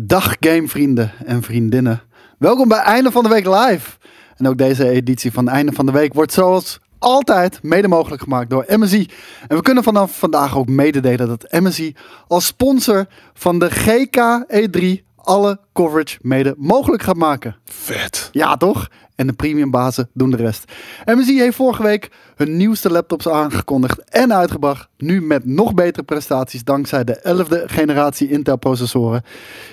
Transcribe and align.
Dag 0.00 0.36
gamevrienden 0.40 1.12
en 1.24 1.42
vriendinnen. 1.42 2.02
Welkom 2.38 2.68
bij 2.68 2.78
Einde 2.78 3.10
van 3.10 3.22
de 3.22 3.28
Week 3.28 3.46
Live. 3.46 3.90
En 4.36 4.48
ook 4.48 4.58
deze 4.58 4.88
editie 4.88 5.32
van 5.32 5.48
Einde 5.48 5.72
van 5.72 5.86
de 5.86 5.92
Week 5.92 6.14
wordt 6.14 6.32
zoals 6.32 6.80
altijd 6.98 7.62
mede 7.62 7.88
mogelijk 7.88 8.22
gemaakt 8.22 8.50
door 8.50 8.64
MSI. 8.68 9.08
En 9.48 9.56
we 9.56 9.62
kunnen 9.62 9.82
vanaf 9.82 10.18
vandaag 10.18 10.56
ook 10.56 10.68
mededelen 10.68 11.28
dat 11.28 11.52
MSI 11.60 11.94
als 12.28 12.46
sponsor 12.46 13.06
van 13.34 13.58
de 13.58 13.70
GK 13.70 14.44
E3 14.48 15.07
alle 15.22 15.60
coverage 15.72 16.18
mede 16.22 16.54
mogelijk 16.56 17.02
gaat 17.02 17.16
maken. 17.16 17.56
Vet. 17.64 18.28
Ja, 18.32 18.56
toch? 18.56 18.88
En 19.14 19.26
de 19.26 19.32
premiumbazen 19.32 20.10
doen 20.12 20.30
de 20.30 20.36
rest. 20.36 20.72
MSI 21.04 21.38
heeft 21.38 21.56
vorige 21.56 21.82
week 21.82 22.10
hun 22.36 22.56
nieuwste 22.56 22.90
laptops 22.90 23.28
aangekondigd 23.28 24.04
en 24.04 24.34
uitgebracht. 24.34 24.88
Nu 24.96 25.22
met 25.22 25.44
nog 25.44 25.74
betere 25.74 26.02
prestaties 26.02 26.64
dankzij 26.64 27.04
de 27.04 27.20
11e 27.22 27.72
generatie 27.72 28.30
Intel 28.30 28.56
processoren. 28.56 29.22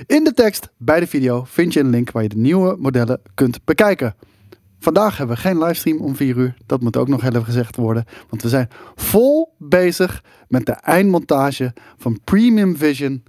In 0.05 0.23
de 0.23 0.33
tekst 0.33 0.69
bij 0.77 0.99
de 0.99 1.07
video 1.07 1.43
vind 1.47 1.73
je 1.73 1.79
een 1.79 1.89
link 1.89 2.11
waar 2.11 2.23
je 2.23 2.29
de 2.29 2.37
nieuwe 2.37 2.75
modellen 2.79 3.21
kunt 3.33 3.59
bekijken. 3.65 4.15
Vandaag 4.79 5.17
hebben 5.17 5.35
we 5.35 5.41
geen 5.41 5.57
livestream 5.57 6.01
om 6.01 6.15
4 6.15 6.37
uur. 6.37 6.55
Dat 6.65 6.81
moet 6.81 6.97
ook 6.97 7.07
nog 7.07 7.21
heel 7.21 7.31
even 7.31 7.45
gezegd 7.45 7.75
worden. 7.75 8.05
Want 8.29 8.41
we 8.41 8.49
zijn 8.49 8.69
vol 8.95 9.53
bezig 9.57 10.23
met 10.47 10.65
de 10.65 10.71
eindmontage 10.71 11.73
van 11.97 12.19
Premium 12.23 12.77
Vision 12.77 13.23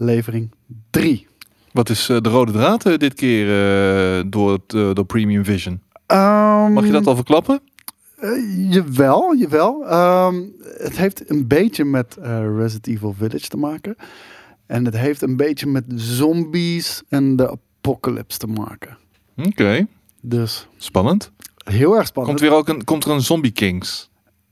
aflevering 0.00 0.50
3. 0.90 1.26
Wat 1.72 1.88
is 1.90 2.08
eh, 2.08 2.20
de 2.20 2.28
rode 2.28 2.52
draad 2.52 2.86
eh, 2.86 2.96
dit 2.98 3.14
keer 3.14 3.46
eh, 3.46 4.24
door, 4.26 4.52
het, 4.52 4.68
door 4.96 5.04
Premium 5.06 5.44
Vision? 5.44 5.80
Ehm, 6.06 6.72
Mag 6.72 6.84
je 6.86 6.92
dat 6.92 7.06
al 7.06 7.14
verklappen? 7.14 7.60
Eh, 8.16 8.70
jawel, 8.72 9.34
jawel. 9.36 9.86
Ehm, 9.86 10.42
het 10.78 10.96
heeft 10.96 11.30
een 11.30 11.46
beetje 11.46 11.84
met 11.84 12.16
Resident 12.56 12.86
Evil 12.86 13.14
Village 13.18 13.48
te 13.48 13.56
maken. 13.56 13.96
En 14.66 14.84
het 14.84 14.96
heeft 14.96 15.22
een 15.22 15.36
beetje 15.36 15.66
met 15.66 15.84
zombies 15.94 17.02
en 17.08 17.36
de 17.36 17.50
apocalypse 17.50 18.38
te 18.38 18.46
maken. 18.46 18.96
Oké, 19.36 19.86
Dus 20.20 20.68
spannend. 20.76 21.30
heel 21.64 21.96
erg 21.96 22.06
spannend. 22.06 22.38
Komt, 22.38 22.50
weer 22.50 22.58
ook 22.58 22.68
een, 22.68 22.84
komt 22.84 23.04
er 23.04 23.10
een 23.10 23.20
Zombie 23.22 23.50
Kings? 23.50 24.10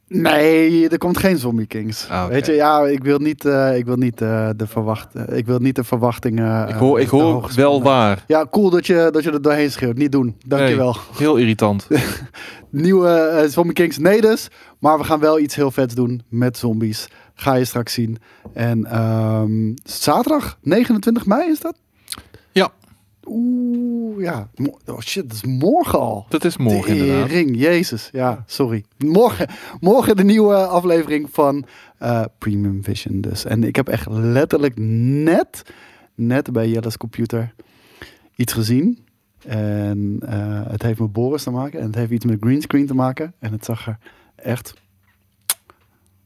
Nee, 0.08 0.88
er 0.88 0.98
komt 0.98 1.18
geen 1.18 1.38
Zombie 1.38 1.66
Kings. 1.66 2.08
Ah. 2.08 2.26
Weet 2.26 2.46
je, 2.46 2.52
ja, 2.52 2.80
ik 2.80 3.04
wil 3.04 3.18
niet, 3.18 3.44
eh, 3.44 3.76
ik 3.76 3.84
wil 3.84 3.96
niet 3.96 4.20
eh, 4.20 4.48
de 4.56 4.66
verwacht, 4.66 5.14
eh, 5.14 5.36
ik 5.36 5.46
wil 5.46 5.58
niet 5.58 5.76
de 5.76 5.84
verwachtingen. 5.84 6.68
ik 6.68 6.74
hoor, 6.74 7.00
ik 7.00 7.08
hoor 7.08 7.50
wel 7.54 7.82
waar. 7.82 8.24
Ja, 8.26 8.46
cool 8.50 8.70
dat 8.70 8.86
je, 8.86 9.08
dat 9.12 9.24
je 9.24 9.30
er 9.30 9.42
doorheen 9.42 9.70
schreeuwt. 9.70 9.96
Niet 9.96 10.12
doen. 10.12 10.36
Dankjewel. 10.46 10.96
Heel 11.16 11.36
irritant. 11.36 11.88
Nieuwe 12.70 13.44
Zombie 13.48 13.72
Kings, 13.72 13.98
nee 13.98 14.20
dus. 14.20 14.48
Maar 14.78 14.98
we 14.98 15.04
gaan 15.04 15.20
wel 15.20 15.38
iets 15.38 15.54
heel 15.54 15.70
vets 15.70 15.94
doen 15.94 16.22
met 16.28 16.58
zombies. 16.58 17.08
Ga 17.34 17.54
je 17.54 17.64
straks 17.64 17.92
zien. 17.92 18.18
En 18.52 18.84
ehm, 18.84 19.72
zaterdag, 19.84 20.58
29 20.62 21.26
mei 21.26 21.50
is 21.50 21.60
dat? 21.60 21.74
Ja. 22.52 22.70
Oeh, 23.26 24.22
ja. 24.22 24.48
Oh 24.86 25.00
shit, 25.00 25.28
dat 25.28 25.32
is 25.32 25.44
morgen 25.44 25.98
al. 25.98 26.26
Dat 26.28 26.44
is 26.44 26.56
morgen 26.56 26.96
inderdaad. 26.96 27.28
Ring, 27.28 27.56
Jezus. 27.56 28.08
Ja, 28.12 28.44
sorry. 28.46 28.84
Morgen, 28.98 29.48
morgen 29.80 30.16
de 30.16 30.24
nieuwe 30.24 30.54
aflevering 30.54 31.28
van 31.30 31.64
eh, 31.98 32.24
Premium 32.38 32.84
Vision 32.84 33.20
dus. 33.20 33.44
En 33.44 33.64
ik 33.64 33.76
heb 33.76 33.88
echt 33.88 34.06
letterlijk 34.10 34.74
net, 34.78 35.62
net 36.14 36.52
bij 36.52 36.68
Jelle's 36.68 36.96
computer 36.96 37.54
iets 38.36 38.52
gezien. 38.52 39.04
En 39.46 40.16
eh, 40.20 40.62
het 40.66 40.82
heeft 40.82 40.98
met 41.00 41.12
Boris 41.12 41.42
te 41.42 41.50
maken. 41.50 41.80
En 41.80 41.86
het 41.86 41.94
heeft 41.94 42.10
iets 42.10 42.24
met 42.24 42.38
greenscreen 42.40 42.86
te 42.86 42.94
maken. 42.94 43.34
En 43.38 43.52
het 43.52 43.64
zag 43.64 43.86
er 43.86 43.98
echt 44.36 44.74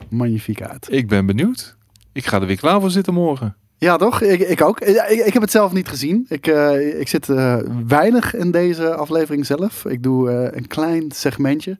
magnifiek 0.08 0.62
uit. 0.62 0.92
Ik 0.92 1.08
ben 1.08 1.26
benieuwd. 1.26 1.76
Ik 2.12 2.26
ga 2.26 2.40
er 2.40 2.46
weer 2.46 2.56
klaar 2.56 2.80
voor 2.80 2.90
zitten 2.90 3.14
morgen. 3.14 3.56
Ja, 3.78 3.96
toch? 3.96 4.20
Ik, 4.20 4.40
ik 4.40 4.62
ook. 4.62 4.80
Ik, 4.80 4.96
ik 5.26 5.32
heb 5.32 5.42
het 5.42 5.50
zelf 5.50 5.72
niet 5.72 5.88
gezien. 5.88 6.26
Ik, 6.28 6.46
eh, 6.46 7.00
ik 7.00 7.08
zit 7.08 7.28
eh, 7.28 7.56
weinig 7.86 8.34
in 8.34 8.50
deze 8.50 8.94
aflevering 8.94 9.46
zelf. 9.46 9.84
Ik 9.84 10.02
doe 10.02 10.30
eh, 10.30 10.58
een 10.58 10.66
klein 10.66 11.10
segmentje. 11.10 11.78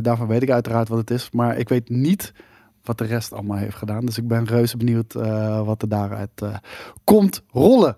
Daarvan 0.00 0.26
weet 0.26 0.42
ik 0.42 0.50
uiteraard 0.50 0.88
wat 0.88 0.98
het 0.98 1.10
is. 1.10 1.28
Maar 1.30 1.58
ik 1.58 1.68
weet 1.68 1.88
niet 1.88 2.32
wat 2.84 2.98
de 2.98 3.04
rest 3.04 3.32
allemaal 3.32 3.56
heeft 3.56 3.76
gedaan. 3.76 4.04
Dus 4.04 4.18
ik 4.18 4.28
ben 4.28 4.44
reuze 4.44 4.76
benieuwd 4.76 5.12
wat 5.64 5.82
er 5.82 5.88
daaruit 5.88 6.42
komt 7.04 7.42
rollen. 7.50 7.96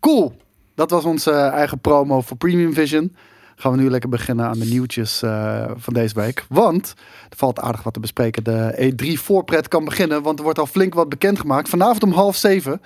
Cool. 0.00 0.36
Dat 0.74 0.90
was 0.90 1.04
onze 1.04 1.32
eigen 1.32 1.78
promo 1.78 2.20
voor 2.20 2.36
Premium 2.36 2.72
Vision. 2.72 3.16
Gaan 3.56 3.72
we 3.72 3.78
nu 3.78 3.90
lekker 3.90 4.08
beginnen 4.08 4.46
aan 4.46 4.58
de 4.58 4.64
nieuwtjes 4.64 5.22
eh, 5.22 5.70
van 5.76 5.94
deze 5.94 6.14
week. 6.14 6.44
Want 6.48 6.94
er 7.30 7.36
valt 7.36 7.60
aardig 7.60 7.82
wat 7.82 7.92
te 7.92 8.00
bespreken. 8.00 8.44
De 8.44 8.92
E3 8.92 9.20
voorpret 9.20 9.68
kan 9.68 9.84
beginnen, 9.84 10.22
want 10.22 10.38
er 10.38 10.44
wordt 10.44 10.58
al 10.58 10.66
flink 10.66 10.94
wat 10.94 11.08
bekendgemaakt. 11.08 11.68
Vanavond 11.68 12.02
om 12.02 12.12
half 12.12 12.36
zeven 12.36 12.80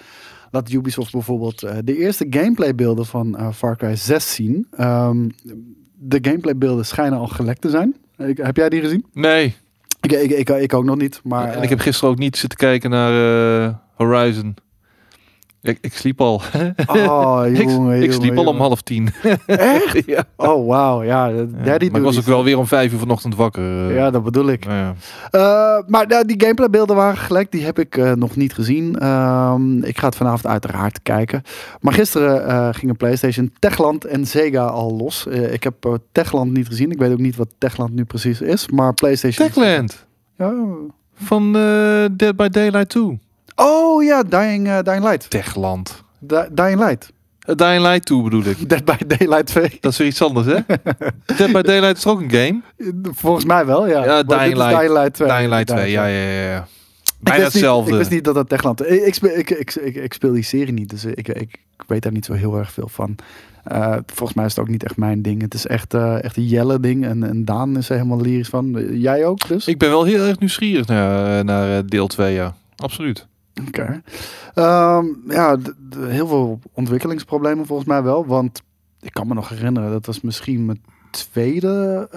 laat 0.51 0.71
Ubisoft 0.71 1.13
bijvoorbeeld 1.13 1.63
eh, 1.63 1.77
de 1.85 1.97
eerste 1.97 2.27
gameplaybeelden 2.31 3.07
van 3.07 3.37
eh, 3.37 3.53
Far 3.53 3.77
Cry 3.77 3.97
6 3.97 4.35
zien. 4.35 4.67
Ehm, 4.71 5.29
de 5.95 6.19
gameplaybeelden 6.23 6.87
schijnen 6.87 7.19
al 7.19 7.27
gelekt 7.27 7.61
te 7.61 7.71
zijn. 7.71 7.97
Ik, 8.17 8.37
heb 8.37 8.57
jij 8.57 8.69
die 8.69 8.81
gezien? 8.81 9.05
Nee. 9.13 9.55
Ik, 10.01 10.13
ik, 10.13 10.31
ik, 10.31 10.49
ik 10.49 10.75
ook 10.75 10.85
nog 10.85 10.97
niet, 10.97 11.21
maar... 11.25 11.53
en 11.53 11.63
ik 11.63 11.69
heb 11.69 11.79
gisteren 11.79 12.11
ook 12.11 12.19
niet 12.19 12.37
zitten 12.37 12.59
kijken 12.59 12.91
naar 12.91 13.81
Horizon. 13.95 14.57
Ik, 15.69 15.79
ik 15.81 15.95
sliep 15.95 16.21
al. 16.21 16.43
Oh, 16.87 17.43
ik, 17.47 17.57
jongen, 17.57 18.03
ik 18.03 18.13
sliep 18.13 18.25
jongen, 18.25 18.45
al 18.47 18.53
om 18.53 18.61
half 18.61 18.83
tien. 18.83 19.09
Echt? 19.47 20.03
ja. 20.07 20.25
Oh, 20.37 20.67
wauw. 20.67 21.03
Ja, 21.03 21.29
daddy 21.65 21.89
maar 21.89 22.01
ik 22.01 22.07
was 22.07 22.19
ook 22.19 22.25
wel 22.25 22.45
weer 22.45 22.59
om 22.59 22.67
vijf 22.67 22.93
uur 22.93 22.99
vanochtend 22.99 23.35
wakker. 23.35 23.89
eh. 23.89 23.95
Ja, 23.95 24.11
dat 24.11 24.25
bedoel 24.25 24.49
ik. 24.49 24.65
Ja. 24.65 24.95
Eh, 25.31 25.41
maar 25.87 26.07
nou, 26.07 26.25
die 26.27 26.41
gameplaybeelden 26.41 26.97
waren 26.97 27.17
gelekt. 27.17 27.53
Die 27.53 27.65
heb 27.65 27.79
ik 27.79 27.97
eh, 27.97 28.13
nog 28.13 28.37
niet 28.37 28.55
gezien. 28.55 28.99
Ehm, 28.99 29.83
ik 29.83 29.99
ga 29.99 30.07
het 30.07 30.17
vanavond 30.17 30.47
uiteraard 30.47 31.03
kijken. 31.03 31.43
Maar 31.81 31.93
gisteren 31.93 32.75
gingen 32.75 32.97
PlayStation, 32.97 33.53
Techland 33.59 34.05
en 34.05 34.27
Sega 34.27 34.65
al 34.65 34.97
los. 34.97 35.27
Ik 35.27 35.63
heb 35.63 35.99
Techland 36.13 36.53
niet 36.53 36.67
gezien. 36.67 36.91
Ik 36.91 36.99
weet 36.99 37.13
ook 37.13 37.19
niet 37.19 37.37
wat 37.37 37.49
Techland 37.59 37.95
nu 37.95 38.05
precies 38.05 38.41
is. 38.41 38.69
Maar 38.69 38.95
PlayStation... 38.95 39.47
Techland. 39.47 40.07
Ja. 40.37 40.53
Van 41.15 41.53
Dead 42.17 42.37
by 42.37 42.49
Daylight 42.49 42.89
2. 42.89 43.19
Oh 43.61 44.03
ja, 44.05 44.23
Dying, 44.23 44.67
eh, 44.69 44.79
Dying 44.83 45.05
Light. 45.05 45.31
Techland. 45.31 46.03
Di- 46.19 46.47
Dying 46.51 46.79
Light. 46.81 47.13
Uh, 47.49 47.55
Dying 47.57 47.83
Light 47.83 48.05
2 48.05 48.23
bedoel 48.23 48.45
ik. 48.45 48.69
Dead 48.69 48.85
by 48.85 48.97
Daylight 49.17 49.47
2. 49.47 49.77
Dat 49.81 49.93
is 49.93 49.99
weer 49.99 50.07
iets 50.07 50.23
anders, 50.23 50.47
hè? 50.47 50.55
Dead 51.37 51.53
by 51.53 51.61
Daylight 51.63 51.97
is 51.97 52.03
toch 52.03 52.13
ook 52.13 52.21
een 52.21 52.31
game? 52.31 52.61
Volgens 53.15 53.45
mij 53.45 53.67
wel, 53.67 53.89
ja. 53.89 54.05
Ja, 54.05 54.23
Dying 54.23 54.55
Light. 54.57 54.77
Dying 54.79 54.93
Light 54.93 55.15
2. 55.15 55.29
Dying 55.29 55.49
Light 55.49 55.67
2, 55.67 55.79
Dying 55.79 55.93
ja, 55.95 56.07
ja, 56.07 56.23
ja. 56.31 56.51
ja. 56.51 56.59
Ik 56.61 57.25
Bijna 57.25 57.43
niet- 57.45 57.53
hetzelfde. 57.53 57.91
ik 57.91 57.97
wist 57.97 58.11
niet 58.11 58.25
dat 58.25 58.35
dat 58.35 58.49
Techland... 58.49 58.87
Ik, 58.91 59.03
ik, 59.07 59.15
speel- 59.15 59.39
ik, 59.39 59.51
ik, 59.51 59.75
ik, 59.75 59.95
ik 59.95 60.13
speel 60.13 60.33
die 60.33 60.43
serie 60.43 60.73
niet, 60.73 60.91
dus 60.91 61.05
ik, 61.05 61.29
ik, 61.29 61.37
ik 61.77 61.85
weet 61.87 62.03
daar 62.03 62.13
niet 62.13 62.25
zo 62.25 62.33
heel 62.33 62.57
erg 62.59 62.73
veel 62.73 62.89
van. 62.89 63.17
Eh, 63.65 63.97
volgens 64.07 64.35
mij 64.39 64.45
is 64.47 64.51
het 64.55 64.61
ook 64.61 64.69
niet 64.71 64.85
echt 64.85 64.97
mijn 64.97 65.23
ding. 65.23 65.43
Het 65.43 65.55
is 65.55 65.67
echt, 65.67 65.95
eh, 65.95 66.25
echt 66.25 66.37
een 66.37 66.47
jelle 66.47 66.81
ding. 66.81 67.05
En, 67.07 67.23
en 67.25 67.45
Daan 67.45 67.77
is 67.77 67.89
er 67.89 67.97
helemaal 67.97 68.21
lyrisch 68.21 68.49
van. 68.49 68.79
Eh, 68.79 69.03
Jij 69.03 69.25
ook 69.27 69.49
dus? 69.49 69.67
Ik 69.67 69.79
ben 69.79 69.89
wel 69.91 70.05
heel 70.05 70.25
erg 70.27 70.39
nieuwsgierig 70.39 70.87
naar, 70.87 71.45
naar 71.45 71.77
eh, 71.79 71.83
deel 71.87 72.07
2, 72.07 72.35
ja. 72.35 72.55
Absoluut. 72.77 73.27
Oké. 73.67 74.03
Ehm, 74.55 75.05
ja, 75.29 75.57
heel 75.99 76.27
veel 76.27 76.61
ontwikkelingsproblemen 76.73 77.67
volgens 77.67 77.89
mij 77.89 78.03
wel. 78.03 78.27
Want 78.27 78.63
ik 79.01 79.13
kan 79.13 79.27
me 79.29 79.35
nog 79.35 79.49
herinneren, 79.49 79.91
dat 79.91 80.07
was 80.07 80.21
misschien 80.21 80.65
mijn 80.67 80.83
tweede 81.11 82.09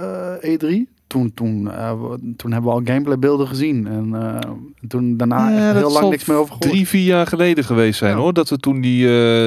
eh, 0.41 0.53
E3. 0.55 0.89
Toen, 1.07 1.33
toen, 1.33 1.71
eh, 1.71 1.91
toen 2.37 2.51
hebben 2.51 2.71
we 2.71 2.77
al 2.77 2.81
gameplaybeelden 2.85 3.47
gezien. 3.47 3.87
En 3.87 4.15
eh, 4.15 4.51
toen 4.87 5.17
daarna 5.17 5.49
Ja, 5.49 5.73
heel 5.73 5.91
lang 5.91 6.09
niks 6.09 6.25
meer 6.25 6.37
over 6.37 6.53
gehoord. 6.53 6.71
Drie, 6.71 6.87
vier 6.87 7.03
jaar 7.03 7.27
geleden 7.27 7.63
geweest 7.63 7.97
zijn, 7.99 8.11
Ja. 8.15 8.17
hoor. 8.21 8.33
Dat 8.33 8.49
we 8.49 8.57
toen 8.57 8.81
die, 8.81 9.05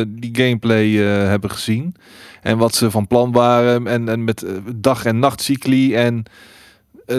die 0.09 0.31
gameplay 0.37 0.91
hebben 1.29 1.51
gezien. 1.51 1.95
En 2.43 2.59
wat 2.59 2.75
ze 2.75 2.91
van 2.91 3.07
plan 3.07 3.33
waren. 3.33 3.87
En, 3.87 4.09
en 4.09 4.25
met 4.25 4.45
dag- 4.77 5.05
en 5.05 5.19
nachtcycli. 5.19 5.95
En 5.95 6.23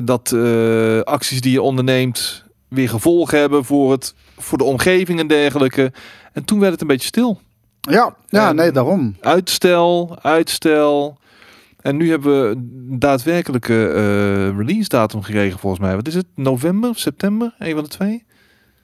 dat 0.04 0.34
acties 1.04 1.42
die 1.42 1.52
je 1.52 1.62
onderneemt 1.62 2.44
weer 2.68 2.90
gevolgen 2.90 3.40
hebben 3.40 3.66
voor, 3.66 3.92
het, 3.92 4.16
voor 4.38 4.58
de 4.58 4.64
omgeving 4.64 5.20
en 5.20 5.28
dergelijke. 5.28 5.92
En 6.34 6.44
toen 6.46 6.60
werd 6.60 6.72
het 6.72 6.82
een 6.82 6.88
beetje 6.88 7.08
stil. 7.08 7.40
Ja, 7.82 8.16
ja 8.28 8.50
En- 8.50 8.56
nee, 8.56 8.72
daarom. 8.72 9.16
Uitstel, 9.22 10.18
uitstel. 10.22 11.18
En 11.82 11.98
nu 11.98 12.10
hebben 12.10 12.42
we 12.42 12.48
een 12.56 13.00
daadwerkelijke 13.00 13.88
eh, 13.88 14.58
release 14.58 14.90
datum 14.90 15.22
gekregen 15.22 15.60
volgens 15.60 15.82
mij. 15.82 15.96
Wat 15.96 16.08
is 16.08 16.16
het? 16.16 16.26
November 16.36 16.90
of 16.90 16.98
september? 16.98 17.56
Een 17.60 17.74
van 17.74 17.84
de 17.84 17.90
twee? 17.90 18.24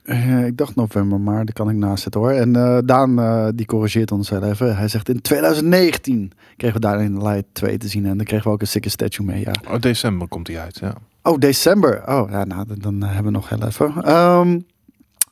Eh, 0.02 0.46
ik 0.46 0.56
dacht 0.56 0.74
november, 0.74 1.20
maar 1.20 1.44
daar 1.44 1.54
kan 1.54 1.70
ik 1.70 1.76
naast 1.76 2.02
zitten 2.02 2.20
hoor. 2.20 2.30
En 2.30 2.56
eh, 2.56 2.78
Daan, 2.84 3.52
die 3.56 3.66
corrigeert 3.66 4.12
ons 4.12 4.30
wel 4.30 4.42
even. 4.42 4.76
Hij 4.76 4.88
zegt 4.88 5.08
in 5.08 5.20
2019 5.20 6.32
kregen 6.56 6.80
we 6.80 6.86
daarin 6.86 7.22
Light 7.22 7.44
2 7.52 7.78
te 7.78 7.88
zien. 7.88 8.06
En 8.06 8.16
dan 8.16 8.26
kregen 8.26 8.46
we 8.46 8.52
ook 8.52 8.60
een 8.60 8.66
sikke 8.66 8.88
statue 8.88 9.26
mee, 9.26 9.40
ja. 9.40 9.52
Oh, 9.70 9.80
december 9.80 10.28
komt 10.28 10.46
hij 10.46 10.58
uit, 10.60 10.78
ja. 10.78 10.94
Oh, 11.22 11.38
december. 11.38 12.02
Oh, 12.08 12.30
ja, 12.30 12.44
nou, 12.44 12.64
dan- 12.66 12.78
dan 12.78 13.02
hebben 13.08 13.24
we 13.32 13.38
nog 13.38 13.48
heel 13.48 13.62
even. 13.66 14.02
Ehm, 14.04 14.58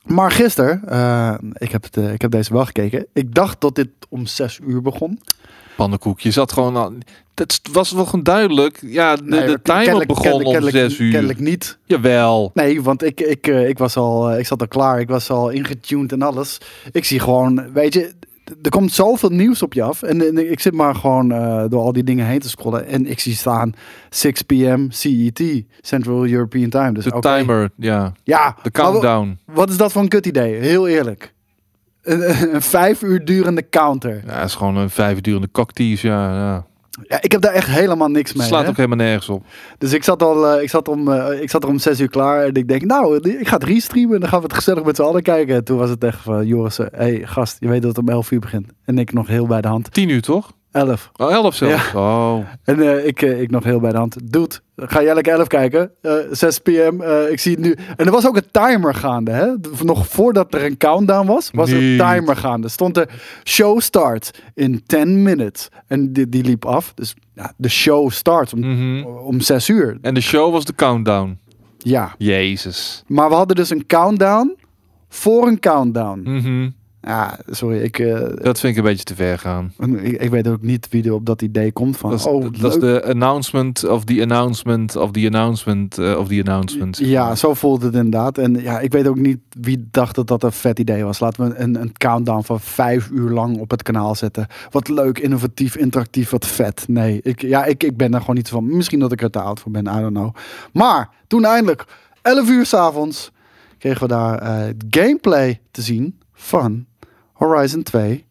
maar 0.05 0.31
gisteren, 0.31 0.81
eh, 0.87 1.33
ik, 1.53 1.71
heb 1.71 1.83
het, 1.83 1.97
eh, 1.97 2.13
ik 2.13 2.21
heb 2.21 2.31
deze 2.31 2.53
wel 2.53 2.65
gekeken. 2.65 3.05
Ik 3.13 3.35
dacht 3.35 3.61
dat 3.61 3.75
dit 3.75 3.89
om 4.09 4.25
6 4.25 4.59
uur 4.67 4.81
begon. 4.81 5.19
pannenkoek. 5.75 6.19
Je 6.19 6.31
zat 6.31 6.51
gewoon 6.51 6.77
aan. 6.77 6.97
Dat 7.33 7.59
was 7.71 7.91
wel 7.91 8.05
gewoon 8.05 8.23
duidelijk. 8.23 8.79
Ja, 8.81 9.15
de, 9.15 9.23
Nee, 9.23 9.45
de 9.45 9.61
timer 9.61 10.05
begon 10.05 10.43
om 10.43 10.69
zes 10.69 10.99
uur. 10.99 11.11
Kennelijk 11.11 11.39
niet. 11.39 11.77
Jawel. 11.85 12.51
Nee, 12.53 12.81
want 12.81 13.03
ik, 13.03 13.21
ik, 13.21 13.47
eh, 13.47 13.67
ik, 13.67 13.77
was 13.77 13.97
al, 13.97 14.37
ik 14.37 14.45
zat 14.45 14.61
al 14.61 14.67
klaar. 14.67 14.99
Ik 14.99 15.07
was 15.07 15.29
al 15.29 15.49
ingetuned 15.49 16.11
en 16.11 16.21
alles. 16.21 16.57
Ik 16.91 17.05
zie 17.05 17.19
gewoon, 17.19 17.73
weet 17.73 17.93
je, 17.93 18.13
er 18.61 18.69
komt 18.69 18.91
zoveel 18.91 19.29
nieuws 19.29 19.61
op 19.61 19.73
je 19.73 19.81
af. 19.83 20.03
En, 20.03 20.27
en 20.27 20.51
ik 20.51 20.59
zit 20.59 20.73
maar 20.73 20.95
gewoon 20.95 21.31
eh, 21.31 21.63
door 21.69 21.81
al 21.81 21.93
die 21.93 22.03
dingen 22.03 22.25
heen 22.25 22.39
te 22.39 22.49
scrollen. 22.49 22.85
En 22.87 23.05
ik 23.05 23.19
zie 23.19 23.35
staan 23.35 23.73
6 24.09 24.41
p.m. 24.41 24.85
CET, 24.89 25.63
Central 25.81 26.27
European 26.27 26.69
Time. 26.69 26.91
Dus 26.91 27.03
De 27.03 27.19
timer, 27.19 27.69
ja. 27.75 28.13
Ja, 28.23 28.55
De 28.63 28.71
countdown. 28.71 29.39
wat 29.45 29.69
is 29.69 29.77
dat 29.77 29.91
voor 29.91 30.01
een 30.01 30.07
kut 30.07 30.25
idee? 30.25 30.53
Heel 30.53 30.87
eerlijk. 30.87 31.33
Een, 32.01 32.53
een 32.55 32.61
vijf 32.61 33.01
uur 33.01 33.25
durende 33.25 33.69
counter. 33.69 34.21
Ja, 34.25 34.33
het 34.33 34.47
is 34.49 34.55
gewoon 34.55 34.75
een 34.77 34.89
vijf 34.89 35.15
uur 35.15 35.21
durende 35.21 35.51
cocktails, 35.51 36.01
ja. 36.01 36.33
ja. 36.35 36.65
Ja, 37.07 37.21
ik 37.21 37.31
heb 37.31 37.41
daar 37.41 37.53
echt 37.53 37.67
helemaal 37.67 38.07
niks 38.07 38.29
Het 38.29 38.37
mee. 38.37 38.47
slaat 38.47 38.63
hè. 38.63 38.69
ook 38.69 38.75
helemaal 38.75 38.97
nergens 38.97 39.29
op. 39.29 39.43
Dus 39.77 39.93
ik 39.93 40.03
zat, 40.03 40.23
al, 40.23 40.47
eh, 40.47 40.61
ik, 40.63 40.69
zat 40.69 40.87
om, 40.87 41.11
eh, 41.11 41.41
ik 41.41 41.49
zat 41.49 41.63
er 41.63 41.69
om 41.69 41.79
zes 41.79 41.99
uur 41.99 42.09
klaar 42.09 42.43
en 42.43 42.53
ik 42.53 42.67
denk, 42.67 42.81
nou, 42.81 43.29
ik 43.29 43.47
ga 43.47 43.53
het 43.55 43.63
restreamen 43.63 44.13
en 44.13 44.19
dan 44.19 44.29
gaan 44.29 44.39
we 44.39 44.45
het 44.45 44.55
gezellig 44.55 44.83
met 44.83 44.95
z'n 44.95 45.01
allen 45.01 45.21
kijken. 45.21 45.55
En 45.55 45.63
toen 45.63 45.77
was 45.77 45.89
het 45.89 46.03
echt 46.03 46.19
van, 46.19 46.45
Joris, 46.45 46.77
hé 46.77 46.85
hey, 46.91 47.21
gast, 47.25 47.57
je 47.59 47.67
weet 47.67 47.81
dat 47.81 47.95
het 47.95 47.99
om 47.99 48.09
elf 48.09 48.31
uur 48.31 48.39
begint. 48.39 48.67
En 48.85 48.97
ik 48.97 49.13
nog 49.13 49.27
heel 49.27 49.47
bij 49.47 49.61
de 49.61 49.67
hand. 49.67 49.93
Tien 49.93 50.09
uur 50.09 50.21
toch? 50.21 50.51
Elf. 50.71 51.11
Oh, 51.15 51.31
elf 51.31 51.55
zelfs. 51.55 51.93
Oh. 51.93 52.37
En 52.63 52.79
eh, 52.81 53.05
ik, 53.07 53.21
eh, 53.21 53.41
ik 53.41 53.51
nog 53.51 53.63
heel 53.63 53.79
bij 53.79 53.91
de 53.91 53.97
hand. 53.97 54.31
Dude, 54.31 54.55
ga 54.75 55.03
jij 55.03 55.13
lekker 55.13 55.33
elf 55.33 55.47
kijken? 55.47 55.91
Eh 56.01 56.13
6 56.31 56.59
pm, 56.59 57.01
ik 57.31 57.39
zie 57.39 57.51
het 57.51 57.61
nu. 57.61 57.75
En 57.95 58.05
er 58.05 58.11
was 58.11 58.27
ook 58.27 58.35
een 58.35 58.51
timer 58.51 58.93
gaande, 58.95 59.31
hè? 59.31 59.47
Nog 59.83 60.07
voordat 60.07 60.53
er 60.53 60.65
een 60.65 60.77
countdown 60.77 61.27
was, 61.27 61.49
was 61.53 61.69
er 61.69 61.77
een 61.77 61.97
timer 61.97 62.35
gaande. 62.35 62.67
Stond 62.69 62.97
er, 62.97 63.09
show 63.43 63.79
starts 63.79 64.31
in 64.53 64.83
10 64.85 65.21
minutes. 65.23 65.67
En 65.87 66.13
die, 66.13 66.29
die 66.29 66.43
liep 66.43 66.65
af. 66.65 66.93
Dus 66.93 67.13
ja, 67.35 67.53
de 67.57 67.69
show 67.69 68.09
starts 68.11 68.53
om, 68.53 68.59
Mhm. 68.59 69.05
om 69.05 69.39
6 69.41 69.69
uur. 69.69 69.97
En 70.01 70.13
de 70.13 70.21
show 70.21 70.51
was 70.51 70.65
de 70.65 70.75
countdown. 70.75 71.39
Ja. 71.77 72.15
Jezus. 72.17 73.03
Maar 73.07 73.29
we 73.29 73.35
hadden 73.35 73.55
dus 73.55 73.69
een 73.69 73.85
countdown 73.85 74.57
voor 75.09 75.47
een 75.47 75.59
countdown. 75.59 76.21
Mhm. 76.23 76.69
Ja, 77.01 77.39
sorry, 77.49 77.81
ik, 77.81 77.99
eh, 77.99 78.19
Dat 78.35 78.59
vind 78.59 78.73
ik 78.73 78.77
een 78.77 78.83
beetje 78.89 79.03
te 79.03 79.15
ver 79.15 79.39
gaan. 79.39 79.73
ik, 80.01 80.21
ik 80.21 80.29
weet 80.29 80.47
ook 80.47 80.61
niet 80.61 80.87
wie 80.89 81.03
er 81.03 81.13
op 81.13 81.25
dat 81.25 81.41
idee 81.41 81.71
komt 81.71 81.97
van. 81.97 82.09
Dat 82.09 82.19
is, 82.19 82.25
oh, 82.25 82.45
dat 82.59 82.73
is 82.73 82.79
de 82.79 83.03
announcement 83.05 83.87
of 83.87 84.03
the 84.03 84.21
announcement 84.21 84.95
of 84.95 85.11
the 85.11 85.25
announcement 85.25 85.97
eh, 85.97 86.17
of 86.17 86.27
the 86.27 86.39
announcement. 86.39 86.97
Ja, 86.97 87.35
zo 87.35 87.53
voelde 87.53 87.85
het 87.85 87.95
inderdaad. 87.95 88.37
En 88.37 88.61
ja, 88.61 88.79
ik 88.79 88.91
weet 88.91 89.07
ook 89.07 89.19
niet 89.19 89.39
wie 89.49 89.87
dacht 89.91 90.15
dat 90.15 90.27
dat 90.27 90.43
een 90.43 90.51
vet 90.51 90.79
idee 90.79 91.03
was. 91.03 91.19
Laten 91.19 91.49
we 91.49 91.55
een, 91.55 91.81
een 91.81 91.91
countdown 91.97 92.43
van 92.43 92.59
vijf 92.59 93.09
uur 93.09 93.29
lang 93.29 93.57
op 93.57 93.71
het 93.71 93.83
kanaal 93.83 94.15
zetten. 94.15 94.47
Wat 94.69 94.89
leuk, 94.89 95.19
innovatief, 95.19 95.75
interactief, 95.75 96.29
wat 96.29 96.47
vet. 96.47 96.83
Nee, 96.87 97.19
ik, 97.21 97.41
ja, 97.41 97.65
ik, 97.65 97.83
ik 97.83 97.97
ben 97.97 98.11
daar 98.11 98.19
gewoon 98.21 98.35
niet 98.35 98.49
van. 98.49 98.75
Misschien 98.75 98.99
dat 98.99 99.11
ik 99.11 99.21
er 99.21 99.29
te 99.31 99.39
oud 99.39 99.59
voor 99.59 99.71
ben, 99.71 99.85
I 99.85 99.99
don't 99.99 100.13
know. 100.13 100.35
Maar 100.73 101.09
toen 101.27 101.45
eindelijk, 101.45 101.85
11 102.21 102.49
uur 102.49 102.65
s'avonds, 102.65 103.31
kregen 103.77 104.01
we 104.01 104.07
daar 104.07 104.39
eh, 104.39 104.73
gameplay 104.89 105.59
te 105.71 105.81
zien 105.81 106.19
van 106.33 106.85
Horizon 107.45 107.83
2. 107.83 108.25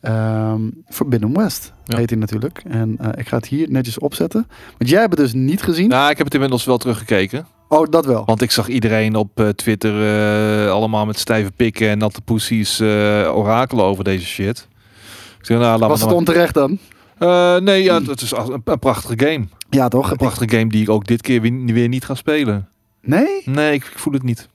ehm, 0.00 0.60
Forbidden 0.88 1.36
West 1.36 1.72
Ja. 1.84 1.96
heet 1.96 2.10
hij 2.10 2.18
natuurlijk. 2.18 2.62
En 2.68 2.96
eh, 3.00 3.08
ik 3.16 3.28
ga 3.28 3.36
het 3.36 3.46
hier 3.46 3.70
netjes 3.70 3.98
opzetten. 3.98 4.46
Want 4.78 4.90
jij 4.90 5.00
hebt 5.00 5.18
het 5.18 5.20
dus 5.20 5.32
niet 5.32 5.62
gezien. 5.62 5.88
Nou, 5.88 6.10
ik 6.10 6.16
heb 6.16 6.26
het 6.26 6.34
inmiddels 6.34 6.64
wel 6.64 6.76
teruggekeken. 6.78 7.46
Oh, 7.68 7.86
dat 7.90 8.06
wel. 8.06 8.24
Want 8.24 8.42
ik 8.42 8.50
zag 8.50 8.68
iedereen 8.68 9.14
op 9.16 9.40
eh, 9.40 9.48
Twitter 9.48 9.92
eh, 10.66 10.70
allemaal 10.70 11.06
met 11.06 11.18
stijve 11.18 11.50
pikken 11.56 11.88
en 11.88 11.98
natte 11.98 12.20
poesies 12.20 12.80
orakelen 12.80 13.84
over 13.84 14.04
deze 14.04 14.26
shit. 14.26 14.68
Ik 15.38 15.46
zeg, 15.46 15.58
nou, 15.58 15.78
laat 15.78 15.88
Was 15.88 15.98
maar 16.00 16.08
het 16.08 16.16
onterecht 16.18 16.54
dan? 16.54 16.78
Nee, 17.64 17.82
ja, 17.82 18.02
het 18.02 18.20
is 18.20 18.30
een, 18.30 18.62
een 18.64 18.78
prachtige 18.78 19.26
game. 19.26 19.44
Ja, 19.70 19.88
toch? 19.88 20.10
Een 20.10 20.16
prachtige 20.16 20.56
game 20.56 20.70
die 20.70 20.82
ik 20.82 20.88
ook 20.88 21.06
dit 21.06 21.22
keer 21.22 21.40
weer, 21.40 21.64
weer 21.64 21.88
niet 21.88 22.04
ga 22.04 22.14
spelen. 22.14 22.68
Nee? 23.02 23.42
Nee, 23.44 23.72
ik, 23.72 23.84
ik 23.84 23.98
voel 23.98 24.12
het 24.12 24.22
niet. 24.22 24.48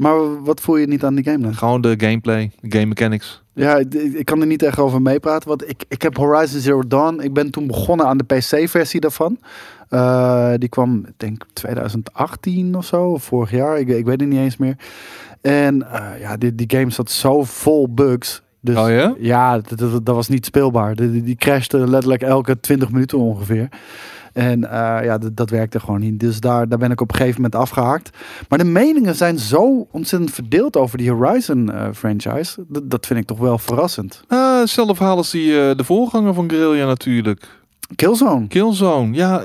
Maar 0.00 0.42
wat 0.42 0.60
voel 0.60 0.76
je 0.76 0.86
niet 0.86 1.04
aan 1.04 1.14
die 1.14 1.24
game 1.24 1.38
dan? 1.38 1.54
Gewoon 1.54 1.80
de 1.80 1.94
gameplay, 1.96 2.50
de 2.60 2.70
game 2.70 2.86
mechanics. 2.86 3.42
Ja, 3.52 3.76
ik, 3.76 3.94
ik 3.94 4.24
kan 4.24 4.40
er 4.40 4.46
niet 4.46 4.62
echt 4.62 4.78
over 4.78 5.02
meepraten. 5.02 5.48
Want 5.48 5.68
ik, 5.68 5.84
ik 5.88 6.02
heb 6.02 6.16
Horizon 6.16 6.60
Zero 6.60 6.86
Dawn. 6.86 7.20
Ik 7.20 7.32
ben 7.32 7.50
toen 7.50 7.66
begonnen 7.66 8.06
aan 8.06 8.18
de 8.18 8.24
PC-versie 8.24 9.00
daarvan. 9.00 9.38
Eh, 9.88 10.52
die 10.56 10.68
kwam, 10.68 11.04
ik 11.06 11.12
denk 11.16 11.46
2018 11.52 12.74
of 12.76 12.84
zo. 12.84 13.04
Of 13.04 13.22
vorig 13.22 13.50
jaar. 13.50 13.78
Ik, 13.78 13.88
ik 13.88 14.04
weet 14.04 14.20
het 14.20 14.28
niet 14.28 14.38
eens 14.38 14.56
meer. 14.56 14.76
En 15.40 15.92
eh, 15.92 16.20
ja, 16.20 16.36
die, 16.36 16.54
die 16.54 16.70
game 16.70 16.90
zat 16.90 17.10
zo 17.10 17.44
vol 17.44 17.94
bugs. 17.94 18.42
Dus 18.60 18.76
Oh 18.76 18.88
ja? 18.90 19.14
ja, 19.18 19.58
dat, 19.58 19.78
dat, 19.78 20.06
dat 20.06 20.14
was 20.14 20.28
niet 20.28 20.46
speelbaar. 20.46 20.94
Die, 20.94 21.22
die 21.22 21.36
crashte 21.36 21.78
letterlijk 21.78 22.22
elke 22.22 22.60
20 22.60 22.90
minuten 22.90 23.18
ongeveer. 23.18 23.68
En 24.32 24.70
eh, 24.70 25.04
ja, 25.04 25.18
dat, 25.32 25.50
werkte 25.50 25.80
gewoon 25.80 26.00
niet. 26.00 26.20
Dus 26.20 26.40
daar, 26.40 26.68
daar 26.68 26.78
ben 26.78 26.90
ik 26.90 27.00
op 27.00 27.10
een 27.10 27.16
gegeven 27.16 27.42
moment 27.42 27.60
afgehaakt. 27.60 28.16
Maar 28.48 28.58
de 28.58 28.64
meningen 28.64 29.14
zijn 29.14 29.38
zo 29.38 29.86
ontzettend 29.90 30.30
verdeeld 30.30 30.76
over 30.76 30.98
die 30.98 31.10
Horizon 31.10 31.72
eh, 31.72 31.88
franchise. 31.94 32.64
Dat, 32.68 32.90
dat 32.90 33.06
vind 33.06 33.20
ik 33.20 33.26
toch 33.26 33.38
wel 33.38 33.58
verrassend. 33.58 34.24
Ah, 34.28 34.58
hetzelfde 34.60 34.94
verhaal 34.94 35.16
als 35.16 35.30
die, 35.30 35.68
eh, 35.68 35.76
de 35.76 35.84
voorganger 35.84 36.34
van 36.34 36.50
Guerrilla 36.50 36.86
natuurlijk. 36.86 37.48
Killzone. 37.94 38.46
Killzone, 38.46 39.14
ja. 39.14 39.44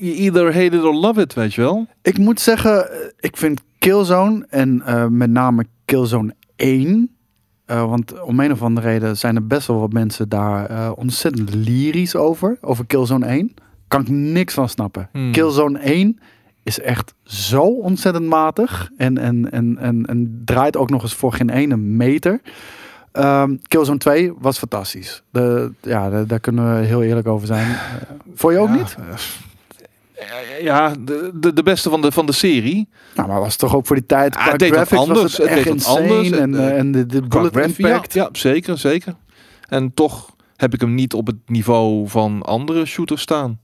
Either 0.00 0.44
hate 0.44 0.76
it 0.76 0.82
or 0.82 0.94
love 0.94 1.20
it, 1.20 1.34
weet 1.34 1.54
je 1.54 1.60
wel. 1.60 1.86
Ik 2.02 2.18
moet 2.18 2.40
zeggen, 2.40 2.90
ik 3.20 3.36
vind 3.36 3.60
Killzone 3.78 4.46
en 4.50 4.82
met 5.16 5.30
name 5.30 5.66
Killzone 5.84 6.34
1. 6.56 7.10
eh, 7.66 7.88
want 7.88 8.22
om 8.22 8.40
een 8.40 8.52
of 8.52 8.62
andere 8.62 8.88
reden 8.88 9.16
zijn 9.16 9.36
er 9.36 9.46
best 9.46 9.66
wel 9.66 9.80
wat 9.80 9.92
mensen 9.92 10.28
daar 10.28 10.92
ontzettend 10.92 11.54
lyrisch 11.54 12.16
over. 12.16 12.58
Over 12.60 12.86
Killzone 12.86 13.26
1. 13.26 13.54
Kan 13.88 14.00
ik 14.00 14.08
niks 14.08 14.54
van 14.54 14.68
snappen. 14.68 15.08
Hmm. 15.12 15.32
Killzone 15.32 15.78
1 15.78 16.18
is 16.62 16.80
echt 16.80 17.14
zo 17.24 17.60
ontzettend 17.62 18.26
matig. 18.26 18.90
En, 18.96 19.18
en, 19.18 19.52
en, 19.52 19.76
en, 19.78 20.06
en 20.06 20.42
draait 20.44 20.76
ook 20.76 20.90
nog 20.90 21.02
eens 21.02 21.14
voor 21.14 21.32
geen 21.32 21.50
ene 21.50 21.76
meter. 21.76 22.40
Ehm, 23.12 23.56
Killzone 23.68 23.98
2 23.98 24.32
was 24.38 24.58
fantastisch. 24.58 25.22
De, 25.30 25.72
ja, 25.82 26.10
de- 26.10 26.26
daar 26.26 26.40
kunnen 26.40 26.78
we 26.80 26.84
heel 26.86 27.02
eerlijk 27.02 27.26
over 27.28 27.46
zijn. 27.46 27.68
Uh, 27.68 27.76
voor 28.34 28.52
je 28.52 28.58
ook 28.58 28.68
Ja, 28.68 28.74
niet? 28.74 28.96
eh, 28.98 30.62
Ja, 30.62 30.94
de, 31.00 31.30
de, 31.34 31.52
de 31.52 31.62
beste 31.62 31.90
van 31.90 32.00
de, 32.02 32.12
van 32.12 32.26
de 32.26 32.32
serie. 32.32 32.88
Nou, 33.14 33.28
maar 33.28 33.40
was 33.40 33.48
het 33.50 33.58
toch 33.58 33.74
ook 33.74 33.86
voor 33.86 33.96
die 33.96 34.06
tijd. 34.06 34.36
Het 34.38 34.58
deed 34.58 34.68
wat 34.74 34.78
graphics 34.88 35.06
was 35.06 35.08
anders. 35.16 35.36
het 35.36 35.48
Het 35.48 35.56
echt 35.56 35.64
deed 35.64 35.86
anders. 35.86 36.30
En, 36.30 36.52
Het, 36.52 36.70
eh, 36.72 36.78
en 36.78 36.92
de, 36.92 37.06
de 37.06 37.22
bullet 37.22 37.52
graphic, 37.52 37.78
impact. 37.86 38.12
Ja, 38.12 38.22
ja, 38.22 38.28
zeker, 38.32 38.78
zeker. 38.78 39.14
En 39.68 39.94
toch 39.94 40.34
heb 40.56 40.74
ik 40.74 40.80
hem 40.80 40.94
niet 40.94 41.14
op 41.14 41.26
het 41.26 41.36
niveau 41.46 42.08
van 42.08 42.42
andere 42.42 42.84
shooters 42.84 43.22
staan. 43.22 43.58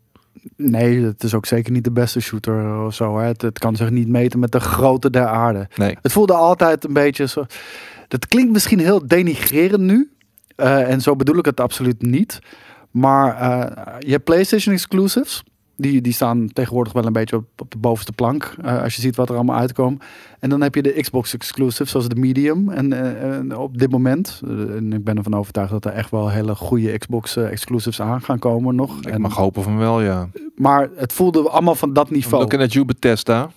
Nee, 0.57 1.05
het 1.05 1.23
is 1.25 1.35
ook 1.35 1.47
zeker 1.47 1.73
niet 1.73 1.85
de 1.85 1.91
beste 1.93 2.21
shooter 2.21 2.85
of 2.85 2.95
zo. 2.95 3.19
Hè. 3.19 3.27
Het, 3.27 3.43
het 3.43 3.59
kan 3.59 3.77
zich 3.77 3.91
niet 3.91 4.09
meten 4.09 4.39
met 4.39 4.53
de 4.53 4.61
grootte 4.61 5.11
der 5.11 5.27
aarde. 5.27 5.69
Nee. 5.77 5.97
Het 6.03 6.13
voelde 6.13 6.33
altijd 6.35 6.85
een 6.85 6.93
beetje 6.93 7.27
zo. 7.27 7.45
Dat 8.09 8.27
klinkt 8.27 8.53
misschien 8.53 8.79
heel 8.79 9.07
denigrerend 9.07 9.83
nu. 9.83 10.11
eh, 10.57 10.91
en 10.91 11.01
zo 11.01 11.17
bedoel 11.17 11.39
ik 11.39 11.45
het 11.45 11.61
absoluut 11.61 12.03
niet. 12.03 12.39
Maar 12.91 13.37
eh, 13.37 13.95
je 13.99 14.11
hebt 14.11 14.25
PlayStation 14.25 14.75
exclusives. 14.75 15.45
Die, 15.83 16.01
die 16.01 16.13
staan 16.13 16.49
tegenwoordig 16.53 16.93
wel 16.93 17.07
een 17.07 17.13
beetje 17.13 17.37
op, 17.37 17.45
op 17.59 17.71
de 17.71 17.79
bovenste 17.79 18.13
plank. 18.13 18.55
eh, 18.63 18.83
als 18.83 18.95
je 18.95 19.01
ziet 19.01 19.17
wat 19.17 19.29
er 19.29 19.35
allemaal 19.35 19.57
uitkomt. 19.59 20.03
En 20.41 20.49
dan 20.51 20.61
heb 20.61 20.75
je 20.75 20.83
de 20.83 20.93
Xbox 21.01 21.35
exclusives, 21.35 21.91
zoals 21.91 22.09
de 22.09 22.15
Medium. 22.15 22.69
En, 22.71 22.93
eh, 22.93 23.37
en 23.37 23.57
op 23.57 23.79
dit 23.79 23.91
moment, 23.91 24.41
eh, 24.45 24.51
en 24.51 24.93
ik 24.93 25.05
ben 25.05 25.17
ervan 25.17 25.35
overtuigd 25.35 25.71
dat 25.71 25.85
er 25.85 25.93
echt 25.93 26.11
wel 26.11 26.29
hele 26.31 26.55
goede 26.55 26.99
Xbox 26.99 27.37
exclusives 27.37 28.01
aan 28.01 28.23
gaan 28.23 28.39
komen 28.39 28.75
nog. 28.75 28.99
Ik 28.99 29.07
En- 29.07 29.21
mag 29.21 29.35
hopen 29.37 29.63
van 29.63 29.79
wel, 29.79 30.01
ja. 30.01 30.29
maar 30.57 30.89
het 30.97 31.13
voelde 31.13 31.49
allemaal 31.49 31.75
van 31.75 31.93
dat 31.93 32.11
niveau. 32.11 32.43
Looking 32.43 32.63
at 32.63 32.73
you, 32.73 32.85
Bethesda. 32.85 33.51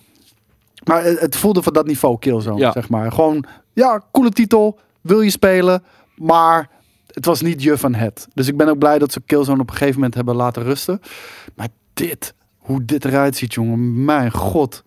Maar 0.84 1.04
het, 1.04 1.20
het 1.20 1.36
voelde 1.36 1.62
van 1.62 1.72
dat 1.72 1.86
niveau 1.86 2.18
Killzone, 2.18 2.58
Ja. 2.58 2.72
zeg 2.72 2.88
maar. 2.88 3.12
Gewoon, 3.12 3.44
ja, 3.72 4.02
coole 4.12 4.30
titel, 4.30 4.78
wil 5.00 5.20
je 5.20 5.30
spelen, 5.30 5.82
maar 6.16 6.70
het 7.12 7.24
was 7.24 7.40
niet 7.42 7.62
je 7.62 7.78
van 7.78 7.94
het. 7.94 8.28
Dus 8.34 8.48
ik 8.48 8.56
ben 8.56 8.68
ook 8.68 8.78
blij 8.78 8.98
dat 8.98 9.12
ze 9.12 9.20
Killzone 9.20 9.60
op 9.60 9.68
een 9.68 9.76
gegeven 9.76 9.94
moment 9.94 10.14
hebben 10.14 10.34
laten 10.36 10.62
rusten. 10.62 11.00
Maar 11.54 11.68
dit, 11.96 12.34
hoe 12.56 12.84
dit 12.84 13.04
eruit 13.04 13.36
ziet, 13.36 13.54
jongen, 13.54 14.04
mijn 14.04 14.30
god. 14.32 14.84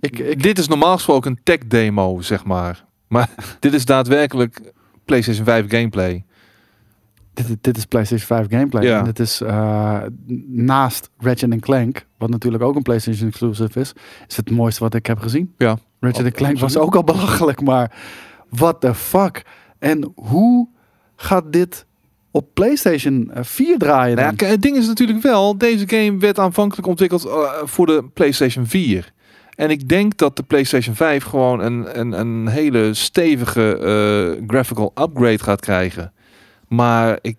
Ik, 0.00 0.18
ik, 0.18 0.42
Dit 0.42 0.58
is 0.58 0.68
normaal 0.68 0.94
gesproken 0.94 1.30
een 1.30 1.40
tech 1.42 1.58
demo, 1.66 2.20
zeg 2.20 2.44
maar. 2.44 2.84
Maar 3.08 3.30
dit 3.60 3.72
is 3.74 3.84
daadwerkelijk 3.84 4.72
PlayStation 5.04 5.44
5 5.44 5.70
gameplay. 5.70 6.24
dit, 7.34 7.56
dit 7.60 7.76
is 7.76 7.84
PlayStation 7.84 8.26
5 8.26 8.46
gameplay. 8.50 8.82
Ja. 8.84 8.98
En 8.98 9.04
dit 9.04 9.18
is 9.18 9.40
eh, 9.40 10.02
naast 10.46 11.10
Ratchet 11.18 11.60
Clank, 11.60 12.06
wat 12.18 12.30
natuurlijk 12.30 12.62
ook 12.62 12.76
een 12.76 12.82
PlayStation 12.82 13.28
exclusive 13.28 13.80
is, 13.80 13.92
is 14.28 14.36
het 14.36 14.50
mooiste 14.50 14.82
wat 14.82 14.94
ik 14.94 15.06
heb 15.06 15.18
gezien. 15.18 15.54
Ja. 15.58 15.78
Ratchet 16.00 16.26
Ab- 16.26 16.32
Clank 16.32 16.58
was 16.58 16.76
ook 16.76 16.94
al 16.96 17.04
belachelijk, 17.04 17.60
maar 17.60 17.92
what 18.48 18.80
the 18.80 18.94
fuck? 18.94 19.42
En 19.78 20.12
hoe 20.14 20.68
gaat 21.16 21.52
dit 21.52 21.86
op 22.36 22.48
PlayStation 22.54 23.30
eh, 23.34 23.42
4 23.44 23.78
draaien 23.78 24.16
Nou 24.16 24.32
ja, 24.36 24.46
het 24.46 24.62
ding 24.62 24.76
is 24.76 24.86
natuurlijk 24.86 25.22
wel, 25.22 25.58
deze 25.58 25.88
game 25.88 26.18
werd 26.18 26.38
aanvankelijk 26.38 26.88
ontwikkeld 26.88 27.24
eh, 27.24 27.52
voor 27.64 27.86
de 27.86 28.04
PlayStation 28.14 28.66
4. 28.66 29.12
En 29.54 29.70
ik 29.70 29.88
denk 29.88 30.16
dat 30.16 30.36
de 30.36 30.42
PlayStation 30.42 30.94
5 30.94 31.24
gewoon 31.24 31.60
een, 31.60 32.00
een, 32.00 32.12
een 32.12 32.46
hele 32.48 32.94
stevige 32.94 33.76
eh, 33.78 34.44
graphical 34.46 34.92
upgrade 34.94 35.38
gaat 35.42 35.60
krijgen. 35.60 36.12
Maar 36.68 37.18
ik, 37.20 37.36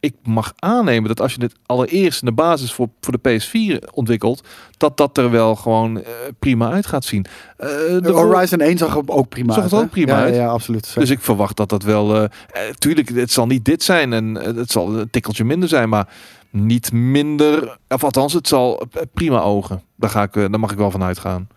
ik 0.00 0.14
mag 0.22 0.52
aannemen 0.58 1.08
dat 1.08 1.20
als 1.20 1.32
je 1.32 1.38
dit 1.38 1.54
allereerst 1.66 2.20
in 2.22 2.26
de 2.28 2.34
basis 2.34 2.72
voor, 2.72 2.88
voor 3.00 3.18
de 3.22 3.40
PS4 3.40 3.88
ontwikkelt, 3.94 4.42
dat 4.76 4.96
dat 4.96 5.18
er 5.18 5.30
wel 5.30 5.54
gewoon 5.56 6.02
eh, 6.02 6.10
prima 6.38 6.70
uit 6.70 6.86
gaat 6.86 7.04
zien. 7.04 7.26
Eh, 7.56 7.68
de 8.00 8.10
Horizon 8.12 8.60
1 8.60 8.78
zag 8.78 8.96
ook 9.06 9.28
prima 9.28 9.52
Zag 9.52 9.62
uit. 9.62 9.70
het 9.72 9.80
ook 9.80 9.90
prima 9.90 10.12
ja, 10.16 10.22
uit. 10.22 10.34
Ja, 10.34 10.46
absoluut. 10.48 10.94
Dus 10.94 11.10
ik 11.10 11.20
verwacht 11.20 11.56
dat 11.56 11.68
dat 11.68 11.82
wel. 11.82 12.14
eh, 12.16 12.22
eh, 12.22 12.30
tuurlijk, 12.78 13.08
het 13.08 13.30
zal 13.32 13.46
niet 13.46 13.64
dit 13.64 13.82
zijn 13.82 14.12
en 14.12 14.36
eh, 14.36 14.54
het 14.56 14.70
zal 14.70 14.98
een 14.98 15.10
tikkeltje 15.10 15.44
minder 15.44 15.68
zijn, 15.68 15.88
maar 15.88 16.08
niet 16.50 16.92
minder. 16.92 17.78
Of 17.88 18.04
althans, 18.04 18.32
het 18.32 18.48
zal 18.48 18.82
eh, 18.92 19.02
prima 19.14 19.40
ogen. 19.40 19.82
Daar, 19.96 20.10
ga 20.10 20.22
ik, 20.22 20.36
eh, 20.36 20.44
daar 20.50 20.60
mag 20.60 20.72
ik 20.72 20.78
wel 20.78 20.90
van 20.90 21.02
uitgaan. 21.02 21.48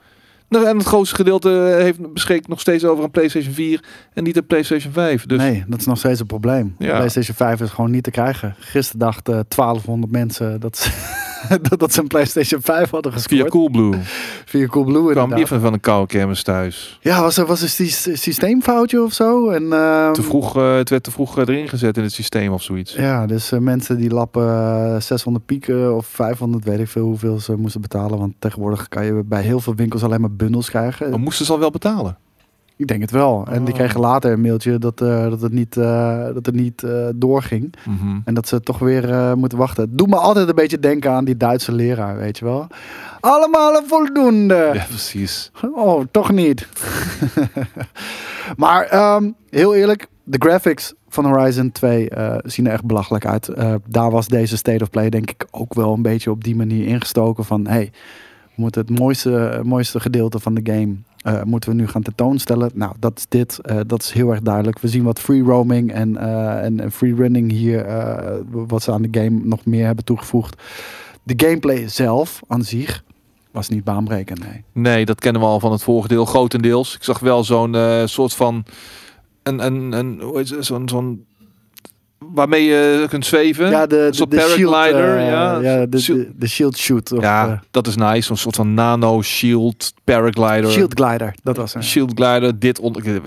Nou, 0.49 0.65
en 0.65 0.77
het 0.77 0.85
grootste 0.85 1.15
gedeelte 1.15 1.49
eh, 1.49 1.83
heeft 1.83 2.13
beschikt 2.13 2.47
nog 2.47 2.59
steeds 2.59 2.85
over 2.85 3.03
een 3.03 3.11
PlayStation 3.11 3.53
4 3.53 3.83
en 4.13 4.23
niet 4.23 4.37
een 4.37 4.45
PlayStation 4.45 4.93
5. 4.93 5.25
Dus 5.25 5.37
Nee, 5.37 5.63
dat 5.67 5.79
is 5.79 5.85
nog 5.85 5.97
steeds 5.97 6.19
een 6.19 6.25
probleem. 6.25 6.75
Ja. 6.79 6.95
PlayStation 6.95 7.35
5 7.35 7.61
is 7.61 7.69
gewoon 7.69 7.91
niet 7.91 8.03
te 8.03 8.11
krijgen. 8.11 8.55
Gisteren 8.59 8.99
dachten 8.99 9.45
1200 9.47 10.11
mensen 10.11 10.59
dat 10.59 10.89
dat, 11.69 11.79
dat 11.79 11.93
ze 11.93 11.99
een 12.01 12.07
PlayStation 12.07 12.61
5 12.61 12.89
hadden 12.89 13.11
via 13.11 13.21
gescoord. 13.21 13.49
Coolblue 13.49 13.99
Via 14.45 14.65
Coolblue 14.67 14.95
kwam 15.01 15.07
inderdaad. 15.09 15.37
die 15.37 15.45
van, 15.47 15.59
van 15.59 15.73
een 15.73 15.79
koude 15.79 16.07
kermis 16.07 16.43
thuis. 16.43 16.97
Ja, 17.01 17.21
was 17.21 17.37
er 17.37 17.45
was 17.45 17.61
een 17.61 17.69
sy- 17.69 18.15
systeemfoutje 18.15 19.03
of 19.03 19.13
zo? 19.13 19.49
En, 19.49 19.73
ehm, 19.73 20.13
Te 20.13 20.21
vroeg, 20.23 20.57
eh, 20.57 20.75
het 20.75 20.89
werd 20.89 21.03
te 21.03 21.11
vroeg 21.11 21.37
eh, 21.37 21.43
erin 21.47 21.67
gezet 21.69 21.97
in 21.97 22.03
het 22.03 22.11
systeem 22.13 22.51
of 22.51 22.61
zoiets. 22.63 22.93
Ja, 22.93 23.25
dus 23.25 23.51
eh, 23.51 23.59
mensen 23.59 23.97
die 23.97 24.09
lappen 24.09 24.47
eh, 24.95 25.01
600 25.01 25.45
pieken 25.45 25.95
of 25.95 26.05
500, 26.05 26.63
weet 26.65 26.79
ik 26.79 26.87
veel 26.87 27.05
hoeveel 27.05 27.39
ze 27.39 27.55
moesten 27.55 27.81
betalen. 27.81 28.17
Want 28.19 28.33
tegenwoordig 28.39 28.87
kan 28.89 29.05
je 29.05 29.23
bij 29.25 29.41
heel 29.41 29.59
veel 29.59 29.75
winkels 29.75 30.03
alleen 30.03 30.21
maar 30.21 30.31
bundels 30.35 30.69
krijgen. 30.69 31.09
Maar 31.09 31.19
moesten 31.19 31.45
ze 31.45 31.51
al 31.51 31.59
wel 31.59 31.71
betalen? 31.71 32.17
Ik 32.77 32.87
denk 32.87 33.01
het 33.01 33.11
wel. 33.11 33.45
En 33.49 33.63
die 33.63 33.73
Oh. 33.73 33.79
kregen 33.79 33.99
later 33.99 34.31
een 34.31 34.41
mailtje 34.41 34.77
dat, 34.77 35.01
eh, 35.01 35.29
dat 35.29 35.41
het 35.41 35.51
niet, 35.51 35.77
eh, 35.77 36.23
dat 36.33 36.45
het 36.45 36.55
niet 36.55 36.83
eh, 36.83 37.07
doorging. 37.15 37.73
Mhm. 37.85 38.19
En 38.25 38.33
dat 38.33 38.47
ze 38.47 38.59
toch 38.61 38.79
weer 38.79 39.37
moeten 39.37 39.57
wachten. 39.57 39.95
Doet 39.95 40.09
me 40.09 40.15
altijd 40.15 40.47
een 40.47 40.55
beetje 40.55 40.79
denken 40.79 41.11
aan 41.11 41.25
die 41.25 41.37
Duitse 41.37 41.71
leraar, 41.71 42.17
weet 42.17 42.37
je 42.37 42.45
wel. 42.45 42.67
Allemaal 43.19 43.75
een 43.75 43.87
voldoende. 43.87 44.69
Ja, 44.73 44.85
precies. 44.87 45.51
Oh, 45.75 46.03
toch 46.11 46.31
niet. 46.31 46.67
maar 48.57 48.83
ehm, 48.85 49.31
heel 49.49 49.75
eerlijk, 49.75 50.07
de 50.23 50.37
graphics 50.39 50.93
van 51.09 51.25
Horizon 51.25 51.71
2 51.71 52.09
eh, 52.09 52.35
zien 52.43 52.67
er 52.67 52.73
echt 52.73 52.85
belachelijk 52.85 53.25
uit. 53.25 53.49
Daar 53.87 54.11
was 54.11 54.27
deze 54.27 54.57
State 54.57 54.83
of 54.83 54.89
Play 54.89 55.09
denk 55.09 55.29
ik 55.29 55.45
ook 55.51 55.73
wel 55.73 55.93
een 55.93 56.01
beetje 56.01 56.31
op 56.31 56.43
die 56.43 56.55
manier 56.55 56.87
ingestoken 56.87 57.45
van... 57.45 57.67
Hey, 57.67 57.91
we 58.55 58.61
moeten 58.61 58.81
het 58.81 58.99
mooiste, 58.99 59.59
mooiste 59.63 59.99
gedeelte 59.99 60.39
van 60.39 60.53
de 60.53 60.71
game 60.73 60.95
eh, 61.23 61.43
moeten 61.43 61.69
we 61.69 61.75
nu 61.75 61.87
gaan 61.87 62.01
tentoonstellen. 62.01 62.71
Nou, 62.73 62.93
dat 62.99 63.17
is 63.17 63.25
dit. 63.29 63.59
Eh, 63.59 63.79
dat 63.87 64.01
is 64.01 64.11
heel 64.11 64.29
erg 64.29 64.41
duidelijk. 64.41 64.79
We 64.79 64.87
zien 64.87 65.03
wat 65.03 65.19
free 65.19 65.43
roaming 65.43 65.91
en, 65.91 66.17
eh, 66.17 66.63
en, 66.63 66.79
en 66.79 66.91
free 66.91 67.15
running 67.15 67.51
hier, 67.51 67.85
wat 68.49 68.83
ze 68.83 68.91
aan 68.91 69.01
de 69.01 69.19
game 69.21 69.39
nog 69.43 69.65
meer 69.65 69.85
hebben 69.85 70.05
toegevoegd. 70.05 70.61
De 71.23 71.45
gameplay 71.45 71.87
zelf 71.87 72.41
aan 72.47 72.63
zich 72.63 73.03
was 73.51 73.69
niet 73.69 73.83
baanbrekend, 73.83 74.39
nee. 74.39 74.63
Nee, 74.71 75.05
dat 75.05 75.19
kennen 75.19 75.41
we 75.41 75.47
al 75.47 75.59
van 75.59 75.71
het 75.71 75.83
vorige 75.83 76.07
deel, 76.07 76.25
grotendeels. 76.25 76.95
Ik 76.95 77.03
zag 77.03 77.19
wel 77.19 77.43
zo'n 77.43 77.75
soort 78.05 78.33
van... 78.33 78.65
Een, 79.43 79.65
een, 79.65 79.91
een, 79.91 80.21
hoe 80.21 80.37
heet 80.37 80.49
het? 80.49 80.65
Zo'n... 80.65 80.89
zo'n 80.89 81.25
waarmee 82.33 82.63
je 82.63 83.05
kunt 83.09 83.25
zweven. 83.25 83.69
Ja, 83.69 83.85
de, 83.85 83.95
de, 83.95 84.15
shield, 84.15 84.29
paraglider, 84.29 85.17
eh, 85.17 85.27
ja. 85.27 85.59
ja, 85.59 85.85
de, 85.85 85.99
Shield- 85.99 86.27
de, 86.35 86.47
shield 86.47 86.77
shoot. 86.77 87.11
Of, 87.11 87.21
Ja, 87.21 87.47
eh, 87.47 87.59
dat 87.71 87.87
is 87.87 87.95
nice. 87.95 88.21
Zo'n 88.21 88.37
soort 88.37 88.55
van 88.55 88.73
nano-shield 88.73 89.93
paraglider. 90.03 90.71
shield 90.71 90.93
glider, 90.93 91.35
dat 91.43 91.57
was 91.57 91.75
er. 91.75 91.83
Shield 91.83 92.11
glider, 92.15 92.59
dit 92.59 92.79
onder... 92.79 93.21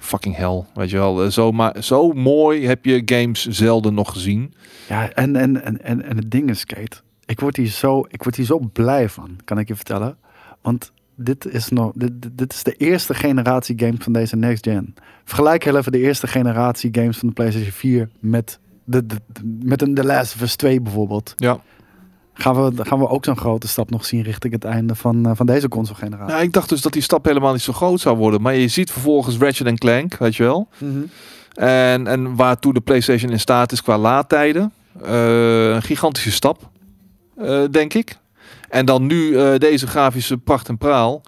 Fucking 0.00 0.36
hell, 0.36 0.64
weet 0.74 0.90
je 0.90 0.96
wel. 0.96 1.22
Eh, 1.24 1.30
Zo, 1.30 1.52
maar, 1.52 1.74
zo 1.82 2.12
mooi 2.12 2.66
heb 2.66 2.84
je 2.84 3.02
games 3.04 3.46
zelden 3.46 3.94
nog 3.94 4.12
gezien. 4.12 4.54
Ja, 4.88 5.10
en, 5.12 5.36
en, 5.36 5.64
en, 5.64 5.82
en, 5.84 6.02
en 6.04 6.16
het 6.16 6.30
ding 6.30 6.50
is, 6.50 6.64
Kate, 6.64 6.96
ik 7.24 7.40
word, 7.40 7.56
hier 7.56 7.66
zo, 7.66 8.04
ik 8.08 8.22
word 8.22 8.36
hier 8.36 8.46
zo 8.46 8.58
blij 8.72 9.08
van, 9.08 9.36
kan 9.44 9.58
ik 9.58 9.68
je 9.68 9.74
vertellen. 9.76 10.16
Want 10.62 10.92
dit 11.16 11.46
is, 11.46 11.68
nog, 11.68 11.92
dit, 11.94 12.10
dit- 12.32 12.52
is 12.52 12.62
de 12.62 12.72
eerste 12.72 13.14
generatie 13.14 13.78
games 13.78 14.04
van 14.04 14.12
deze 14.12 14.36
next 14.36 14.64
gen. 14.64 14.94
Vergelijk 15.24 15.64
heel 15.64 15.76
even 15.76 15.92
de 15.92 15.98
eerste 15.98 16.26
generatie 16.26 16.88
games 16.92 17.18
van 17.18 17.28
de 17.28 17.34
PlayStation 17.34 17.72
4 17.72 18.08
met, 18.20 18.58
de, 18.84 19.04
met 19.62 19.82
een 19.82 19.94
The 19.94 20.04
Last 20.04 20.34
of 20.34 20.40
Us 20.40 20.56
2 20.56 20.80
bijvoorbeeld. 20.80 21.34
Ja. 21.36 21.60
Gaan 22.34 22.64
we, 22.64 22.84
gaan 22.84 22.98
we 22.98 23.08
ook 23.08 23.24
zo'n 23.24 23.36
grote 23.36 23.68
stap 23.68 23.90
nog 23.90 24.04
zien 24.04 24.22
richting 24.22 24.52
het 24.52 24.64
einde 24.64 24.94
van, 24.94 25.26
eh, 25.26 25.32
van 25.34 25.46
deze 25.46 25.68
console 25.68 25.98
generatie. 25.98 26.32
Nou, 26.34 26.42
ik 26.46 26.52
dacht 26.52 26.68
dus 26.68 26.80
dat 26.80 26.92
die 26.92 27.02
stap 27.02 27.24
helemaal 27.24 27.52
niet 27.52 27.62
zo 27.62 27.72
groot 27.72 28.00
zou 28.00 28.16
worden. 28.16 28.42
Maar 28.42 28.54
je 28.54 28.68
ziet 28.68 28.90
vervolgens 28.90 29.38
Ratchet 29.38 29.78
Clank, 29.78 30.16
weet 30.16 30.36
je 30.36 30.42
wel. 30.42 30.68
En, 31.54 32.06
en 32.06 32.36
waartoe 32.36 32.72
de 32.72 32.80
PlayStation 32.80 33.30
in 33.30 33.40
staat 33.40 33.72
is 33.72 33.82
qua 33.82 33.98
laadtijden. 33.98 34.72
Eh, 35.04 35.68
een 35.68 35.82
gigantische 35.82 36.30
stap, 36.32 36.70
eh, 37.36 37.62
denk 37.70 37.94
ik. 37.94 38.18
En 38.68 38.86
dan 38.86 39.06
nu 39.06 39.36
eh, 39.36 39.58
deze 39.58 39.86
grafische 39.86 40.38
pracht 40.38 40.68
en 40.68 40.78
praal. 40.78 41.22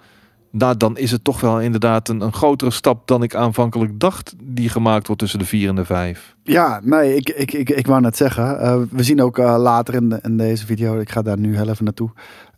Nou, 0.51 0.77
dan 0.77 0.97
is 0.97 1.11
het 1.11 1.23
toch 1.23 1.41
wel 1.41 1.59
inderdaad 1.61 2.09
een, 2.09 2.21
een 2.21 2.33
grotere 2.33 2.71
stap 2.71 3.07
dan 3.07 3.23
ik 3.23 3.35
aanvankelijk 3.35 3.99
dacht 3.99 4.33
die 4.43 4.69
gemaakt 4.69 5.07
wordt 5.07 5.21
tussen 5.21 5.39
de 5.39 5.45
4 5.45 5.69
en 5.69 5.75
de 5.75 5.85
5. 5.85 6.35
Ja, 6.43 6.79
nee, 6.83 7.15
ik, 7.15 7.29
ik, 7.29 7.53
ik, 7.53 7.69
ik 7.69 7.87
wou 7.87 8.01
net 8.01 8.17
zeggen. 8.17 8.59
eh, 8.59 8.81
we 8.91 9.03
zien 9.03 9.21
ook 9.21 9.37
eh, 9.37 9.55
later 9.57 9.93
in, 9.93 10.19
in 10.21 10.37
deze 10.37 10.65
video, 10.65 10.99
ik 10.99 11.11
ga 11.11 11.21
daar 11.21 11.37
nu 11.39 11.55
heel 11.55 11.69
even 11.69 11.83
naartoe. 11.83 12.09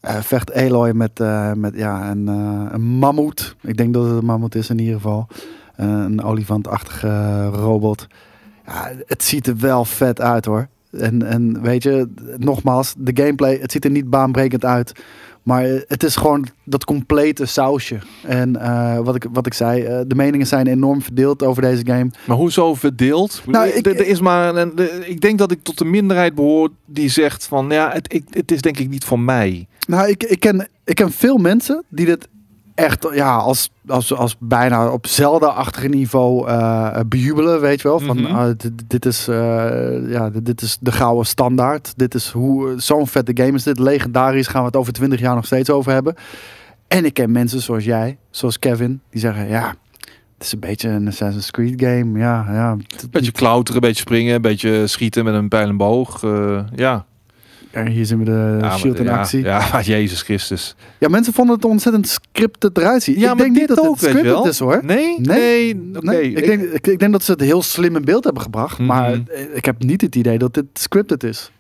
vecht 0.02 0.54
Aloy 0.54 0.92
met, 0.92 1.20
met 1.56 1.76
ja, 1.76 2.12
een, 2.12 2.28
een 2.74 2.82
mammoet. 2.82 3.56
Ik 3.62 3.78
denk 3.78 3.94
dat 3.94 4.06
het 4.06 4.18
een 4.18 4.26
mammoet 4.26 4.56
is 4.56 4.70
in 4.70 4.80
ieder 4.80 4.96
geval. 4.96 5.28
Een 5.76 6.24
olifantachtige 6.24 7.46
robot. 7.46 8.08
Ja, 8.66 8.92
het 9.06 9.24
ziet 9.24 9.48
er 9.48 9.58
wel 9.58 9.86
vet 9.86 10.22
uit 10.22 10.46
hoor. 10.46 10.68
En, 10.92 11.24
en 11.24 11.62
weet 11.62 11.84
je, 11.84 12.08
nogmaals, 12.38 12.94
de 12.98 13.12
gameplay, 13.14 13.58
het 13.62 13.72
ziet 13.72 13.86
er 13.86 13.92
niet 13.92 14.10
baanbrekend 14.10 14.66
uit. 14.66 14.92
Maar 15.44 15.64
het 15.88 16.04
is 16.04 16.16
gewoon 16.16 16.46
dat 16.66 16.84
complete 16.86 17.46
sausje. 17.46 17.98
En 18.24 18.62
eh, 18.62 19.00
wat, 19.00 19.16
ik, 19.16 19.26
wat 19.32 19.46
ik 19.46 19.54
zei, 19.54 19.84
eh, 19.84 20.00
de 20.08 20.16
meningen 20.16 20.48
zijn 20.48 20.68
enorm 20.68 21.02
verdeeld 21.02 21.44
over 21.44 21.62
deze 21.62 21.86
game. 21.86 22.10
Maar 22.28 22.38
hoezo 22.38 22.74
verdeeld? 22.76 23.42
Nou, 23.48 23.68
ik- 23.68 23.86
er 23.86 24.08
is 24.08 24.20
maar 24.20 24.56
een, 24.56 24.72
de- 24.76 25.04
ik 25.06 25.22
denk 25.22 25.38
dat 25.38 25.52
ik 25.52 25.64
tot 25.64 25.78
de 25.78 25.86
minderheid 25.86 26.36
behoor 26.36 26.70
die 26.86 27.10
zegt 27.10 27.46
van 27.46 27.70
ja, 27.70 27.92
het, 27.92 28.14
ik, 28.14 28.24
het 28.30 28.52
is 28.52 28.62
denk 28.62 28.78
ik 28.80 28.90
niet 28.90 29.04
voor 29.04 29.20
mij. 29.20 29.68
Nou, 29.88 30.10
ik, 30.10 30.24
ik, 30.24 30.40
ken, 30.40 30.68
ik 30.84 30.96
ken 30.96 31.12
veel 31.12 31.38
mensen 31.38 31.84
die 31.90 32.06
dit 32.06 32.28
echt 32.84 33.08
ja, 33.14 33.36
als, 33.36 33.70
als, 33.88 34.14
als 34.14 34.36
bijna 34.40 34.92
op 34.92 35.08
Zelda-achtige 35.08 35.88
niveau 35.88 36.48
eh, 36.48 37.00
bejubelen, 37.08 37.62
weet 37.62 37.82
je 37.82 37.88
wel. 37.88 38.00
Van, 38.00 38.18
Mhm. 38.22 38.36
ah, 38.36 38.52
dit, 38.58 38.72
dit, 38.88 39.06
is, 39.06 39.28
eh, 39.28 40.10
ja, 40.10 40.30
dit, 40.30 40.46
dit 40.46 40.62
is 40.62 40.78
de 40.82 40.92
gouden 40.92 41.26
standaard. 41.26 41.94
Dit 41.96 42.16
is 42.16 42.30
hoe 42.30 42.74
zo'n 42.78 43.08
vette 43.08 43.32
game 43.44 43.54
is 43.54 43.64
dit. 43.64 43.80
Legendarisch 43.80 44.48
gaan 44.48 44.62
we 44.62 44.68
het 44.68 44.76
over 44.76 44.94
20 44.94 45.20
jaar 45.20 45.36
nog 45.36 45.46
steeds 45.46 45.70
over 45.70 45.92
hebben. 45.92 46.16
En 46.88 47.06
ik 47.06 47.14
ken 47.14 47.32
mensen 47.32 47.62
zoals 47.62 47.84
jij, 47.84 48.18
zoals 48.30 48.60
Kevin, 48.60 49.02
die 49.10 49.20
zeggen 49.20 49.48
ja, 49.48 49.74
het 50.38 50.44
is 50.46 50.52
een 50.52 50.60
beetje 50.60 50.90
een 50.90 51.08
Assassin's 51.08 51.52
Creed 51.52 51.82
game. 51.82 52.20
Ja, 52.20 52.46
ja. 52.52 52.78
Beetje 53.12 53.32
klauteren, 53.32 53.82
beetje 53.82 54.02
springen, 54.02 54.42
beetje 54.42 54.88
schieten 54.88 55.24
met 55.24 55.34
een 55.34 55.48
pijl 55.48 55.68
en 55.68 55.78
boog. 55.78 56.22
ja. 56.76 57.06
Ja, 57.74 57.86
Hier 57.86 58.06
zien 58.06 58.18
we 58.18 58.24
de 58.25 58.58
Ja, 58.62 58.78
shield 58.78 59.00
in 59.00 59.06
ja, 59.06 59.18
actie. 59.18 59.44
Ja. 59.44 59.68
Ja, 59.72 59.82
Jezus 59.82 60.22
Christus. 60.22 60.75
mensen 61.00 61.34
vonden 61.34 61.56
het 61.56 61.66
ontzettend 61.66 62.08
scripted 62.08 62.78
eruit 62.78 63.04
zien. 63.04 63.20
Ja, 63.20 63.32
ik 63.32 63.38
denk 63.38 63.56
niet 63.56 63.68
dat 63.68 63.80
ook, 63.80 64.00
het 64.00 64.10
scripted 64.10 64.46
is 64.46 64.60
hoor. 64.60 64.80
Nee, 64.84 65.20
Nee. 65.20 65.75
nee, 66.00 66.32
ik, 66.32 66.46
denk, 66.46 66.62
ik, 66.62 66.88
ik 66.88 67.00
denk 67.00 67.12
dat 67.12 67.24
ze 67.24 67.32
het 67.32 67.42
heel 67.42 67.62
slim 67.62 67.96
in 67.96 68.06
beeld 68.06 68.24
hebben 68.24 68.42
gebracht. 68.44 68.78
Mhm. 68.78 68.88
Maar 68.88 69.12
eh, 69.12 69.56
ik 69.56 69.66
heb 69.66 69.84
niet 69.84 70.01
het 70.01 70.16
idee 70.16 70.38
dat 70.38 70.54
dit 70.54 70.66
scripted 70.74 71.24
is. 71.24 71.51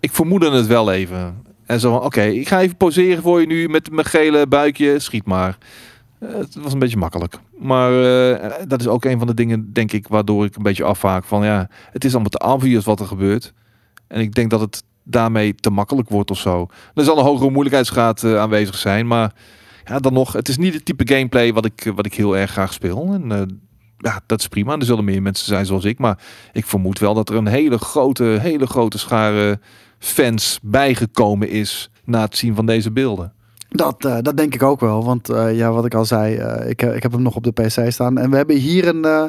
ik 0.00 0.12
vermoedde 0.12 0.50
het 0.50 0.66
wel 0.66 0.92
even. 0.92 1.34
En 1.66 1.80
zo 1.80 1.90
van, 1.92 2.02
oké, 2.02 2.22
ik 2.22 2.48
ga 2.48 2.60
even 2.60 2.76
poseren 2.76 3.22
voor 3.22 3.40
je 3.40 3.46
nu 3.46 3.68
met 3.68 3.90
mijn 3.90 4.06
gele 4.06 4.46
buikje. 4.46 4.98
Schiet 4.98 5.24
maar. 5.24 5.58
Eh, 6.18 6.28
het 6.34 6.54
was 6.54 6.72
een 6.72 6.78
beetje 6.78 6.96
makkelijk. 6.96 7.38
Maar 7.58 8.02
eh, 8.32 8.52
dat 8.68 8.80
is 8.80 8.86
ook 8.86 9.04
een 9.04 9.18
van 9.18 9.26
de 9.26 9.34
dingen, 9.34 9.72
denk 9.72 9.92
ik, 9.92 10.08
waardoor 10.08 10.44
ik 10.44 10.56
een 10.56 10.62
beetje 10.62 10.84
afvaak 10.84 11.24
van, 11.24 11.44
ja, 11.44 11.68
het 11.90 12.04
is 12.04 12.12
allemaal 12.12 12.30
te 12.30 12.46
obvious 12.46 12.84
wat 12.84 13.00
er 13.00 13.06
gebeurt. 13.06 13.52
En 14.06 14.20
ik 14.20 14.34
denk 14.34 14.50
dat 14.50 14.60
het 14.60 14.82
daarmee 15.08 15.54
te 15.54 15.70
makkelijk 15.70 16.08
wordt 16.08 16.30
of 16.30 16.38
zo. 16.38 16.66
Er 16.94 17.04
zal 17.04 17.18
een 17.18 17.24
hogere 17.24 17.50
moeilijkheidsgraad 17.50 18.22
eh, 18.22 18.38
aanwezig 18.38 18.76
zijn, 18.78 19.06
maar 19.06 19.32
ja, 19.84 19.98
dan 19.98 20.12
nog, 20.12 20.32
het 20.32 20.48
is 20.48 20.56
niet 20.56 20.74
het 20.74 20.84
type 20.84 21.08
gameplay 21.08 21.52
wat 21.52 21.64
ik, 21.64 21.92
wat 21.94 22.06
ik 22.06 22.14
heel 22.14 22.36
erg 22.36 22.50
graag 22.50 22.72
speel. 22.72 23.12
En 23.12 23.32
eh, 23.32 23.42
ja, 23.98 24.20
dat 24.26 24.40
is 24.40 24.48
prima. 24.48 24.76
Er 24.76 24.84
zullen 24.84 25.04
meer 25.04 25.22
mensen 25.22 25.46
zijn 25.46 25.66
zoals 25.66 25.84
ik, 25.84 25.98
maar 25.98 26.18
ik 26.52 26.66
vermoed 26.66 26.98
wel 26.98 27.14
dat 27.14 27.28
er 27.28 27.36
een 27.36 27.46
hele 27.46 27.78
grote, 27.78 28.24
hele 28.24 28.66
grote 28.66 28.98
schare 28.98 29.60
fans 29.98 30.58
bijgekomen 30.62 31.48
is 31.48 31.90
na 32.04 32.20
het 32.20 32.36
zien 32.36 32.54
van 32.54 32.66
deze 32.66 32.90
beelden. 32.90 33.32
Dat, 33.68 34.04
eh, 34.04 34.16
dat 34.22 34.36
denk 34.36 34.54
ik 34.54 34.62
ook 34.62 34.80
wel. 34.80 35.04
Want 35.04 35.28
eh, 35.28 35.56
ja, 35.56 35.72
wat 35.72 35.84
ik 35.84 35.94
al 35.94 36.04
zei, 36.04 36.36
eh, 36.36 36.70
ik, 36.70 36.82
ik 36.82 37.02
heb 37.02 37.12
hem 37.12 37.22
nog 37.22 37.36
op 37.36 37.44
de 37.44 37.52
PC 37.52 37.90
staan. 37.92 38.18
En 38.18 38.30
we 38.30 38.36
hebben 38.36 38.56
hier 38.56 38.88
een, 38.88 39.04
eh, 39.04 39.24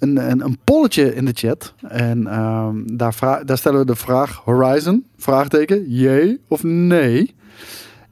een, 0.00 0.30
een, 0.30 0.44
een 0.44 0.58
polletje 0.64 1.14
in 1.14 1.24
de 1.24 1.32
chat. 1.34 1.74
En 1.88 2.26
ehm, 2.26 2.76
daar, 2.84 3.42
daar 3.44 3.58
stellen 3.58 3.78
we 3.78 3.86
de 3.86 3.94
vraag 3.94 4.40
Horizon, 4.44 5.04
vraagteken, 5.16 5.84
jee 5.88 6.40
of 6.48 6.62
nee. 6.62 7.34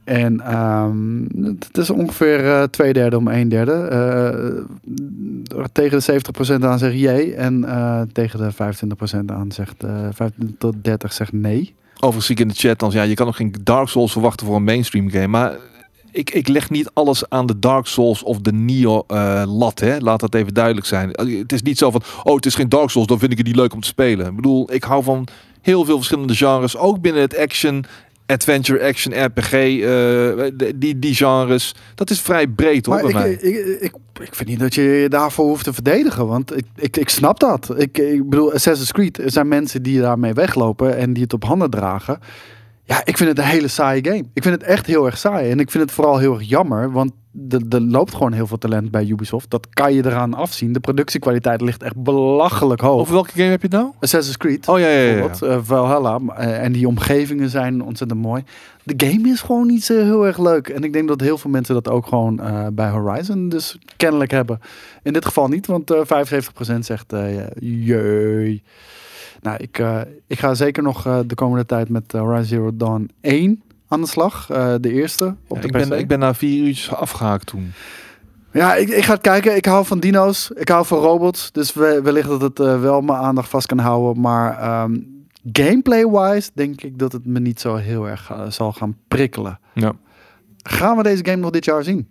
En 0.03 0.41
ehm, 0.41 1.21
het 1.59 1.77
is 1.77 1.89
ongeveer 1.89 2.45
eh, 2.45 2.63
twee 2.63 2.93
derde 2.93 3.17
om 3.17 3.27
een 3.27 3.49
derde. 3.49 3.71
Eh, 3.71 5.63
tegen 5.71 5.99
de 5.99 6.21
70% 6.61 6.65
aan 6.65 6.79
zegt 6.79 6.99
jee. 6.99 7.35
En 7.35 7.63
eh, 7.63 8.01
tegen 8.11 8.39
de 8.39 8.53
25% 8.53 9.25
aan 9.25 9.51
zegt, 9.51 9.83
eh 9.83 10.07
25 10.11 10.57
tot 10.57 10.75
30 10.81 11.13
zegt 11.13 11.33
nee. 11.33 11.73
Overigens 11.93 12.25
zie 12.25 12.35
ik 12.35 12.41
in 12.41 12.47
de 12.47 12.53
chat 12.53 12.79
dan, 12.79 12.91
ja, 12.91 13.03
je 13.03 13.13
kan 13.13 13.25
nog 13.25 13.35
geen 13.35 13.55
Dark 13.63 13.87
Souls 13.87 14.11
verwachten 14.11 14.45
voor 14.45 14.55
een 14.55 14.63
mainstream 14.63 15.09
game. 15.09 15.27
Maar 15.27 15.55
ik, 16.11 16.29
ik 16.29 16.47
leg 16.47 16.69
niet 16.69 16.89
alles 16.93 17.29
aan 17.29 17.45
de 17.45 17.59
Dark 17.59 17.85
Souls 17.85 18.23
of 18.23 18.39
de 18.39 18.53
Neo 18.53 19.03
eh, 19.07 19.43
lat, 19.47 19.79
hè. 19.79 19.97
Laat 19.97 20.19
dat 20.19 20.35
even 20.35 20.53
duidelijk 20.53 20.85
zijn. 20.85 21.13
Eh, 21.13 21.39
Het 21.39 21.51
is 21.53 21.61
niet 21.61 21.77
zo 21.77 21.91
van, 21.91 22.01
oh, 22.23 22.35
het 22.35 22.45
is 22.45 22.55
geen 22.55 22.69
Dark 22.69 22.89
Souls, 22.89 23.07
dan 23.07 23.19
vind 23.19 23.31
ik 23.31 23.37
het 23.37 23.47
niet 23.47 23.55
leuk 23.55 23.73
om 23.73 23.81
te 23.81 23.87
spelen. 23.87 24.27
Ik 24.27 24.35
bedoel, 24.35 24.73
ik 24.73 24.83
hou 24.83 25.03
van 25.03 25.27
heel 25.61 25.85
veel 25.85 25.95
verschillende 25.95 26.35
genres, 26.35 26.77
ook 26.77 27.01
binnen 27.01 27.21
het 27.21 27.37
action, 27.37 27.85
adventure, 28.25 28.87
action, 28.87 29.23
RPG, 29.25 29.53
eh, 29.53 30.67
die, 30.75 30.99
die 30.99 31.15
genres. 31.15 31.75
Dat 31.95 32.09
is 32.09 32.21
vrij 32.21 32.47
breed, 32.47 32.85
hoor, 32.85 32.95
Maar 32.95 33.11
bij 33.11 33.31
ik, 33.31 33.41
mij. 33.41 33.51
ik, 33.51 33.81
ik, 33.81 33.93
ik 34.21 34.35
vind 34.35 34.49
niet 34.49 34.59
dat 34.59 34.75
je 34.75 34.81
je 34.81 35.09
daarvoor 35.09 35.45
hoeft 35.45 35.63
te 35.63 35.73
verdedigen. 35.73 36.27
Want 36.27 36.57
ik, 36.57 36.65
ik, 36.75 36.97
ik 36.97 37.09
snap 37.09 37.39
dat. 37.39 37.73
Ik, 37.77 37.97
ik 37.97 38.29
bedoel, 38.29 38.53
Assassin's 38.53 38.91
Creed, 38.91 39.17
er 39.17 39.31
zijn 39.31 39.47
mensen 39.47 39.83
die 39.83 39.99
daarmee 39.99 40.33
weglopen 40.33 40.97
en 40.97 41.13
die 41.13 41.23
het 41.23 41.33
op 41.33 41.43
handen 41.43 41.69
dragen. 41.69 42.19
Ja, 42.89 43.01
ik 43.03 43.17
vind 43.17 43.29
het 43.29 43.37
een 43.37 43.45
hele 43.45 43.67
saaie 43.67 44.03
game. 44.03 44.23
Ik 44.33 44.43
vind 44.43 44.55
het 44.55 44.63
echt 44.63 44.85
heel 44.85 45.05
erg 45.05 45.17
saai. 45.17 45.51
En 45.51 45.59
ik 45.59 45.71
vind 45.71 45.83
het 45.83 45.93
vooral 45.93 46.17
heel 46.17 46.33
erg 46.33 46.49
jammer. 46.49 46.91
Want 46.91 47.11
er, 47.49 47.81
loopt 47.81 48.13
gewoon 48.13 48.33
heel 48.33 48.47
veel 48.47 48.57
talent 48.57 48.91
bij 48.91 49.05
Ubisoft. 49.05 49.49
Dat 49.49 49.67
kan 49.69 49.93
je 49.93 50.05
eraan 50.05 50.33
afzien. 50.33 50.73
De 50.73 50.79
productiekwaliteit 50.79 51.61
ligt 51.61 51.83
echt 51.83 52.03
belachelijk 52.03 52.81
hoog. 52.81 52.99
Over 52.99 53.13
welke 53.13 53.31
game 53.31 53.49
heb 53.49 53.61
je 53.61 53.67
het 53.67 53.75
nou? 53.75 53.91
Assassin's 53.99 54.37
Creed. 54.37 54.67
Oh 54.67 54.79
ja, 54.79 54.87
ja, 54.87 55.11
ja. 55.11 55.29
ja. 55.41 55.61
Valhalla. 55.63 56.19
eh, 56.35 56.63
en 56.63 56.71
die 56.71 56.87
omgevingen 56.87 57.49
zijn 57.49 57.81
ontzettend 57.81 58.21
mooi. 58.21 58.43
De 58.83 59.07
game 59.07 59.29
is 59.29 59.41
gewoon 59.41 59.67
niet 59.67 59.83
zo 59.83 60.03
heel 60.03 60.25
erg 60.25 60.37
leuk. 60.37 60.67
En 60.67 60.83
ik 60.83 60.93
denk 60.93 61.07
dat 61.07 61.21
heel 61.21 61.37
veel 61.37 61.51
mensen 61.51 61.73
dat 61.73 61.89
ook 61.89 62.07
gewoon 62.07 62.39
eh, 62.39 62.67
bij 62.73 62.89
Horizon 62.89 63.49
dus 63.49 63.77
kennelijk 63.97 64.31
hebben. 64.31 64.59
In 65.03 65.13
dit 65.13 65.25
geval 65.25 65.47
niet, 65.47 65.67
want 65.67 65.91
eh 65.91 66.01
75% 66.75 66.79
zegt 66.79 67.13
jee. 67.59 68.63
Nou, 69.41 69.57
ik, 69.57 69.79
eh, 69.79 70.01
ik 70.27 70.39
ga 70.39 70.53
zeker 70.53 70.83
nog 70.83 71.05
eh, 71.05 71.19
de 71.25 71.35
komende 71.35 71.65
tijd 71.65 71.89
met 71.89 72.13
eh, 72.13 72.21
Horizon 72.21 72.45
Zero 72.45 72.75
Dawn 72.75 73.09
1 73.21 73.61
aan 73.89 74.01
de 74.01 74.07
slag. 74.07 74.49
Eh, 74.49 74.75
de 74.81 74.91
eerste 74.91 75.35
op 75.47 75.55
Ja, 75.55 75.61
de 75.61 75.67
ik, 75.67 75.89
ben, 75.89 75.99
ik 75.99 76.07
ben 76.07 76.19
na 76.19 76.33
vier 76.33 76.65
uurtjes 76.65 76.93
afgehaakt 76.93 77.45
toen. 77.45 77.71
Ja, 78.51 78.75
ik, 78.75 78.89
ik 78.89 79.03
ga 79.03 79.13
het 79.13 79.21
kijken. 79.21 79.55
Ik 79.55 79.65
hou 79.65 79.85
van 79.85 79.99
dino's. 79.99 80.51
Ik 80.55 80.69
hou 80.69 80.85
van 80.85 80.97
robots. 80.97 81.51
Dus 81.51 81.73
we, 81.73 82.01
wellicht 82.03 82.27
dat 82.27 82.41
het 82.41 82.59
eh, 82.59 82.81
wel 82.81 83.01
mijn 83.01 83.19
aandacht 83.19 83.49
vast 83.49 83.67
kan 83.67 83.77
houden. 83.77 84.21
Maar 84.21 84.57
ehm, 84.59 84.97
gameplay-wise 85.51 86.49
denk 86.53 86.81
ik 86.81 86.99
dat 86.99 87.11
het 87.11 87.25
me 87.25 87.39
niet 87.39 87.59
zo 87.59 87.75
heel 87.75 88.07
erg 88.07 88.31
zal 88.49 88.73
gaan 88.73 88.97
prikkelen. 89.07 89.59
Ja. 89.73 89.93
Gaan 90.63 90.97
we 90.97 91.03
deze 91.03 91.25
game 91.25 91.37
nog 91.37 91.51
dit 91.51 91.65
jaar 91.65 91.83
zien? 91.83 92.07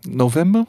November? 0.00 0.64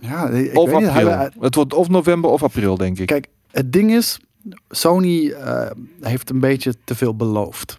Ja, 0.00 0.28
ik 0.28 0.58
of 0.58 0.70
weet 0.70 0.80
niet. 0.80 0.88
april. 0.88 1.28
Het 1.40 1.54
wordt 1.54 1.74
of 1.74 1.88
november 1.88 2.30
of 2.30 2.42
april, 2.42 2.76
denk 2.76 2.98
ik. 2.98 3.06
Kijk, 3.06 3.28
het 3.50 3.72
ding 3.72 3.92
is, 3.92 4.20
Sony 4.68 5.30
eh, 5.30 5.70
heeft 6.00 6.30
een 6.30 6.40
beetje 6.40 6.74
te 6.84 6.94
veel 6.94 7.16
beloofd. 7.16 7.76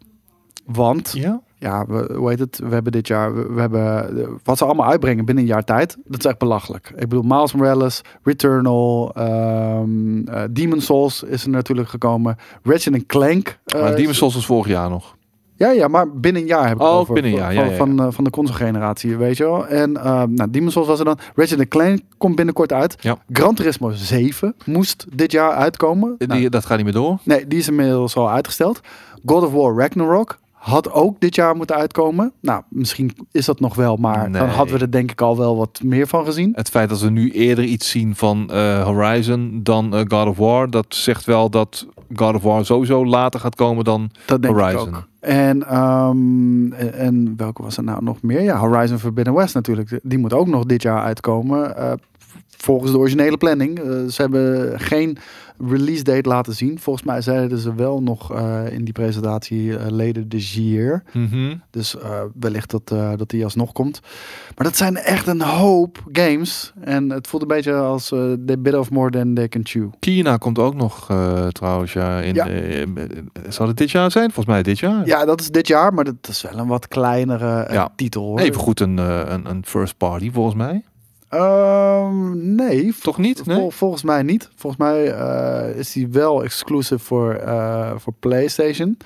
Want 0.65 1.11
ja? 1.13 1.41
ja, 1.55 1.85
we, 1.85 2.13
hoe 2.15 2.29
heet 2.29 2.39
het? 2.39 2.59
We 2.63 2.73
hebben 2.73 2.91
dit 2.91 3.07
jaar, 3.07 3.35
we, 3.35 3.53
we 3.53 3.59
hebben 3.59 4.17
eh, 4.21 4.27
wat 4.43 4.57
ze 4.57 4.65
allemaal 4.65 4.89
uitbrengen 4.89 5.25
binnen 5.25 5.43
een 5.43 5.49
jaar 5.49 5.63
tijd. 5.63 5.97
Dat 6.05 6.19
is 6.19 6.25
echt 6.25 6.37
belachelijk. 6.37 6.89
Ik 6.95 7.09
bedoel, 7.09 7.23
Miles 7.23 7.53
Morales, 7.53 8.01
Returnal, 8.23 9.11
ehm 9.15 10.27
eh, 10.27 10.43
Demon 10.51 10.81
Souls 10.81 11.23
is 11.23 11.43
er 11.43 11.49
natuurlijk 11.49 11.89
gekomen. 11.89 12.37
Ratchet 12.63 13.05
Clank. 13.05 13.59
maar 13.73 13.95
Demon's 13.95 14.17
Souls 14.17 14.33
was 14.33 14.45
vorig 14.45 14.67
jaar 14.67 14.89
nog. 14.89 15.15
Ja, 15.61 15.69
ja, 15.71 15.87
maar 15.87 16.11
binnen 16.11 16.41
een 16.41 16.47
jaar 16.47 16.67
heb 16.67 16.75
ik 16.77 16.81
Oh, 16.83 16.95
over. 16.95 17.13
binnen 17.13 17.31
een 17.31 17.37
Van- 17.37 17.53
jaar, 17.53 17.63
ja, 17.65 17.71
ja, 17.71 17.77
Van, 17.77 17.99
eh, 17.99 18.07
van 18.09 18.23
de 18.23 18.29
console-generatie, 18.29 19.17
weet 19.17 19.37
je 19.37 19.43
wel. 19.43 19.67
En 19.67 19.97
ehm 19.97 20.33
nou, 20.33 20.49
Demon's 20.51 20.73
Souls 20.73 20.87
was 20.87 20.99
er 20.99 21.05
dan. 21.05 21.17
Ratchet 21.35 21.67
Clank 21.67 21.99
komt 22.17 22.35
binnenkort 22.35 22.73
uit. 22.73 22.95
Ja. 22.99 23.17
Gran 23.31 23.55
Turismo 23.55 23.91
7 23.91 24.55
moest 24.65 25.05
dit 25.13 25.31
jaar 25.31 25.51
uitkomen. 25.51 26.15
Die, 26.17 26.27
Nou, 26.27 26.49
dat 26.49 26.65
gaat 26.65 26.75
niet 26.75 26.85
meer 26.85 26.95
door. 26.95 27.17
Nee, 27.23 27.47
die 27.47 27.59
is 27.59 27.67
inmiddels 27.67 28.15
al 28.15 28.29
uitgesteld. 28.29 28.79
God 29.25 29.43
of 29.43 29.51
War 29.51 29.75
Ragnarok 29.77 30.39
had 30.51 30.91
ook 30.91 31.19
dit 31.19 31.35
jaar 31.35 31.55
moeten 31.55 31.75
uitkomen. 31.75 32.31
Nou, 32.39 32.61
misschien 32.69 33.11
is 33.31 33.45
dat 33.45 33.59
nog 33.59 33.75
wel, 33.75 33.95
maar 33.95 34.31
dan 34.31 34.47
hadden 34.49 34.75
we 34.75 34.81
er 34.81 34.91
denk 34.91 35.11
ik 35.11 35.21
al 35.21 35.37
wel 35.37 35.57
wat 35.57 35.79
meer 35.83 36.07
van 36.07 36.25
gezien. 36.25 36.51
Het 36.55 36.69
feit 36.69 36.89
dat 36.89 36.99
we 37.01 37.09
nu 37.09 37.31
eerder 37.31 37.63
iets 37.63 37.89
zien 37.89 38.15
van 38.15 38.49
eh, 38.51 38.83
Horizon 38.83 39.59
dan 39.63 39.93
God 40.07 40.27
of 40.27 40.37
War, 40.37 40.69
dat 40.69 40.85
zegt 40.89 41.25
wel 41.25 41.49
dat 41.49 41.87
God 42.15 42.35
of 42.35 42.41
War 42.43 42.65
sowieso 42.65 43.05
later 43.05 43.39
gaat 43.39 43.55
komen 43.55 43.83
dan 43.83 44.09
Dat 44.25 44.41
denk 44.41 44.55
Horizon. 44.55 44.87
ik 44.87 44.95
ook. 44.95 45.07
En, 45.19 45.63
en, 45.67 46.93
en 46.93 47.33
welke 47.37 47.61
was 47.61 47.77
er 47.77 47.83
nou 47.83 48.03
nog 48.03 48.21
meer? 48.21 48.41
Ja, 48.41 48.57
Horizon 48.57 48.97
Forbidden 48.99 49.33
West 49.33 49.53
natuurlijk. 49.53 49.99
Die 50.03 50.17
moet 50.17 50.33
ook 50.33 50.47
nog 50.47 50.63
dit 50.65 50.81
jaar 50.81 51.01
uitkomen. 51.01 51.77
eh, 51.77 51.91
volgens 52.61 52.91
de 52.91 52.97
originele 52.97 53.37
planning. 53.37 53.79
Eh, 53.79 53.85
ze 54.05 54.21
hebben 54.21 54.79
geen 54.79 55.17
release 55.67 56.03
date 56.03 56.29
laten 56.29 56.53
zien. 56.53 56.79
Volgens 56.79 57.05
mij 57.05 57.21
zeiden 57.21 57.57
ze 57.57 57.75
wel 57.75 58.01
nog 58.01 58.33
eh, 58.33 58.61
in 58.71 58.83
die 58.83 58.93
presentatie 58.93 59.61
uh, 59.63 59.87
later 59.89 60.27
this 60.27 60.53
year. 60.53 61.03
Mhm. 61.13 61.55
Dus 61.69 61.95
wellicht 62.39 62.71
dat, 62.71 62.87
dat 63.17 63.29
die 63.29 63.43
alsnog 63.43 63.71
komt. 63.71 63.99
Maar 64.55 64.65
dat 64.65 64.77
zijn 64.77 64.95
echt 64.97 65.27
een 65.27 65.41
hoop 65.41 66.03
games. 66.11 66.73
En 66.79 67.09
het 67.09 67.27
voelt 67.27 67.41
een 67.41 67.47
beetje 67.47 67.73
als 67.73 68.07
they 68.45 68.59
bit 68.59 68.75
of 68.75 68.89
more 68.91 69.09
than 69.09 69.33
they 69.33 69.47
can 69.47 69.61
chew. 69.63 69.89
China 69.99 70.37
komt 70.37 70.59
ook 70.59 70.75
nog 70.75 71.05
trouwens. 71.51 71.93
Ja, 71.93 72.19
in, 72.19 72.33
Ja. 72.33 72.47
zal 73.49 73.67
het 73.67 73.77
dit 73.77 73.91
jaar 73.91 74.11
zijn? 74.11 74.25
Volgens 74.31 74.45
mij 74.55 74.63
dit 74.63 74.79
jaar. 74.79 75.05
Ja, 75.05 75.25
dat 75.25 75.41
is 75.41 75.49
dit 75.49 75.67
jaar, 75.67 75.93
maar 75.93 76.03
dat 76.03 76.27
is 76.29 76.41
wel 76.41 76.57
een 76.57 76.67
wat 76.67 76.87
kleinere 76.87 77.73
Ja. 77.73 77.89
titel. 77.95 78.23
Hoor. 78.23 78.39
Even 78.39 78.59
goed 78.61 78.79
een, 78.79 78.97
een, 78.97 79.49
een 79.49 79.65
first 79.65 79.97
party 79.97 80.31
volgens 80.31 80.55
mij. 80.55 80.83
Ehm, 81.31 82.55
nee, 82.55 82.93
Toch 83.01 83.17
niet? 83.17 83.41
vol- 83.45 83.53
Nee? 83.55 83.69
volgens 83.71 84.03
mij 84.03 84.23
niet. 84.23 84.49
Volgens 84.55 84.81
mij 84.81 85.11
eh, 85.11 85.77
is 85.77 85.91
die 85.91 86.07
wel 86.07 86.43
exclusive 86.43 86.99
voor, 87.03 87.33
eh, 87.33 87.91
voor 87.97 88.13
PlayStation. 88.19 88.97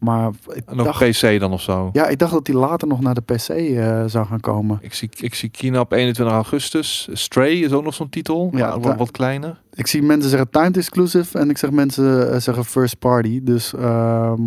Maar 0.00 0.30
ik 0.48 0.62
En 0.66 0.76
nog 0.76 0.98
dacht, 0.98 1.20
PC 1.20 1.40
dan 1.40 1.52
of 1.52 1.60
zo. 1.60 1.90
ja, 1.92 2.06
ik 2.06 2.18
dacht 2.18 2.32
dat 2.32 2.44
die 2.44 2.54
later 2.54 2.88
nog 2.88 3.00
naar 3.00 3.14
de 3.14 3.20
PC 3.20 3.48
eh, 3.48 4.04
zou 4.06 4.26
gaan 4.26 4.40
komen. 4.40 4.78
Ik 4.80 4.94
zie, 4.94 5.10
ik 5.16 5.34
zie 5.34 5.48
China 5.52 5.80
op 5.80 5.92
21 5.92 6.34
augustus. 6.34 7.08
Stray 7.12 7.52
is 7.52 7.72
ook 7.72 7.84
nog 7.84 7.94
zo'n 7.94 8.08
titel. 8.08 8.50
Ja, 8.54 8.78
wat, 8.80 8.96
wat 8.96 9.10
kleiner. 9.10 9.60
Ik 9.74 9.86
zie 9.86 10.02
mensen 10.02 10.30
zeggen 10.30 10.50
timed 10.50 10.76
exclusive 10.76 11.38
en 11.38 11.50
ik 11.50 11.58
zeg 11.58 11.70
mensen 11.70 12.32
eh, 12.32 12.40
zeggen 12.40 12.64
first 12.64 12.98
party. 12.98 13.40
Dus 13.42 13.74
ehm, 13.74 14.42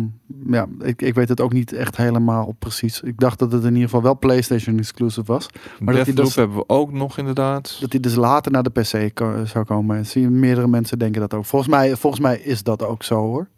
ja, 0.46 0.66
ik, 0.80 1.02
ik 1.02 1.14
weet 1.14 1.28
het 1.28 1.40
ook 1.40 1.52
niet 1.52 1.72
echt 1.72 1.96
helemaal 1.96 2.54
precies. 2.58 3.00
Ik 3.00 3.18
dacht 3.20 3.38
dat 3.38 3.52
het 3.52 3.62
in 3.62 3.72
ieder 3.72 3.84
geval 3.84 4.02
wel 4.02 4.18
PlayStation 4.18 4.78
exclusive 4.78 5.32
was. 5.32 5.48
Maar 5.78 5.94
dat 5.94 6.04
die 6.04 6.14
dus- 6.14 6.34
hebben 6.34 6.56
we 6.56 6.64
ook 6.66 6.92
nog 6.92 7.18
inderdaad. 7.18 7.76
Dat 7.80 7.90
die 7.90 8.00
dus 8.00 8.14
later 8.14 8.52
naar 8.52 8.62
de 8.62 8.70
PC 8.70 9.18
zou 9.48 9.64
komen. 9.64 9.96
En 9.96 10.06
zie 10.06 10.28
meerdere 10.28 10.68
mensen 10.68 10.98
denken 10.98 11.20
dat 11.20 11.34
ook. 11.34 11.44
Volgens 11.44 11.70
mij, 11.70 11.96
volgens 11.96 12.22
mij 12.22 12.38
is 12.38 12.62
dat 12.62 12.84
ook 12.84 13.02
zo 13.02 13.14
hoor. 13.16 13.48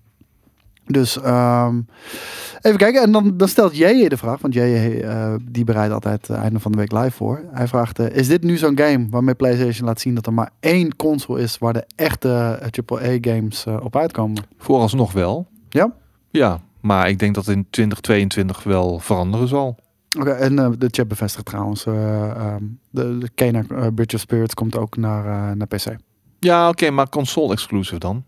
Dus 0.87 1.21
ehm, 1.21 1.81
even 2.61 2.79
kijken. 2.79 3.03
En 3.03 3.13
dan, 3.13 3.37
dan 3.37 3.49
stelt 3.49 3.77
JJ 3.77 4.09
de 4.09 4.17
vraag. 4.17 4.41
Want 4.41 4.55
JJ 4.55 5.01
eh, 5.01 5.35
die 5.43 5.65
bereidt 5.65 5.93
altijd 5.93 6.27
het 6.27 6.37
einde 6.37 6.61
van 6.61 6.73
de 6.73 6.79
week 6.79 6.93
live 6.93 7.11
voor. 7.11 7.45
Hij 7.53 7.69
vraagt, 7.69 7.99
eh, 7.99 8.17
is 8.17 8.29
dit 8.29 8.43
nu 8.43 8.57
zo'n 8.57 8.79
game 8.79 9.07
waarmee 9.11 9.35
PlayStation 9.35 9.87
laat 9.87 10.01
zien 10.01 10.15
dat 10.15 10.27
er 10.27 10.33
maar 10.33 10.51
één 10.61 10.97
console 10.97 11.41
is 11.41 11.59
waar 11.59 11.73
de 11.73 11.85
echte 11.97 12.61
AAA 12.87 13.19
games 13.21 13.67
eh, 13.67 13.77
op 13.83 13.97
uitkomen? 13.97 14.45
Vooralsnog 14.59 15.13
wel. 15.13 15.47
Ja? 15.69 15.93
Ja, 16.31 16.61
maar 16.81 17.09
ik 17.09 17.19
denk 17.19 17.35
dat 17.35 17.47
in 17.49 17.67
2022 17.71 18.63
wel 18.63 18.99
veranderen 18.99 19.49
zal. 19.49 19.77
Oké, 20.19 20.31
en 20.31 20.59
eh, 20.59 20.69
de 20.79 20.89
chat 20.91 21.09
bevestigt 21.09 21.45
trouwens. 21.47 21.87
eh, 21.87 22.31
ehm, 22.31 22.63
de, 22.91 23.19
de 23.19 23.29
Kena 23.35 23.63
eh, 23.69 23.87
Bridge 23.95 24.15
of 24.17 24.21
Spirits 24.23 24.55
komt 24.55 24.77
ook 24.77 24.97
naar, 24.97 25.25
eh, 25.27 25.57
naar 25.57 25.67
PC. 25.67 25.97
Ja, 26.39 26.69
oké, 26.69 26.91
maar 26.91 27.09
console 27.09 27.53
exclusive 27.53 27.99
dan. 27.99 28.25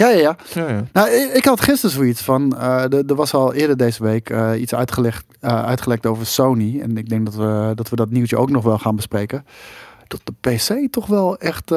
Ja, 0.00 0.08
ja, 0.08 0.18
ja. 0.18 0.36
Ja, 0.54 0.68
ja. 0.68 0.84
Nou, 0.92 1.10
ik, 1.10 1.44
had 1.44 1.60
gisteren 1.60 1.94
zoiets 1.96 2.22
van. 2.22 2.56
eh, 2.56 3.08
er 3.10 3.14
was 3.14 3.34
al 3.34 3.54
eerder 3.54 3.76
deze 3.76 4.02
week 4.02 4.30
eh, 4.30 4.60
iets 4.60 4.74
uitgelegd, 4.74 5.24
eh, 5.40 5.64
uitgelekt 5.64 6.06
over 6.06 6.26
Sony. 6.26 6.80
En 6.80 6.96
ik 6.96 7.08
denk 7.08 7.24
dat 7.24 7.34
we, 7.34 7.72
dat 7.74 7.88
we 7.88 7.96
dat 7.96 8.10
nieuwtje 8.10 8.36
ook 8.36 8.50
nog 8.50 8.64
wel 8.64 8.78
gaan 8.78 8.96
bespreken. 8.96 9.44
Dat 10.06 10.20
de 10.24 10.32
PC 10.40 10.92
toch 10.92 11.06
wel 11.06 11.38
echt 11.38 11.72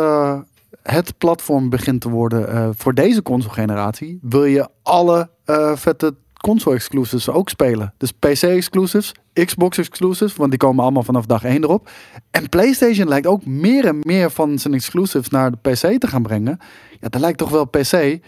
het 0.84 1.18
platform 1.18 1.70
begint 1.70 2.02
te 2.02 2.10
worden 2.10 2.74
voor 2.78 2.94
deze 2.94 3.22
console-generatie. 3.22 4.20
Wil 4.22 4.46
je 4.46 4.68
alle 4.84 5.30
vette 5.76 6.16
console-exclusives 6.42 7.30
ook 7.30 7.50
spelen? 7.50 7.94
Dus 7.98 8.12
PC-exclusives, 8.12 9.12
Xbox-exclusives, 9.34 10.36
want 10.36 10.50
die 10.50 10.60
komen 10.60 10.84
allemaal 10.84 11.04
vanaf 11.04 11.26
dag 11.26 11.44
1 11.44 11.64
erop. 11.64 11.90
En 12.32 12.50
PlayStation 12.50 13.08
lijkt 13.08 13.28
ook 13.28 13.46
meer 13.46 13.86
en 13.86 14.00
meer 14.02 14.32
van 14.32 14.60
zijn 14.60 14.74
exclusives 14.74 15.30
naar 15.30 15.52
de 15.52 15.70
PC 15.72 16.00
te 16.00 16.08
gaan 16.08 16.24
brengen. 16.24 16.60
Ja, 17.04 17.10
dat 17.10 17.22
lijkt 17.22 17.38
toch 17.38 17.50
wel 17.50 17.66
PC 17.66 18.20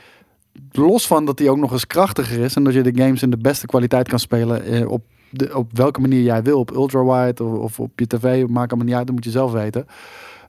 los 0.71 1.07
van 1.07 1.25
dat 1.25 1.37
die 1.37 1.49
ook 1.49 1.57
nog 1.57 1.71
eens 1.71 1.87
krachtiger 1.87 2.39
is 2.39 2.55
en 2.55 2.63
dat 2.63 2.73
je 2.73 2.81
de 2.81 3.01
games 3.01 3.21
in 3.21 3.29
de 3.29 3.37
beste 3.37 3.65
kwaliteit 3.65 4.07
kan 4.07 4.19
spelen 4.19 4.63
eh, 4.63 4.89
op, 4.89 5.03
de, 5.29 5.57
op 5.57 5.77
welke 5.77 6.01
manier 6.01 6.21
jij 6.21 6.43
wil, 6.43 6.59
op 6.59 6.71
ultrawide 6.71 7.43
of, 7.43 7.59
of 7.59 7.79
op 7.79 7.99
je 7.99 8.07
tv, 8.07 8.47
maakt 8.47 8.71
allemaal 8.71 8.87
niet 8.87 8.95
uit, 8.95 9.05
dat 9.05 9.15
moet 9.15 9.23
je 9.23 9.31
zelf 9.31 9.51
weten. 9.51 9.87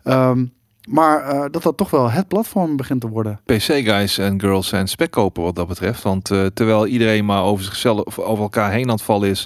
Ehm, 0.02 0.44
maar 0.88 1.20
eh, 1.20 1.44
dat 1.50 1.62
dat 1.62 1.76
toch 1.76 1.90
wel 1.90 2.10
het 2.10 2.28
platform 2.28 2.76
begint 2.76 3.00
te 3.00 3.08
worden. 3.08 3.40
PC-guys 3.44 4.18
en 4.18 4.40
girls 4.40 4.68
zijn 4.68 4.88
spek 4.88 5.10
kopen 5.10 5.42
wat 5.42 5.54
dat 5.54 5.68
betreft. 5.68 6.02
Want 6.02 6.30
eh, 6.30 6.46
terwijl 6.46 6.86
iedereen 6.86 7.24
maar 7.24 7.42
over 7.42 7.64
zichzelf 7.64 8.00
of 8.00 8.18
over 8.18 8.42
elkaar 8.42 8.72
heen 8.72 8.84
aan 8.84 8.94
het 8.94 9.02
vallen 9.02 9.28
is 9.28 9.44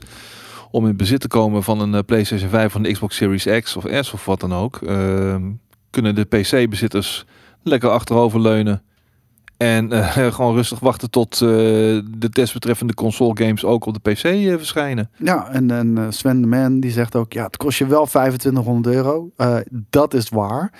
om 0.70 0.86
in 0.86 0.96
bezit 0.96 1.20
te 1.20 1.28
komen 1.28 1.62
van 1.62 1.80
een 1.80 2.04
PlayStation 2.04 2.50
5 2.50 2.72
van 2.72 2.82
de 2.82 2.92
Xbox 2.92 3.16
Series 3.16 3.62
X 3.62 3.76
of 3.76 3.84
S 4.00 4.12
of 4.12 4.24
wat 4.24 4.40
dan 4.40 4.54
ook, 4.54 4.80
ehm, 4.82 5.42
kunnen 5.90 6.14
de 6.14 6.24
PC-bezitters 6.24 7.26
lekker 7.62 7.90
achteroverleunen. 7.90 8.82
En 9.56 9.92
eh, 9.92 10.32
gewoon 10.34 10.54
rustig 10.54 10.78
wachten 10.78 11.10
tot 11.10 11.32
eh, 11.34 11.40
de 11.40 12.28
desbetreffende 12.30 12.94
console 12.94 13.44
games 13.44 13.64
ook 13.64 13.86
op 13.86 13.94
de 14.02 14.10
PC 14.10 14.24
eh, 14.24 14.56
verschijnen. 14.56 15.10
Ja, 15.16 15.48
en, 15.48 15.70
en 15.70 16.12
Sven 16.12 16.40
de 16.40 16.46
Man 16.46 16.80
die 16.80 16.90
zegt 16.90 17.16
ook, 17.16 17.32
ja, 17.32 17.44
het 17.44 17.56
kost 17.56 17.78
je 17.78 17.86
wel 17.86 18.06
2500 18.06 18.94
euro. 18.94 19.30
Dat 19.70 20.14
is 20.14 20.28
waar. 20.28 20.72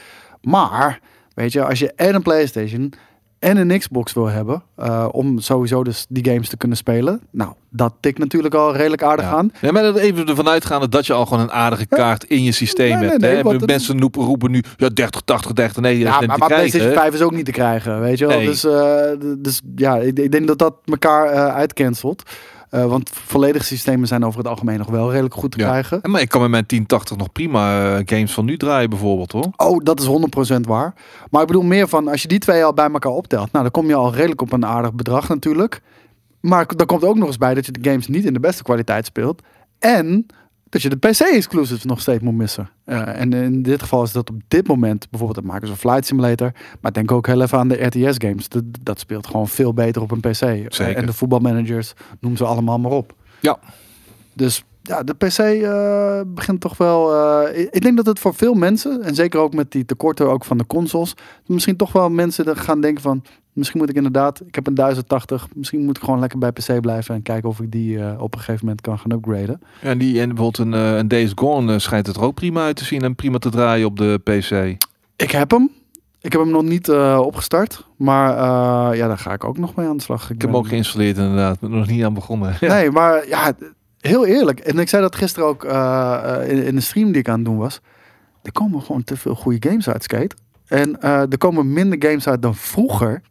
Maar, 0.42 1.00
weet 1.34 1.52
je, 1.52 1.64
als 1.64 1.78
je 1.78 1.92
en 1.92 2.14
een 2.14 2.22
PlayStation 2.22 2.92
en 3.40 3.56
een 3.56 3.78
Xbox 3.78 4.12
wil 4.12 4.26
hebben, 4.26 4.62
eh, 4.76 5.08
om 5.12 5.38
sowieso 5.38 5.84
dus 5.84 6.06
die 6.08 6.24
games 6.24 6.48
te 6.48 6.56
kunnen 6.56 6.76
spelen. 6.76 7.20
Nou, 7.30 7.52
dat 7.70 7.94
tikt 8.00 8.18
natuurlijk 8.18 8.54
al 8.54 8.76
redelijk 8.76 9.02
aardig 9.02 9.24
Ja. 9.24 9.30
aan. 9.30 9.52
Ja, 9.60 9.72
maar 9.72 9.82
dat 9.82 9.96
even 9.96 10.26
ervan 10.28 10.48
uitgaande 10.48 10.88
dat 10.88 11.06
je 11.06 11.12
al 11.12 11.26
gewoon 11.26 11.42
een 11.42 11.52
aardige 11.52 11.86
kaart 11.86 12.24
in 12.24 12.42
je 12.42 12.52
systeem 12.52 12.98
Nee, 12.98 13.08
hebt. 13.08 13.20
nee, 13.20 13.36
hè? 13.36 13.48
het- 13.50 13.66
Mensen 13.66 14.00
roepen, 14.00 14.22
roepen 14.24 14.50
nu 14.50 14.62
ja, 14.76 14.88
30, 14.88 15.20
80, 15.24 15.52
30. 15.52 15.82
Nee, 15.82 15.98
Ja, 15.98 16.10
maar, 16.10 16.26
maar 16.26 16.36
krijgen. 16.36 16.56
PlayStation 16.56 16.92
5 16.92 17.14
is 17.14 17.20
ook 17.22 17.32
niet 17.34 17.44
te 17.44 17.50
krijgen, 17.52 18.00
weet 18.00 18.18
je 18.18 18.26
wel. 18.26 18.36
Nee. 18.36 18.46
Dus, 18.46 18.64
eh, 18.64 19.02
dus 19.38 19.60
ja, 19.76 19.96
ik, 19.96 20.18
ik 20.18 20.32
denk 20.32 20.46
dat 20.46 20.58
dat 20.58 20.74
elkaar 20.84 21.26
eh 21.26 21.54
uitcancelt. 21.54 22.22
Eh, 22.70 22.84
want 22.84 23.10
volledige 23.12 23.64
systemen 23.64 24.08
zijn 24.08 24.24
over 24.24 24.38
het 24.38 24.48
algemeen 24.48 24.78
nog 24.78 24.86
wel 24.88 25.10
redelijk 25.10 25.34
goed 25.34 25.50
te 25.50 25.58
Ja. 25.58 25.68
krijgen. 25.68 26.00
Maar 26.10 26.20
ik 26.20 26.28
kan 26.28 26.40
met 26.40 26.50
mijn 26.50 26.66
1080 26.66 27.16
nog 27.16 27.32
prima 27.32 27.94
eh, 27.96 28.02
games 28.04 28.32
van 28.32 28.44
nu 28.44 28.56
draaien 28.56 28.90
bijvoorbeeld 28.90 29.32
hoor. 29.32 29.48
Oh, 29.56 29.84
dat 29.84 30.00
is 30.00 30.06
100% 30.06 30.66
waar. 30.66 30.94
Maar 31.30 31.40
ik 31.40 31.46
bedoel 31.46 31.62
meer 31.62 31.88
van, 31.88 32.08
als 32.08 32.22
je 32.22 32.28
die 32.28 32.38
twee 32.38 32.64
al 32.64 32.74
bij 32.74 32.90
elkaar 32.90 33.12
optelt, 33.12 33.52
nou, 33.52 33.64
dan 33.64 33.70
kom 33.72 33.86
je 33.86 33.94
al 33.94 34.14
redelijk 34.14 34.40
op 34.42 34.52
een 34.52 34.66
aardig 34.66 34.92
bedrag 34.92 35.28
natuurlijk. 35.28 35.80
Maar 36.40 36.66
dan 36.76 36.86
komt 36.86 37.04
ook 37.04 37.16
nog 37.16 37.26
eens 37.26 37.38
bij 37.38 37.54
dat 37.54 37.66
je 37.66 37.72
de 37.72 37.90
games 37.90 38.06
niet 38.08 38.24
in 38.24 38.32
de 38.32 38.40
beste 38.40 38.62
kwaliteit 38.62 39.06
speelt. 39.06 39.42
En 39.78 40.26
dat 40.70 40.82
je 40.82 40.88
de 40.88 40.96
PC-exclusives 40.96 41.84
nog 41.84 42.00
steeds 42.00 42.22
moet 42.22 42.34
missen. 42.34 42.70
Eh, 42.84 43.20
en 43.20 43.32
in 43.32 43.62
dit 43.62 43.82
geval 43.82 44.02
is 44.02 44.12
dat 44.12 44.30
op 44.30 44.40
dit 44.48 44.66
moment 44.66 45.10
bijvoorbeeld 45.10 45.44
het 45.44 45.52
Microsoft 45.52 45.80
Flight 45.80 46.06
Simulator. 46.06 46.52
Maar 46.80 46.92
denk 46.92 47.12
ook 47.12 47.26
heel 47.26 47.42
even 47.42 47.58
aan 47.58 47.68
de 47.68 47.84
RTS-games. 47.84 48.48
Dat, 48.48 48.64
dat 48.80 49.00
speelt 49.00 49.26
gewoon 49.26 49.48
veel 49.48 49.74
beter 49.74 50.02
op 50.02 50.10
een 50.10 50.20
PC. 50.20 50.40
En 50.78 51.06
de 51.06 51.12
voetbalmanagers, 51.12 51.92
noem 52.20 52.36
ze 52.36 52.44
allemaal 52.44 52.78
maar 52.78 52.90
op. 52.90 53.14
Ja. 53.40 53.58
Dus 54.32 54.64
ja, 54.90 55.02
de 55.02 55.14
PC 55.14 55.38
eh, 55.38 56.20
begint 56.34 56.60
toch 56.60 56.76
wel. 56.76 57.14
eh, 57.14 57.60
ik- 57.60 57.68
ik 57.70 57.82
denk 57.82 57.96
dat 57.96 58.06
het 58.06 58.18
voor 58.18 58.34
veel 58.34 58.54
mensen, 58.54 59.02
en 59.02 59.14
zeker 59.14 59.40
ook 59.40 59.54
met 59.54 59.70
die 59.72 59.84
tekorten 59.84 60.30
ook 60.30 60.44
van 60.44 60.58
de 60.58 60.66
consoles, 60.66 61.14
misschien 61.46 61.76
toch 61.76 61.92
wel 61.92 62.10
mensen 62.10 62.56
gaan 62.56 62.80
denken 62.80 63.02
van. 63.02 63.22
Misschien 63.52 63.80
moet 63.80 63.90
ik 63.90 63.96
inderdaad, 63.96 64.40
ik 64.46 64.54
heb 64.54 64.66
een 64.66 64.74
1080, 64.74 65.46
misschien 65.54 65.84
moet 65.84 65.96
ik 65.96 66.02
gewoon 66.04 66.20
lekker 66.20 66.38
bij 66.38 66.52
PC 66.52 66.80
blijven 66.80 67.14
en 67.14 67.22
kijken 67.22 67.48
of 67.48 67.60
ik 67.60 67.70
die 67.70 67.98
eh, 67.98 68.22
op 68.22 68.32
een 68.34 68.38
gegeven 68.40 68.60
moment 68.64 68.80
kan 68.80 68.98
gaan 68.98 69.12
upgraden. 69.12 69.60
Ja, 69.82 69.88
en, 69.88 69.98
die, 69.98 70.20
en 70.20 70.28
bijvoorbeeld 70.28 70.58
een, 70.58 70.72
een 70.72 71.08
Days 71.08 71.32
Gone 71.34 71.78
schijnt 71.78 72.06
het 72.06 72.16
er 72.16 72.22
ook 72.22 72.34
prima 72.34 72.64
uit 72.64 72.76
te 72.76 72.84
zien 72.84 73.02
en 73.02 73.14
prima 73.14 73.38
te 73.38 73.50
draaien 73.50 73.86
op 73.86 73.96
de 73.96 74.20
PC. 74.24 74.76
Ik 75.16 75.30
heb 75.30 75.50
hem. 75.50 75.70
Ik 76.20 76.32
heb 76.32 76.40
hem 76.40 76.50
nog 76.50 76.62
niet 76.62 76.90
opgestart, 77.16 77.86
maar 77.96 78.36
ja, 78.96 79.06
daar 79.08 79.18
ga 79.18 79.32
ik 79.32 79.44
ook 79.44 79.58
nog 79.58 79.74
mee 79.74 79.86
aan 79.86 79.96
de 79.96 80.02
slag. 80.02 80.22
Ik 80.30 80.40
heb 80.40 80.50
hem 80.50 80.56
ook 80.58 80.68
geïnstalleerd 80.68 81.16
inderdaad, 81.18 81.60
maar 81.60 81.70
nog 81.70 81.86
niet 81.86 82.04
aan 82.04 82.14
begonnen. 82.14 82.56
Nee, 82.60 82.90
maar 82.90 83.28
ja, 83.28 83.52
heel 84.00 84.26
eerlijk. 84.26 84.60
En 84.60 84.78
ik 84.78 84.88
zei 84.88 85.02
dat 85.02 85.16
gisteren 85.16 85.48
ook 85.48 85.64
eh, 85.64 86.20
eh, 86.24 86.50
in, 86.50 86.64
in 86.64 86.74
de 86.74 86.80
stream 86.80 87.12
die 87.12 87.20
ik 87.20 87.28
aan 87.28 87.34
het 87.34 87.44
doen 87.44 87.58
was. 87.58 87.80
Er 88.42 88.52
komen 88.52 88.82
gewoon 88.82 89.04
te 89.04 89.16
veel 89.16 89.34
goede 89.34 89.68
games 89.68 89.88
uit 89.88 90.02
skate. 90.02 90.36
En 90.66 91.00
eh, 91.00 91.20
er 91.20 91.38
komen 91.38 91.72
minder 91.72 92.08
games 92.08 92.28
uit 92.28 92.42
dan 92.42 92.54
vroeger. 92.54 93.22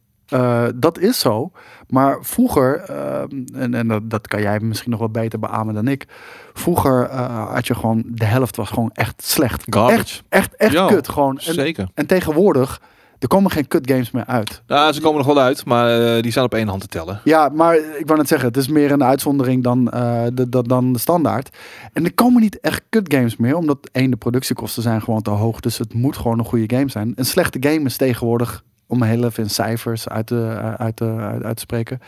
Dat 0.76 0.98
is 1.00 1.20
zo. 1.20 1.52
Maar 1.88 2.18
vroeger, 2.22 2.80
eh, 2.80 3.22
en, 3.54 3.74
en 3.74 3.88
dat, 3.88 4.10
dat 4.10 4.28
kan 4.28 4.42
jij 4.42 4.60
misschien 4.60 4.92
nog 4.92 5.00
wel 5.00 5.10
beter 5.10 5.40
beamen 5.40 5.74
dan 5.74 5.88
ik. 5.88 6.06
Vroeger 6.54 7.12
had 7.14 7.68
je 7.68 7.76
gewoon, 7.76 8.04
de 8.06 8.26
helft 8.26 8.56
was 8.56 8.70
gewoon 8.70 8.92
echt 8.94 9.24
slecht. 9.24 9.64
Garbage. 9.70 9.98
Echt, 9.98 10.24
echt, 10.30 10.56
echt 10.56 10.86
kut 10.86 11.10
gewoon. 11.10 11.40
En, 11.40 11.54
Zeker. 11.54 11.88
en 11.94 12.06
tegenwoordig, 12.06 12.82
er 13.20 13.28
komen 13.28 13.52
geen 13.52 13.68
kut 13.68 13.90
games 13.92 14.12
meer 14.12 14.26
uit. 14.26 14.62
Ja, 14.68 14.92
ze 14.92 15.02
komen 15.02 15.18
nog 15.18 15.28
wel 15.34 15.40
uit, 15.44 15.66
maar 15.66 16.16
eh, 16.16 16.22
die 16.22 16.32
zijn 16.32 16.46
op 16.46 16.54
één 16.54 16.68
hand 16.68 16.82
te 16.82 16.88
tellen. 16.88 17.22
Ja, 17.24 17.50
maar 17.50 17.76
ik 17.76 18.06
wou 18.06 18.18
net 18.20 18.28
zeggen, 18.28 18.48
het 18.48 18.58
is 18.58 18.68
meer 18.68 18.92
een 18.92 19.04
uitzondering 19.04 19.64
dan, 19.64 19.90
eh, 19.92 20.24
de, 20.34 20.50
de- 20.50 20.64
dan 20.68 20.94
de 20.94 21.00
standaard. 21.00 21.58
En 21.94 22.06
er 22.06 22.14
komen 22.14 22.42
niet 22.42 22.60
echt 22.60 22.82
kut 22.90 23.14
games 23.14 23.38
meer, 23.38 23.56
omdat 23.56 23.90
één, 23.92 24.12
de 24.12 24.18
productiekosten 24.18 24.84
zijn 24.84 25.02
gewoon 25.02 25.22
te 25.22 25.30
hoog. 25.30 25.60
Dus 25.60 25.78
het 25.78 25.94
moet 25.94 26.18
gewoon 26.18 26.40
een 26.40 26.46
goede 26.46 26.76
game 26.76 26.90
zijn. 26.90 27.12
Een 27.16 27.26
slechte 27.26 27.58
game 27.70 27.82
is 27.86 27.98
tegenwoordig, 27.98 28.64
om 28.88 29.04
heel 29.04 29.24
even 29.24 29.44
in 29.44 29.50
cijfers 29.50 30.10
uit 30.10 30.28
te, 30.28 30.56
eh, 30.60 30.74
uit 30.74 30.96
te, 30.96 31.06
uit, 31.06 31.44
uit 31.44 31.56
te 31.56 31.62
spreken, 31.62 32.00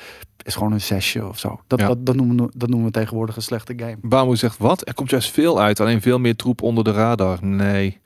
is 0.43 0.55
gewoon 0.55 0.71
een 0.71 0.81
zesje 0.81 1.27
of 1.27 1.39
zo. 1.39 1.59
Dat, 1.67 1.79
Ja. 1.79 1.87
dat, 1.87 2.05
dat, 2.05 2.15
noemen, 2.15 2.37
we- 2.45 2.51
dat 2.55 2.69
noemen 2.69 2.87
we 2.87 2.93
tegenwoordig 2.93 3.35
een 3.35 3.41
slechte 3.41 3.73
game. 3.77 3.97
Bamu 4.01 4.35
zegt 4.35 4.57
wat? 4.57 4.87
Er 4.87 4.93
komt 4.93 5.09
juist 5.09 5.31
veel 5.31 5.61
uit, 5.61 5.79
alleen 5.79 6.01
veel 6.01 6.19
meer 6.19 6.35
troep 6.35 6.61
onder 6.61 6.83
de 6.83 6.91
radar. 6.91 7.37
Nee, 7.45 7.99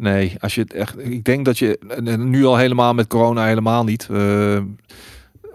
nee. 0.00 0.34
Als 0.40 0.54
je 0.54 0.60
het 0.60 0.72
echt, 0.72 0.98
ik 0.98 1.24
denk 1.24 1.44
dat 1.44 1.58
je 1.58 1.78
nu 2.18 2.44
al 2.44 2.56
helemaal 2.56 2.94
met 2.94 3.06
corona 3.06 3.46
helemaal 3.46 3.84
niet. 3.84 4.08
eh, 4.10 4.58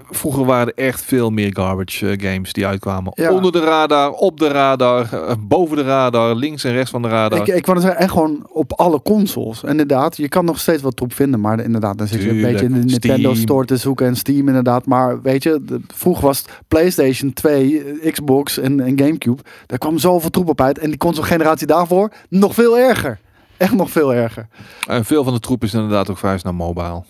vroeger 0.09 0.45
waren 0.45 0.73
er 0.73 0.83
echt 0.85 1.01
veel 1.01 1.29
meer 1.29 1.49
garbage 1.53 2.09
eh, 2.09 2.31
games 2.31 2.53
die 2.53 2.65
uitkwamen. 2.67 3.11
Ja. 3.15 3.31
Onder 3.31 3.51
de 3.51 3.59
radar, 3.59 4.11
op 4.11 4.39
de 4.39 4.47
radar, 4.47 5.13
eh, 5.13 5.35
boven 5.39 5.77
de 5.77 5.83
radar, 5.83 6.35
links 6.35 6.63
en 6.63 6.71
rechts 6.71 6.91
van 6.91 7.01
de 7.01 7.07
radar. 7.07 7.39
Ik, 7.39 7.47
ik 7.55 7.65
zeggen, 7.65 7.97
en 7.97 8.09
gewoon 8.09 8.47
op 8.51 8.73
alle 8.73 9.01
consoles. 9.01 9.63
Inderdaad, 9.63 10.17
je 10.17 10.27
kan 10.29 10.45
nog 10.45 10.59
steeds 10.59 10.81
wat 10.81 10.95
troep 10.95 11.13
vinden. 11.13 11.39
Maar 11.39 11.59
inderdaad, 11.59 11.97
dan 11.97 12.07
zit 12.07 12.21
je 12.23 12.29
een 12.29 12.41
beetje 12.41 12.65
in 12.65 12.73
de 12.73 12.79
Nintendo 12.79 13.15
Steam. 13.29 13.35
Store 13.35 13.65
te 13.65 13.77
zoeken. 13.77 14.05
En 14.07 14.15
Steam 14.15 14.47
inderdaad. 14.47 14.85
Maar 14.85 15.21
weet 15.21 15.43
je, 15.43 15.59
de- 15.65 15.81
vroeger 15.93 16.25
was 16.25 16.37
het 16.37 16.49
PlayStation 16.67 17.33
2, 17.33 17.83
eh, 18.01 18.11
Xbox 18.11 18.57
en, 18.57 18.79
en 18.79 18.99
Gamecube. 18.99 19.41
Daar 19.65 19.77
kwam 19.77 19.97
zoveel 19.97 20.29
troep 20.29 20.49
op 20.49 20.61
uit. 20.61 20.79
En 20.79 20.89
die 20.89 20.97
console 20.97 21.27
generatie 21.27 21.67
daarvoor 21.67 22.11
nog 22.29 22.53
veel 22.53 22.77
erger. 22.77 23.19
Echt 23.65 23.73
nog 23.75 23.91
veel 23.91 24.13
erger. 24.13 24.47
En 24.87 25.05
veel 25.05 25.23
van 25.23 25.33
de 25.33 25.39
troep 25.39 25.63
is 25.63 25.73
inderdaad 25.73 26.09
ook 26.09 26.17
verhuisd 26.17 26.43
naar 26.43 26.55
mobile. 26.55 27.03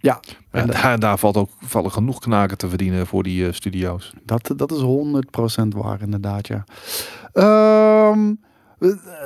Ja, 0.00 0.20
En 0.50 0.60
En 0.60 0.66
de- 0.66 0.72
daar, 0.72 0.98
daar 0.98 1.18
valt 1.18 1.36
ook 1.36 1.50
vallen 1.60 1.90
genoeg 1.92 2.18
knaken 2.18 2.58
te 2.58 2.68
verdienen 2.68 3.06
voor 3.06 3.22
die 3.22 3.46
eh, 3.46 3.52
studio's. 3.52 4.12
Dat, 4.24 4.52
dat 4.56 4.72
is 4.72 4.80
100% 5.62 5.68
waar, 5.68 6.00
inderdaad, 6.02 6.46
ja. 6.46 6.64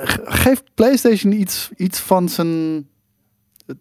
Ge- 0.03 0.21
geeft 0.23 0.63
PlayStation 0.73 1.31
iets, 1.33 1.69
iets 1.75 1.99
van 1.99 2.29
zijn 2.29 2.85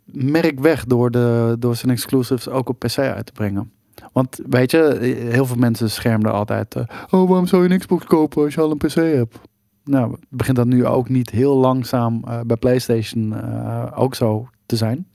merk 0.05 0.61
weg 0.61 0.85
door, 0.85 1.11
de, 1.11 1.57
door 1.59 1.77
zijn 1.77 1.93
exclusives 1.93 2.49
ook 2.49 2.69
op 2.69 2.79
PC 2.79 2.99
uit 2.99 3.27
te 3.27 3.33
brengen? 3.33 3.73
Want 4.13 4.41
weet 4.49 4.71
je, 4.71 4.99
heel 5.31 5.47
veel 5.47 5.57
mensen 5.57 5.91
schermden 5.91 6.33
altijd... 6.33 6.75
eh, 6.75 6.83
oh, 7.11 7.29
waarom 7.29 7.47
zou 7.47 7.63
je 7.63 7.71
een 7.71 7.79
Xbox 7.79 8.05
kopen 8.05 8.45
als 8.45 8.55
je 8.55 8.61
al 8.61 8.71
een 8.71 8.77
PC 8.77 8.95
hebt? 8.95 9.39
Nou, 9.85 10.17
begint 10.29 10.57
dat 10.57 10.67
nu 10.67 10.87
ook 10.87 11.09
niet 11.09 11.31
heel 11.31 11.57
langzaam 11.57 12.23
eh, 12.25 12.41
bij 12.47 12.57
PlayStation 12.57 13.35
eh, 13.35 13.93
ook 13.95 14.15
zo 14.15 14.49
te 14.67 14.77
zijn? 14.77 15.09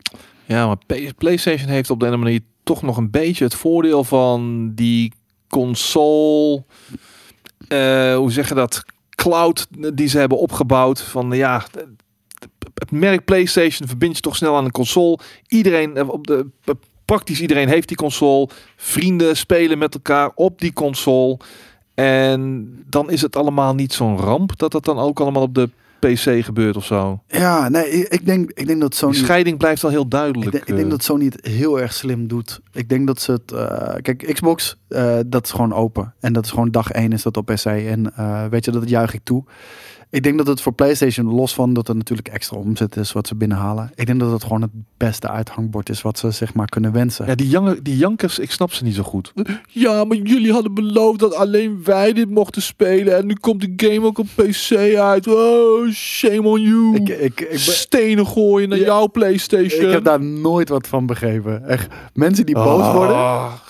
Ja, 0.46 0.68
maar 0.68 0.78
PlayStation 1.18 1.70
heeft 1.70 1.90
op 1.90 2.00
de 2.00 2.06
ene 2.06 2.18
manier 2.18 2.42
toch 2.64 2.82
nog 2.82 2.98
een 2.98 3.12
beetje 3.12 3.44
het 3.44 3.56
voordeel 3.56 4.04
van 4.04 4.72
die 4.76 5.14
console. 5.48 6.64
eh, 7.68 8.16
hoe 8.16 8.32
zeg 8.32 8.48
je 8.50 8.56
dat? 8.56 8.84
Cloud 9.10 9.68
die 9.94 10.08
ze 10.08 10.18
hebben 10.18 10.38
opgebouwd. 10.38 11.02
Van 11.02 11.32
ja, 11.32 11.64
het 12.74 12.92
merk 12.92 13.26
PlayStation 13.26 13.88
verbind 13.88 14.16
je 14.16 14.22
toch 14.22 14.36
snel 14.36 14.56
aan 14.56 14.66
een 14.66 14.72
console. 14.72 15.20
Iedereen 15.48 16.10
op 16.10 16.28
de 16.28 16.48
praktisch 17.08 17.42
iedereen 17.42 17.68
heeft 17.68 17.88
die 17.88 17.98
console. 17.98 18.50
Vrienden 18.76 19.38
spelen 19.38 19.78
met 19.78 19.94
elkaar 19.94 20.32
op 20.36 20.60
die 20.60 20.74
console. 20.74 21.38
En 22.04 22.70
dan 22.90 23.10
is 23.12 23.22
het 23.22 23.36
allemaal 23.36 23.76
niet 23.76 23.94
zo'n 23.94 24.18
ramp 24.18 24.58
dat 24.58 24.72
dat 24.72 24.86
dan 24.86 24.98
ook 24.98 25.20
allemaal 25.20 25.42
op 25.42 25.56
de 25.56 25.70
PC 26.00 26.44
gebeurt 26.46 26.78
of 26.78 26.86
zo. 26.86 27.20
Ja, 27.28 27.70
nee, 27.70 27.90
ik 27.90 28.08
ik 28.14 28.26
denk, 28.26 28.52
ik 28.54 28.68
denk 28.68 28.82
dat 28.82 28.90
Die 28.90 29.00
Sony... 29.00 29.14
scheiding 29.14 29.58
blijft 29.58 29.82
wel 29.82 29.92
heel 29.92 30.04
Ik 30.04 30.12
duidelijk. 30.12 30.52
denk, 30.52 30.64
ik 30.64 30.74
denk 30.74 30.86
eh. 30.86 30.90
dat 30.90 31.04
Sony 31.04 31.26
het 31.26 31.46
heel 31.46 31.80
erg 31.80 31.94
slim 31.94 32.28
doet. 32.28 32.62
Ik 32.72 32.90
denk 32.90 33.08
dat 33.08 33.22
ze 33.22 33.32
het. 33.32 33.52
eh, 33.52 33.96
kijk, 34.02 34.34
Xbox, 34.34 34.78
eh, 34.88 35.18
dat 35.26 35.46
is 35.46 35.52
gewoon 35.52 35.74
open. 35.74 36.14
En 36.20 36.34
dat 36.34 36.46
is 36.46 36.50
gewoon 36.50 36.72
dag 36.72 36.92
één 36.92 37.12
is 37.12 37.24
dat 37.24 37.38
op 37.38 37.46
PC. 37.46 37.66
En 37.66 38.14
weet 38.50 38.66
je, 38.66 38.72
dat 38.72 38.90
juich 38.90 39.14
ik 39.14 39.22
toe. 39.24 39.44
Ik 40.10 40.24
denk 40.24 40.38
dat 40.38 40.48
het 40.48 40.62
voor 40.62 40.74
PlayStation, 40.74 41.34
los 41.34 41.54
van 41.54 41.74
dat 41.74 41.88
er 41.88 41.96
natuurlijk 41.96 42.28
extra 42.28 42.58
omzet 42.58 42.96
is 42.96 43.12
wat 43.12 43.28
ze 43.28 43.36
binnenhalen. 43.36 43.92
Ik 43.96 44.06
denk 44.06 44.20
dat 44.20 44.32
het 44.32 44.44
gewoon 44.44 44.62
het 44.62 44.72
beste 44.98 45.30
uithangbord 45.30 45.90
is 45.90 46.02
wat 46.02 46.18
ze 46.20 46.32
zeg 46.32 46.54
maar 46.54 46.66
kunnen 46.66 46.92
wensen. 46.92 47.26
Ja, 47.26 47.36
die, 47.36 47.82
die 47.82 47.98
jankers, 47.98 48.40
ik 48.40 48.52
snap 48.52 48.72
ze 48.74 48.84
niet 48.84 48.96
zo 48.96 49.04
goed. 49.04 49.34
Ja, 49.70 50.04
maar 50.04 50.18
jullie 50.18 50.52
hadden 50.52 50.74
beloofd 50.74 51.20
dat 51.20 51.36
alleen 51.36 51.82
wij 51.84 52.14
dit 52.14 52.30
mochten 52.30 52.62
spelen. 52.62 53.18
En 53.18 53.26
nu 53.26 53.34
komt 53.34 53.62
de 53.62 53.74
game 53.88 54.06
ook 54.06 54.18
op 54.18 54.28
PC 54.36 54.72
uit. 54.98 55.28
Oh, 55.28 55.90
shame 55.92 56.48
on 56.48 56.62
you. 56.62 56.96
Ik, 56.96 57.10
ik, 57.10 57.20
ik, 57.42 57.48
ben- 57.50 57.60
Stenen 57.60 58.28
gooien 58.28 58.70
naar 58.70 58.78
Ja, 58.78 58.86
jouw 58.86 59.08
PlayStation. 59.08 59.86
ik 59.86 59.92
heb 59.92 60.04
daar 60.04 60.22
nooit 60.24 60.70
wat 60.70 60.88
van 60.88 61.06
begrepen. 61.06 61.68
Echt, 61.68 61.88
mensen 62.14 62.46
die 62.46 62.56
boos 62.56 62.82
Ah, 62.82 62.94
worden. 62.94 63.16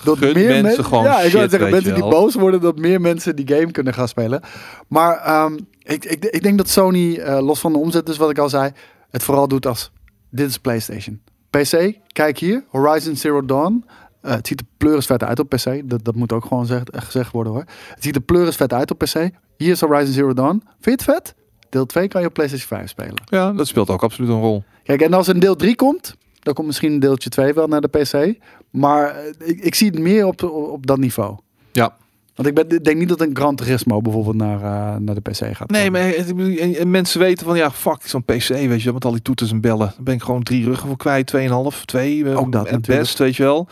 Dat 0.04 0.34
meer 0.34 0.62
mensen 0.62 0.84
gewoon 0.84 1.04
Ja, 1.04 1.20
ik 1.20 1.32
wil 1.32 1.40
shit, 1.40 1.50
zeggen, 1.50 1.70
mensen 1.70 1.94
die 1.94 2.02
boos 2.08 2.34
worden 2.34 2.60
dat 2.60 2.78
meer 2.78 3.00
mensen 3.00 3.36
die 3.36 3.48
game 3.48 3.70
kunnen 3.70 3.94
gaan 3.94 4.08
spelen. 4.08 4.40
Maar 4.88 5.16
ehm, 5.16 5.56
ik, 5.88 6.04
ik, 6.04 6.24
ik 6.24 6.42
denk 6.42 6.58
dat 6.58 6.68
Sony, 6.68 7.16
eh, 7.16 7.40
los 7.40 7.60
van 7.60 7.72
de 7.72 7.78
omzet, 7.78 8.06
dus 8.06 8.16
wat 8.16 8.30
ik 8.30 8.38
al 8.38 8.48
zei, 8.48 8.72
het 9.10 9.22
vooral 9.22 9.48
doet 9.48 9.66
als 9.66 9.92
dit 10.30 10.48
is 10.48 10.58
PlayStation. 10.58 11.20
PC, 11.50 11.98
kijk 12.12 12.38
hier. 12.38 12.64
Horizon 12.68 13.16
Zero 13.16 13.44
Dawn. 13.44 13.84
Eh, 14.20 14.32
het 14.32 14.46
ziet 14.46 14.60
er 14.60 14.66
pleurisvet 14.76 15.22
uit 15.22 15.38
op 15.38 15.48
PC. 15.48 15.88
Dat, 15.88 16.04
dat 16.04 16.14
moet 16.14 16.32
ook 16.32 16.44
gewoon 16.44 16.66
gezegd, 16.92 17.32
worden 17.32 17.52
hoor. 17.52 17.64
Het 17.94 18.04
ziet 18.04 18.14
er 18.14 18.20
pleurisvet 18.20 18.72
uit 18.72 18.90
op 18.90 18.98
PC. 18.98 19.30
Hier 19.56 19.70
is 19.70 19.80
Horizon 19.80 20.12
Zero 20.12 20.32
Dawn. 20.32 20.62
Vind 20.80 20.84
je 20.84 20.90
het 20.90 21.02
vet? 21.02 21.34
Deel 21.68 21.86
2 21.86 22.08
kan 22.08 22.20
je 22.20 22.26
op 22.26 22.32
PlayStation 22.32 22.68
5 22.68 22.88
spelen. 22.88 23.22
Ja, 23.24 23.52
dat 23.52 23.66
speelt 23.66 23.90
ook 23.90 24.02
absoluut 24.02 24.30
een 24.30 24.40
rol. 24.40 24.64
Kijk, 24.82 25.00
en 25.00 25.14
als 25.14 25.26
een 25.26 25.38
deel 25.38 25.56
3 25.56 25.76
komt, 25.76 26.14
dan 26.38 26.54
komt 26.54 26.66
misschien 26.66 26.92
een 26.92 27.00
deeltje 27.00 27.30
2 27.30 27.52
wel 27.52 27.66
naar 27.66 27.80
de 27.80 27.88
PC. 27.88 28.38
Maar 28.70 29.16
eh, 29.16 29.48
ik, 29.48 29.60
ik 29.60 29.74
zie 29.74 29.90
het 29.90 29.98
meer 29.98 30.26
op, 30.26 30.42
op, 30.42 30.70
op 30.70 30.86
dat 30.86 30.98
niveau. 30.98 31.38
Want 32.38 32.58
ik, 32.58 32.68
ben, 32.68 32.82
denk 32.82 32.98
niet 32.98 33.08
dat 33.08 33.20
een 33.20 33.30
Gran 33.36 33.56
Turismo 33.56 34.00
bijvoorbeeld 34.00 34.36
naar, 34.36 34.56
eh, 34.62 34.96
naar 35.00 35.14
de 35.14 35.20
PC 35.20 35.56
gaat. 35.56 35.70
Nee, 35.70 35.90
maar 35.90 36.00
en- 36.12 36.76
en 36.76 36.90
mensen 36.90 37.20
weten 37.20 37.46
van 37.46 37.56
ja, 37.56 37.70
fuck, 37.70 37.98
zo'n 38.04 38.24
PC, 38.24 38.48
weet 38.48 38.78
je, 38.78 38.84
wel, 38.84 38.92
met 38.92 39.04
al 39.04 39.10
die 39.12 39.22
toeters 39.22 39.50
en 39.50 39.60
bellen. 39.60 39.92
Dan 39.94 40.04
ben 40.04 40.14
ik 40.14 40.22
gewoon 40.22 40.42
drie 40.42 40.64
ruggen 40.64 40.88
voor 40.88 40.96
kwijt, 40.96 41.26
tweeënhalf, 41.26 41.84
twee, 41.84 42.24
eh, 42.24 42.38
Ook 42.38 42.52
dat 42.52 42.62
het 42.62 42.70
natuurlijk. 42.72 43.00
best, 43.00 43.18
weet 43.18 43.36
je 43.36 43.42
wel. 43.42 43.68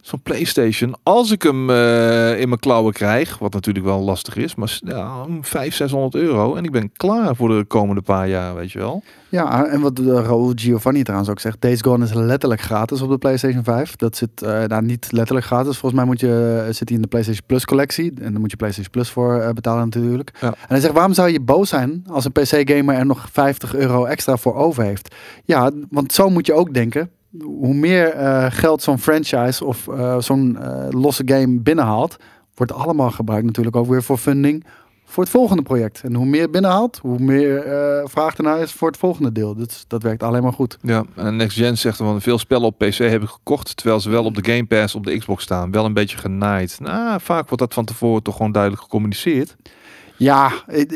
Zo'n 0.00 0.20
PlayStation, 0.22 0.94
als 1.02 1.30
ik 1.30 1.42
hem 1.42 1.70
eh, 1.70 2.40
in 2.40 2.48
mijn 2.48 2.60
klauwen 2.60 2.92
krijg, 2.92 3.38
wat 3.38 3.52
natuurlijk 3.52 3.84
wel 3.84 4.00
lastig 4.00 4.36
is, 4.36 4.54
maar 4.54 4.78
ja, 4.84 5.24
500, 5.40 5.74
600 5.74 6.14
euro 6.14 6.54
en 6.54 6.64
ik 6.64 6.70
ben 6.70 6.92
klaar 6.92 7.36
voor 7.36 7.48
de 7.48 7.64
komende 7.64 8.02
paar 8.02 8.28
jaar, 8.28 8.54
weet 8.54 8.72
je 8.72 8.78
wel. 8.78 9.02
Ja, 9.30 9.66
en 9.66 9.80
wat 9.80 9.98
uh, 9.98 10.06
Raoul 10.06 10.52
Giovanni 10.54 11.02
trouwens 11.02 11.30
ook 11.30 11.40
zegt, 11.40 11.60
Days 11.60 11.80
Gone 11.80 12.04
is 12.04 12.12
letterlijk 12.12 12.60
gratis 12.60 13.00
op 13.00 13.10
de 13.10 13.18
PlayStation 13.18 13.64
5. 13.64 13.96
Dat 13.96 14.16
zit 14.16 14.42
uh, 14.42 14.64
nou, 14.64 14.84
niet 14.84 15.12
letterlijk 15.12 15.46
gratis. 15.46 15.78
Volgens 15.78 16.00
mij 16.00 16.04
moet 16.04 16.20
je, 16.20 16.66
zit 16.70 16.88
hij 16.88 16.96
in 16.96 17.02
de 17.02 17.08
PlayStation 17.08 17.46
Plus 17.46 17.64
collectie. 17.64 18.12
En 18.20 18.32
dan 18.32 18.40
moet 18.40 18.50
je 18.50 18.56
PlayStation 18.56 18.92
Plus 18.92 19.10
voor 19.10 19.36
uh, 19.36 19.50
betalen 19.50 19.84
natuurlijk. 19.84 20.30
Ja. 20.40 20.48
En 20.48 20.54
hij 20.68 20.80
zegt, 20.80 20.92
waarom 20.92 21.12
zou 21.12 21.28
je 21.30 21.40
boos 21.40 21.68
zijn 21.68 22.04
als 22.06 22.24
een 22.24 22.32
PC-gamer 22.32 22.94
er 22.94 23.06
nog 23.06 23.28
50 23.32 23.74
euro 23.74 24.04
extra 24.04 24.36
voor 24.36 24.54
over 24.54 24.82
heeft? 24.82 25.14
Ja, 25.44 25.70
want 25.90 26.12
zo 26.12 26.28
moet 26.28 26.46
je 26.46 26.54
ook 26.54 26.74
denken. 26.74 27.10
Hoe 27.40 27.74
meer 27.74 28.16
uh, 28.16 28.46
geld 28.48 28.82
zo'n 28.82 28.98
franchise 28.98 29.64
of 29.64 29.86
uh, 29.86 30.18
zo'n 30.18 30.58
uh, 30.60 30.86
losse 30.90 31.22
game 31.24 31.60
binnenhaalt, 31.60 32.16
wordt 32.54 32.72
allemaal 32.72 33.10
gebruikt 33.10 33.46
natuurlijk 33.46 33.76
ook 33.76 33.86
weer 33.86 34.02
voor 34.02 34.18
funding 34.18 34.64
voor 35.04 35.22
het 35.22 35.32
volgende 35.32 35.62
project. 35.62 36.02
En 36.02 36.14
hoe 36.14 36.26
meer 36.26 36.50
binnenhaalt, 36.50 36.98
hoe 37.02 37.18
meer 37.18 37.62
vraag 38.04 38.36
ernaar 38.36 38.60
is 38.60 38.72
voor 38.72 38.88
het 38.88 38.96
volgende 38.96 39.32
deel. 39.32 39.54
Dus 39.54 39.84
dat 39.86 40.02
werkt 40.02 40.22
alleen 40.22 40.42
maar 40.42 40.52
goed. 40.52 40.78
Ja, 40.82 41.04
en 41.14 41.36
Next 41.36 41.56
Gen 41.56 41.78
zegt 41.78 41.96
van 41.96 42.20
veel 42.20 42.38
spellen 42.38 42.66
op 42.66 42.78
PC 42.78 42.94
heb 42.94 43.22
ik 43.22 43.28
gekocht, 43.28 43.76
terwijl 43.76 44.00
ze 44.00 44.10
wel 44.10 44.24
op 44.24 44.34
de 44.34 44.52
Game 44.52 44.66
Pass 44.66 44.94
op 44.94 45.04
de 45.04 45.18
Xbox 45.18 45.42
staan. 45.42 45.70
Wel 45.70 45.84
een 45.84 45.94
beetje 45.94 46.18
genaaid. 46.18 46.78
Nou, 46.80 47.20
vaak 47.20 47.44
wordt 47.44 47.62
dat 47.62 47.74
van 47.74 47.84
tevoren 47.84 48.22
toch 48.22 48.36
gewoon 48.36 48.52
duidelijk 48.52 48.82
gecommuniceerd. 48.82 49.56
Ja, 50.18 50.52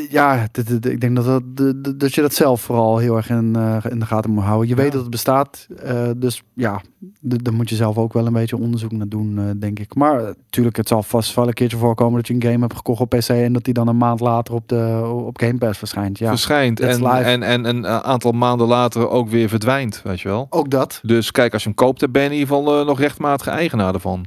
ja 0.09 0.47
ik 0.53 1.01
denk 1.01 1.17
dat, 1.17 1.43
dat, 1.45 2.01
dat 2.01 2.15
je 2.15 2.21
dat 2.21 2.35
zelf 2.35 2.61
vooral 2.61 2.99
heel 2.99 3.17
erg 3.17 3.31
in, 3.31 3.55
uh, 3.57 3.77
in 3.89 3.99
de 3.99 4.07
gaten 4.07 4.31
moet 4.31 4.45
houden. 4.45 4.69
Je 4.69 4.75
weet 4.75 4.85
ja. 4.85 4.93
dat 4.93 5.01
het 5.01 5.11
bestaat, 5.11 5.67
uh, 5.85 6.11
dus 6.17 6.43
ja, 6.55 6.81
daar 7.21 7.55
moet 7.55 7.69
je 7.69 7.75
zelf 7.75 7.97
ook 7.97 8.13
wel 8.13 8.27
een 8.27 8.33
beetje 8.33 8.57
onderzoek 8.57 8.93
naar 8.93 9.09
doen, 9.09 9.59
denk 9.59 9.79
ik. 9.79 9.95
Maar 9.95 10.23
natuurlijk, 10.23 10.77
het 10.77 10.89
zal 10.89 11.03
vast 11.03 11.35
wel 11.35 11.47
een 11.47 11.53
keertje 11.53 11.77
voorkomen 11.77 12.17
dat 12.17 12.27
je 12.27 12.35
een 12.35 12.43
game 12.43 12.61
hebt 12.61 12.77
gekocht 12.77 13.01
op 13.01 13.09
PC 13.09 13.29
en 13.29 13.53
dat 13.53 13.65
die 13.65 13.75
dan 13.75 13.89
een 13.89 13.97
maand 13.97 14.21
later 14.21 14.55
op, 14.55 14.69
de, 14.69 15.11
op 15.27 15.41
Game 15.41 15.59
Pass 15.59 15.79
verschijnt. 15.79 16.19
Ja, 16.19 16.29
verschijnt 16.29 16.81
en, 16.81 17.05
en, 17.05 17.43
en 17.43 17.65
een 17.65 17.87
aantal 17.87 18.33
maanden 18.33 18.67
later 18.67 19.09
ook 19.09 19.29
weer 19.29 19.49
verdwijnt, 19.49 20.01
weet 20.05 20.21
je 20.21 20.29
wel. 20.29 20.47
Ook 20.51 20.71
dat. 20.71 21.01
Dus 21.03 21.31
kijk, 21.31 21.53
als 21.53 21.63
je 21.63 21.69
hem 21.69 21.79
koopt, 21.79 22.01
dan 22.01 22.11
ben 22.11 22.23
je 22.23 22.29
in 22.29 22.35
ieder 22.35 22.57
geval 22.57 22.85
nog 22.85 22.99
rechtmatige 22.99 23.51
eigenaar 23.51 23.95
ervan. 23.95 24.27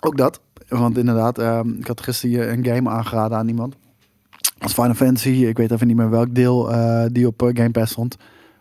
Ook 0.00 0.16
dat. 0.16 0.40
Want 0.70 0.98
inderdaad, 0.98 1.38
uh, 1.38 1.60
ik 1.78 1.86
had 1.86 2.00
gisteren 2.00 2.52
een 2.52 2.64
game 2.64 2.90
aangeraden 2.90 3.38
aan 3.38 3.48
iemand. 3.48 3.76
Als 4.58 4.72
Final 4.72 4.94
Fantasy, 4.94 5.28
ik 5.28 5.56
weet 5.56 5.70
even 5.70 5.86
niet 5.86 5.96
meer 5.96 6.10
welk 6.10 6.34
deel 6.34 6.72
uh, 6.72 7.04
die 7.12 7.26
op 7.26 7.42
uh, 7.42 7.48
Game 7.52 7.70
Pass 7.70 7.92
stond. 7.92 8.16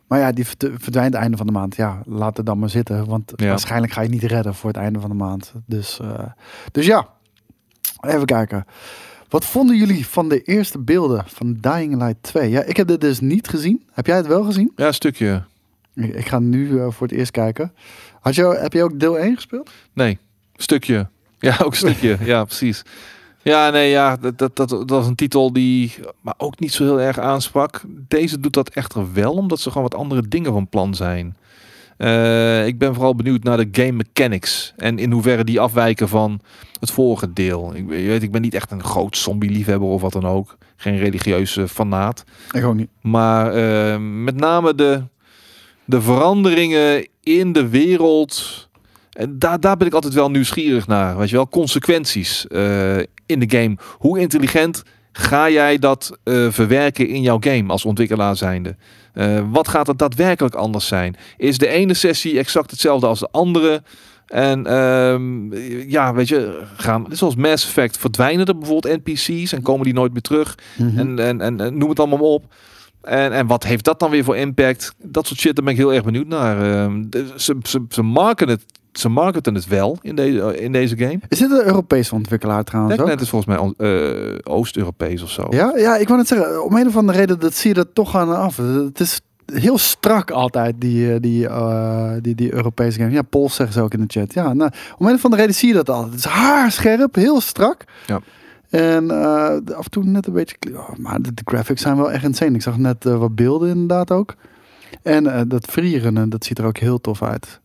Maar 0.08 0.20
ja, 0.20 0.32
die 0.32 0.46
verdwijnt 0.78 1.14
einde 1.14 1.38
van 1.38 1.46
de 1.46 1.52
maand. 1.52 1.76
Ja, 1.76 2.02
laat 2.06 2.38
het 2.38 2.46
dan 2.46 2.60
maar 2.60 2.70
zitten. 2.70 3.06
Want 3.06 3.34
ja. 3.36 3.48
waarschijnlijk 3.48 3.94
ga 3.94 4.02
je 4.02 4.10
niet 4.10 4.24
redden 4.24 4.56
voor 4.56 4.70
het 4.70 4.80
einde 4.80 5.00
van 5.00 5.10
de 5.10 5.16
maand. 5.16 5.54
Dus, 5.66 6.00
uh, 6.02 6.20
dus 6.72 6.86
ja, 6.86 7.08
even 8.02 8.26
kijken. 8.26 8.66
Wat 9.28 9.46
vonden 9.46 9.78
jullie 9.78 10.08
van 10.08 10.30
de 10.30 10.42
eerste 10.42 10.80
beelden 10.80 11.24
van 11.28 11.58
Dying 11.62 11.96
Light 11.96 12.24
2? 12.24 12.50
Ja, 12.50 12.64
ik 12.64 12.78
heb 12.78 12.88
dit 12.88 13.02
dus 13.02 13.20
niet 13.20 13.48
gezien. 13.48 13.84
Heb 13.92 14.06
jij 14.06 14.18
het 14.18 14.28
wel 14.28 14.44
gezien? 14.44 14.72
Ja, 14.76 14.88
een 14.88 14.94
stukje. 14.94 15.44
Ik, 15.94 16.16
ik 16.16 16.28
ga 16.28 16.40
nu 16.40 16.68
uh, 16.68 16.88
voor 16.90 17.08
het 17.08 17.16
eerst 17.18 17.32
kijken. 17.32 17.74
Had 18.20 18.36
je, 18.36 18.58
heb 18.62 18.74
je 18.74 18.84
ook 18.84 19.00
deel 19.00 19.18
1 19.20 19.36
gespeeld? 19.36 19.70
Nee, 19.94 20.18
stukje. 20.56 21.10
Ja, 21.40 21.58
ook 21.64 21.72
een 21.72 21.78
stukje. 21.78 22.18
ja, 22.22 22.44
precies. 22.44 22.84
Ja, 23.42 23.70
nee, 23.70 23.90
ja, 23.90 24.18
dat, 24.18 24.38
dat, 24.38 24.56
dat, 24.56 24.70
dat 24.70 24.90
was 24.90 25.08
een 25.08 25.16
titel 25.16 25.54
die 25.54 25.94
maar 26.22 26.34
ook 26.38 26.60
niet 26.60 26.74
zo 26.74 26.84
heel 26.84 27.02
erg 27.02 27.20
aansprak. 27.20 27.82
Deze 27.88 28.40
doet 28.40 28.54
dat 28.54 28.70
echter 28.70 29.14
wel, 29.14 29.34
omdat 29.34 29.60
ze 29.60 29.70
gewoon 29.70 29.90
wat 29.90 30.00
andere 30.00 30.28
dingen 30.28 30.52
van 30.52 30.68
plan 30.68 30.96
zijn. 30.96 31.38
Uh, 31.98 32.66
ik 32.66 32.78
ben 32.78 32.94
vooral 32.94 33.16
benieuwd 33.16 33.44
naar 33.44 33.58
de 33.58 33.68
game 33.72 33.92
mechanics 33.92 34.74
en 34.78 35.00
in 35.00 35.12
hoeverre 35.12 35.44
die 35.44 35.60
afwijken 35.60 36.10
van 36.10 36.40
het 36.80 36.92
vorige 36.92 37.34
deel. 37.34 37.76
Ik, 37.76 37.90
je 37.90 38.08
weet, 38.08 38.24
ik 38.24 38.32
ben 38.32 38.42
niet 38.42 38.54
echt 38.54 38.72
een 38.72 38.84
groot 38.84 39.18
zombie-liefhebber 39.18 39.88
of 39.88 40.02
wat 40.02 40.14
dan 40.14 40.26
ook. 40.26 40.58
Geen 40.76 40.98
religieuze 40.98 41.68
fanaat. 41.68 42.24
Ik 42.52 42.64
ook 42.64 42.76
niet. 42.76 42.90
Maar 43.02 43.58
uh, 43.58 43.98
met 44.24 44.36
name 44.36 44.76
de, 44.76 45.04
de 45.86 46.02
veranderingen 46.02 47.08
in 47.24 47.54
de 47.54 47.70
wereld 47.70 48.69
en 49.10 49.40
daar, 49.40 49.60
daar 49.60 49.78
ben 49.78 49.88
ik 49.88 49.94
altijd 49.94 50.14
wel 50.14 50.32
nieuwsgierig 50.32 50.88
naar. 50.88 51.18
Weet 51.18 51.30
je 51.30 51.36
wel, 51.36 51.50
consequenties 51.50 52.46
uh, 52.50 52.98
in 53.26 53.40
de 53.40 53.50
game. 53.50 53.78
Hoe 53.98 54.20
intelligent 54.20 54.84
ga 55.12 55.50
jij 55.50 55.80
dat 55.80 56.18
uh, 56.24 56.52
verwerken 56.52 57.08
in 57.08 57.22
jouw 57.22 57.38
game 57.40 57.72
als 57.72 57.86
ontwikkelaar 57.86 58.36
zijnde? 58.36 58.76
Uh, 59.14 59.42
wat 59.52 59.68
gaat 59.68 59.88
het 59.88 59.98
daadwerkelijk 59.98 60.56
anders 60.56 60.88
zijn? 60.88 61.16
Is 61.38 61.58
de 61.58 61.68
ene 61.68 61.94
sessie 61.94 62.38
exact 62.38 62.72
hetzelfde 62.72 63.08
als 63.08 63.20
de 63.20 63.30
andere? 63.32 63.84
En 64.26 64.74
um, 64.74 65.54
ja, 65.88 66.14
weet 66.14 66.28
je, 66.28 66.64
gaan, 66.76 67.06
zoals 67.10 67.36
Mass 67.36 67.66
Effect 67.66 67.98
verdwijnen 67.98 68.46
er 68.46 68.58
bijvoorbeeld 68.58 69.06
NPC's 69.06 69.54
en 69.54 69.62
komen 69.62 69.84
die 69.84 69.94
nooit 69.94 70.12
meer 70.12 70.22
terug. 70.22 70.58
Mm 70.78 70.90
-hmm. 70.90 70.98
en, 70.98 71.20
en, 71.20 71.42
en, 71.42 71.60
en 71.60 71.78
noem 71.78 71.90
het 71.90 72.00
allemaal 72.00 72.34
op. 72.34 72.54
En, 73.02 73.32
en 73.32 73.48
wat 73.48 73.64
heeft 73.64 73.86
dat 73.86 74.00
dan 74.00 74.10
weer 74.10 74.24
voor 74.24 74.38
impact? 74.38 74.96
Dat 75.04 75.28
soort 75.28 75.40
shit, 75.40 75.56
daar 75.56 75.66
ben 75.66 75.74
ik 75.74 75.80
heel 75.80 75.94
erg 75.94 76.04
benieuwd 76.04 76.28
naar. 76.28 76.88
Uh, 76.90 77.04
de, 77.06 77.34
ze, 77.36 77.56
ze, 77.64 77.86
ze 77.90 78.02
maken 78.02 78.50
het 78.50 78.66
ze 78.92 79.10
marketen 79.10 79.56
het 79.56 79.68
wel 79.68 79.98
in, 80.02 80.16
deze 80.16 80.60
in 80.60 80.72
deze 80.72 80.98
game. 80.98 81.20
Is 81.28 81.38
dit 81.38 81.52
een 81.52 81.66
Europese 81.66 82.16
ontwikkelaar 82.16 82.64
trouwens? 82.64 82.96
Techland 82.96 83.22
is 83.22 83.30
volgens 83.30 83.58
mij 83.58 83.90
uh, 83.90 84.38
Oost-Europees 84.44 85.22
of 85.22 85.30
zo. 85.30 85.48
Ja, 85.50 85.74
ja, 85.76 85.98
ik 85.98 86.08
wou 86.08 86.20
net 86.20 86.28
zeggen, 86.28 86.64
om 86.64 86.76
een 86.76 86.88
of 86.88 86.98
andere 86.98 87.18
reden 87.18 87.40
dat 87.40 87.54
zie 87.54 87.74
je 87.74 87.80
er 87.80 87.94
toch 87.94 88.16
aan 88.16 88.36
af. 88.36 88.58
Het 88.58 89.00
is 89.00 89.22
heel 89.46 89.78
strak 89.78 90.32
altijd, 90.32 90.76
die, 90.78 91.20
die, 91.20 91.44
uh, 91.44 92.12
die, 92.22 92.36
die 92.36 92.54
Europese 92.54 93.00
game. 93.00 93.12
Ja, 93.12 93.22
Pols 93.22 93.56
zeggen 93.56 93.76
ze 93.76 93.82
ook 93.82 93.94
in 93.94 94.00
de 94.00 94.20
chat. 94.20 94.34
Ja, 94.34 94.54
nou, 94.54 94.72
om 94.98 95.08
een 95.08 95.14
of 95.14 95.24
andere 95.24 95.42
reden 95.42 95.58
zie 95.58 95.68
je 95.68 95.74
dat 95.74 95.90
altijd. 95.90 96.14
Het 96.14 96.26
is 96.26 96.32
haarscherp, 96.32 97.16
heel 97.16 97.42
strak. 97.42 97.84
Ja. 98.06 98.20
En 98.70 99.04
uh, 99.04 99.76
af 99.76 99.86
en 99.86 99.92
toe 99.92 100.04
net 100.04 100.28
een 100.28 100.34
beetje... 100.34 100.56
Oh, 100.74 100.90
maar 100.98 101.22
de, 101.22 101.34
de, 101.34 101.42
graphics 101.46 101.82
zijn 101.82 101.98
wel 101.98 102.12
echt 102.12 102.24
insane. 102.24 102.56
Ik 102.56 102.62
zag 102.62 102.78
net 102.78 103.04
wat 103.04 103.36
beelden 103.36 103.70
inderdaad 103.70 104.12
ook. 104.12 104.36
En 105.04 105.48
dat 105.48 105.66
freerunnen, 105.66 106.30
dat 106.30 106.46
ziet 106.46 106.58
er 106.58 106.66
ook 106.66 106.78
heel 106.78 107.02
tof 107.02 107.24
uit. 107.24 107.60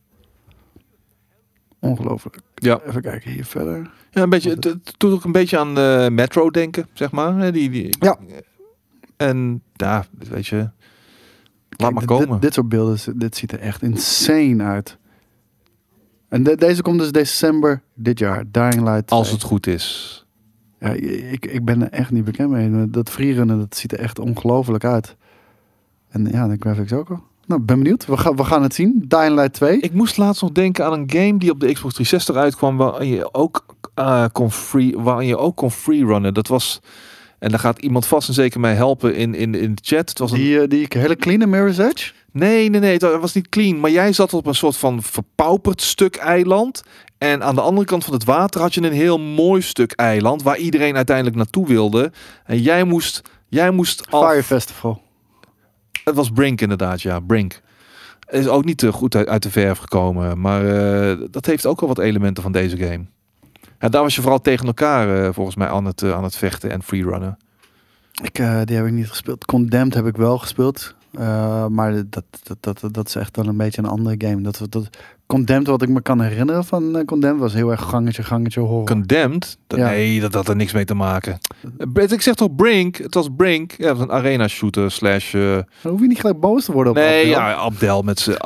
Ongelooflijk. 1.85 2.39
Ja. 2.55 2.81
Even 2.87 3.03
kijken 3.03 3.31
hier 3.31 3.45
verder. 3.45 3.91
Ja, 4.11 4.23
een 4.23 4.31
beetje, 4.31 4.51
het, 4.51 4.65
het 4.65 4.95
doet 4.97 5.13
ook 5.13 5.25
een 5.25 5.33
beetje 5.33 5.59
aan 5.59 5.79
uh, 5.79 6.09
Metro 6.09 6.51
denken, 6.51 6.89
zeg 6.93 7.11
maar. 7.11 7.53
Die, 7.53 7.71
die, 7.71 7.97
ja. 7.99 8.19
En 9.17 9.63
ja, 9.73 10.05
weet 10.29 10.47
je, 10.47 10.71
laat 11.69 11.93
maar 11.93 12.05
komen. 12.05 12.29
Dit, 12.29 12.41
dit 12.41 12.55
soort 12.55 12.69
beelden, 12.69 13.19
dit 13.19 13.37
ziet 13.37 13.53
er 13.53 13.59
echt 13.59 13.83
insane 13.83 14.63
uit. 14.63 14.99
En 16.29 16.43
de, 16.43 16.57
deze 16.57 16.83
komt 16.83 16.99
dus 16.99 17.13
december 17.13 17.83
dit 17.95 18.19
jaar, 18.19 18.45
Dying 18.51 18.83
Light 18.83 19.07
2. 19.07 19.19
Als 19.19 19.31
het 19.31 19.43
goed 19.43 19.67
is. 19.67 20.19
Ja, 20.79 20.89
ik, 20.89 21.47
ik 21.47 21.65
ben 21.65 21.83
er 21.83 21.91
echt 21.91 22.11
niet 22.11 22.25
bekend 22.25 22.51
mee. 22.51 22.91
Dat 22.91 23.11
freerunnen, 23.11 23.59
dat 23.59 23.77
ziet 23.77 23.93
er 23.93 23.99
echt 23.99 24.19
ongelooflijk 24.19 24.85
uit. 24.85 25.17
En 26.09 26.25
ja, 26.25 26.49
de 26.49 26.57
graphics 26.59 26.93
ook 26.93 27.11
al. 27.11 27.23
Nou, 27.47 27.61
ben 27.61 27.79
benieuwd. 27.79 28.07
We 28.07 28.17
gaan, 28.17 28.37
we 28.37 28.45
gaan 28.45 28.63
het 28.63 28.75
zien. 28.75 29.05
Dying 29.09 29.35
Light 29.35 29.53
2. 29.53 29.81
Ik 29.81 29.93
moest 29.93 30.17
laatst 30.17 30.43
nog 30.43 30.53
denken 30.53 30.85
aan 30.85 30.93
een 30.93 31.11
game 31.11 31.39
die 31.39 31.51
op 31.51 31.61
de 31.61 31.73
Xbox 31.73 31.95
360 31.95 32.37
uitkwam, 32.37 32.77
waar 32.77 33.05
je 33.05 33.35
ook 33.35 33.65
uh, 33.99 34.25
kon 34.33 34.51
free, 34.51 34.99
waar 34.99 35.25
je 35.25 35.37
ook 35.37 35.57
kon 35.57 35.71
freerunnen. 35.71 36.35
Dat 36.35 36.49
was 36.49 36.81
en 37.45 37.51
daar 37.51 37.59
gaat 37.59 37.79
iemand 37.79 38.07
vast 38.07 38.29
en 38.29 38.35
zeker 38.35 38.61
mij 38.61 38.75
helpen 38.75 39.15
in, 39.15 39.35
in, 39.35 39.55
in 39.55 39.75
de 39.75 39.83
chat. 39.85 40.09
Het 40.09 40.19
was 40.19 40.33
een... 40.33 40.39
die, 40.39 40.61
uh, 40.61 40.69
die 40.69 40.87
hele 40.89 41.17
clean 41.17 41.51
Mirror's 41.51 41.79
Edge? 41.79 42.13
Nee, 42.33 42.71
nee, 42.71 42.81
nee, 42.81 42.93
het 42.93 43.03
was 43.21 43.35
niet 43.35 43.49
clean. 43.49 43.81
Maar 43.81 43.91
jij 43.91 44.13
zat 44.13 44.35
op 44.35 44.47
een 44.47 44.55
soort 44.55 44.77
van 44.77 45.03
verpauperd 45.03 45.83
stuk 45.83 46.17
eiland. 46.17 46.83
En 47.19 47.43
aan 47.43 47.55
de 47.55 47.61
andere 47.61 47.87
kant 47.87 48.05
van 48.05 48.15
het 48.15 48.25
water 48.25 48.61
had 48.61 48.75
je 48.75 48.83
een 48.83 48.93
heel 48.93 49.19
mooi 49.19 49.63
stuk 49.63 49.93
eiland 49.93 50.43
waar 50.43 50.57
iedereen 50.57 50.97
uiteindelijk 50.97 51.37
naartoe 51.37 51.67
wilde. 51.67 52.13
En 52.45 52.59
jij 52.63 52.85
moest, 52.85 53.23
jij 53.49 53.71
moest 53.71 54.11
al. 54.11 54.29
Fire 54.29 54.43
Festival. 54.43 55.03
Het 56.05 56.15
was 56.15 56.31
Brink 56.31 56.61
inderdaad, 56.61 57.03
ja, 57.03 57.21
Brink. 57.21 57.61
Is 58.29 58.49
ook 58.49 58.65
niet 58.65 58.79
te 58.79 58.93
goed 58.93 59.15
uit, 59.15 59.43
de 59.43 59.51
verf 59.51 59.79
gekomen, 59.79 60.41
maar 60.41 60.65
uh, 60.65 61.27
dat 61.31 61.47
heeft 61.47 61.67
ook 61.67 61.81
wel 61.81 61.89
wat 61.89 61.99
elementen 61.99 62.43
van 62.43 62.53
deze 62.53 62.77
game. 62.77 63.05
En 63.79 63.91
daar 63.91 64.03
was 64.03 64.15
je 64.15 64.21
vooral 64.21 64.41
tegen 64.41 64.67
elkaar 64.67 65.25
uh, 65.25 65.29
volgens 65.33 65.57
mij 65.57 65.69
aan 65.69 65.85
het, 65.85 66.03
aan 66.03 66.25
het 66.25 66.37
vechten 66.37 66.71
en 66.71 66.83
freerunnen. 66.83 67.39
Ik, 68.23 68.37
die 68.37 68.77
heb 68.77 68.87
ik 68.87 68.93
niet 68.93 69.09
gespeeld. 69.09 69.45
Condemned 69.45 69.95
heb 69.95 70.07
ik 70.07 70.17
wel 70.17 70.39
gespeeld. 70.39 70.95
Eh, 71.19 71.67
maar 71.67 71.93
dat, 72.09 72.25
dat, 72.43 72.57
dat, 72.61 72.95
dat 72.95 73.09
is 73.09 73.15
echt 73.15 73.37
wel 73.37 73.47
een 73.47 73.57
beetje 73.57 73.83
een 73.83 73.89
andere 73.89 74.15
game. 74.19 74.43
Dat, 74.43 74.67
dat, 74.69 74.89
Condemned, 75.27 75.67
wat 75.67 75.83
ik 75.83 75.89
me 75.89 76.03
kan 76.03 76.21
herinneren 76.21 76.65
van 76.65 76.97
uh, 76.97 77.05
Condemned, 77.05 77.41
was 77.41 77.53
heel 77.53 77.71
erg 77.71 77.83
gangetje, 77.83 78.23
gangetje 78.23 78.61
horror. 78.61 78.85
Condemned? 78.87 79.59
Dat, 79.67 79.79
Ja. 79.79 79.87
Nee, 79.89 80.21
dat 80.21 80.35
had 80.35 80.49
er 80.49 80.57
niks 80.57 80.73
mee 80.73 80.85
te 80.85 80.95
maken. 80.95 81.39
Ik 82.09 82.21
zeg 82.23 82.35
toch 82.35 82.55
Brink? 82.55 82.97
Het 82.97 83.15
was 83.15 83.29
Brink. 83.37 83.73
Ja, 83.79 83.89
het 83.89 83.97
was 83.97 84.07
een 84.07 84.13
arena 84.13 84.49
shooter 84.49 84.91
slash... 84.91 85.35
eh, 85.35 85.41
Dan 85.83 85.93
hoef 85.93 86.01
je 86.01 86.07
niet 86.07 86.21
gelijk 86.21 86.41
boos 86.41 86.65
te 86.65 86.73
worden 86.73 86.93
op 86.93 86.99
nee, 86.99 87.19
Abdel. 87.37 87.49
ja, 87.49 87.55
Abdel 87.55 88.03
met 88.03 88.19
zijn... 88.21 88.37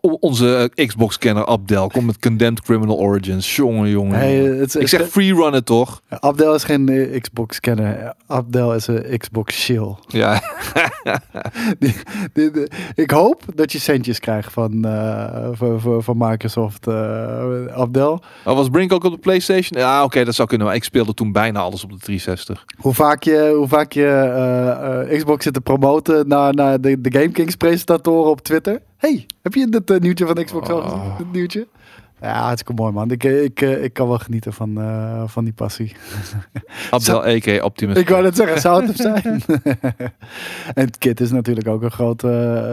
Onze 0.00 0.70
eh, 0.74 0.86
Xbox-kenner 0.86 1.46
Abdel 1.46 1.88
komt 1.88 2.06
met 2.06 2.18
Condemned 2.18 2.60
Criminal 2.62 2.98
Origins. 2.98 3.56
Jongen, 3.56 3.88
jongen. 3.90 4.58
Het, 4.58 4.74
ik 4.74 4.88
zeg 4.88 5.08
freerunner 5.08 5.64
toch? 5.64 6.02
Abdel 6.08 6.54
is 6.54 6.64
geen 6.64 7.10
Xbox-kenner. 7.20 8.14
Abdel 8.26 8.74
is 8.74 8.86
een 8.86 9.18
Xbox-shill. 9.18 9.94
Ja. 10.08 10.40
Die- 11.78 11.94
die- 12.32 12.50
die- 12.50 12.68
ik 12.94 13.10
hoop 13.10 13.42
dat 13.54 13.72
je 13.72 13.78
centjes 13.78 14.18
krijgt 14.18 14.52
van, 14.52 14.84
eh, 14.84 15.48
van, 15.52 16.02
van, 16.16 16.28
Microsoft, 16.28 16.86
eh, 16.86 17.66
Abdel. 17.66 18.22
Oh, 18.44 18.56
was 18.56 18.68
Brink 18.68 18.92
ook 18.92 19.04
op 19.04 19.12
de 19.12 19.18
PlayStation? 19.18 19.80
Ja, 19.80 20.04
oké, 20.04 20.24
dat 20.24 20.34
zou 20.34 20.48
kunnen. 20.48 20.66
Maar 20.66 20.76
ik 20.76 20.84
speelde 20.84 21.14
toen 21.14 21.32
bijna 21.32 21.60
alles 21.60 21.84
op 21.84 21.90
de 21.90 21.98
360. 21.98 22.64
Hoe 22.76 22.94
vaak 22.94 23.22
je, 23.22 23.52
hoe 23.56 23.68
vaak 23.68 23.92
je 23.92 24.06
eh, 24.06 25.10
eh, 25.10 25.18
Xbox 25.18 25.44
zit 25.44 25.54
te 25.54 25.60
promoten 25.60 26.28
naar, 26.28 26.54
naar 26.54 26.80
de, 26.80 27.00
de 27.00 27.12
Game 27.12 27.30
Kings 27.30 27.56
presentatoren 27.56 28.30
op 28.30 28.40
Twitter. 28.40 28.82
Hey, 28.96 29.26
heb 29.42 29.54
je 29.54 29.68
dit 29.68 30.00
nieuwtje 30.00 30.26
van 30.26 30.44
Xbox 30.44 30.68
al 30.68 30.82
gezien? 30.82 30.98
Oh. 30.98 31.18
Dit 31.18 31.32
nieuwtje? 31.32 31.66
Ja, 32.22 32.42
hartstikke 32.42 32.82
mooi 32.82 32.92
man. 32.92 33.10
Ik, 33.10 33.24
ik, 33.24 33.60
eh, 33.60 33.84
ik 33.84 33.92
kan 33.92 34.08
wel 34.08 34.18
genieten 34.18 34.52
van, 34.52 34.80
eh, 34.80 35.22
van 35.26 35.44
die 35.44 35.52
passie. 35.52 35.96
Abdel, 36.90 37.24
a.k.a. 37.24 37.64
Optimus. 37.64 37.96
Ik 37.96 38.08
wou 38.08 38.22
net 38.22 38.36
zeggen, 38.36 38.60
zou 38.60 38.86
het 38.86 38.96
zijn? 39.08 39.42
en 40.74 40.90
Kit 40.98 41.20
is 41.20 41.30
natuurlijk 41.30 41.68
ook 41.68 41.82
een 41.82 41.90
grote, 41.90 42.28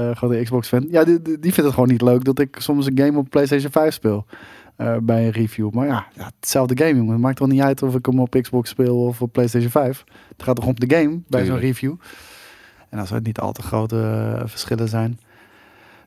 eh, 0.10 0.16
grote 0.18 0.42
Xbox-fan. 0.44 0.88
Ja, 0.90 1.04
die, 1.04 1.22
die 1.22 1.40
vindt 1.40 1.58
het 1.58 1.74
gewoon 1.74 1.90
niet 1.90 2.02
leuk 2.02 2.24
dat 2.24 2.40
ik 2.40 2.56
soms 2.60 2.86
een 2.86 2.98
game 2.98 3.18
op 3.18 3.30
PlayStation 3.30 3.72
5 3.72 3.94
speel. 3.94 4.26
eh, 4.76 4.96
bij 5.02 5.26
een 5.26 5.32
review. 5.32 5.72
Maar 5.72 5.88
ja, 5.88 6.06
ja, 6.16 6.32
hetzelfde 6.40 6.78
game, 6.84 6.96
jongen. 6.98 7.12
Het 7.12 7.22
maakt 7.22 7.38
toch 7.38 7.48
niet 7.48 7.62
uit 7.62 7.84
of 7.84 7.96
ik 7.96 8.06
hem 8.06 8.20
op 8.20 8.38
Xbox 8.42 8.70
speel 8.70 9.00
of 9.06 9.22
op 9.22 9.32
PlayStation 9.32 9.72
5. 9.72 10.04
Het 10.32 10.44
gaat 10.44 10.56
toch 10.56 10.66
om 10.66 10.76
de 10.80 10.96
game 10.96 11.20
bij 11.28 11.46
zo'n 11.46 11.60
review. 11.60 11.96
En 12.90 13.00
als 13.00 13.12
er 13.12 13.22
niet 13.22 13.40
al 13.40 13.52
te 13.52 13.62
grote 13.62 14.02
eh, 14.36 14.42
verschillen 14.46 14.88
zijn. 14.88 15.20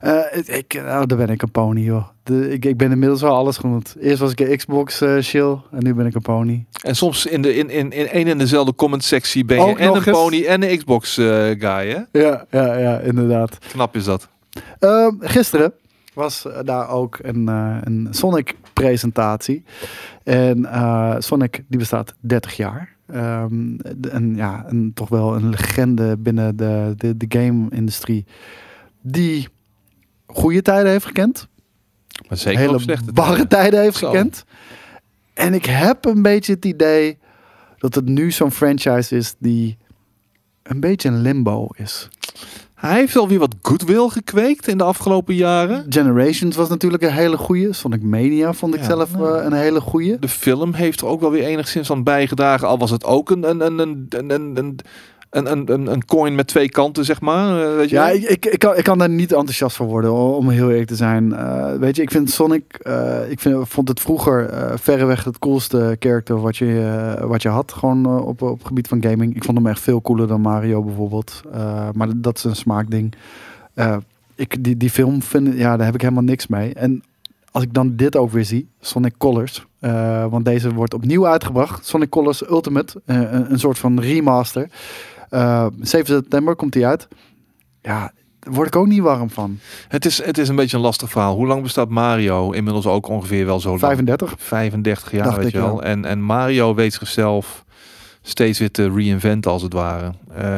Eh, 0.02 0.18
ik, 0.32 0.46
ik- 0.48 0.82
nou, 0.84 1.06
daar 1.06 1.18
ben 1.18 1.28
ik 1.28 1.42
een 1.42 1.50
pony, 1.50 1.80
joh. 1.80 2.06
De, 2.22 2.50
ik, 2.50 2.64
ik 2.64 2.76
ben 2.76 2.90
inmiddels 2.90 3.20
wel 3.20 3.34
alles 3.34 3.56
genoemd. 3.56 3.96
Eerst 4.00 4.18
was 4.18 4.30
ik 4.32 4.40
een 4.40 4.56
Xbox 4.56 5.00
eh 5.00 5.16
chill 5.20 5.56
en 5.70 5.82
nu 5.82 5.94
ben 5.94 6.06
ik 6.06 6.14
een 6.14 6.22
pony. 6.22 6.64
En 6.82 6.96
soms 6.96 7.26
in, 7.26 7.42
de, 7.42 7.54
in, 7.54 7.70
in, 7.70 7.90
in 7.92 8.06
één 8.08 8.26
en 8.26 8.38
dezelfde 8.38 8.74
comment 8.74 9.04
sectie 9.04 9.44
ben 9.44 9.56
je 9.56 9.62
Ook 9.62 9.78
en 9.78 9.88
een 9.88 9.94
eens. 9.94 10.04
pony 10.10 10.44
en 10.44 10.62
een 10.70 10.78
Xbox 10.78 11.18
eh, 11.18 11.26
guy, 11.48 11.88
hè? 11.88 12.20
Ja, 12.20 12.44
ja, 12.50 12.78
ja, 12.78 12.98
inderdaad. 12.98 13.58
Knap 13.68 13.96
is 13.96 14.04
dat. 14.04 14.28
Ehm, 14.78 15.10
gisteren 15.20 15.72
was 16.14 16.46
eh, 16.46 16.58
daar 16.64 16.88
ook 16.88 17.18
een, 17.22 17.48
eh, 17.48 17.76
een 17.80 18.08
Sonic-presentatie. 18.10 19.64
En 20.24 20.64
eh, 20.66 21.14
Sonic 21.18 21.62
die 21.68 21.78
bestaat 21.78 22.14
30 22.20 22.56
jaar. 22.56 22.94
Ehm, 23.06 23.76
en 24.10 24.32
ja, 24.36 24.64
een, 24.68 24.90
toch 24.94 25.08
wel 25.08 25.34
een 25.34 25.48
legende 25.48 26.16
binnen 26.16 26.56
de, 26.56 26.92
de, 26.96 27.16
de 27.16 27.26
game-industrie. 27.28 28.24
Die 29.00 29.48
goede 30.34 30.62
tijden 30.62 30.90
heeft 30.90 31.04
gekend. 31.06 31.48
Maar 32.28 32.38
zeker 32.38 32.60
hele 32.60 32.74
ook 32.74 32.80
slechte 32.80 33.12
barre 33.12 33.30
tijden. 33.32 33.48
tijden 33.48 33.80
heeft 33.80 33.96
Zo. 33.96 34.10
gekend. 34.10 34.44
En 35.34 35.54
ik 35.54 35.64
heb 35.64 36.04
een 36.04 36.22
beetje 36.22 36.52
het 36.52 36.64
idee 36.64 37.18
dat 37.78 37.94
het 37.94 38.04
nu 38.04 38.30
zo'n 38.30 38.50
franchise 38.52 39.16
is 39.16 39.34
die 39.38 39.76
een 40.62 40.80
beetje 40.80 41.08
een 41.08 41.20
limbo 41.22 41.66
is. 41.74 42.08
Hij 42.74 42.94
heeft 42.94 43.16
alweer 43.16 43.38
wat 43.38 43.54
goodwill 43.62 44.08
gekweekt 44.08 44.68
in 44.68 44.78
de 44.78 44.84
afgelopen 44.84 45.34
jaren. 45.34 45.86
Generations 45.88 46.56
was 46.56 46.68
natuurlijk 46.68 47.02
een 47.02 47.12
hele 47.12 47.36
goeie. 47.36 47.72
Sonic 47.72 48.02
Mania 48.02 48.52
vond 48.52 48.74
ik 48.74 48.80
Ja, 48.80 48.86
zelf 48.86 49.12
nou. 49.16 49.38
eh, 49.38 49.44
een 49.44 49.52
hele 49.52 49.80
goeie. 49.80 50.18
De 50.18 50.28
film 50.28 50.72
heeft 50.74 51.00
er 51.00 51.06
ook 51.06 51.20
wel 51.20 51.30
weer 51.30 51.44
enigszins 51.44 51.90
aan 51.90 52.02
bijgedragen. 52.02 52.68
Al 52.68 52.78
was 52.78 52.90
het 52.90 53.04
ook 53.04 53.30
een, 53.30 53.48
een, 53.50 53.60
een, 53.60 53.78
een, 53.78 54.30
een, 54.30 54.56
een, 54.56 54.78
een, 55.32 55.72
een, 55.72 55.92
een, 55.92 56.04
coin 56.04 56.34
met 56.34 56.46
twee 56.46 56.68
kanten, 56.68 57.04
zeg 57.04 57.20
maar. 57.20 57.62
eh, 57.62 57.76
weet 57.76 57.88
je 57.90 57.96
Ja, 57.96 58.08
ik, 58.08 58.22
ik, 58.22 58.46
ik, 58.46 58.58
kan, 58.58 58.76
ik 58.76 58.84
kan 58.84 58.98
daar 58.98 59.08
niet 59.08 59.32
enthousiast 59.32 59.76
voor 59.76 59.86
worden, 59.86 60.12
om 60.12 60.48
heel 60.48 60.70
eerlijk 60.70 60.88
te 60.88 60.96
zijn. 60.96 61.32
Eh, 61.32 61.74
weet 61.74 61.96
je, 61.96 62.02
ik 62.02 62.10
vind 62.10 62.30
Sonic, 62.30 62.78
eh, 62.82 63.30
ik 63.30 63.40
vind, 63.40 63.68
vond 63.68 63.88
het 63.88 64.00
vroeger 64.00 64.50
verreweg 64.78 65.24
het 65.24 65.38
coolste 65.38 65.96
character 65.98 66.40
wat 66.40 66.56
je, 66.56 67.16
wat 67.20 67.42
je 67.42 67.48
had. 67.48 67.72
Gewoon 67.72 68.20
op, 68.20 68.42
op 68.42 68.58
het 68.58 68.66
gebied 68.66 68.88
van 68.88 69.02
gaming. 69.02 69.36
Ik 69.36 69.44
vond 69.44 69.58
hem 69.58 69.66
echt 69.66 69.80
veel 69.80 70.02
cooler 70.02 70.28
dan 70.28 70.40
Mario 70.40 70.82
bijvoorbeeld. 70.82 71.42
Maar 71.92 72.08
dat 72.16 72.36
is 72.36 72.44
een 72.44 72.56
smaakding. 72.56 73.14
Ik, 74.34 74.64
die, 74.64 74.76
die 74.76 74.90
film, 74.90 75.22
vind, 75.22 75.56
ja, 75.56 75.76
daar 75.76 75.86
heb 75.86 75.94
ik 75.94 76.00
helemaal 76.00 76.22
niks 76.22 76.46
mee. 76.46 76.74
En 76.74 77.02
als 77.50 77.62
ik 77.62 77.74
dan 77.74 77.96
dit 77.96 78.16
ook 78.16 78.30
weer 78.30 78.44
zie, 78.44 78.68
Sonic 78.80 79.14
Colors. 79.18 79.66
want 80.30 80.44
deze 80.44 80.74
wordt 80.74 80.94
opnieuw 80.94 81.26
uitgebracht. 81.26 81.86
Sonic 81.86 82.08
Colors 82.10 82.48
Ultimate, 82.48 83.00
een, 83.04 83.52
een 83.52 83.58
soort 83.58 83.78
van 83.78 84.00
remaster. 84.00 84.68
Eh 85.32 85.66
7 85.80 86.06
september 86.14 86.56
komt 86.56 86.72
die 86.72 86.86
uit. 86.86 87.08
Ja, 87.82 88.12
daar 88.38 88.54
word 88.54 88.66
ik 88.66 88.76
ook 88.76 88.86
niet 88.86 89.00
warm 89.00 89.30
van. 89.30 89.58
Het, 89.88 90.04
is, 90.04 90.24
het 90.24 90.38
is 90.38 90.48
een 90.48 90.56
beetje 90.56 90.76
een 90.76 90.82
lastig 90.82 91.10
verhaal. 91.10 91.34
Hoe 91.36 91.46
lang 91.46 91.62
bestaat 91.62 91.88
Mario? 91.88 92.50
Inmiddels 92.50 92.86
ook 92.86 93.08
ongeveer 93.08 93.46
wel 93.46 93.60
zo 93.60 93.68
lang. 93.68 93.80
35. 93.80 94.34
35 94.38 95.12
jaar, 95.12 95.24
Dacht 95.24 95.36
weet 95.36 95.50
je 95.50 95.58
wel. 95.58 95.66
wel. 95.66 95.82
En, 95.82 96.04
en 96.04 96.22
Mario 96.22 96.74
weet 96.74 96.92
zichzelf 96.92 97.61
steeds 98.22 98.58
weer 98.58 98.70
te 98.70 98.90
reinventen 98.90 99.50
als 99.50 99.62
het 99.62 99.72
ware. 99.72 100.12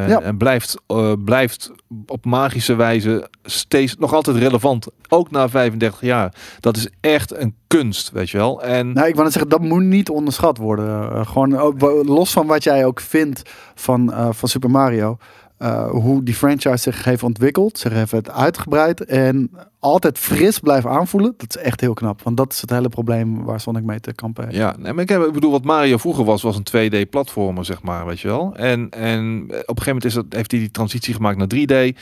Ja. 0.07 0.21
En 0.21 0.37
blijft, 0.37 0.77
eh, 0.87 1.13
blijft 1.25 1.71
op 2.05 2.25
magische 2.25 2.75
wijze 2.75 3.29
steeds 3.43 3.95
nog 3.97 4.13
altijd 4.13 4.37
relevant. 4.37 4.87
Ook 5.09 5.31
na 5.31 5.49
35 5.49 6.01
jaar. 6.01 6.33
Dat 6.59 6.77
is 6.77 6.89
echt 7.01 7.35
een 7.35 7.55
kunst, 7.67 8.11
weet 8.11 8.29
je 8.29 8.37
wel. 8.37 8.63
En 8.63 8.93
Nou, 8.93 9.07
ik 9.07 9.13
wou 9.13 9.23
net 9.23 9.33
zeggen, 9.33 9.51
dat 9.51 9.61
moet 9.61 9.83
niet 9.83 10.09
onderschat 10.09 10.57
worden. 10.57 11.11
Eh, 11.11 11.27
gewoon 11.27 11.75
los 12.05 12.31
van 12.31 12.47
wat 12.47 12.63
jij 12.63 12.85
ook 12.85 12.99
vindt 12.99 13.41
van, 13.75 14.13
eh, 14.13 14.27
van 14.31 14.49
Super 14.49 14.69
Mario. 14.69 15.17
Eh, 15.57 15.89
hoe 15.89 16.23
die 16.23 16.33
franchise 16.33 16.77
zich 16.77 17.03
heeft 17.03 17.23
ontwikkeld, 17.23 17.77
zich 17.77 17.91
heeft 17.91 18.31
uitgebreid 18.31 19.05
en 19.05 19.51
altijd 19.79 20.17
fris 20.17 20.59
blijft 20.59 20.85
aanvoelen. 20.85 21.33
Dat 21.37 21.55
is 21.55 21.61
echt 21.61 21.81
heel 21.81 21.93
knap, 21.93 22.21
want 22.21 22.37
dat 22.37 22.53
is 22.53 22.61
het 22.61 22.69
hele 22.69 22.89
probleem 22.89 23.43
waar 23.43 23.59
Sonic 23.59 23.83
mee 23.83 23.99
te 23.99 24.13
kampen. 24.13 24.47
Ja, 24.51 24.75
nee, 24.79 24.93
maar 24.93 25.03
ik, 25.03 25.09
heb, 25.09 25.23
ik 25.23 25.33
bedoel, 25.33 25.51
wat 25.51 25.63
Mario 25.63 25.97
vroeger 25.97 26.25
was, 26.25 26.41
was 26.41 26.57
een 26.57 26.91
2D-platformer, 26.91 27.65
zeg 27.65 27.81
maar, 27.81 28.05
weet 28.05 28.19
je 28.19 28.27
wel. 28.27 28.55
En, 28.55 28.89
en 28.89 29.43
op 29.43 29.49
een 29.49 29.57
gegeven 29.57 29.85
moment 29.85 30.05
is 30.05 30.13
dat, 30.13 30.25
heeft 30.29 30.51
hij 30.51 30.59
die 30.59 30.71
transitie 30.71 31.13
gemaakt 31.13 31.37
naar 31.37 31.49
3D. 31.55 31.97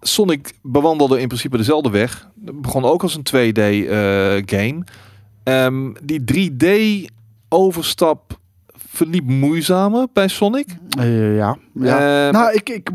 Sonic 0.00 0.54
bewandelde 0.62 1.20
in 1.20 1.28
principe 1.28 1.56
dezelfde 1.56 1.90
weg. 1.90 2.28
Begon 2.34 2.84
ook 2.84 3.02
als 3.02 3.14
een 3.14 3.26
2D-game. 3.26 4.84
Ehm, 5.42 5.92
die 6.02 6.24
3D-overstap 6.24 8.38
verliep 8.94 9.24
moeizamer 9.24 10.06
bij 10.12 10.28
Sonic. 10.28 10.66
Eh, 10.98 11.36
ja. 11.36 11.56
ja. 11.74 12.24
Ehm, 12.26 12.32
nou, 12.32 12.52
ik, 12.54 12.68
ik, 12.68 12.90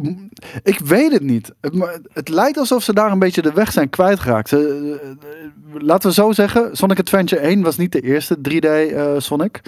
ik 0.63 0.79
weet 0.79 1.11
het 1.11 1.23
niet. 1.23 1.51
Het, 1.61 1.99
het 2.13 2.29
lijkt 2.29 2.57
alsof 2.57 2.83
ze 2.83 2.93
daar 2.93 3.11
een 3.11 3.19
beetje 3.19 3.41
de 3.41 3.53
weg 3.53 3.71
zijn 3.71 3.89
kwijtgeraakt. 3.89 4.49
Ze, 4.49 4.57
eh, 5.01 5.09
eh, 5.09 5.81
laten 5.83 6.09
we 6.09 6.15
zo 6.15 6.31
zeggen, 6.31 6.77
Sonic 6.77 6.99
Adventure 6.99 7.41
1 7.41 7.61
was 7.61 7.77
niet 7.77 7.91
de 7.91 8.01
eerste 8.01 8.37
3D 8.49 8.65
eh, 8.93 9.13
Sonic. 9.17 9.61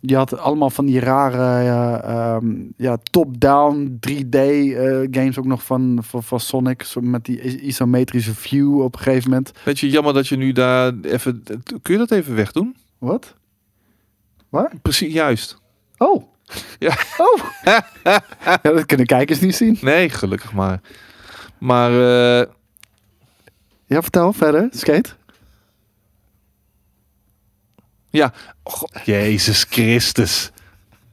Die 0.00 0.16
had 0.16 0.38
allemaal 0.38 0.70
van 0.70 0.86
die 0.86 1.00
rare 1.00 1.36
eh, 1.36 2.10
ehm, 2.34 2.46
ja, 2.76 2.96
top-down 3.10 3.98
3D 4.08 4.36
eh, 4.38 4.98
games 5.10 5.38
ook 5.38 5.44
nog 5.46 5.62
van, 5.64 5.98
van, 6.02 6.22
van 6.22 6.40
Sonic. 6.40 6.82
Zo 6.82 7.00
met 7.00 7.24
die 7.24 7.40
is- 7.40 7.54
isometrische 7.56 8.34
view 8.34 8.80
op 8.80 8.94
een 8.94 9.00
gegeven 9.00 9.28
moment. 9.30 9.52
Weet 9.64 9.78
je, 9.78 9.90
jammer 9.90 10.14
dat 10.14 10.28
je 10.28 10.36
nu 10.36 10.52
daar 10.52 10.92
even... 11.02 11.42
Kun 11.82 11.92
je 11.94 11.98
dat 11.98 12.10
even 12.10 12.34
wegdoen? 12.34 12.76
Wat? 12.98 13.34
Waar? 14.48 14.72
Precies, 14.82 15.12
juist. 15.12 15.58
Oh. 15.98 16.22
Ja. 16.78 16.96
Oh. 17.16 17.40
ja, 18.04 18.22
dat 18.62 18.86
kunnen 18.86 19.06
kijkers 19.06 19.40
niet 19.40 19.56
zien. 19.56 19.78
Nee, 19.80 20.08
gelukkig 20.10 20.52
maar. 20.52 20.80
Maar... 21.58 21.90
eh, 21.90 22.46
Ja, 23.86 24.02
vertel 24.02 24.32
verder. 24.32 24.68
Skate. 24.70 25.08
God, 28.62 28.90
Jezus 29.04 29.66
Christus. 29.70 30.50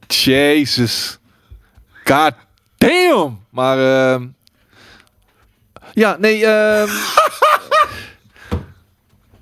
Jezus. 0.06 1.18
God 2.04 2.32
damn. 2.78 3.44
Maar 3.50 3.78
ehm, 4.14 4.26
ja, 5.92 6.16
nee. 6.18 6.46
ehm, 6.46 6.88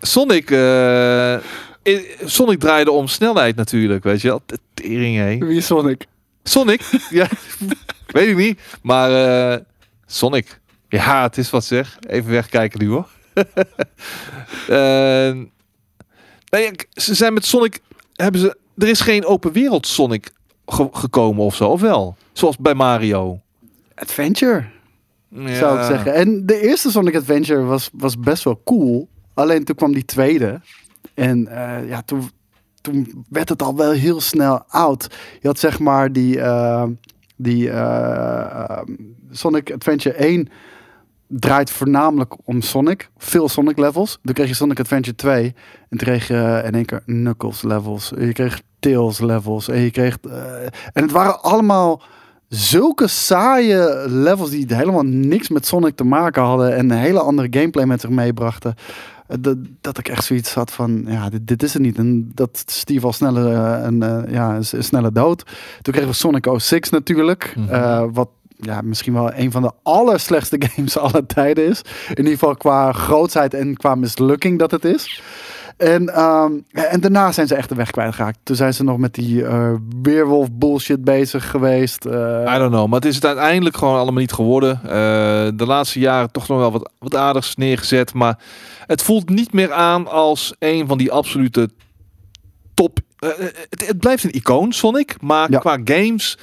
Sonic. 0.01 0.51
Eh, 1.83 1.99
Sonic 2.25 2.59
draaide 2.61 2.91
om 2.91 3.09
snelheid 3.09 3.57
natuurlijk, 3.57 4.05
weet 4.05 4.21
je 4.21 4.29
wel. 4.29 4.43
De 4.47 4.59
Tering, 4.75 5.17
hé. 5.17 5.47
Wie 5.47 5.57
is 5.57 5.67
Sonic? 5.67 6.07
Sonic? 6.43 6.81
ja, 7.11 7.27
weet 8.07 8.29
ik 8.29 8.37
niet. 8.37 8.61
Maar 8.83 9.11
eh, 9.53 9.61
Sonic. 10.07 10.61
Ja, 10.89 11.23
het 11.23 11.39
is 11.39 11.51
wat 11.51 11.65
zeg. 11.65 11.99
Even 12.09 12.31
wegkijken 12.31 12.79
nu 12.81 12.89
hoor. 12.89 13.09
Eh, 14.69 15.33
nee, 16.51 16.65
ik- 16.67 16.87
ze 16.93 17.15
zijn 17.15 17.33
met 17.33 17.45
Sonic. 17.45 17.81
Hebben 18.15 18.41
ze. 18.41 18.57
Er 18.77 18.89
is 18.89 19.01
geen 19.01 19.25
open 19.25 19.53
wereld 19.53 19.87
Sonic 19.87 20.31
ge- 20.67 20.89
gekomen 20.93 21.45
of 21.45 21.55
zo, 21.55 21.69
of 21.69 21.81
wel? 21.81 22.17
Zoals 22.33 22.57
bij 22.57 22.75
Mario. 22.75 23.41
Adventure. 23.95 24.65
zou 25.35 25.79
ik 25.79 25.85
zeggen. 25.85 26.15
En 26.15 26.47
de 26.47 26.61
eerste 26.61 26.91
Sonic 26.91 27.17
Adventure 27.17 27.61
was, 27.63 27.91
was 27.93 28.19
best 28.19 28.45
wel 28.45 28.61
cool. 28.65 29.09
Alleen 29.35 29.65
toen 29.65 29.75
kwam 29.77 29.93
die 29.93 30.05
tweede. 30.05 30.61
En 31.15 31.49
eh, 31.49 31.89
ja, 31.89 32.03
toen, 32.03 32.31
toen 32.83 33.25
werd 33.29 33.49
het 33.49 33.63
al 33.63 33.77
wel 33.77 33.91
heel 33.91 34.21
snel 34.21 34.65
oud. 34.69 35.17
Je 35.41 35.49
had 35.49 35.59
zeg 35.59 35.79
maar 35.79 36.13
die, 36.13 36.41
eh, 36.41 36.85
die 37.37 37.71
eh, 37.71 38.41
eh, 38.41 38.83
Sonic 39.31 39.73
Adventure 39.73 40.15
1 40.15 40.49
draait 41.27 41.71
voornamelijk 41.71 42.35
om 42.45 42.61
Sonic. 42.61 43.11
Veel 43.17 43.49
Sonic 43.49 43.79
levels. 43.79 44.19
Toen 44.23 44.35
kreeg 44.35 44.49
je 44.49 44.55
Sonic 44.55 44.81
Adventure 44.81 45.17
2. 45.17 45.45
En 45.45 45.55
toen 45.89 45.99
kreeg 45.99 46.29
je 46.29 46.63
in 46.65 46.75
één 46.75 46.85
keer 46.85 47.03
Knuckles 47.05 47.63
levels. 47.63 48.13
En 48.13 48.27
je 48.27 48.33
kreeg 48.33 48.63
Tails 48.79 49.21
levels. 49.21 49.69
En 49.69 49.81
je 49.81 49.91
kreeg... 49.91 50.19
en 50.93 51.03
het 51.03 51.11
waren 51.11 51.43
allemaal 51.43 52.03
zulke 52.49 53.07
saaie 53.07 54.09
levels 54.09 54.51
die 54.51 54.67
helemaal 54.69 55.03
niks 55.03 55.49
met 55.49 55.67
Sonic 55.67 55.97
te 55.97 56.05
maken 56.05 56.43
hadden. 56.43 56.77
En 56.77 56.91
een 56.91 56.99
hele 56.99 57.21
andere 57.21 57.49
gameplay 57.51 57.85
met 57.85 58.01
zich 58.01 58.11
meebrachten. 58.11 58.75
Eh, 59.33 59.39
Dat, 59.41 59.57
dat 59.81 59.99
ik 59.99 60.09
echt 60.09 60.25
zoiets 60.25 60.55
had 60.55 60.73
van, 60.73 61.05
ja, 61.07 61.29
dit, 61.29 61.47
dit 61.47 61.63
is 61.63 61.73
het 61.73 61.83
niet. 61.83 61.99
En 61.99 62.31
dat 62.35 62.63
Steve 62.67 63.07
al 63.07 63.13
sneller 63.13 63.53
eh, 63.53 63.85
een, 63.85 64.03
eh, 64.03 64.33
ja, 64.33 64.55
een, 64.55 64.85
snelle 64.85 65.13
dood. 65.13 65.43
Toen 65.83 65.93
kregen 65.93 66.11
we 66.11 66.17
Sonic 66.17 66.49
06 66.57 66.91
natuurlijk. 66.91 67.55
Mhm. 67.57 68.13
wat 68.13 68.29
ja, 68.57 68.81
misschien 68.81 69.13
wel 69.13 69.35
een 69.35 69.51
van 69.51 69.63
de 69.63 69.71
allerslechtste 69.83 70.63
games 70.69 70.97
aller 70.97 71.27
tijden 71.27 71.67
is. 71.67 71.83
In 72.09 72.17
ieder 72.17 72.33
geval 72.33 72.57
qua 72.57 72.93
grootsheid 72.93 73.55
en 73.55 73.77
qua 73.77 73.95
mislukking 73.95 74.59
dat 74.59 74.71
het 74.71 74.85
is. 74.85 75.23
En, 75.77 76.09
ehm, 76.15 76.53
en 76.73 77.01
daarna 77.01 77.33
zijn 77.33 77.47
ze 77.47 77.55
echt 77.55 77.69
de 77.69 77.75
weg 77.75 77.91
kwijtgeraakt. 77.91 78.39
Toen 78.43 78.57
zijn 78.57 78.75
ze 78.75 78.85
nog 78.85 78.97
met 78.99 79.15
die 79.15 79.45
eh 79.45 79.73
weerwolf 80.03 80.49
bullshit 80.53 81.05
bezig 81.05 81.51
geweest. 81.51 82.05
eh. 82.05 82.55
I 82.55 82.59
don't 82.59 82.71
know, 82.71 82.87
maar 82.87 83.01
het 83.01 83.05
is 83.09 83.15
het 83.15 83.25
uiteindelijk 83.27 83.77
gewoon 83.77 83.99
allemaal 83.99 84.21
niet 84.21 84.33
geworden. 84.33 84.81
Eh, 84.85 84.91
de 85.55 85.67
laatste 85.67 85.99
jaren 85.99 86.31
toch 86.33 86.49
nog 86.49 86.59
wel 86.59 86.73
wat, 86.73 86.91
wat 86.99 87.15
aardigs 87.17 87.57
neergezet, 87.57 88.15
maar 88.15 88.39
het 88.87 89.03
voelt 89.03 89.29
niet 89.29 89.53
meer 89.53 89.73
aan 89.73 90.09
als 90.09 90.55
een 90.59 90.87
van 90.87 90.99
die 90.99 91.13
absolute 91.13 91.71
top. 92.75 92.99
het, 93.19 93.87
het 93.87 93.99
blijft 93.99 94.25
een 94.25 94.31
icoon, 94.35 94.73
Sonic, 94.73 95.17
maar 95.21 95.51
Ja. 95.51 95.59
qua 95.59 95.79
games 95.85 96.39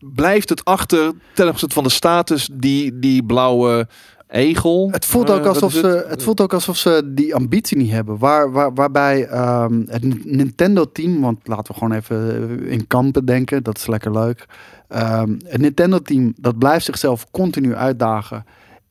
blijft 0.00 0.48
het 0.48 0.64
achter 0.64 1.12
ten 1.34 1.48
opzichte 1.48 1.74
van 1.74 1.84
de 1.84 1.90
status 1.90 2.48
die 2.52 2.98
die 2.98 3.22
blauwe 3.24 3.88
egel. 4.28 4.88
Het 4.90 5.04
voelt 5.04 5.28
eh, 5.28 5.34
ook 5.34 5.44
alsof 5.44 5.72
ze, 5.72 6.06
het? 6.08 6.22
voelt 6.22 6.40
ook 6.40 6.52
alsof 6.52 6.76
ze 6.76 7.10
die 7.14 7.34
ambitie 7.34 7.76
niet 7.76 7.90
hebben. 7.90 8.18
Waar, 8.18 8.52
waar, 8.52 8.74
waarbij 8.74 9.26
ehm, 9.26 9.82
het 9.86 10.24
Nintendo-team, 10.24 11.20
want 11.20 11.48
laten 11.48 11.72
we 11.72 11.78
gewoon 11.78 11.96
even 11.96 12.60
in 12.66 12.86
kampen 12.86 13.24
denken, 13.24 13.62
dat 13.62 13.76
is 13.76 13.86
lekker 13.86 14.12
leuk. 14.12 14.46
Ehm, 14.88 15.36
het 15.44 15.60
Nintendo-team 15.60 16.32
dat 16.36 16.58
blijft 16.58 16.84
zichzelf 16.84 17.30
continu 17.30 17.74
uitdagen 17.74 18.44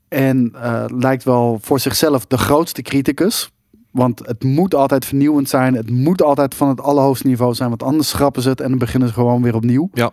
en 0.07 0.51
eh, 0.53 0.83
lijkt 0.87 1.23
wel 1.23 1.59
voor 1.61 1.79
zichzelf 1.79 2.25
de 2.25 2.37
grootste 2.37 2.81
criticus. 2.81 3.51
Want 3.91 4.27
het 4.27 4.43
moet 4.43 4.75
altijd 4.75 5.05
vernieuwend 5.05 5.49
zijn. 5.49 5.73
Het 5.73 5.89
moet 5.89 6.21
altijd 6.21 6.55
van 6.55 6.67
het 6.67 6.81
allerhoogste 6.81 7.27
niveau 7.27 7.53
zijn. 7.53 7.69
Want 7.69 7.83
anders 7.83 8.09
schrappen 8.09 8.41
ze 8.41 8.49
het 8.49 8.61
en 8.61 8.69
dan 8.69 8.77
beginnen 8.77 9.07
ze 9.07 9.13
gewoon 9.13 9.41
weer 9.41 9.55
opnieuw. 9.55 9.89
Ja. 9.93 10.11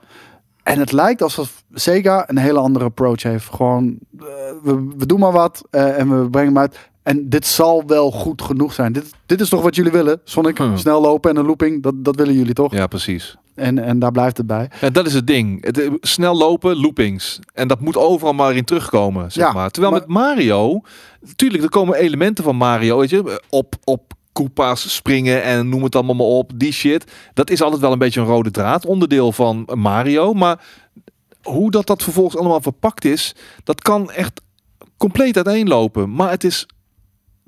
En 0.65 0.79
het 0.79 0.93
lijkt 0.93 1.23
alsof 1.23 1.63
Sega 1.73 2.25
een 2.31 2.39
hele 2.39 2.59
andere 2.59 2.85
approach 2.85 3.23
heeft. 3.23 3.49
Gewoon, 3.55 3.99
eh, 4.19 4.25
we, 4.63 4.89
we 4.97 5.07
doen 5.07 5.21
maar 5.21 5.33
wat 5.33 5.63
eh, 5.71 5.99
en 5.99 6.23
we 6.23 6.31
brengen 6.31 6.49
hem 6.53 6.59
uit. 6.63 6.79
En 7.03 7.29
dit 7.29 7.47
zal 7.47 7.83
wel 7.87 8.11
goed 8.11 8.43
genoeg 8.43 8.73
zijn. 8.73 8.93
Dit, 8.93 9.11
dit 9.27 9.41
is 9.41 9.49
toch 9.49 9.63
wat 9.63 9.75
jullie 9.75 9.93
willen? 9.93 10.21
Sonic, 10.25 10.59
Hmm. 10.59 10.77
snel 10.77 11.01
lopen 11.01 11.31
en 11.31 11.37
een 11.37 11.47
looping. 11.47 11.83
Dat, 11.83 11.95
dat 12.05 12.17
willen 12.17 12.35
jullie 12.35 12.55
toch? 12.55 12.73
Ja, 12.73 12.87
precies. 12.87 13.37
En, 13.55 13.79
en 13.79 13.99
daar 13.99 14.13
blijft 14.13 14.37
het 14.37 14.47
bij. 14.47 14.71
En 14.81 14.93
dat 14.93 15.07
is 15.07 15.15
het 15.15 15.27
ding. 15.27 15.65
Het, 15.65 15.81
eh, 15.81 15.91
snel 16.01 16.37
lopen, 16.37 16.81
loopings. 16.81 17.39
En 17.53 17.69
dat 17.69 17.81
moet 17.81 17.97
overal 17.97 18.33
maar 18.33 18.57
in 18.57 18.65
terugkomen, 18.65 19.33
zeg 19.33 19.47
Ja, 19.47 19.53
maar. 19.53 19.71
Terwijl 19.71 19.93
maar- 19.93 20.03
met 20.07 20.11
Mario, 20.11 20.81
natuurlijk, 21.21 21.63
er 21.63 21.69
komen 21.69 21.95
elementen 21.97 22.45
van 22.45 22.57
Mario, 22.57 22.99
weet 22.99 23.11
je, 23.11 23.43
op, 23.49 23.75
op 23.85 24.13
Koopa's 24.35 24.95
springen 24.95 25.43
en 25.43 25.69
noem 25.69 25.83
het 25.83 25.95
allemaal 25.95 26.15
maar 26.15 26.27
op, 26.27 26.53
die 26.55 26.73
shit. 26.73 27.13
Dat 27.35 27.51
is 27.51 27.63
altijd 27.63 27.81
wel 27.81 27.93
een 27.93 27.99
beetje 27.99 28.21
een 28.21 28.27
rode 28.27 28.51
draad, 28.51 28.87
onderdeel 28.87 29.33
van 29.33 29.69
Mario. 29.75 30.33
Maar 30.33 30.61
hoe 31.43 31.71
dat 31.71 31.87
dat 31.87 32.03
vervolgens 32.03 32.37
allemaal 32.37 32.61
verpakt 32.61 33.05
is, 33.05 33.35
dat 33.65 33.83
kan 33.83 34.11
echt 34.11 34.41
compleet 34.97 35.37
uiteenlopen. 35.37 36.15
Maar 36.15 36.31
het 36.31 36.45
is, 36.45 36.67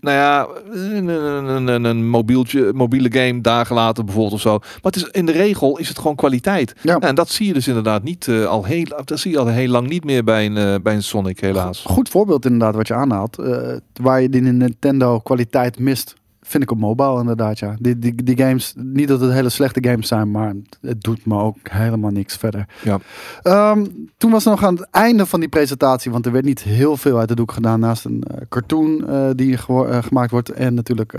nou 0.00 0.16
ja, 0.16 0.46
een, 0.70 1.08
een, 1.08 1.66
een, 1.66 1.84
een 1.84 2.08
mobieltje, 2.08 2.72
mobiele 2.74 3.12
game 3.12 3.40
dagen 3.40 3.74
later 3.74 4.04
bijvoorbeeld 4.04 4.34
of 4.34 4.40
zo. 4.40 4.58
Maar 4.58 4.92
het 4.92 4.96
is, 4.96 5.04
in 5.04 5.26
de 5.26 5.32
regel 5.32 5.78
is 5.78 5.88
het 5.88 5.98
gewoon 5.98 6.16
kwaliteit. 6.16 6.74
Ja. 6.82 6.98
En 6.98 7.14
dat 7.14 7.28
zie 7.28 7.46
je 7.46 7.52
dus 7.52 7.68
inderdaad 7.68 8.02
niet 8.02 8.28
eh, 8.28 8.46
al 8.46 8.64
heel, 8.64 8.86
dat 9.04 9.18
zie 9.18 9.30
je 9.30 9.38
al 9.38 9.46
heel 9.46 9.68
lang 9.68 9.88
niet 9.88 10.04
meer 10.04 10.24
bij 10.24 10.46
een, 10.46 10.56
eh, 10.56 10.74
bij 10.82 10.94
een 10.94 11.02
Sonic, 11.02 11.40
helaas. 11.40 11.82
Goed 11.86 12.08
voorbeeld 12.08 12.44
inderdaad 12.44 12.74
wat 12.74 12.88
je 12.88 12.94
aanhaalt. 12.94 13.38
Eh, 13.38 13.76
waar 14.02 14.20
je 14.22 14.28
die 14.28 14.40
Nintendo 14.40 15.18
kwaliteit 15.18 15.78
mist. 15.78 16.14
Vind 16.48 16.62
ik 16.62 16.70
op 16.70 16.78
mobile 16.78 17.20
inderdaad, 17.20 17.58
ja. 17.58 17.76
Die, 17.78 17.98
die, 17.98 18.22
die 18.22 18.36
games, 18.36 18.72
niet 18.76 19.08
dat 19.08 19.20
het 19.20 19.32
hele 19.32 19.48
slechte 19.48 19.88
games 19.88 20.08
zijn, 20.08 20.30
maar 20.30 20.54
het 20.80 21.02
doet 21.02 21.26
me 21.26 21.38
ook 21.38 21.56
helemaal 21.62 22.10
niks 22.10 22.36
verder. 22.36 22.66
Ja. 22.82 22.98
Ehm, 23.42 23.86
toen 24.16 24.30
was 24.30 24.44
er 24.44 24.50
nog 24.50 24.64
aan 24.64 24.76
het 24.76 24.88
einde 24.90 25.26
van 25.26 25.40
die 25.40 25.48
presentatie, 25.48 26.10
want 26.10 26.26
er 26.26 26.32
werd 26.32 26.44
niet 26.44 26.62
heel 26.62 26.96
veel 26.96 27.18
uit 27.18 27.28
de 27.28 27.34
doek 27.34 27.52
gedaan 27.52 27.80
naast 27.80 28.04
een 28.04 28.22
eh, 28.22 28.40
cartoon 28.48 29.08
eh, 29.08 29.30
die 29.34 29.58
eh, 29.68 30.02
gemaakt 30.02 30.30
wordt. 30.30 30.50
En 30.50 30.74
natuurlijk 30.74 31.12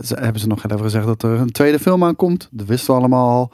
ze, 0.00 0.14
hebben 0.14 0.40
ze 0.40 0.46
nog 0.46 0.64
even 0.64 0.80
gezegd 0.80 1.06
dat 1.06 1.22
er 1.22 1.30
een 1.30 1.52
tweede 1.52 1.78
film 1.78 2.04
aankomt. 2.04 2.48
Dat 2.50 2.66
wisten 2.66 2.94
we 2.94 3.00
allemaal 3.00 3.28
al. 3.28 3.52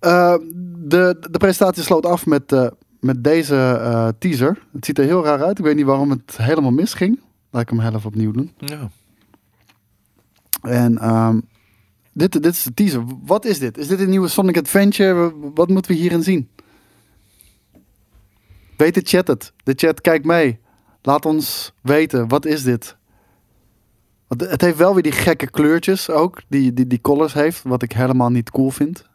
Eh, 0.00 0.34
de, 0.76 1.16
de 1.30 1.38
presentatie 1.38 1.82
sloot 1.82 2.06
af 2.06 2.26
met, 2.26 2.70
met 3.00 3.24
deze 3.24 4.14
teaser. 4.18 4.58
Het 4.72 4.84
ziet 4.84 4.98
er 4.98 5.04
heel 5.04 5.24
raar 5.24 5.42
uit. 5.42 5.58
Ik 5.58 5.64
weet 5.64 5.76
niet 5.76 5.86
waarom 5.86 6.10
het 6.10 6.36
helemaal 6.36 6.70
misging. 6.70 7.20
Laat 7.50 7.62
ik 7.62 7.68
hem 7.68 7.80
heel 7.80 7.94
even 7.94 8.06
opnieuw 8.06 8.32
doen. 8.32 8.52
Ja. 8.58 8.90
En 10.64 10.98
ehm, 10.98 11.40
dit, 12.12 12.32
dit 12.32 12.46
is 12.46 12.62
de 12.62 12.74
teaser. 12.74 13.04
Wat 13.24 13.44
is 13.44 13.58
dit? 13.58 13.78
Is 13.78 13.86
dit 13.88 14.00
een 14.00 14.10
nieuwe 14.10 14.28
Sonic 14.28 14.58
Adventure? 14.58 15.32
Wat 15.54 15.68
moeten 15.68 15.90
we 15.90 15.96
hierin 15.96 16.22
zien? 16.22 16.48
Weet 18.76 18.94
de 18.94 19.00
chat 19.04 19.26
het? 19.26 19.52
De 19.64 19.72
chat 19.76 20.00
kijkt 20.00 20.24
mee. 20.24 20.58
Laat 21.02 21.26
ons 21.26 21.72
weten. 21.80 22.28
Wat 22.28 22.44
is 22.44 22.62
dit? 22.62 22.96
Want 24.26 24.40
het 24.40 24.60
heeft 24.60 24.76
wel 24.76 24.94
weer 24.94 25.02
die 25.02 25.12
gekke 25.12 25.50
kleurtjes 25.50 26.10
ook. 26.10 26.42
Die, 26.48 26.72
die, 26.72 26.86
die 26.86 27.00
colors 27.00 27.32
heeft. 27.32 27.62
Wat 27.62 27.82
ik 27.82 27.92
helemaal 27.92 28.30
niet 28.30 28.50
cool 28.50 28.70
vind. 28.70 29.08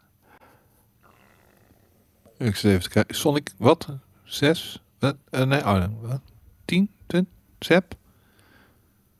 Ik 2.36 2.56
zit 2.56 2.70
even 2.70 2.82
te 2.82 2.88
kijken. 2.88 3.14
Sonic, 3.14 3.50
wat? 3.58 3.88
Zes? 4.24 4.82
Wat? 4.98 5.16
Eh, 5.30 5.44
nee, 5.44 5.60
oh, 5.60 5.84
wat? 6.00 6.20
Tien? 6.64 6.90
Twintig? 7.06 7.32
Zep? 7.58 7.94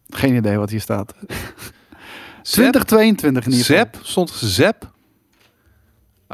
Geen 0.09 0.35
idee 0.35 0.59
wat 0.59 0.71
hier 0.71 0.81
staat. 0.81 1.15
Zep? 2.51 2.73
2022 2.73 3.47
in 3.47 3.53
ieder 3.53 3.67
geval. 3.67 3.85
Zep? 3.85 4.07
Stond 4.07 4.31
Zep? 4.31 4.91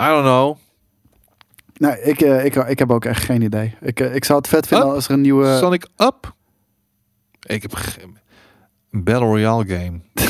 I 0.00 0.06
don't 0.06 0.22
know. 0.22 0.56
Nee, 1.76 2.02
ik, 2.02 2.20
eh, 2.20 2.44
ik, 2.44 2.54
ik 2.54 2.78
heb 2.78 2.90
ook 2.90 3.04
echt 3.04 3.24
geen 3.24 3.42
idee. 3.42 3.74
Ik, 3.80 4.00
eh, 4.00 4.14
ik 4.14 4.24
zou 4.24 4.38
het 4.38 4.48
vet 4.48 4.66
vinden 4.66 4.88
Up? 4.88 4.94
als 4.94 5.08
er 5.08 5.14
een 5.14 5.20
nieuwe... 5.20 5.56
Sonic 5.56 5.86
Up? 5.96 6.34
Ik 7.46 7.62
heb 7.62 7.74
geen... 7.74 8.18
Een 8.90 9.04
Battle 9.04 9.26
Royale 9.26 9.66
game. 9.66 10.00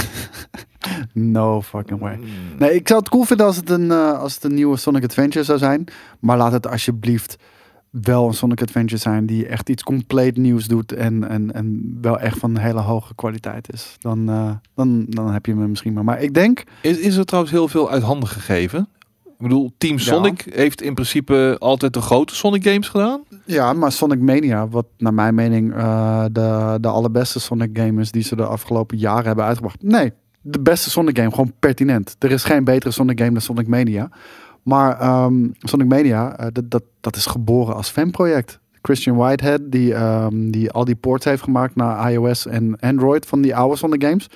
No 1.12 1.62
fucking 1.62 2.00
way. 2.00 2.18
Nee, 2.58 2.74
ik 2.74 2.88
zou 2.88 3.00
het 3.00 3.08
cool 3.08 3.24
vinden 3.24 3.46
als 3.46 3.56
het 3.56 3.70
een, 3.70 3.90
eh, 3.90 4.18
als 4.18 4.34
het 4.34 4.44
een 4.44 4.54
nieuwe 4.54 4.76
Sonic 4.76 5.04
Adventure 5.04 5.44
zou 5.44 5.58
zijn. 5.58 5.84
Maar 6.20 6.36
laat 6.36 6.52
het 6.52 6.66
alsjeblieft 6.66 7.36
wel 8.02 8.26
een 8.26 8.34
Sonic 8.34 8.62
Adventure 8.62 9.00
zijn 9.00 9.26
die 9.26 9.46
echt 9.46 9.68
iets 9.68 9.82
compleet 9.82 10.36
nieuws 10.36 10.66
doet. 10.66 10.92
En, 10.92 11.28
en, 11.28 11.52
en 11.52 11.98
wel 12.00 12.18
echt 12.18 12.38
van 12.38 12.56
hele 12.56 12.80
hoge 12.80 13.14
kwaliteit 13.14 13.72
is. 13.72 13.96
Dan, 14.00 14.28
eh, 14.28 14.50
dan, 14.74 15.06
dan 15.08 15.32
heb 15.32 15.46
je 15.46 15.54
me 15.54 15.68
misschien 15.68 15.92
maar. 15.92 16.04
Maar 16.04 16.22
ik 16.22 16.34
denk, 16.34 16.64
Is, 16.80 16.98
is 16.98 17.16
er 17.16 17.24
trouwens 17.24 17.54
heel 17.54 17.68
veel 17.68 17.90
uit 17.90 18.02
handen 18.02 18.28
gegeven? 18.28 18.88
Ik 19.24 19.42
bedoel, 19.42 19.72
Team 19.78 19.98
Sonic 19.98 20.46
heeft 20.50 20.82
in 20.82 20.94
principe 20.94 21.56
altijd 21.58 21.92
de 21.92 22.00
grote 22.00 22.34
Sonic 22.34 22.64
games 22.64 22.88
gedaan. 22.88 23.22
ja, 23.44 23.72
maar 23.72 23.92
Sonic 23.92 24.20
Mania, 24.20 24.68
wat 24.68 24.86
naar 24.98 25.14
mijn 25.14 25.34
mening 25.34 25.74
eh, 25.74 26.24
de, 26.32 26.78
de 26.80 26.88
allerbeste 26.88 27.40
Sonic 27.40 27.78
game 27.78 28.00
is 28.00 28.10
die 28.10 28.22
ze 28.22 28.36
de 28.36 28.46
afgelopen 28.46 28.98
jaren 28.98 29.26
hebben 29.26 29.44
uitgebracht. 29.44 29.82
Nee, 29.82 30.12
de 30.40 30.60
beste 30.60 30.90
Sonic 30.90 31.16
game, 31.18 31.30
gewoon 31.30 31.52
pertinent. 31.58 32.16
Er 32.18 32.30
is 32.30 32.44
geen 32.44 32.64
betere 32.64 32.92
Sonic 32.92 33.18
game 33.18 33.32
dan 33.32 33.40
Sonic 33.40 33.66
Mania. 33.66 34.08
Maar 34.66 35.00
ehm, 35.00 35.48
Sonic 35.58 35.86
Mania, 35.88 36.36
eh, 36.38 36.46
dat, 36.52 36.70
dat, 36.70 36.82
dat 37.00 37.16
is 37.16 37.26
geboren 37.26 37.74
als 37.74 37.88
fanproject. 37.88 38.58
Christian 38.82 39.16
Whitehead, 39.16 39.60
die, 39.64 39.94
ehm, 39.94 40.50
die 40.50 40.70
al 40.70 40.84
die 40.84 40.94
ports 40.94 41.24
heeft 41.24 41.42
gemaakt 41.42 41.74
naar 41.76 42.12
iOS 42.12 42.46
en 42.46 42.78
Android 42.80 43.26
van 43.26 43.40
die 43.42 43.56
oude 43.56 43.76
Sonic 43.76 44.02
games. 44.04 44.26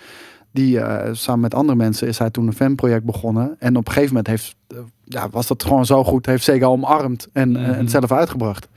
Die 0.53 0.81
eh, 0.81 1.15
samen 1.15 1.41
met 1.41 1.55
andere 1.55 1.79
mensen 1.79 2.09
is 2.09 2.19
hij 2.19 2.31
toen 2.31 2.47
een 2.47 2.53
fanproject 2.53 3.05
begonnen. 3.05 3.57
En 3.59 3.77
op 3.77 3.87
een 3.87 3.93
gegeven 3.93 4.15
moment 4.15 4.27
heeft, 4.27 4.57
eh, 4.69 4.79
ja, 5.05 5.29
was 5.29 5.47
dat 5.47 5.63
gewoon 5.63 5.87
zo 5.87 6.05
goed. 6.05 6.27
Heeft 6.27 6.45
Sega 6.45 6.67
omarmd 6.67 7.29
en, 7.33 7.57
en 7.57 7.63
Mhm. 7.71 7.79
het 7.79 7.91
zelf 7.91 8.13
uitgebracht. 8.13 8.69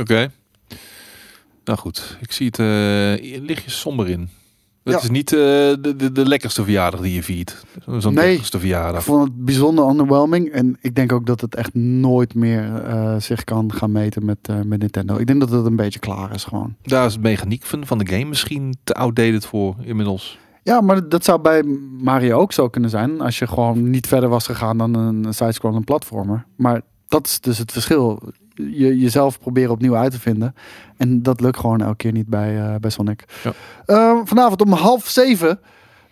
Oké. 0.00 0.30
Nou 1.64 1.78
goed, 1.78 2.16
ik 2.20 2.32
zie 2.32 2.46
het 2.46 2.58
uh, 2.58 3.40
lichtjes 3.46 3.80
somber 3.80 4.08
in. 4.08 4.28
Het 4.92 5.02
Ja. 5.02 5.08
is 5.08 5.10
niet 5.10 5.32
eh, 5.32 5.38
de, 5.38 5.94
de, 5.96 6.12
de 6.12 6.26
lekkerste 6.26 6.62
verjaardag 6.62 7.00
die 7.00 7.14
je 7.14 7.22
viert. 7.22 7.64
Zo'n 7.98 8.14
Nee. 8.14 8.26
lekkerste 8.28 8.56
Ik 8.56 8.62
verjaardag. 8.62 9.04
vond 9.04 9.24
het 9.24 9.44
bijzonder 9.44 9.88
underwhelming. 9.88 10.48
En 10.48 10.76
ik 10.80 10.94
denk 10.94 11.12
ook 11.12 11.26
dat 11.26 11.40
het 11.40 11.54
echt 11.54 11.74
nooit 11.74 12.34
meer 12.34 12.74
eh, 12.84 13.16
zich 13.18 13.44
kan 13.44 13.72
gaan 13.72 13.92
meten 13.92 14.24
met, 14.24 14.38
eh, 14.42 14.60
met 14.64 14.78
Nintendo. 14.80 15.16
Ik 15.16 15.26
denk 15.26 15.40
dat 15.40 15.50
het 15.50 15.66
een 15.66 15.76
beetje 15.76 15.98
klaar 15.98 16.34
is 16.34 16.44
gewoon. 16.44 16.74
Daar 16.82 17.06
is 17.06 17.14
de 17.14 17.20
mechaniek 17.20 17.64
van, 17.64 17.86
van 17.86 17.98
de 17.98 18.06
game 18.06 18.24
misschien 18.24 18.74
te 18.84 18.94
outdated 18.94 19.46
voor 19.46 19.74
inmiddels. 19.82 20.38
Ja, 20.62 20.80
maar 20.80 21.08
dat 21.08 21.24
zou 21.24 21.40
bij 21.40 21.62
Mario 22.00 22.38
ook 22.38 22.52
zo 22.52 22.68
kunnen 22.68 22.90
zijn. 22.90 23.20
Als 23.20 23.38
je 23.38 23.46
gewoon 23.46 23.90
niet 23.90 24.06
verder 24.06 24.28
was 24.28 24.46
gegaan 24.46 24.78
dan 24.78 24.94
een 24.94 25.34
side-scrollend 25.34 25.84
platformer. 25.84 26.44
Maar 26.56 26.80
dat 27.08 27.26
is 27.26 27.40
dus 27.40 27.58
het 27.58 27.72
verschil. 27.72 28.22
Je, 28.72 28.98
jezelf 28.98 29.40
proberen 29.40 29.70
opnieuw 29.70 29.96
uit 29.96 30.12
te 30.12 30.20
vinden. 30.20 30.54
En 30.96 31.22
dat 31.22 31.40
lukt 31.40 31.58
gewoon 31.58 31.80
elke 31.80 31.96
keer 31.96 32.12
niet 32.12 32.26
bij, 32.26 32.60
eh, 32.60 32.74
bij 32.80 32.90
Sonic. 32.90 33.24
Ja. 33.42 33.52
Eh, 33.86 34.20
vanavond 34.24 34.62
om 34.62 34.72
half 34.72 35.08
zeven. 35.08 35.60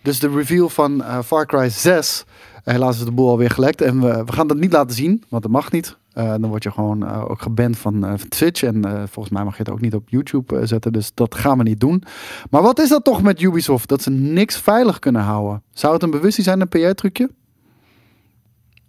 Dus 0.03 0.19
de 0.19 0.29
reveal 0.29 0.69
van 0.69 1.03
eh, 1.03 1.19
Far 1.25 1.47
Cry 1.47 1.69
6. 1.69 2.25
Helaas 2.65 2.99
is 2.99 3.05
de 3.05 3.13
boel 3.13 3.29
alweer 3.29 3.51
gelekt. 3.51 3.81
En 3.81 4.01
we, 4.01 4.25
we 4.25 4.33
gaan 4.33 4.47
dat 4.47 4.57
niet 4.57 4.73
laten 4.73 4.97
zien, 4.97 5.25
want 5.29 5.43
dat 5.43 5.53
mag 5.53 5.73
niet. 5.73 5.97
Eh, 6.13 6.31
dan 6.31 6.47
word 6.47 6.63
je 6.63 6.71
gewoon 6.71 7.11
ook 7.29 7.43
geband 7.43 7.79
van, 7.79 8.01
van 8.01 8.29
Twitch. 8.29 8.63
En 8.63 8.83
volgens 9.11 9.35
mij 9.35 9.45
mag 9.45 9.57
je 9.57 9.63
het 9.63 9.73
ook 9.73 9.81
niet 9.81 9.95
op 9.95 10.09
YouTube 10.09 10.67
zetten. 10.67 10.93
Dus 10.93 11.11
dat 11.15 11.35
gaan 11.35 11.59
we 11.59 11.65
niet 11.65 11.81
doen. 11.81 12.03
Maar 12.51 12.63
wat 12.63 12.81
is 12.81 12.89
dat 12.89 13.05
toch 13.05 13.23
met 13.23 13.41
Ubisoft? 13.41 13.89
Dat 13.89 14.03
ze 14.03 14.11
niks 14.11 14.57
veilig 14.57 14.99
kunnen 14.99 15.23
houden. 15.23 15.63
Zou 15.73 15.93
het 15.93 16.03
een 16.03 16.11
bewustzijn 16.11 16.47
zijn, 16.47 16.61
een 16.61 16.69
PR-trucje? 16.69 17.31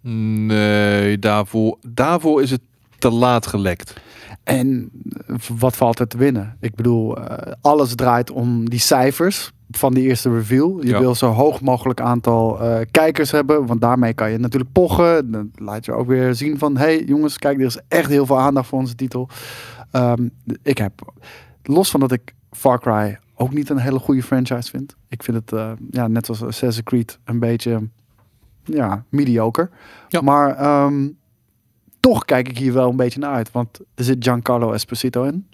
Nee, 0.02 1.18
daarvoor, 1.18 1.78
daarvoor 1.88 2.42
is 2.42 2.50
het 2.50 2.60
te 3.00 3.10
laat 3.10 3.46
gelekt. 3.46 3.94
En 4.44 4.90
eh, 5.26 5.36
wat 5.58 5.76
valt 5.76 5.98
er 5.98 6.06
te 6.08 6.16
winnen? 6.16 6.56
Ik 6.60 6.74
bedoel, 6.74 7.16
eh, 7.18 7.52
alles 7.60 7.94
draait 7.94 8.30
om 8.30 8.68
die 8.70 8.78
cijfers 8.78 9.52
van 9.70 9.94
die 9.94 10.04
eerste 10.08 10.30
reveal. 10.34 10.80
Je 10.82 10.88
Ja. 10.88 10.98
wil 10.98 11.14
zo 11.14 11.30
hoog 11.30 11.60
mogelijk 11.60 12.00
aantal 12.00 12.60
eh, 12.60 12.86
kijkers 12.90 13.30
hebben, 13.30 13.66
want 13.66 13.80
daarmee 13.80 14.14
kan 14.14 14.30
je 14.30 14.38
natuurlijk 14.38 14.72
pochen. 14.72 15.30
Dan 15.30 15.50
laat 15.54 15.84
je 15.84 15.92
ook 15.92 16.06
weer 16.06 16.34
zien 16.34 16.58
van, 16.58 16.76
hey 16.76 17.04
jongens, 17.04 17.38
kijk, 17.38 17.58
er 17.58 17.66
is 17.66 17.78
echt 17.88 18.08
heel 18.10 18.26
veel 18.26 18.38
aandacht 18.38 18.68
voor 18.68 18.78
onze 18.78 18.94
titel. 18.94 19.28
Ehm, 19.90 20.28
ik 20.62 20.78
heb, 20.78 21.12
los 21.62 21.90
van 21.90 22.00
dat 22.00 22.12
ik 22.12 22.34
Far 22.50 22.80
Cry 22.80 23.18
ook 23.34 23.52
niet 23.54 23.70
een 23.70 23.78
hele 23.78 23.98
goede 23.98 24.22
franchise 24.22 24.70
vind. 24.70 24.96
Ik 25.08 25.22
vind 25.22 25.36
het, 25.36 25.60
ja, 25.90 26.08
net 26.08 26.26
zoals 26.26 26.42
Assassin's 26.42 26.82
Creed, 26.82 27.18
een 27.24 27.38
beetje, 27.38 27.88
ja, 28.64 29.04
mediocre. 29.08 29.70
Ja. 30.08 30.20
Maar 30.20 30.56
ehm, 30.56 31.08
toch 32.00 32.24
kijk 32.24 32.48
ik 32.48 32.58
hier 32.58 32.72
wel 32.72 32.88
een 32.90 32.96
beetje 32.96 33.20
naar 33.20 33.34
uit, 33.34 33.52
want 33.52 33.78
er 33.94 34.04
zit 34.04 34.16
Giancarlo 34.24 34.72
Esposito 34.72 35.22
in. 35.24 35.48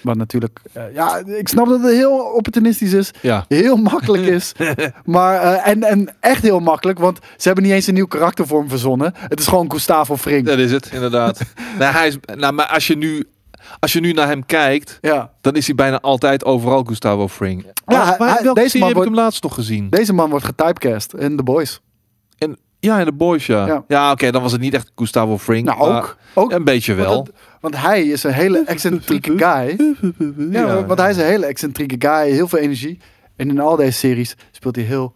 Wat 0.00 0.16
natuurlijk, 0.16 0.60
eh, 0.72 0.94
ja, 0.94 1.16
ik 1.26 1.48
snap 1.48 1.66
dat 1.68 1.80
het 1.82 1.92
heel 1.92 2.18
opportunistisch 2.18 2.92
is 2.92 3.10
Ja, 3.22 3.44
heel 3.48 3.76
makkelijk 3.76 4.22
is. 4.26 4.52
maar, 5.04 5.40
eh, 5.40 5.68
en, 5.72 5.82
en 5.82 6.14
echt 6.20 6.42
heel 6.42 6.60
makkelijk, 6.60 6.98
want 6.98 7.18
ze 7.36 7.46
hebben 7.46 7.64
niet 7.64 7.72
eens 7.72 7.86
een 7.86 7.94
nieuw 7.94 8.06
karakter 8.06 8.46
voor 8.46 8.58
hem 8.60 8.68
verzonnen. 8.68 9.12
Het 9.16 9.40
is 9.40 9.46
gewoon 9.46 9.70
Gustavo 9.72 10.16
Fring. 10.16 10.46
dat 10.46 10.58
is 10.58 10.72
het, 10.72 10.90
inderdaad. 10.92 11.40
nou, 11.78 11.92
hij 11.92 12.06
is, 12.06 12.16
nou, 12.36 12.52
maar 12.52 12.66
als 12.66 12.86
je, 12.86 12.96
nu, 12.96 13.24
als 13.78 13.92
je 13.92 14.00
nu 14.00 14.12
naar 14.12 14.26
hem 14.28 14.46
kijkt, 14.46 14.98
Ja. 15.00 15.32
dan 15.40 15.54
is 15.54 15.66
hij 15.66 15.74
bijna 15.74 16.00
altijd 16.00 16.44
overal 16.44 16.84
Gustavo 16.84 17.28
Fring. 17.28 17.64
Ja, 17.86 18.16
Oh, 18.18 18.18
hij- 18.18 18.52
deze 18.52 18.78
man 18.78 18.86
heb 18.88 18.96
wordt- 18.96 19.10
ik 19.10 19.14
hem 19.16 19.24
laatst 19.24 19.42
nog 19.42 19.54
gezien? 19.54 19.88
Deze 19.90 20.12
man 20.12 20.30
wordt 20.30 20.44
getypecast 20.44 21.14
in 21.14 21.36
The 21.36 21.42
Boys. 21.42 21.80
En, 22.38 22.58
ja, 22.84 22.98
in 22.98 23.04
de 23.04 23.12
Boys, 23.12 23.46
ja. 23.46 23.66
Ja. 23.66 23.84
Ja, 23.88 24.10
oké, 24.10 24.30
dan 24.30 24.42
was 24.42 24.52
het 24.52 24.60
niet 24.60 24.74
echt 24.74 24.92
Gustavo 24.94 25.38
Fring. 25.38 25.66
Nou, 25.66 25.80
ook. 25.80 26.16
ook 26.34 26.52
Een 26.52 26.64
beetje 26.64 26.94
wel. 26.94 27.14
Want, 27.14 27.26
het- 27.26 27.36
want 27.60 27.76
hij 27.76 28.02
is 28.02 28.22
een 28.24 28.32
hele 28.32 28.62
excentrieke 28.66 29.32
guy. 29.38 29.94
Ja, 30.50 30.86
want 30.86 30.98
hij 31.00 31.10
is 31.10 31.16
een 31.16 31.24
hele 31.24 31.46
excentrieke 31.46 32.08
guy. 32.08 32.30
Heel 32.30 32.48
veel 32.48 32.58
energie. 32.58 33.00
En 33.36 33.48
in 33.48 33.60
al 33.60 33.76
deze 33.76 33.98
series 33.98 34.36
speelt 34.50 34.76
hij 34.76 34.84
heel 34.84 35.12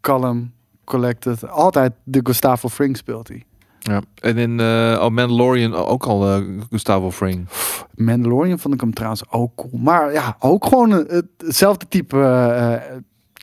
kalm, 0.00 0.52
collected. 0.84 1.48
Altijd 1.48 1.92
de 2.04 2.20
Gustavo 2.22 2.68
Fring 2.68 2.96
speelt 2.96 3.28
hij. 3.28 3.44
Ja. 3.78 4.02
En 4.20 4.36
in 4.38 4.50
uh, 4.58 4.98
oh, 5.02 5.08
Mandalorian 5.10 5.74
ook 5.74 6.04
al 6.04 6.28
eh, 6.28 6.42
Gustavo 6.70 7.10
Fring. 7.10 7.48
Mandalorian 7.94 8.58
vond 8.58 8.74
ik 8.74 8.80
hem 8.80 8.92
trouwens 8.94 9.22
ook 9.30 9.54
cool. 9.56 9.78
Maar 9.82 10.12
ja, 10.12 10.36
ook 10.38 10.64
gewoon 10.66 10.90
het- 10.90 11.24
hetzelfde 11.38 11.86
type 11.88 12.16
eh, 12.20 12.74
eh, 12.74 12.80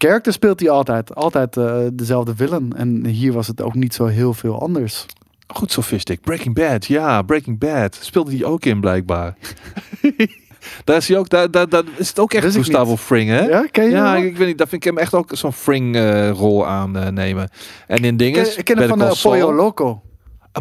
character 0.01 0.33
speelt 0.33 0.59
hij 0.59 0.69
altijd. 0.69 1.15
Altijd 1.15 1.57
eh, 1.57 1.77
dezelfde 1.93 2.35
villain. 2.35 2.73
En 2.75 3.05
hier 3.05 3.33
was 3.33 3.47
het 3.47 3.61
ook 3.61 3.73
niet 3.73 3.93
zo 3.93 4.05
heel 4.05 4.33
veel 4.33 4.61
anders. 4.61 5.05
Goed 5.47 5.71
sophistic. 5.71 6.21
Breaking 6.21 6.55
Bad, 6.55 6.85
ja, 6.85 7.21
Breaking 7.21 7.59
Bad. 7.59 7.97
Speelde 8.01 8.35
hij 8.35 8.45
ook 8.45 8.65
in 8.65 8.79
blijkbaar. 8.79 9.37
daar 10.85 10.97
is 10.97 11.07
hij 11.07 11.17
ook, 11.17 11.29
daar, 11.29 11.51
daar, 11.51 11.69
daar 11.69 11.83
is 11.95 12.07
het 12.07 12.19
ook 12.19 12.33
echt 12.33 12.55
Gustavo. 12.55 12.97
Fring, 12.97 13.29
hè? 13.29 13.39
Ja, 13.39 13.67
ken 13.71 13.83
je 13.83 13.91
Ja, 13.91 14.15
ik, 14.15 14.23
ik 14.23 14.37
weet 14.37 14.47
niet, 14.47 14.57
daar 14.57 14.67
vind 14.67 14.85
ik 14.85 14.89
hem 14.91 14.97
echt 14.97 15.13
ook 15.13 15.29
zo'n 15.33 15.53
Fring-rol 15.53 16.67
aannemen. 16.67 17.49
en 17.87 18.03
in 18.03 18.17
dingen. 18.17 18.57
ik 18.57 18.65
ken 18.65 18.77
hem 18.77 18.87
van 18.87 19.01
uh, 19.01 19.11
Pollo 19.21 19.53
Loco. 19.53 20.01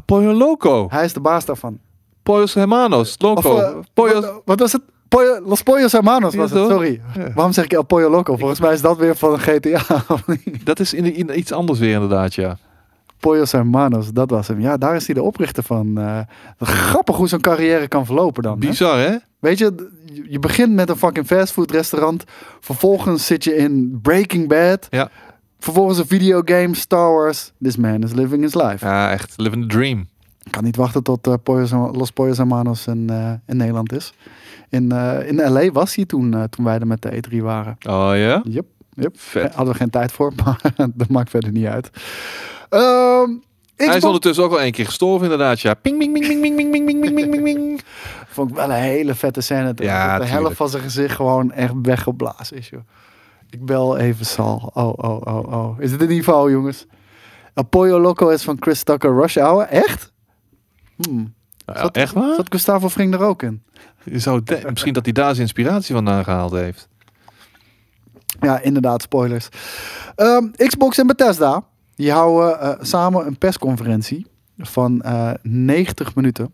Pollo 0.05 0.32
Loco. 0.32 0.86
Hij 0.91 1.05
is 1.05 1.12
de 1.12 1.20
baas 1.20 1.45
daarvan. 1.45 1.78
Pollos 2.22 2.55
Hermanos. 2.55 3.14
Loco. 3.18 3.55
Of, 3.55 3.61
eh, 3.61 3.78
Pollos. 3.95 4.24
wat, 4.24 4.43
wat 4.45 4.61
was 4.61 4.72
het? 4.72 4.82
Pollo, 5.11 5.40
Los 5.44 5.62
Pollos 5.62 5.92
Hermanos 5.92 6.34
was 6.34 6.50
het, 6.50 6.68
sorry. 6.70 7.00
Ja. 7.14 7.32
Waarom 7.34 7.52
zeg 7.52 7.64
ik 7.64 7.72
El 7.72 7.82
Pollo 7.82 8.11
Loco? 8.11 8.36
Volgens 8.36 8.61
mij 8.61 8.72
is 8.72 8.80
dat 8.80 8.96
weer 8.98 9.16
van 9.16 9.38
GTA. 9.38 9.80
Dat 10.64 10.80
is 10.80 10.94
in, 10.94 11.14
in 11.14 11.38
iets 11.38 11.52
anders 11.52 11.78
weer 11.78 11.92
inderdaad, 11.92 12.34
ja. 12.34 12.56
Pollos 13.20 13.52
Hermanos, 13.52 14.12
dat 14.12 14.30
was 14.30 14.48
hem. 14.48 14.61
Ja, 14.61 14.76
daar 14.76 14.94
is 14.96 15.06
hij 15.06 15.14
de 15.14 15.22
oprichter 15.22 15.62
van. 15.62 15.98
eh, 15.98 16.18
grappig 16.61 17.16
hoe 17.16 17.28
zo'n 17.28 17.40
carrière 17.40 17.88
kan 17.88 18.06
verlopen 18.06 18.42
dan. 18.42 18.58
Bizar, 18.58 18.98
hè? 18.98 19.16
Weet 19.38 19.58
je, 19.58 19.88
je- 20.28 20.38
begint 20.38 20.72
met 20.74 20.88
een 20.88 20.96
fucking 20.96 21.26
fastfood 21.26 21.70
restaurant. 21.70 22.24
Vervolgens 22.61 23.26
zit 23.26 23.44
je 23.44 23.56
in 23.56 23.98
Breaking 24.02 24.48
Bad. 24.48 24.86
Ja. 24.90 25.11
Vervolgens 25.58 25.98
een 25.98 26.06
videogame, 26.06 26.74
Star 26.74 27.12
Wars. 27.12 27.52
This 27.62 27.76
man 27.76 28.02
is 28.02 28.12
living 28.12 28.42
his 28.42 28.54
life. 28.54 28.86
Ja, 28.86 29.11
echt. 29.11 29.32
Living 29.36 29.62
the 29.62 29.76
dream. 29.76 30.08
Ik 30.44 30.52
kan 30.52 30.64
niet 30.64 30.76
wachten 30.76 31.02
tot 31.02 31.42
Pollos- 31.42 31.70
Los 31.70 32.11
Pollos 32.11 32.36
Hermanos 32.36 32.86
in, 32.86 33.11
eh, 33.11 33.32
in 33.46 33.56
Nederland 33.56 33.92
is. 33.92 34.12
In, 34.70 34.92
eh, 34.92 35.28
in 35.28 35.52
LA 35.52 35.70
was 35.70 35.94
hij 35.94 36.04
toen, 36.04 36.34
eh, 36.34 36.42
toen 36.42 36.64
wij 36.64 36.78
er 36.78 36.86
met 36.86 37.02
de 37.02 37.16
E3 37.16 37.42
waren. 37.42 37.76
Oh 37.88 38.10
ja? 38.14 38.40
Yep, 38.44 38.66
yep. 38.94 39.20
Vet. 39.20 39.54
Hadden 39.54 39.72
we 39.72 39.78
geen 39.78 39.90
tijd 39.90 40.12
voor, 40.12 40.32
maar 40.44 40.60
dat 40.94 41.08
maakt 41.08 41.30
verder 41.30 41.52
niet 41.52 41.66
uit. 41.66 41.90
Ehm, 42.68 43.30
Hij 43.76 43.96
is 43.96 44.04
ondertussen 44.04 44.44
ook 44.44 44.50
al 44.52 44.60
één 44.60 44.72
keer 44.72 44.84
gestorven 44.86 45.22
inderdaad, 45.22 45.60
ja. 45.60 45.74
Ping, 45.74 45.98
ping, 45.98 46.12
ping, 46.12 46.26
ping, 46.26 46.40
ping, 46.40 46.56
ping, 46.56 46.70
ping, 46.70 46.86
ping, 46.86 47.14
ping, 47.14 47.30
ping, 47.30 47.42
ping, 47.42 47.80
vond 48.34 48.50
ik 48.50 48.56
wel 48.56 48.64
een 48.64 48.76
hele 48.76 49.14
vette 49.14 49.40
scène. 49.40 49.72
Ja, 49.76 50.18
de 50.18 50.24
helft 50.24 50.56
van 50.56 50.68
zijn 50.68 50.82
gezicht 50.82 51.14
gewoon 51.14 51.52
echt 51.52 51.72
weggeblazen 51.82 52.56
is, 52.56 52.68
joh. 52.68 52.80
Ik 53.50 53.64
bel 53.64 53.96
even 53.96 54.26
Sal. 54.26 54.70
Oh, 54.74 54.92
oh, 54.96 55.20
oh, 55.26 55.52
oh. 55.52 55.80
Is 55.80 55.90
het 55.92 56.00
een 56.00 56.08
niveau, 56.08 56.50
jongens? 56.50 56.86
Pollo 57.70 58.00
Loco 58.00 58.28
is 58.28 58.42
van 58.42 58.56
Chris 58.60 58.82
Tucker 58.82 59.14
Rush 59.14 59.36
Hour. 59.36 59.66
Echt? 59.66 60.12
Hmm. 60.96 61.34
Ja, 61.74 61.88
echt 61.90 62.12
waar? 62.12 62.34
Zat 62.34 62.46
Gustavo 62.52 62.88
Fring 62.88 63.14
er 63.14 63.20
ook 63.20 63.42
in? 63.42 63.62
Zou 64.12 64.42
misschien 64.70 64.92
dat 64.92 65.04
hij 65.04 65.12
daar 65.12 65.30
zijn 65.34 65.40
inspiratie 65.40 65.94
vandaan 65.94 66.24
gehaald 66.24 66.52
heeft. 66.52 66.88
Ja, 68.40 68.60
inderdaad, 68.60 69.02
spoilers. 69.02 69.48
Ehm, 70.16 70.44
Xbox 70.56 70.98
en 70.98 71.06
Bethesda, 71.06 71.64
die 71.94 72.12
houden 72.12 72.60
eh, 72.60 72.72
samen 72.80 73.26
een 73.26 73.38
persconferentie 73.38 74.26
van 74.58 75.02
eh 75.02 75.30
90 75.42 76.14
minuten. 76.14 76.52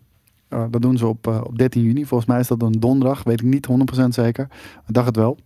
Eh, 0.48 0.64
dat 0.70 0.82
doen 0.82 0.98
ze 0.98 1.06
op, 1.06 1.26
eh, 1.26 1.40
op 1.44 1.58
13 1.58 1.82
juni. 1.82 2.06
Volgens 2.06 2.30
mij 2.30 2.40
is 2.40 2.46
dat 2.48 2.62
een 2.62 2.72
donderdag. 2.80 3.22
Weet 3.22 3.40
ik 3.40 3.46
niet 3.46 3.66
100% 3.66 4.14
zeker. 4.14 4.48
Ik 4.86 4.94
dacht 4.94 5.06
het 5.06 5.16
wel. 5.16 5.38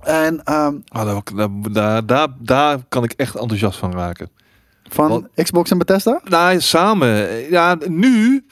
En 0.00 0.44
ehm, 0.44 0.74
Ah, 0.88 1.22
daar, 1.34 1.48
daar, 1.72 2.06
daar, 2.06 2.28
daar, 2.38 2.78
kan 2.88 3.04
ik 3.04 3.12
echt 3.12 3.34
enthousiast 3.34 3.78
van 3.78 3.92
raken. 3.92 4.30
van? 4.88 5.28
Xbox 5.34 5.70
en 5.70 5.78
Bethesda? 5.78 6.20
Nou, 6.24 6.60
samen. 6.60 7.28
Ja, 7.50 7.76
nu. 7.88 8.44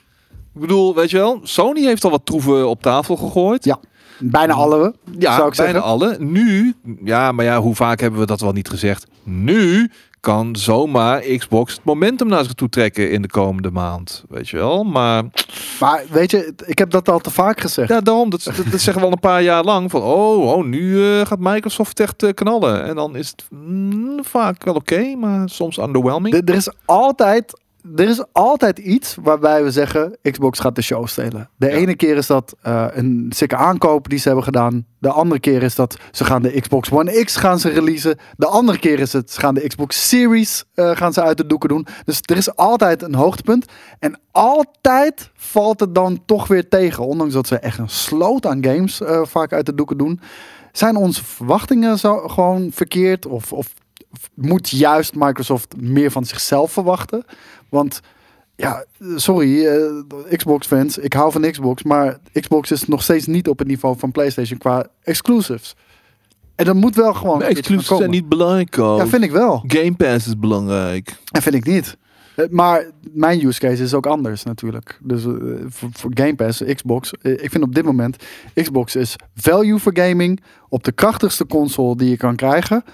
Ik 0.57 0.63
bedoel, 0.63 0.95
weet 0.95 1.11
je 1.11 1.17
wel, 1.17 1.41
Sony 1.43 1.85
heeft 1.85 2.05
al 2.05 2.11
wat 2.11 2.27
troeven 2.27 2.69
op 2.69 2.83
tafel 2.83 3.17
gegooid. 3.17 3.65
Ja, 3.65 3.79
Bijna 4.19 4.53
alle, 4.55 4.95
Ja, 5.19 5.37
zou 5.37 5.49
ik 5.49 5.57
bijna 5.57 5.73
zeggen. 5.73 5.91
alle. 5.91 6.17
Nu, 6.19 6.75
ja, 7.05 7.33
maar 7.33 7.45
ja, 7.45 7.61
hoe 7.61 7.75
vaak 7.75 8.01
hebben 8.01 8.21
we 8.21 8.27
dat 8.27 8.41
wel 8.41 8.53
niet 8.53 8.69
gezegd? 8.69 9.07
Nu 9.23 9.91
kan 10.21 10.57
zomaar 10.57 11.21
Xbox 11.21 11.75
het 11.75 11.85
momentum 11.85 12.29
naar 12.29 12.45
zich 12.45 12.53
toe 12.53 12.69
trekken 12.69 13.11
in 13.11 13.23
de 13.23 13.29
komende 13.29 13.71
maand. 13.71 14.25
Weet 14.29 14.49
je 14.49 14.57
wel? 14.57 14.85
Maar 14.85 15.25
Maar 15.81 16.03
weet 16.11 16.31
je, 16.31 16.55
ik 16.67 16.79
heb 16.79 16.91
dat 16.91 17.09
al 17.09 17.19
te 17.19 17.31
vaak 17.31 17.61
gezegd. 17.61 17.89
ja, 17.89 18.01
daarom, 18.01 18.31
dat, 18.31 18.43
dat, 18.45 18.57
dat 18.71 18.81
zeggen 18.81 19.03
we 19.03 19.07
al 19.09 19.13
een 19.13 19.21
paar 19.21 19.43
jaar 19.43 19.65
lang. 19.65 19.91
Van, 19.91 20.03
oh, 20.03 20.53
oh 20.53 20.65
nu 20.65 21.05
eh, 21.19 21.27
gaat 21.27 21.39
Microsoft 21.41 22.01
echt 22.01 22.23
eh, 22.23 22.35
knallen. 22.35 22.85
En 22.85 22.95
dan 22.95 23.17
is 23.17 23.29
het 23.29 23.45
mm, 23.51 24.19
vaak 24.25 24.65
wel 24.65 24.75
oké, 24.75 25.15
maar 25.17 25.49
soms 25.49 25.79
underwhelming. 25.79 26.35
Er, 26.35 26.43
er 26.45 26.55
is 26.55 26.71
altijd, 26.85 27.61
er 27.97 28.09
is 28.09 28.23
altijd 28.33 28.79
iets 28.79 29.17
waarbij 29.23 29.65
we 29.65 29.71
zeggen: 29.71 30.19
Xbox 30.23 30.59
gaat 30.59 30.75
de 30.75 30.83
show 30.83 31.07
stelen. 31.07 31.51
De 31.57 31.67
Ja. 31.67 31.73
ene 31.73 31.97
keer 31.97 32.17
is 32.17 32.27
dat 32.27 32.55
eh, 32.63 32.87
een 32.91 33.27
sikke 33.35 33.57
aankoop 33.57 34.09
die 34.09 34.19
ze 34.19 34.27
hebben 34.27 34.45
gedaan. 34.45 34.87
De 34.99 35.11
andere 35.11 35.41
keer 35.41 35.63
is 35.63 35.75
dat 35.75 35.97
ze 36.11 36.25
gaan 36.25 36.43
de 36.43 36.61
Xbox 36.61 36.91
One 36.91 37.25
X 37.25 37.37
gaan 37.37 37.59
ze 37.59 37.69
releasen. 37.69 38.19
De 38.37 38.47
andere 38.47 38.79
keer 38.79 38.99
is 39.01 39.13
het 39.13 39.31
ze 39.31 39.41
gaan 39.41 39.55
de 39.55 39.67
Xbox 39.67 40.09
Series 40.09 40.65
eh, 40.75 40.97
gaan 40.97 41.13
ze 41.13 41.23
uit 41.23 41.37
de 41.37 41.47
doeken 41.47 41.69
doen. 41.69 41.87
Dus 42.05 42.21
er 42.23 42.37
is 42.37 42.57
altijd 42.57 43.03
een 43.03 43.15
hoogtepunt. 43.15 43.67
En 43.99 44.21
altijd 44.33 45.31
valt 45.35 45.81
het 45.81 45.95
dan 45.95 46.23
toch 46.27 46.47
weer 46.47 46.69
tegen. 46.69 47.07
Ondanks 47.07 47.35
dat 47.35 47.47
ze 47.47 47.59
echt 47.59 47.79
een 47.79 47.89
sloot 47.89 48.47
aan 48.47 48.65
games 48.65 49.01
eh, 49.01 49.21
vaak 49.25 49.53
uit 49.53 49.67
de 49.67 49.75
doeken 49.75 49.99
doen. 49.99 50.21
Zijn 50.73 50.97
onze 50.97 51.25
verwachtingen 51.25 51.99
zo 51.99 52.29
gewoon 52.29 52.71
verkeerd? 52.73 53.27
Of, 53.27 53.53
of 53.53 53.67
moet 54.35 54.69
juist 54.71 55.15
Microsoft 55.15 55.81
meer 55.81 56.11
van 56.11 56.25
zichzelf 56.25 56.73
verwachten? 56.73 57.25
Want 57.69 58.01
ja, 58.57 58.85
sorry, 59.17 59.67
eh, 59.67 60.37
Xbox-fans, 60.37 60.99
ik 60.99 61.13
hou 61.13 61.33
van 61.33 61.51
Xbox, 61.51 61.83
maar 61.83 62.19
Xbox 62.33 62.71
is 62.71 62.87
nog 62.87 63.03
steeds 63.03 63.27
niet 63.27 63.49
op 63.49 63.59
het 63.59 63.69
niveau 63.69 63.99
van 63.99 64.13
PlayStation 64.13 64.59
qua 64.59 64.87
exclusives. 65.03 65.75
En 66.55 66.65
dat 66.65 66.75
moet 66.75 66.95
wel 66.95 67.15
gewoon. 67.15 67.39
Maar 67.39 67.47
exclusives 67.47 67.99
zijn 67.99 68.11
niet 68.11 68.29
belangrijk, 68.29 68.71
Carl. 68.71 68.97
Ja, 68.97 69.07
vind 69.07 69.23
ik 69.23 69.31
wel. 69.31 69.65
Game 69.67 69.95
Pass 69.95 70.27
is 70.27 70.39
belangrijk. 70.39 71.17
En 71.33 71.43
vind 71.43 71.55
ik 71.55 71.65
niet. 71.67 71.97
Eh, 72.37 72.45
Maar 72.51 72.85
mijn 73.13 73.47
use 73.47 73.61
case 73.61 73.83
is 73.83 73.95
ook 73.95 74.07
anders 74.07 74.43
natuurlijk. 74.43 74.99
Dus 75.03 75.25
eh, 75.25 75.31
voor, 75.69 75.89
voor 75.93 76.11
Game 76.15 76.35
Pass, 76.35 76.63
Xbox. 76.75 77.13
ik 77.23 77.51
vind 77.51 77.65
op 77.65 77.75
dit 77.75 77.85
moment 77.85 78.17
Xbox 78.55 78.97
is 78.97 79.17
value 79.35 79.79
voor 79.79 79.99
gaming 79.99 80.41
op 80.69 80.85
de 80.85 80.93
krachtigste 80.93 81.47
console 81.47 81.97
die 81.97 82.11
je 82.11 82.17
kan 82.17 82.37
krijgen. 82.37 82.85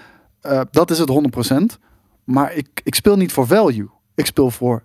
Eh, 0.43 0.61
dat 0.71 0.91
is 0.91 0.97
het 0.97 1.09
100%. 1.09 1.77
Maar 2.23 2.53
ik, 2.53 2.81
ik 2.83 2.95
speel 2.95 3.17
niet 3.17 3.31
voor 3.31 3.47
value. 3.47 3.89
Ik 4.15 4.25
speel 4.25 4.51
voor 4.51 4.83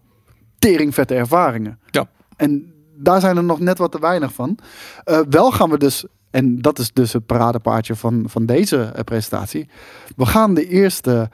teringvette 0.58 1.14
ervaringen. 1.14 1.78
Ja. 1.90 2.08
En 2.36 2.72
daar 2.96 3.20
zijn 3.20 3.36
er 3.36 3.44
nog 3.44 3.60
net 3.60 3.78
wat 3.78 3.92
te 3.92 4.00
weinig 4.00 4.32
van. 4.32 4.58
Eh, 5.04 5.20
wel 5.30 5.50
gaan 5.50 5.70
we 5.70 5.78
dus, 5.78 6.04
en 6.30 6.58
dat 6.58 6.78
is 6.78 6.92
dus 6.92 7.12
het 7.12 7.26
paradepaardje 7.26 7.94
van, 7.94 8.24
van 8.26 8.46
deze 8.46 8.82
eh, 8.82 9.04
presentatie. 9.04 9.68
We 10.16 10.26
gaan 10.26 10.54
de 10.54 10.68
eerste 10.68 11.30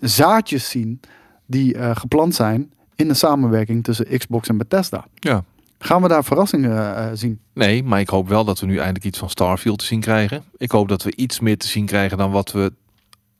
zaadjes 0.00 0.68
zien 0.68 1.00
die 1.46 1.94
geplant 1.94 2.34
zijn 2.34 2.72
in 2.94 3.08
de 3.08 3.14
samenwerking 3.14 3.84
tussen 3.84 4.18
Xbox 4.18 4.48
en 4.48 4.56
Bethesda. 4.56 5.06
Ja. 5.14 5.44
Gaan 5.78 6.02
we 6.02 6.08
daar 6.08 6.24
verrassingen 6.24 7.18
zien? 7.18 7.40
Nee, 7.54 7.84
maar 7.84 8.00
ik 8.00 8.08
hoop 8.08 8.28
wel 8.28 8.44
dat 8.44 8.60
we 8.60 8.66
nu 8.66 8.76
eindelijk 8.76 9.04
iets 9.04 9.18
van 9.18 9.30
Starfield 9.30 9.78
te 9.78 9.84
zien 9.84 10.00
krijgen. 10.00 10.44
Ik 10.56 10.70
hoop 10.70 10.88
dat 10.88 11.02
we 11.02 11.16
iets 11.16 11.40
meer 11.40 11.58
te 11.58 11.66
zien 11.66 11.86
krijgen 11.86 12.18
dan 12.18 12.30
wat 12.30 12.52
we 12.52 12.72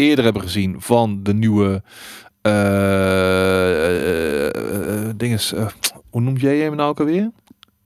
eerder 0.01 0.24
hebben 0.24 0.42
gezien 0.42 0.74
van 0.78 1.22
de 1.22 1.34
nieuwe 1.34 1.82
eh 2.42 3.61
eh, 3.90 5.09
eh, 5.09 5.11
dinges. 5.16 5.53
hoe 6.11 6.20
noem 6.20 6.36
jij 6.36 6.59
hem 6.59 6.76
nou 6.76 6.88
ook 6.90 7.01
alweer? 7.01 7.30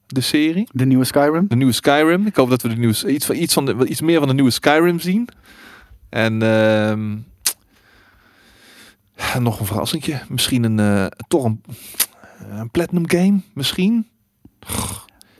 De 0.06 0.20
serie? 0.20 0.68
De 0.72 0.86
nieuwe 0.86 1.04
Skyrim? 1.04 1.44
De 1.48 1.56
nieuwe 1.56 1.72
Skyrim. 1.72 2.26
Ik 2.26 2.36
hoop 2.36 2.50
dat 2.50 2.62
we 2.62 2.68
de 2.68 2.76
nieuwe, 2.76 3.12
iets, 3.12 3.26
van, 3.26 3.34
iets, 3.36 3.54
van 3.54 3.64
de, 3.64 3.86
iets 3.86 4.00
meer 4.00 4.18
van 4.18 4.28
de 4.28 4.34
nieuwe 4.34 4.50
Skyrim 4.50 5.00
zien. 5.00 5.28
En 6.08 6.42
ehm, 6.42 7.16
nog 9.42 9.60
een 9.60 9.66
verrassingje. 9.66 10.20
Misschien 10.28 10.64
een, 10.64 10.78
eh, 10.78 11.06
toch 11.28 11.44
een, 11.44 11.62
een 12.50 12.70
Platinum 12.70 13.08
game. 13.10 13.40
Misschien. 13.54 14.08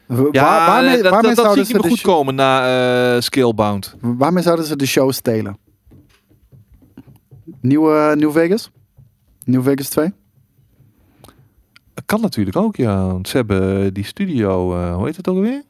Ja, 0.09 0.17
waar- 0.43 0.67
waarmee, 0.67 1.03
dat, 1.03 1.13
waarmee, 1.13 1.35
dat 1.35 1.67
zie 1.67 1.77
ik 1.79 1.85
goed 1.87 2.01
komen 2.01 2.35
na 2.35 3.15
eh 3.15 3.21
Skillbound. 3.21 3.95
waarmee 4.01 4.43
zouden 4.43 4.65
ze 4.65 4.77
de 4.77 4.87
show 4.87 5.13
stelen? 5.13 5.59
Nieuwe 7.65 8.15
New 8.17 8.33
Vegas? 8.33 8.71
New 9.45 9.63
Vegas 9.63 9.89
2? 9.89 10.13
Dat 11.95 12.05
kan 12.07 12.21
natuurlijk 12.21 12.57
ook, 12.57 12.77
ja. 12.77 13.07
Want 13.07 13.29
ze 13.29 13.37
hebben 13.37 13.95
die 13.95 14.05
studio, 14.05 14.75
eh, 14.77 14.95
hoe 14.95 15.07
heet 15.07 15.17
het 15.17 15.29
ook 15.29 15.37
alweer? 15.37 15.63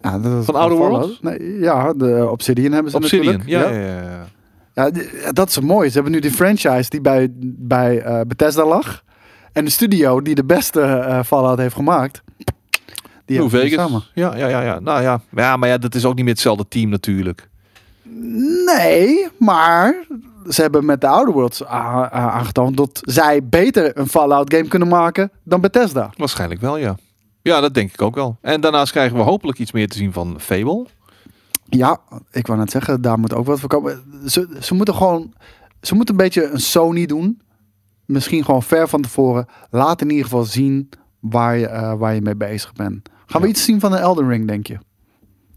Ja, 0.00 0.18
dat 0.18 0.38
is 0.38 0.44
Van 0.44 0.54
Outer. 0.54 0.78
Worlds? 0.78 1.20
Nee, 1.20 1.58
ja, 1.58 1.92
de 1.92 2.28
Obsidian 2.30 2.72
hebben 2.72 2.90
ze 2.90 2.96
Obsidian. 2.96 3.36
natuurlijk. 3.36 3.48
Ja, 3.48 3.70
ja, 3.70 4.02
ja. 4.02 4.26
ja. 4.74 5.32
Dat 5.32 5.48
is 5.48 5.60
mooi. 5.60 5.88
Ze 5.88 5.94
hebben 5.94 6.12
nu 6.12 6.20
die 6.20 6.30
franchise 6.30 6.90
die 6.90 7.00
bij, 7.00 7.28
bij 7.44 8.02
eh, 8.02 8.20
Bethesda 8.26 8.66
lag. 8.66 9.04
En 9.52 9.64
de 9.64 9.70
studio 9.70 10.22
die 10.22 10.34
de 10.34 10.44
beste 10.44 10.80
eh 10.80 11.22
Fallout 11.22 11.58
heeft 11.58 11.74
gemaakt. 11.74 12.22
Die 13.24 13.38
New 13.38 13.48
Vegas. 13.50 13.72
samen. 13.72 14.02
Ja, 14.14 14.36
ja, 14.36 14.48
ja, 14.48 14.62
ja. 14.62 14.78
Nou 14.80 15.02
ja. 15.02 15.20
ja, 15.30 15.56
maar 15.56 15.68
ja, 15.68 15.78
dat 15.78 15.94
is 15.94 16.04
ook 16.04 16.14
niet 16.14 16.24
meer 16.24 16.34
hetzelfde 16.34 16.68
team 16.68 16.90
natuurlijk. 16.90 17.48
Nee, 18.66 19.28
maar 19.38 20.06
ze 20.48 20.62
hebben 20.62 20.84
met 20.84 21.00
de 21.00 21.06
Outer 21.06 21.34
Worlds 21.34 21.64
aangetoond 21.64 22.76
dat 22.76 23.00
zij 23.02 23.44
beter 23.44 23.98
een 23.98 24.08
Fallout 24.08 24.54
game 24.54 24.68
kunnen 24.68 24.88
maken 24.88 25.30
dan 25.42 25.60
Bethesda. 25.60 26.10
Waarschijnlijk 26.16 26.60
wel, 26.60 26.76
ja. 26.76 26.96
Ja, 27.42 27.60
dat 27.60 27.74
denk 27.74 27.92
ik 27.92 28.02
ook 28.02 28.14
wel. 28.14 28.36
En 28.40 28.60
daarnaast 28.60 28.92
krijgen 28.92 29.16
we 29.16 29.22
hopelijk 29.22 29.58
iets 29.58 29.72
meer 29.72 29.88
te 29.88 29.96
zien 29.96 30.12
van 30.12 30.40
Fable. 30.40 30.86
Ja, 31.64 32.00
ik 32.30 32.46
wou 32.46 32.58
net 32.58 32.70
zeggen, 32.70 33.02
daar 33.02 33.18
moet 33.18 33.34
ook 33.34 33.46
wat 33.46 33.60
voor 33.60 33.68
komen. 33.68 34.02
Ze, 34.26 34.56
ze 34.60 34.74
moeten 34.74 34.94
gewoon, 34.94 35.34
ze 35.80 35.94
moeten 35.94 36.14
een 36.14 36.20
beetje 36.20 36.50
een 36.50 36.60
Sony 36.60 37.06
doen. 37.06 37.40
Misschien 38.04 38.44
gewoon 38.44 38.62
ver 38.62 38.88
van 38.88 39.02
tevoren. 39.02 39.46
Laat 39.70 40.00
in 40.00 40.10
ieder 40.10 40.24
geval 40.24 40.44
zien 40.44 40.88
waar 41.20 41.56
je, 41.56 41.66
eh, 41.66 41.94
waar 41.94 42.14
je 42.14 42.20
mee 42.20 42.36
bezig 42.36 42.72
bent. 42.72 43.08
Gaan 43.26 43.40
we 43.40 43.48
iets 43.48 43.64
zien 43.64 43.80
van 43.80 43.90
de 43.90 43.96
Elden 43.96 44.28
Ring, 44.28 44.46
denk 44.46 44.66
je? 44.66 44.78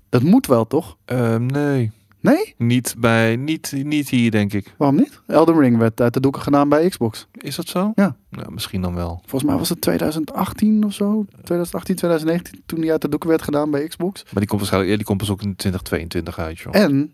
Dat 0.10 0.24
moet 0.24 0.48
wel, 0.48 0.68
toch? 0.68 0.98
Ehm, 1.06 1.46
nee, 1.46 1.92
Nee? 2.26 2.54
niet, 2.58 2.96
bij, 2.98 3.36
niet, 3.36 3.72
niet 3.84 4.10
hier 4.10 4.32
denk 4.32 4.54
ik. 4.54 4.74
Waarom 4.78 4.98
niet? 4.98 5.22
Elden 5.28 5.60
Ring 5.60 5.78
werd 5.78 6.02
uit 6.02 6.14
de 6.14 6.20
doeken 6.20 6.42
gedaan 6.42 6.70
bij 6.70 6.90
Xbox. 6.90 7.28
Is 7.32 7.56
dat 7.56 7.68
zo? 7.68 7.92
Ja. 7.96 8.16
Nou, 8.30 8.52
misschien 8.52 8.82
dan 8.82 8.96
wel. 8.96 9.20
Volgens 9.26 9.44
mij 9.44 9.60
was 9.60 9.70
het 9.70 9.82
2018 9.82 10.84
of 10.86 10.94
zo. 10.94 11.26
2018, 11.44 11.96
2019, 11.96 12.62
toen 12.66 12.82
die 12.82 12.92
uit 12.92 13.02
de 13.02 13.10
doeken 13.10 13.30
werd 13.30 13.42
gedaan 13.42 13.72
bij 13.72 13.88
Xbox. 13.88 14.24
Maar 14.24 14.34
die 14.34 14.46
komt 14.48 14.60
waarschijnlijk, 14.60 14.92
ja, 14.92 14.98
die 14.98 15.06
komt 15.08 15.20
pas 15.20 15.30
ook 15.30 15.42
in 15.42 15.56
2022 15.56 16.40
uit, 16.40 16.60
joh. 16.60 16.76
En 16.76 17.14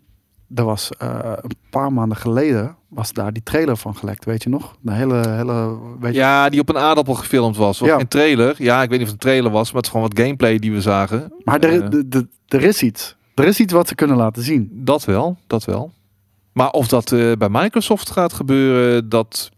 er 0.54 0.64
was 0.64 0.90
eh, 0.98 1.18
een 1.40 1.50
paar 1.70 1.92
maanden 1.92 2.16
geleden 2.16 2.76
was 2.88 3.12
daar 3.12 3.32
die 3.32 3.42
trailer 3.42 3.76
van 3.76 3.96
gelekt, 3.96 4.24
weet 4.24 4.42
je 4.42 4.48
nog? 4.48 4.76
De 4.80 4.92
hele, 4.92 5.28
hele 5.28 5.76
weet 6.00 6.12
je, 6.14 6.18
Ja, 6.20 6.48
die 6.48 6.60
op 6.60 6.68
een 6.68 6.78
aardappel 6.78 7.14
gefilmd 7.14 7.56
was. 7.56 7.82
Of 7.82 7.88
Ja. 7.88 7.98
een 8.00 8.08
trailer. 8.08 8.54
Ja, 8.58 8.82
ik 8.82 8.88
weet 8.88 8.98
niet 8.98 9.08
of 9.08 9.12
het 9.14 9.24
een 9.24 9.30
trailer 9.30 9.50
was, 9.52 9.66
maar 9.66 9.76
het 9.76 9.84
is 9.84 9.90
gewoon 9.92 10.08
wat 10.08 10.18
gameplay 10.18 10.58
die 10.58 10.72
we 10.72 10.80
zagen. 10.80 11.32
Maar 11.44 11.60
er, 11.60 11.82
Eh, 11.82 12.20
er 12.48 12.62
is 12.62 12.82
iets. 12.82 13.16
Er 13.34 13.44
is 13.44 13.60
iets 13.60 13.72
wat 13.72 13.88
ze 13.88 13.94
kunnen 13.94 14.16
laten 14.16 14.42
zien. 14.42 14.70
dat 14.72 15.04
wel, 15.04 15.36
dat 15.46 15.64
wel. 15.64 15.92
Maar 16.52 16.70
of 16.70 16.88
dat 16.88 17.12
eh, 17.12 17.32
bij 17.32 17.48
Microsoft 17.48 18.10
gaat 18.10 18.32
gebeuren, 18.32 19.08
dat 19.08 19.50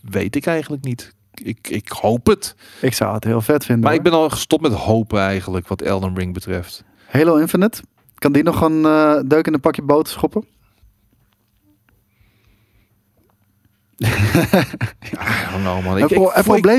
weet 0.00 0.36
ik 0.36 0.46
eigenlijk 0.46 0.84
niet. 0.84 1.14
Ik, 1.34 1.68
ik 1.68 1.88
hoop 1.88 2.26
het. 2.26 2.54
Ik 2.80 2.94
zou 2.94 3.14
het 3.14 3.24
heel 3.24 3.40
vet 3.40 3.64
vinden. 3.64 3.84
Maar 3.84 3.94
ik 3.94 4.02
ben 4.02 4.12
al 4.12 4.30
gestopt 4.30 4.62
met 4.62 4.72
hopen 4.72 5.20
eigenlijk, 5.20 5.68
wat 5.68 5.82
Elden 5.82 6.16
Ring 6.16 6.34
betreft. 6.34 6.84
Halo 7.06 7.36
Infinite. 7.36 7.82
Kan 8.14 8.32
die 8.32 8.42
nog 8.42 8.60
een 8.60 8.84
eh, 8.84 9.20
deuk 9.26 9.46
in 9.46 9.54
een 9.54 9.60
pakje 9.60 9.82
boter 9.82 10.12
schoppen? 10.12 10.44
Don't 15.50 15.62
know, 15.62 15.84
man. 15.84 15.98
Ik, 15.98 16.10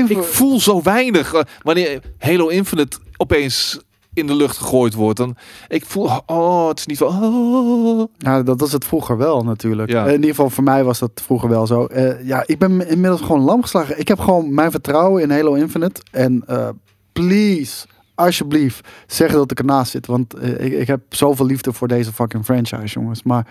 ik, 0.08 0.22
voel 0.22 0.60
zo 0.60 0.82
weinig. 0.82 1.32
eh, 1.32 1.40
wanneer 1.62 2.00
Halo 2.18 2.48
Infinite 2.48 2.98
opeens 3.16 3.80
in 4.14 4.26
de 4.26 4.34
lucht 4.34 4.56
gegooid 4.56 4.94
wordt. 4.94 5.16
Dan, 5.18 5.36
ik 5.68 5.86
voel, 5.86 6.10
oh, 6.26 6.68
het 6.68 6.78
is 6.78 6.86
niet 6.86 6.98
van... 6.98 7.22
Oh. 7.24 8.08
Ja, 8.18 8.42
dat 8.42 8.60
was 8.60 8.72
het 8.72 8.84
vroeger 8.84 9.16
wel 9.16 9.44
natuurlijk. 9.44 9.90
Ja. 9.90 10.00
Eh, 10.06 10.08
In 10.08 10.14
ieder 10.14 10.30
geval 10.30 10.50
voor 10.50 10.64
mij 10.64 10.84
was 10.84 10.98
dat 10.98 11.10
vroeger 11.14 11.48
wel 11.48 11.66
zo. 11.66 11.84
Eh, 11.84 12.26
ja, 12.26 12.42
ik 12.46 12.58
ben 12.58 12.88
inmiddels 12.88 13.20
gewoon 13.20 13.40
lam 13.40 13.62
geslagen. 13.62 13.98
Ik 13.98 14.08
heb 14.08 14.18
gewoon 14.18 14.54
mijn 14.54 14.70
vertrouwen 14.70 15.22
in 15.22 15.30
Halo 15.30 15.54
Infinite. 15.54 16.00
En 16.10 16.42
eh, 16.46 16.68
please, 17.12 17.86
alsjeblieft, 18.14 18.88
zeg 19.06 19.32
dat 19.32 19.50
ik 19.50 19.58
ernaast 19.58 19.90
zit. 19.90 20.06
Want 20.06 20.42
ik, 20.42 20.72
ik 20.72 20.86
heb 20.86 21.00
zoveel 21.08 21.46
liefde 21.46 21.72
voor 21.72 21.88
deze 21.88 22.12
fucking 22.12 22.44
franchise, 22.44 23.00
jongens. 23.00 23.22
Maar 23.22 23.46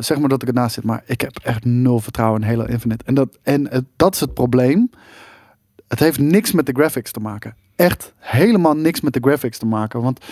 zeg 0.00 0.18
maar 0.18 0.28
dat 0.28 0.42
ik 0.42 0.48
ernaast 0.48 0.74
zit. 0.74 0.84
Maar 0.84 1.02
ik 1.06 1.20
heb 1.20 1.38
echt 1.42 1.64
nul 1.64 2.00
vertrouwen 2.00 2.42
in 2.42 2.48
Halo 2.48 2.64
Infinite. 2.64 3.04
En, 3.04 3.14
dat, 3.14 3.38
en 3.42 3.88
dat 3.96 4.14
is 4.14 4.20
het 4.20 4.34
probleem. 4.34 4.90
Het 5.88 5.98
heeft 5.98 6.18
niks 6.18 6.52
met 6.52 6.66
de 6.66 6.72
graphics 6.72 7.10
te 7.12 7.20
maken. 7.20 7.54
Echt 7.76 8.12
helemaal 8.18 8.76
niks 8.76 9.00
met 9.00 9.12
de 9.12 9.20
graphics 9.20 9.58
te 9.58 9.66
maken. 9.66 10.02
Want 10.02 10.24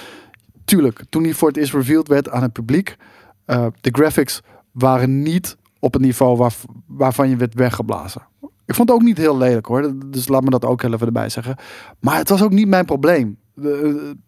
tuurlijk, 0.64 1.02
toen 1.08 1.22
hij 1.22 1.34
voor 1.34 1.48
het 1.48 1.56
eerst 1.56 1.72
revealed 1.72 2.08
werd 2.08 2.30
aan 2.30 2.42
het 2.42 2.52
publiek, 2.52 2.96
eh, 3.44 3.66
de 3.80 3.90
graphics 3.92 4.40
waren 4.72 5.22
niet 5.22 5.56
op 5.78 5.92
het 5.92 6.02
niveau 6.02 6.36
waar, 6.36 6.54
waarvan 6.86 7.28
je 7.28 7.36
werd 7.36 7.54
weggeblazen. 7.54 8.22
Ik 8.66 8.74
vond 8.74 8.88
het 8.88 8.98
ook 8.98 9.04
niet 9.04 9.16
heel 9.18 9.36
lelijk 9.36 9.66
hoor, 9.66 9.94
dus 10.06 10.28
laat 10.28 10.42
me 10.42 10.50
dat 10.50 10.64
ook 10.64 10.82
even 10.82 11.06
erbij 11.06 11.28
zeggen. 11.28 11.56
Maar 12.00 12.16
het 12.16 12.28
was 12.28 12.42
ook 12.42 12.52
niet 12.52 12.68
mijn 12.68 12.84
probleem. 12.84 13.38
Eh, 13.56 13.64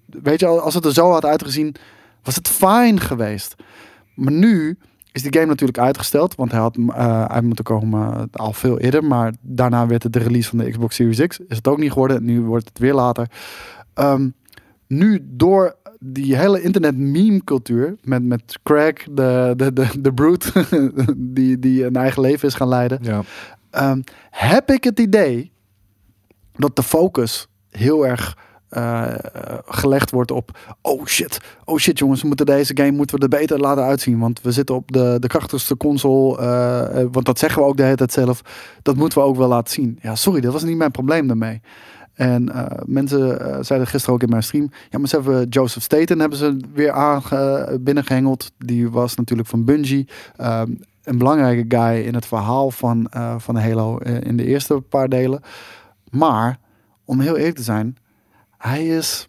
weet 0.06 0.40
je, 0.40 0.46
als 0.46 0.74
het 0.74 0.84
er 0.84 0.92
zo 0.92 1.10
had 1.10 1.24
uitgezien, 1.24 1.74
was 2.22 2.34
het 2.34 2.48
fijn 2.48 3.00
geweest. 3.00 3.54
Maar 4.14 4.32
nu 4.32 4.78
is 5.14 5.22
die 5.22 5.32
game 5.34 5.46
natuurlijk 5.46 5.78
uitgesteld, 5.78 6.34
want 6.34 6.50
hij 6.50 6.60
had 6.60 6.76
eh, 6.76 7.24
uit 7.24 7.44
moeten 7.44 7.64
komen 7.64 8.28
al 8.32 8.52
veel 8.52 8.78
eerder. 8.78 9.04
Maar 9.04 9.32
daarna 9.40 9.86
werd 9.86 10.02
het 10.02 10.12
de 10.12 10.18
release 10.18 10.48
van 10.48 10.58
de 10.58 10.70
Xbox 10.70 10.94
Series 10.94 11.26
X. 11.26 11.38
Is 11.48 11.56
het 11.56 11.68
ook 11.68 11.78
niet 11.78 11.92
geworden, 11.92 12.24
nu 12.24 12.40
wordt 12.40 12.68
het 12.68 12.78
weer 12.78 12.94
later. 12.94 13.30
Ehm, 13.94 14.28
nu 14.86 15.20
door 15.30 15.76
die 15.98 16.36
hele 16.36 16.62
internet 16.62 16.96
meme 16.96 17.44
cultuur 17.44 17.96
met, 18.02 18.22
met 18.22 18.58
Craig, 18.62 18.94
de, 19.10 19.52
de, 19.56 19.72
de, 19.72 19.86
de 20.00 20.12
brute, 20.12 20.64
die, 21.16 21.58
die 21.58 21.84
een 21.84 21.96
eigen 21.96 22.22
leven 22.22 22.48
is 22.48 22.54
gaan 22.54 22.68
leiden, 22.68 22.98
Ja. 23.02 23.22
ehm, 23.70 24.00
heb 24.30 24.70
ik 24.70 24.84
het 24.84 24.98
idee 25.00 25.52
dat 26.56 26.76
de 26.76 26.82
focus 26.82 27.48
heel 27.70 28.06
erg 28.06 28.36
eh, 28.74 29.14
gelegd 29.66 30.10
wordt 30.10 30.30
op 30.30 30.58
oh 30.80 31.06
shit, 31.06 31.40
oh 31.64 31.78
shit 31.78 31.98
jongens, 31.98 32.20
we 32.20 32.26
moeten 32.26 32.46
deze 32.46 32.76
game 32.76 32.90
moeten 32.90 33.16
we 33.16 33.22
er 33.22 33.38
beter 33.38 33.60
laten 33.60 33.84
uitzien, 33.84 34.18
want 34.18 34.40
we 34.42 34.52
zitten 34.52 34.74
op 34.74 34.92
de, 34.92 35.16
de 35.20 35.26
krachtigste 35.26 35.76
console, 35.76 36.38
eh, 36.38 37.00
eh, 37.00 37.08
want 37.10 37.26
dat 37.26 37.38
zeggen 37.38 37.62
we 37.62 37.68
ook 37.68 37.76
de 37.76 37.82
hele 37.82 37.96
tijd 37.96 38.12
zelf, 38.12 38.42
dat 38.82 38.96
moeten 38.96 39.18
we 39.18 39.24
ook 39.24 39.36
wel 39.36 39.48
laten 39.48 39.72
zien. 39.72 39.98
Ja, 40.02 40.14
sorry, 40.14 40.40
dat 40.40 40.52
was 40.52 40.62
niet 40.62 40.76
mijn 40.76 40.90
probleem 40.90 41.26
daarmee. 41.26 41.60
En 42.14 42.52
mensen 42.86 43.38
zeiden 43.64 43.88
gisteren 43.88 44.14
ook 44.14 44.22
in 44.22 44.28
mijn 44.28 44.42
stream, 44.42 44.70
ja, 44.90 44.98
maar 44.98 45.08
ze 45.08 45.16
hebben 45.16 45.48
Joseph 45.48 45.82
Staten 45.82 46.20
hebben 46.20 46.38
ze 46.38 46.56
weer 46.74 46.90
aange, 46.90 47.78
binnengehengeld. 47.80 48.52
Die 48.58 48.90
was 48.90 49.14
natuurlijk 49.14 49.48
van 49.48 49.64
Bungie. 49.64 50.08
Ehm, 50.36 50.74
een 51.02 51.18
belangrijke 51.18 51.76
guy 51.76 52.06
in 52.06 52.14
het 52.14 52.26
verhaal 52.26 52.70
van, 52.70 53.10
van 53.38 53.56
Halo 53.56 53.98
in 53.98 54.36
de 54.36 54.44
eerste 54.44 54.74
paar 54.74 55.08
delen. 55.08 55.40
Maar, 56.10 56.58
om 57.04 57.20
heel 57.20 57.36
eerlijk 57.36 57.56
te 57.56 57.62
zijn, 57.62 57.96
hij 58.66 58.86
is 58.86 59.28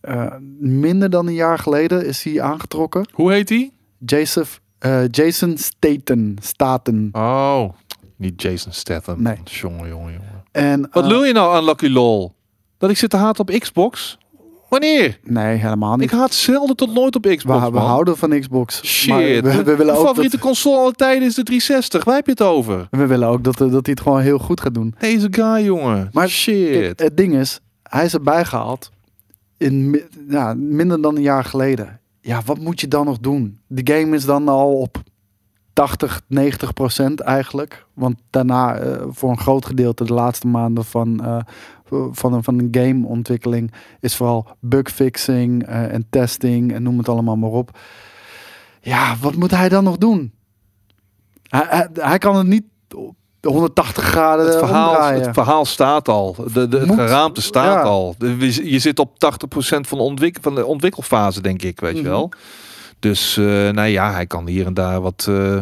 eh, 0.00 0.34
minder 0.58 1.10
dan 1.10 1.26
een 1.26 1.34
jaar 1.34 1.58
geleden 1.58 2.06
is 2.06 2.22
hij 2.22 2.42
aangetrokken. 2.42 3.08
Hoe 3.12 3.32
heet 3.32 3.48
die? 3.48 3.72
Joseph, 3.98 4.60
eh, 4.78 5.08
Jason 5.10 5.58
Staten. 5.58 6.36
Staten. 6.40 7.08
Oh, 7.12 7.68
niet 8.16 8.42
Jason 8.42 8.72
Statham. 8.72 9.22
Nee. 9.22 9.36
Jongen, 9.44 9.88
jongen, 9.88 10.12
jongen. 10.12 10.44
En, 10.52 10.88
Wat 10.92 11.02
eh, 11.02 11.08
lul 11.08 11.24
je 11.24 11.32
nou 11.32 11.56
aan 11.56 11.64
Lucky 11.64 11.88
Lol? 11.88 12.32
Dat 12.78 12.90
ik 12.90 12.96
zit 12.96 13.10
te 13.10 13.16
haten 13.16 13.48
op 13.48 13.58
Xbox? 13.58 14.18
Wanneer? 14.68 15.18
Nee, 15.22 15.56
helemaal 15.56 15.96
niet. 15.96 16.12
Ik 16.12 16.18
haat 16.18 16.34
zelden 16.34 16.76
tot 16.76 16.94
nooit 16.94 17.16
op 17.16 17.26
Xbox, 17.36 17.64
we, 17.64 17.70
we 17.70 17.78
houden 17.78 18.16
van 18.16 18.40
Xbox. 18.40 18.84
Shit. 18.84 19.42
Maar 19.42 19.56
we, 19.56 19.62
we 19.62 19.76
willen 19.76 19.94
ook 19.94 20.06
favoriete 20.06 20.36
dat, 20.36 20.46
console 20.46 20.76
alle 20.76 20.92
tijden 20.92 21.28
is 21.28 21.34
de 21.34 21.42
360. 21.42 22.04
Waar 22.04 22.14
heb 22.14 22.24
je 22.24 22.30
het 22.30 22.42
over? 22.42 22.86
we 22.90 23.06
willen 23.06 23.28
ook 23.28 23.44
dat, 23.44 23.58
dat 23.58 23.70
hij 23.70 23.80
het 23.82 24.00
gewoon 24.00 24.20
heel 24.20 24.38
goed 24.38 24.60
gaat 24.60 24.74
doen. 24.74 24.94
Deze 24.98 25.28
guy, 25.30 25.64
jongen. 25.64 26.08
Maar 26.12 26.28
Shit. 26.28 27.00
Het 27.00 27.16
ding 27.16 27.34
is, 27.34 27.60
hij 27.88 28.04
is 28.04 28.14
erbij 28.14 28.44
gehaald 28.44 28.90
in 29.56 30.02
ja, 30.28 30.54
minder 30.54 31.02
dan 31.02 31.16
een 31.16 31.22
jaar 31.22 31.44
geleden. 31.44 32.00
Ja, 32.20 32.42
wat 32.44 32.58
moet 32.58 32.80
je 32.80 32.88
dan 32.88 33.04
nog 33.04 33.18
doen? 33.18 33.60
De 33.66 33.94
game 33.94 34.16
is 34.16 34.24
dan 34.24 34.48
al 34.48 34.80
op 34.80 35.02
80, 35.72 36.22
90 36.26 36.72
procent 36.72 37.20
eigenlijk. 37.20 37.86
Want 37.94 38.16
daarna 38.30 38.76
eh, 38.76 39.04
voor 39.08 39.30
een 39.30 39.38
groot 39.38 39.66
gedeelte 39.66 40.04
de 40.04 40.12
laatste 40.12 40.46
maanden 40.46 40.84
van, 40.84 41.24
eh, 41.24 41.38
van, 42.10 42.32
een, 42.32 42.44
van 42.44 42.58
een 42.58 42.68
gameontwikkeling 42.70 43.72
is 44.00 44.16
vooral 44.16 44.46
bugfixing 44.60 45.66
eh, 45.66 45.92
en 45.92 46.06
testing 46.10 46.72
en 46.72 46.82
noem 46.82 46.98
het 46.98 47.08
allemaal 47.08 47.36
maar 47.36 47.50
op. 47.50 47.78
Ja, 48.80 49.16
wat 49.20 49.34
moet 49.34 49.50
hij 49.50 49.68
dan 49.68 49.84
nog 49.84 49.98
doen? 49.98 50.32
Hij, 51.42 51.66
hij, 51.68 51.88
hij 51.92 52.18
kan 52.18 52.36
het 52.36 52.46
niet 52.46 52.64
op 53.42 53.52
180 53.52 54.04
graden 54.04 54.46
het, 54.46 54.56
verhaal, 54.56 54.88
omdraaien. 54.90 55.22
het 55.22 55.34
verhaal 55.34 55.64
staat 55.64 56.08
al. 56.08 56.36
De, 56.52 56.68
de, 56.68 56.78
het 56.78 56.90
geraamte 56.90 57.42
staat 57.42 57.64
Ja. 57.74 57.80
al. 57.82 58.14
De- 58.18 58.70
je 58.70 58.78
zit 58.78 58.98
op 58.98 59.18
80% 59.18 59.86
van 59.86 59.98
de, 59.98 60.04
ontwik 60.04 60.38
van 60.40 60.54
de 60.54 60.64
ontwikkelfase, 60.66 61.40
denk 61.42 61.62
ik, 61.62 61.80
weet 61.80 61.92
Mhm. 61.94 62.02
je 62.02 62.08
wel. 62.08 62.30
Dus, 62.98 63.36
eh 63.36 63.44
nou 63.44 63.88
ja, 63.88 64.12
hij 64.12 64.26
kan 64.26 64.46
hier 64.46 64.66
en 64.66 64.74
daar 64.74 65.00
wat... 65.00 65.26
eh, 65.28 65.58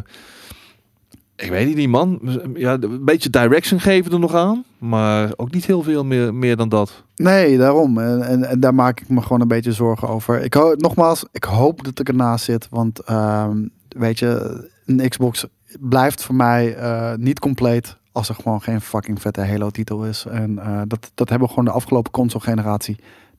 ik 1.37 1.51
weet 1.51 1.75
niet, 1.75 1.89
man. 1.89 2.21
Ja, 2.55 2.77
een 2.81 3.05
beetje 3.05 3.31
direction 3.31 3.81
geven 3.81 4.13
er 4.13 4.19
nog 4.19 4.35
aan. 4.35 4.65
Maar 4.79 5.33
ook 5.37 5.51
niet 5.51 5.67
heel 5.67 5.83
veel 5.83 6.05
meer, 6.05 6.35
meer 6.35 6.57
dan 6.57 6.69
dat. 6.69 7.03
Nee, 7.17 7.59
daarom. 7.59 7.99
En, 7.99 8.23
en, 8.23 8.45
en 8.45 8.61
daar 8.61 8.75
maak 8.75 9.01
ik 9.01 9.09
me 9.09 9.23
gewoon 9.23 9.41
een 9.41 9.49
beetje 9.49 9.73
zorgen 9.73 10.09
over. 10.09 10.43
Ik 10.43 10.55
ho 10.55 10.75
nogmaals, 10.77 11.25
ik 11.33 11.45
hoop 11.45 11.85
dat 11.85 11.99
ik 11.99 12.09
ernaast 12.09 12.45
zit. 12.45 12.67
Want 12.71 12.99
ehm, 13.01 13.57
weet 13.89 14.19
je, 14.19 14.61
een 14.87 15.09
Xbox 15.09 15.45
blijft 15.81 16.23
voor 16.23 16.35
mij 16.35 16.75
eh, 16.77 17.15
niet 17.15 17.39
compleet 17.39 17.97
als 18.13 18.29
er 18.29 18.35
gewoon 18.35 18.63
geen 18.63 18.81
fucking 18.81 19.21
vette 19.21 19.41
Halo-titel 19.47 20.05
is. 20.05 20.25
En 20.27 20.59
eh, 20.59 20.83
dat, 20.87 21.11
dat 21.15 21.29
hebben 21.29 21.47
we 21.49 21.55
gewoon 21.55 21.69
de 21.69 21.79
afgelopen 21.79 22.13
console-generatie 22.13 22.97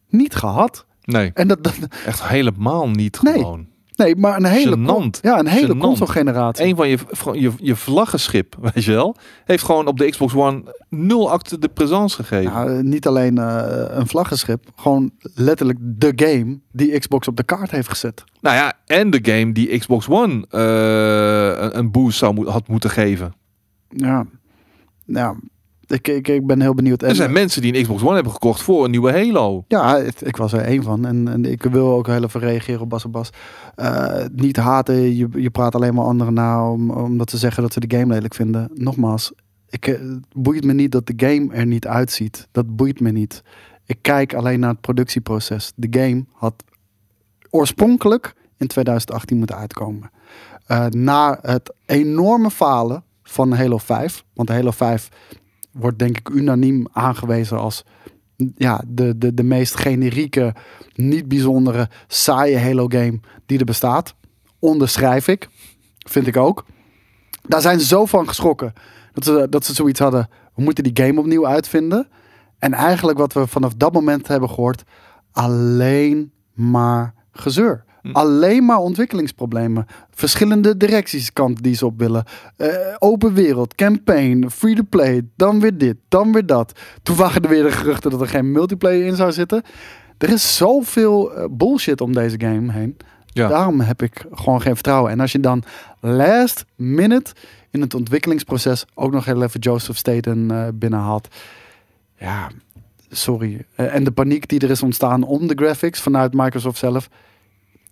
niet 0.10 0.36
gehad. 0.36 0.86
Nee, 1.04 1.32
En 1.34 1.48
dat, 1.48 1.64
dat 1.64 1.78
echt 2.06 2.28
helemaal 2.28 2.90
niet 2.90 3.22
Nee. 3.22 3.34
gewoon. 3.34 3.68
Nee, 3.98 4.16
maar 4.16 4.38
een 4.38 4.46
hele, 4.46 4.76
Gênant. 4.78 5.20
ja, 5.22 5.40
een 5.40 5.48
hele 5.48 5.78
console-generatie. 5.78 6.66
Een 6.66 6.76
van 6.76 6.90
je, 6.90 6.98
je, 7.34 7.52
je 7.58 7.76
vlaggenschip, 7.76 8.56
weet 8.74 8.84
je 8.84 8.92
wel, 8.92 9.16
heeft 9.46 9.64
gewoon 9.64 9.88
op 9.88 9.98
de 9.98 10.10
Xbox 10.10 10.34
One 10.34 10.64
nul 10.90 11.32
acte 11.32 11.60
de 11.60 11.68
présence 11.68 12.16
gegeven. 12.24 12.52
Nou, 12.54 12.84
niet 12.84 13.08
alleen 13.08 13.38
eh, 13.38 13.86
een 13.90 14.08
vlaggenschip, 14.08 14.66
gewoon 14.76 15.12
letterlijk 15.36 15.80
de 15.82 16.12
game 16.16 16.60
die 16.72 17.00
Xbox 17.00 17.28
op 17.28 17.36
de 17.38 17.44
kaart 17.44 17.72
heeft 17.72 17.90
gezet. 17.90 18.24
Nou 18.42 18.56
ja, 18.56 18.74
en 18.86 19.10
de 19.10 19.20
game 19.22 19.52
die 19.52 19.78
Xbox 19.78 20.08
One 20.10 20.46
eh, 20.50 21.68
een- 21.80 21.92
boost 21.92 22.18
zou 22.18 22.50
had 22.50 22.68
moeten 22.68 22.90
geven. 22.90 23.34
Ja, 23.90 24.26
ja. 25.06 25.36
Ik, 25.88 26.08
ik, 26.08 26.28
ik 26.28 26.46
ben 26.46 26.62
heel 26.62 26.74
benieuwd. 26.74 27.04
Er 27.04 27.16
zijn 27.16 27.32
mensen 27.32 27.62
die 27.62 27.76
een 27.76 27.82
Xbox 27.82 28.02
One 28.02 28.14
hebben 28.14 28.32
gekocht 28.32 28.62
voor 28.62 28.86
een 28.86 28.92
nieuwe 28.92 29.12
Halo. 29.12 29.64
Ja, 29.68 29.98
ik 30.20 30.38
was 30.38 30.54
er 30.54 30.62
één 30.62 30.84
van. 30.84 31.06
En, 31.06 31.28
en 31.28 31.46
ik 31.46 31.64
wil 31.64 31.94
ook 31.94 32.08
heel 32.08 32.24
even 32.24 32.40
reageren 32.40 32.82
op 32.82 32.90
Bas 32.90 33.04
en 33.04 33.12
Bas. 33.12 33.30
Eh, 33.76 34.26
niet 34.32 34.58
haten, 34.58 35.16
je, 35.16 35.28
je 35.32 35.50
praat 35.50 35.76
alleen 35.76 35.94
maar 35.94 36.06
anderen 36.06 36.34
na 36.34 36.72
om, 36.72 36.92
omdat 36.92 37.30
ze 37.30 37.38
zeggen 37.38 37.64
dat 37.64 37.74
ze 37.74 37.80
de 37.80 37.98
game 37.98 38.14
lelijk 38.14 38.34
vinden. 38.34 38.70
Nogmaals, 38.74 39.32
ik, 39.70 39.88
eh, 39.88 40.00
het 40.00 40.34
boeit 40.34 40.64
me 40.64 40.74
niet 40.74 40.92
dat 40.92 41.08
de 41.08 41.14
game 41.16 41.54
er 41.54 41.66
niet 41.66 41.88
uitziet. 41.88 42.48
Dat 42.52 42.76
boeit 42.76 43.00
me 43.00 43.12
niet. 43.12 43.44
Ik 43.86 43.98
kijk 44.02 44.34
alleen 44.34 44.60
naar 44.60 44.70
het 44.70 44.82
productieproces. 44.82 45.72
De 45.76 46.00
game 46.00 46.26
had 46.32 46.64
oorspronkelijk 47.50 48.34
in 48.58 48.68
2018 48.68 49.38
moeten 49.38 49.58
uitkomen. 49.58 50.10
Eh, 50.66 50.86
na 50.86 51.40
het 51.42 51.74
enorme 51.86 52.52
falen 52.52 53.04
van 53.24 53.54
Halo 53.54 53.78
5. 53.78 54.24
Want 54.34 54.50
Halo 54.50 54.72
5 54.72 55.10
wordt 55.80 56.00
denk 56.00 56.18
ik 56.18 56.30
unaniem 56.30 56.88
aangewezen 56.92 57.58
als 57.58 57.86
ja, 58.56 58.82
de, 58.88 59.18
de, 59.18 59.34
de 59.34 59.44
meest 59.44 59.76
generieke, 59.76 60.56
niet 60.96 61.28
bijzondere, 61.28 61.90
saaie 62.08 62.58
Halo 62.58 62.86
game 62.88 63.20
die 63.46 63.60
er 63.60 63.66
bestaat. 63.66 64.16
Onderschrijf 64.60 65.28
ik. 65.28 65.50
Vind 65.98 66.28
ik 66.28 66.38
ook. 66.38 66.66
Daar 67.42 67.62
zijn 67.62 67.80
ze 67.80 67.86
zo 67.86 68.06
van 68.06 68.28
geschrokken. 68.28 68.74
Dat 69.14 69.24
ze, 69.24 69.48
dat 69.50 69.66
ze 69.66 69.74
zoiets 69.74 70.00
hadden. 70.00 70.30
We 70.56 70.62
moeten 70.62 70.84
die 70.84 71.06
game 71.06 71.20
opnieuw 71.20 71.48
uitvinden. 71.48 72.08
En 72.60 72.74
eigenlijk 72.74 73.18
wat 73.18 73.34
we 73.34 73.48
vanaf 73.48 73.74
dat 73.74 73.94
moment 73.94 74.28
hebben 74.28 74.50
gehoord. 74.50 74.84
Alleen 75.32 76.32
maar 76.54 77.14
gezeur. 77.32 77.86
Hm. 78.08 78.16
Alleen 78.16 78.66
maar 78.66 78.78
ontwikkelingsproblemen. 78.78 79.86
Verschillende 80.12 80.78
directies 80.78 81.34
kant 81.34 81.64
die 81.64 81.76
ze 81.76 81.86
op 81.86 82.00
willen. 82.00 82.24
Eh, 82.56 82.70
open 83.00 83.34
wereld, 83.34 83.76
campaign, 83.76 84.50
free 84.50 84.76
to 84.76 84.84
play. 84.90 85.22
Dan 85.36 85.60
weer 85.60 85.78
dit, 85.78 85.96
dan 86.08 86.32
weer 86.32 86.46
dat. 86.46 86.80
Toen 87.04 87.16
waren 87.16 87.42
er 87.42 87.50
weer 87.50 87.64
de 87.64 87.72
geruchten 87.72 88.12
dat 88.12 88.22
er 88.22 88.28
geen 88.28 88.52
multiplayer 88.52 89.06
in 89.06 89.16
zou 89.16 89.32
zitten. 89.32 89.64
Er 90.18 90.30
is 90.30 90.56
zoveel 90.56 91.34
eh, 91.34 91.46
bullshit 91.52 92.02
om 92.02 92.14
deze 92.14 92.40
game 92.40 92.72
heen. 92.72 92.98
Ja. 93.26 93.48
Daarom 93.48 93.80
heb 93.80 94.02
ik 94.02 94.26
gewoon 94.32 94.62
geen 94.62 94.74
vertrouwen. 94.74 95.12
En 95.12 95.20
als 95.20 95.32
je 95.32 95.40
dan 95.40 95.64
last 96.00 96.66
minute 96.76 97.34
in 97.72 97.82
het 97.82 97.94
ontwikkelingsproces 97.94 98.86
ook 98.94 99.12
nog 99.12 99.26
heel 99.26 99.44
even 99.44 99.60
Joseph 99.60 99.98
Staten 99.98 100.52
eh 100.52 100.68
binnenhaalt. 100.74 101.28
Ja, 102.18 102.50
sorry. 103.10 103.66
En 103.76 104.04
de 104.04 104.12
paniek 104.12 104.48
die 104.48 104.60
er 104.60 104.70
is 104.70 104.84
ontstaan 104.84 105.24
om 105.24 105.48
de 105.48 105.56
graphics 105.56 106.02
vanuit 106.02 106.34
Microsoft 106.34 106.78
zelf. 106.78 107.10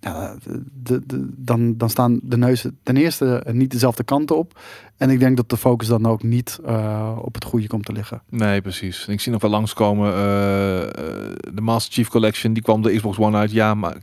Ja, 0.06 0.34
de, 0.82 1.02
de, 1.06 1.26
dan, 1.36 1.76
dan 1.76 1.90
staan 1.90 2.20
de 2.22 2.36
neuzen 2.36 2.78
ten 2.82 2.96
eerste 2.96 3.44
niet 3.52 3.70
dezelfde 3.70 4.04
kanten 4.04 4.36
op. 4.36 4.60
En 4.96 5.10
ik 5.10 5.18
denk 5.18 5.36
dat 5.36 5.48
de 5.50 5.56
focus 5.56 5.88
dan 5.88 6.06
ook 6.06 6.22
niet 6.22 6.58
eh, 6.64 7.16
op 7.22 7.34
het 7.34 7.44
goede 7.44 7.66
komt 7.66 7.84
te 7.84 7.92
liggen. 7.92 8.22
Nee, 8.28 8.60
precies. 8.60 9.06
Ik 9.08 9.20
zie 9.20 9.32
nog 9.32 9.40
wel 9.40 9.50
langskomen. 9.50 10.12
eh, 10.12 10.82
eh, 10.82 10.88
de 11.54 11.60
Master 11.60 11.92
Chief 11.92 12.08
Collection, 12.08 12.52
die 12.52 12.62
kwam 12.62 12.82
de 12.82 12.94
Xbox 12.96 13.18
One 13.18 13.36
uit. 13.36 13.50
Ja, 13.50 13.74
maar 13.74 13.96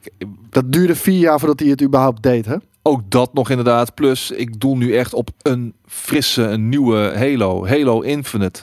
Dat 0.49 0.71
duurde 0.71 0.95
vier 0.95 1.19
jaar 1.19 1.39
voordat 1.39 1.59
hij 1.59 1.69
het 1.69 1.81
überhaupt 1.83 2.23
deed, 2.23 2.45
hè? 2.45 2.55
ook 2.81 3.01
dat 3.11 3.33
nog 3.33 3.49
inderdaad. 3.49 3.93
Plus, 3.93 4.31
ik 4.31 4.59
doel 4.59 4.77
nu 4.77 4.95
echt 4.95 5.13
op 5.13 5.29
een 5.41 5.73
frisse, 5.85 6.43
een 6.43 6.69
nieuwe 6.69 7.13
Halo. 7.15 7.67
Halo 7.67 8.01
Infinite. 8.01 8.61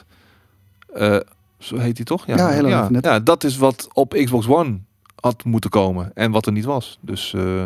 Zo 1.59 1.77
heet 1.77 1.97
die 1.97 2.05
toch? 2.05 2.27
Ja, 2.27 2.37
Halo 2.37 2.69
Infinite. 2.69 3.09
Ja, 3.09 3.21
dat 3.21 3.45
is 3.45 3.57
wat 3.57 3.89
op 3.93 4.13
Xbox 4.25 4.49
One 4.49 4.79
had 5.21 5.45
moeten 5.45 5.71
komen. 5.71 6.11
En 6.15 6.31
wat 6.31 6.47
er 6.47 6.53
niet 6.53 6.65
was. 6.65 6.99
Dus, 7.01 7.35
eh, 7.35 7.65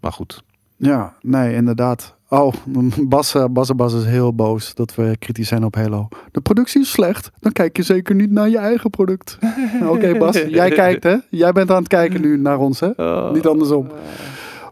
maar 0.00 0.12
goed. 0.12 0.42
Ja, 0.76 1.14
nee, 1.20 1.54
inderdaad. 1.54 2.16
Oh, 2.28 2.52
Bas, 3.08 3.34
eh, 3.34 3.44
Bas 3.50 3.74
Bas 3.74 3.94
is 3.94 4.04
heel 4.04 4.34
boos 4.34 4.74
dat 4.74 4.94
we 4.94 5.16
kritisch 5.18 5.48
zijn 5.48 5.64
op 5.64 5.74
Halo. 5.74 6.08
De 6.30 6.40
productie 6.40 6.80
is 6.80 6.90
slecht. 6.90 7.30
Dan 7.40 7.52
kijk 7.52 7.76
je 7.76 7.82
zeker 7.82 8.14
niet 8.14 8.30
naar 8.30 8.48
je 8.48 8.58
eigen 8.58 8.90
product. 8.90 9.38
Nou, 9.80 9.96
Oké 9.96 10.18
Bas, 10.18 10.36
jij 10.36 10.70
kijkt 10.70 11.02
hè? 11.02 11.16
Jij 11.30 11.52
bent 11.52 11.70
aan 11.70 11.76
het 11.76 11.88
kijken 11.88 12.20
nu 12.20 12.38
naar 12.38 12.58
ons 12.58 12.80
hè? 12.80 12.88
Niet 13.32 13.46
andersom. 13.46 13.86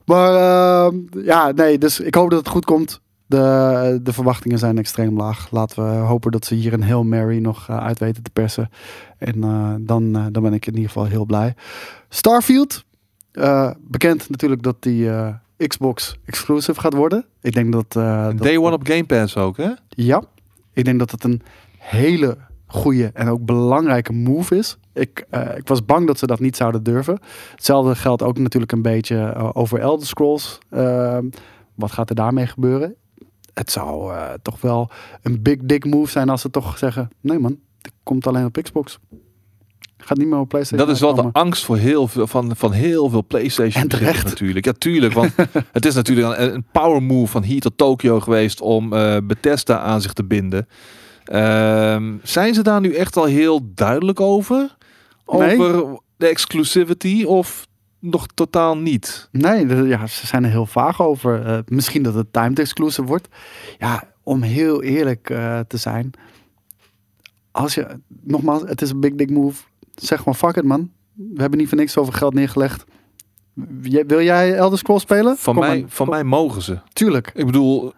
Maar 0.04 0.34
ehm, 0.34 0.96
ja, 1.24 1.52
nee, 1.52 1.78
dus 1.78 2.00
ik 2.00 2.14
hoop 2.14 2.30
dat 2.30 2.38
het 2.38 2.48
goed 2.48 2.64
komt. 2.64 3.00
De, 3.30 4.00
de 4.02 4.12
verwachtingen 4.12 4.58
zijn 4.58 4.78
extreem 4.78 5.16
laag. 5.16 5.50
Laten 5.50 5.84
we 5.84 5.98
hopen 5.98 6.32
dat 6.32 6.44
ze 6.44 6.54
hier 6.54 6.72
een 6.72 6.82
Hail 6.82 7.04
Mary 7.04 7.38
nog 7.38 7.68
eh, 7.68 7.76
uit 7.76 7.98
weten 7.98 8.22
te 8.22 8.30
persen. 8.30 8.70
En 9.18 9.44
eh, 9.44 9.74
dan, 9.80 10.16
eh, 10.16 10.26
dan 10.32 10.42
ben 10.42 10.52
ik 10.52 10.66
in 10.66 10.74
ieder 10.74 10.88
geval 10.88 11.06
heel 11.06 11.24
blij. 11.24 11.54
Starfield. 12.08 12.84
bekend 13.80 14.30
natuurlijk 14.30 14.62
dat 14.62 14.82
die 14.82 15.10
Xbox 15.56 16.16
exclusive 16.24 16.80
gaat 16.80 16.92
worden. 16.94 17.24
Ik 17.40 17.52
denk 17.52 17.72
dat... 17.72 17.92
dat 17.92 18.38
Day 18.38 18.56
One 18.56 18.72
op 18.72 18.86
Game 18.86 19.04
Pass 19.04 19.36
ook, 19.36 19.56
hè? 19.56 19.70
ja, 19.88 20.22
ik 20.72 20.84
denk 20.84 20.98
dat 20.98 21.10
het 21.10 21.24
een 21.24 21.42
hele 21.78 22.36
goede 22.66 23.10
en 23.14 23.28
ook 23.28 23.44
belangrijke 23.44 24.12
move 24.12 24.56
is. 24.56 24.78
Ik, 24.92 25.26
ik 25.56 25.68
was 25.68 25.84
bang 25.84 26.06
dat 26.06 26.18
ze 26.18 26.26
dat 26.26 26.40
niet 26.40 26.56
zouden 26.56 26.82
durven. 26.82 27.18
Hetzelfde 27.50 27.94
geldt 27.94 28.22
ook 28.22 28.38
natuurlijk 28.38 28.72
een 28.72 28.82
beetje 28.82 29.34
over 29.54 29.78
Elder 29.78 30.06
Scrolls. 30.06 30.58
Ehm, 30.70 31.28
wat 31.74 31.92
gaat 31.92 32.08
er 32.08 32.14
daarmee 32.14 32.46
gebeuren? 32.46 32.94
Het 33.60 33.70
zou 33.70 34.14
eh, 34.14 34.32
toch 34.42 34.60
wel 34.60 34.90
een 35.22 35.42
big 35.42 35.56
dick 35.62 35.84
move 35.84 36.10
zijn 36.10 36.28
als 36.28 36.40
ze 36.40 36.50
toch 36.50 36.78
zeggen... 36.78 37.10
Nee 37.20 37.38
man, 37.38 37.58
Het 37.82 37.92
komt 38.02 38.26
alleen 38.26 38.44
op 38.44 38.58
Xbox. 38.62 38.98
Gaat 39.96 40.18
niet 40.18 40.26
meer 40.26 40.38
op 40.38 40.48
PlayStation. 40.48 40.86
Dat 40.86 40.96
is 40.96 41.02
wel 41.02 41.14
de 41.14 41.28
angst 41.32 41.64
voor 41.64 41.76
heel 41.76 42.08
veel, 42.08 42.26
van, 42.26 42.56
van 42.56 42.72
heel 42.72 43.10
veel 43.10 43.24
PlayStation 43.26 43.82
En 43.82 43.88
terecht. 43.88 44.24
natuurlijk. 44.24 44.64
Ja, 44.64 44.72
tuurlijk. 44.72 45.12
Want 45.12 45.32
het 45.72 45.86
is 45.86 45.94
natuurlijk 45.94 46.38
een, 46.38 46.54
een 46.54 46.64
power 46.72 47.02
move 47.02 47.30
van 47.30 47.42
hier 47.42 47.60
tot 47.60 47.78
Tokyo 47.78 48.20
geweest 48.20 48.60
om 48.60 48.92
eh, 48.92 49.16
Bethesda 49.22 49.78
aan 49.78 50.00
zich 50.00 50.12
te 50.12 50.24
binden. 50.24 50.68
Ehm, 51.24 52.16
zijn 52.22 52.54
ze 52.54 52.62
daar 52.62 52.80
nu 52.80 52.94
echt 52.94 53.16
al 53.16 53.24
heel 53.24 53.60
duidelijk 53.74 54.20
over? 54.20 54.76
Nee. 55.26 55.58
Over 55.58 55.98
de 56.16 56.26
exclusivity 56.26 57.24
of 57.24 57.66
nog 58.00 58.26
totaal 58.26 58.76
niet? 58.76 59.28
Nee, 59.32 59.66
de- 59.66 59.74
ja, 59.86 60.06
ze 60.06 60.26
zijn 60.26 60.44
er 60.44 60.50
heel 60.50 60.66
vaag 60.66 61.02
over. 61.02 61.46
Eh, 61.46 61.58
misschien 61.66 62.02
dat 62.02 62.14
het 62.14 62.32
timed 62.32 62.58
exclusive 62.58 63.02
wordt. 63.08 63.28
Ja, 63.78 64.02
om 64.22 64.42
heel 64.42 64.82
eerlijk 64.82 65.30
eh, 65.30 65.60
te 65.68 65.76
zijn. 65.76 66.10
Als 67.50 67.74
je, 67.74 67.86
nogmaals, 68.22 68.62
het 68.66 68.82
is 68.82 68.90
een 68.90 69.00
big 69.00 69.14
dick 69.14 69.30
move. 69.30 69.62
Zeg 69.94 70.18
gewoon 70.18 70.34
fuck 70.34 70.56
it 70.56 70.64
man. 70.64 70.90
We 71.14 71.40
hebben 71.40 71.58
niet 71.58 71.68
voor 71.68 71.78
niks 71.78 71.92
zoveel 71.92 72.12
geld 72.12 72.34
neergelegd. 72.34 72.84
Wil 74.06 74.22
jij 74.22 74.54
Elder 74.56 74.78
Scrolls 74.78 75.02
spelen? 75.02 75.36
Van, 75.36 75.54
Kom 75.54 75.62
mij, 75.64 75.80
maar. 75.80 75.88
van 75.90 76.08
mij 76.08 76.24
mogen 76.24 76.62
ze. 76.62 76.78
Tuurlijk. 76.92 77.30
Ik 77.34 77.46
bedoel, 77.46 77.92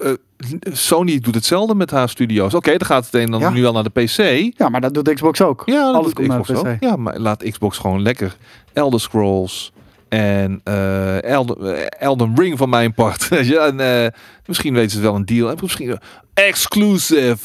eh, 0.00 0.12
Sony 0.60 1.18
doet 1.20 1.34
hetzelfde 1.34 1.74
met 1.74 1.90
haar 1.90 2.08
studio's. 2.08 2.54
Oké, 2.54 2.70
dan 2.76 2.86
gaat 2.88 3.04
het 3.04 3.14
een 3.14 3.30
dan 3.30 3.40
Ja. 3.40 3.50
nu 3.50 3.62
wel 3.62 3.72
naar 3.72 3.82
de 3.82 3.90
PC. 4.04 4.52
Ja, 4.58 4.68
maar 4.68 4.80
dat 4.80 4.94
doet 4.94 5.12
Xbox 5.14 5.40
ook. 5.40 5.62
Ja, 5.66 5.82
Alles 5.90 6.12
komt 6.12 6.28
naar 6.28 6.36
de 6.36 6.42
Xbox 6.42 6.60
ook. 6.68 6.76
PC. 6.76 6.82
Ja, 6.82 6.96
maar 6.96 7.18
laat 7.18 7.42
Xbox 7.50 7.78
gewoon 7.78 8.02
lekker 8.02 8.36
Elder 8.72 9.00
Scrolls 9.00 9.72
en 10.08 10.60
eh 10.64 11.22
Elden, 11.22 11.76
eh, 11.76 11.86
Elden 12.08 12.32
Ring 12.36 12.58
van 12.58 12.68
mijn 12.68 12.94
part. 12.94 13.28
Je, 13.50 13.58
en, 13.58 13.80
eh, 14.04 14.10
misschien 14.46 14.74
weten 14.74 14.90
ze 14.90 15.00
wel 15.00 15.14
een 15.14 15.24
deal. 15.24 15.50
En 15.50 15.56
misschien 15.60 15.98
exclusive 16.34 17.38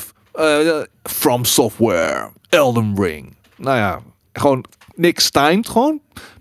from 1.04 1.45
software 1.45 2.30
Elden 2.50 2.93
Ring. 3.04 3.36
Nou 3.56 3.78
ja, 3.78 4.00
gewoon 4.34 4.66
niks 4.95 5.30
timed, 5.30 5.70
gewoon 5.70 6.00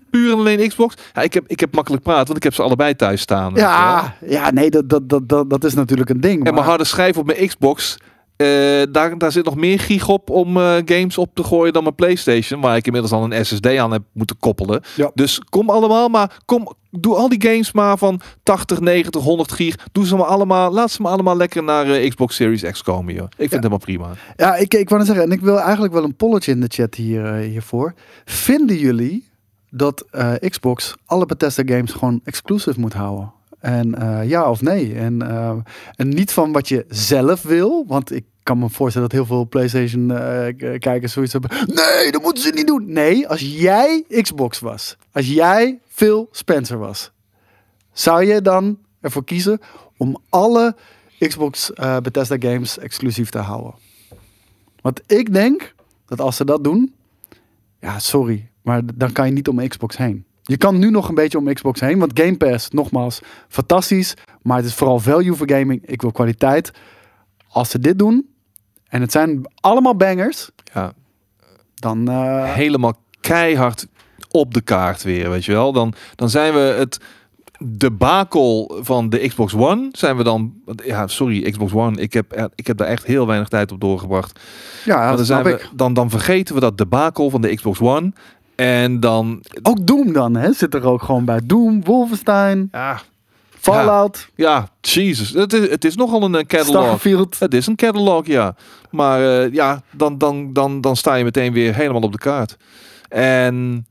puur 0.09 0.31
en 0.31 0.37
alleen 0.37 0.67
Xbox. 0.67 0.95
Ja, 1.13 1.21
ik 1.21 1.33
heb 1.33 1.43
ik 1.47 1.59
heb 1.59 1.73
makkelijk 1.75 2.03
praten, 2.03 2.25
want 2.25 2.37
ik 2.37 2.43
heb 2.43 2.53
ze 2.53 2.61
allebei 2.61 2.95
thuis 2.95 3.21
staan. 3.21 3.51
Ja, 3.55 4.15
ja, 4.25 4.51
nee, 4.51 4.69
dat, 4.69 4.89
dat, 4.89 5.09
dat, 5.09 5.29
dat, 5.29 5.49
dat 5.49 5.63
is 5.63 5.73
natuurlijk 5.73 6.09
een 6.09 6.21
ding. 6.21 6.37
En 6.37 6.43
maar- 6.43 6.53
mijn 6.53 6.65
harde 6.65 6.83
schijf 6.83 7.17
op 7.17 7.25
mijn 7.25 7.47
Xbox. 7.47 7.97
eh, 8.35 8.47
daar, 8.91 9.17
daar 9.17 9.31
zit 9.31 9.45
nog 9.45 9.55
meer 9.55 9.79
gig 9.79 10.07
op 10.07 10.29
om 10.29 10.57
eh, 10.57 10.75
games 10.85 11.17
op 11.17 11.29
te 11.33 11.43
gooien 11.43 11.73
dan 11.73 11.83
mijn 11.83 11.95
PlayStation. 11.95 12.61
Waar 12.61 12.75
ik 12.75 12.85
inmiddels 12.85 13.13
al 13.13 13.31
een 13.31 13.45
SSD 13.45 13.65
aan 13.65 13.91
heb 13.91 14.01
moeten 14.13 14.37
koppelen. 14.39 14.81
Ja. 14.95 15.11
Dus 15.13 15.39
kom 15.49 15.69
allemaal, 15.69 16.09
maar 16.09 16.39
kom, 16.45 16.73
doe 16.91 17.15
al 17.15 17.29
die 17.29 17.41
games 17.41 17.71
maar 17.71 17.97
van 17.97 18.21
80, 18.43 18.79
90, 18.79 19.21
100 19.21 19.51
gig. 19.51 19.75
Doe 19.91 20.05
ze 20.05 20.15
maar 20.15 20.25
allemaal, 20.25 20.71
laat 20.73 20.91
ze 20.91 21.01
maar 21.01 21.11
allemaal 21.11 21.37
lekker 21.37 21.63
naar 21.63 21.89
eh, 21.91 22.09
Xbox 22.09 22.35
Series 22.35 22.61
X 22.63 22.83
komen. 22.83 23.13
Joh. 23.13 23.23
Ik 23.23 23.35
vind 23.37 23.51
het 23.51 23.59
helemaal 23.63 23.77
prima. 23.77 24.07
Ja, 24.35 24.55
ik, 24.55 24.73
ik 24.73 24.89
wou 24.89 25.01
net 25.01 25.09
zeggen, 25.09 25.25
en 25.25 25.31
ik 25.31 25.41
wil 25.41 25.59
eigenlijk 25.59 25.93
wel 25.93 26.03
een 26.03 26.15
polletje 26.15 26.51
in 26.51 26.59
de 26.61 26.67
chat 26.69 26.95
hier, 26.95 27.33
hiervoor. 27.33 27.93
Vinden 28.25 28.77
jullie 28.77 29.28
dat 29.69 30.05
eh, 30.11 30.33
Xbox 30.49 30.95
alle 31.05 31.25
Bethesda 31.25 31.63
games 31.65 31.91
gewoon 31.91 32.21
exclusive 32.23 32.79
moet 32.79 32.93
houden? 32.93 33.31
En 33.59 33.95
eh, 33.95 34.29
ja 34.29 34.49
of 34.49 34.61
nee? 34.61 34.95
En, 34.95 35.21
eh, 35.21 35.55
en 35.95 36.09
niet 36.09 36.31
van 36.31 36.51
wat 36.51 36.67
je 36.67 36.85
zelf 36.89 37.41
wil, 37.41 37.85
want 37.87 38.11
ik 38.11 38.25
kan 38.43 38.59
me 38.59 38.69
voorstellen 38.69 39.09
dat 39.09 39.17
heel 39.17 39.27
veel 39.27 39.47
PlayStation 39.47 40.11
eh, 40.11 40.47
k- 40.47 40.79
kijkers 40.81 41.13
zoiets 41.13 41.33
hebben. 41.33 41.51
Nee, 41.67 42.11
dat 42.11 42.21
moeten 42.21 42.43
ze 42.43 42.49
niet 42.49 42.67
doen. 42.67 42.91
Nee, 42.93 43.27
als 43.27 43.41
jij 43.41 44.03
Xbox 44.21 44.59
was, 44.59 44.97
als 45.11 45.27
jij 45.27 45.79
Phil 45.87 46.27
Spencer 46.31 46.77
was, 46.77 47.11
zou 47.93 48.23
je 48.25 48.41
dan 48.41 48.79
ervoor 49.01 49.23
kiezen 49.23 49.59
om 49.97 50.17
alle 50.29 50.75
Xbox 51.27 51.71
Bethesda 52.01 52.35
games 52.39 52.77
exclusief 52.77 53.29
te 53.29 53.37
houden? 53.37 53.73
Want 54.81 55.01
ik 55.07 55.33
denk 55.33 55.73
dat 56.05 56.21
als 56.21 56.35
ze 56.35 56.45
dat 56.45 56.63
doen, 56.63 56.93
ja, 57.79 57.99
sorry, 57.99 58.48
maar 58.61 58.81
dan 58.95 59.11
kan 59.11 59.25
je 59.25 59.31
niet 59.31 59.47
om 59.47 59.67
Xbox 59.67 59.97
heen. 59.97 60.25
Je 60.43 60.57
kan 60.57 60.77
nu 60.79 60.89
nog 60.89 61.09
een 61.09 61.15
beetje 61.15 61.37
om 61.37 61.53
Xbox 61.53 61.79
heen, 61.79 61.99
want 61.99 62.19
Game 62.19 62.37
Pass, 62.37 62.69
nogmaals, 62.69 63.19
fantastisch, 63.47 64.13
maar 64.41 64.57
het 64.57 64.65
is 64.65 64.73
vooral 64.73 64.99
value 64.99 65.33
voor 65.35 65.49
gaming. 65.51 65.81
Ik 65.85 66.01
wil 66.01 66.11
kwaliteit. 66.11 66.71
Als 67.49 67.69
ze 67.69 67.79
dit 67.79 67.99
doen, 67.99 68.29
en 68.87 69.01
het 69.01 69.11
zijn 69.11 69.41
allemaal 69.55 69.95
bangers, 69.95 70.49
Ja, 70.73 70.93
dan... 71.75 72.07
eh, 72.09 72.53
helemaal 72.53 72.93
keihard 73.21 73.87
op 74.29 74.53
de 74.53 74.61
kaart 74.61 75.03
weer, 75.03 75.29
weet 75.29 75.45
je 75.45 75.51
wel. 75.51 75.71
Dan, 75.71 75.93
dan 76.15 76.29
zijn 76.29 76.53
we 76.53 76.59
het 76.59 76.99
debakel 77.63 78.77
van 78.81 79.09
de 79.09 79.27
Xbox 79.27 79.53
One. 79.53 79.87
Zijn 79.91 80.17
we 80.17 80.23
dan... 80.23 80.53
Ja, 80.85 81.07
sorry, 81.07 81.51
Xbox 81.51 81.73
One. 81.73 82.01
Ik 82.01 82.13
heb, 82.13 82.49
ik 82.55 82.67
heb 82.67 82.77
daar 82.77 82.87
echt 82.87 83.05
heel 83.05 83.27
weinig 83.27 83.47
tijd 83.47 83.71
op 83.71 83.79
doorgebracht. 83.81 84.39
ja, 84.85 85.15
dan, 85.15 85.25
zijn 85.25 85.43
we, 85.43 85.61
dan, 85.75 85.93
dan 85.93 86.09
vergeten 86.09 86.55
we 86.55 86.61
dat 86.61 86.77
debakel 86.77 87.29
van 87.29 87.41
de 87.41 87.55
Xbox 87.55 87.79
One. 87.79 88.13
En 88.59 88.99
dan... 88.99 89.43
Ook 89.61 89.87
Doom 89.87 90.13
dan, 90.13 90.35
hè? 90.35 90.53
Zit 90.53 90.73
er 90.73 90.83
ook 90.85 91.01
gewoon 91.03 91.25
bij. 91.25 91.39
Doom, 91.43 91.83
Wolfenstein, 91.83 92.67
Ja, 92.71 93.01
Fallout, 93.59 94.29
ja 94.35 94.69
Jesus. 94.81 95.29
Het 95.29 95.53
is, 95.53 95.69
het 95.69 95.85
is 95.85 95.95
nogal 95.95 96.23
een 96.23 96.35
eh, 96.35 96.45
catalog. 96.45 96.83
Starfield. 96.83 97.39
Het 97.39 97.53
is 97.53 97.67
een 97.67 97.75
catalog, 97.75 98.25
ja. 98.25 98.55
Maar 98.91 99.41
eh, 99.43 99.53
ja, 99.53 99.81
dan, 99.91 100.17
dan, 100.17 100.53
dan, 100.53 100.81
dan 100.81 100.95
sta 100.95 101.15
je 101.15 101.23
meteen 101.23 101.53
weer 101.53 101.75
helemaal 101.75 102.01
op 102.01 102.11
de 102.11 102.17
kaart. 102.17 102.57
En, 103.09 103.85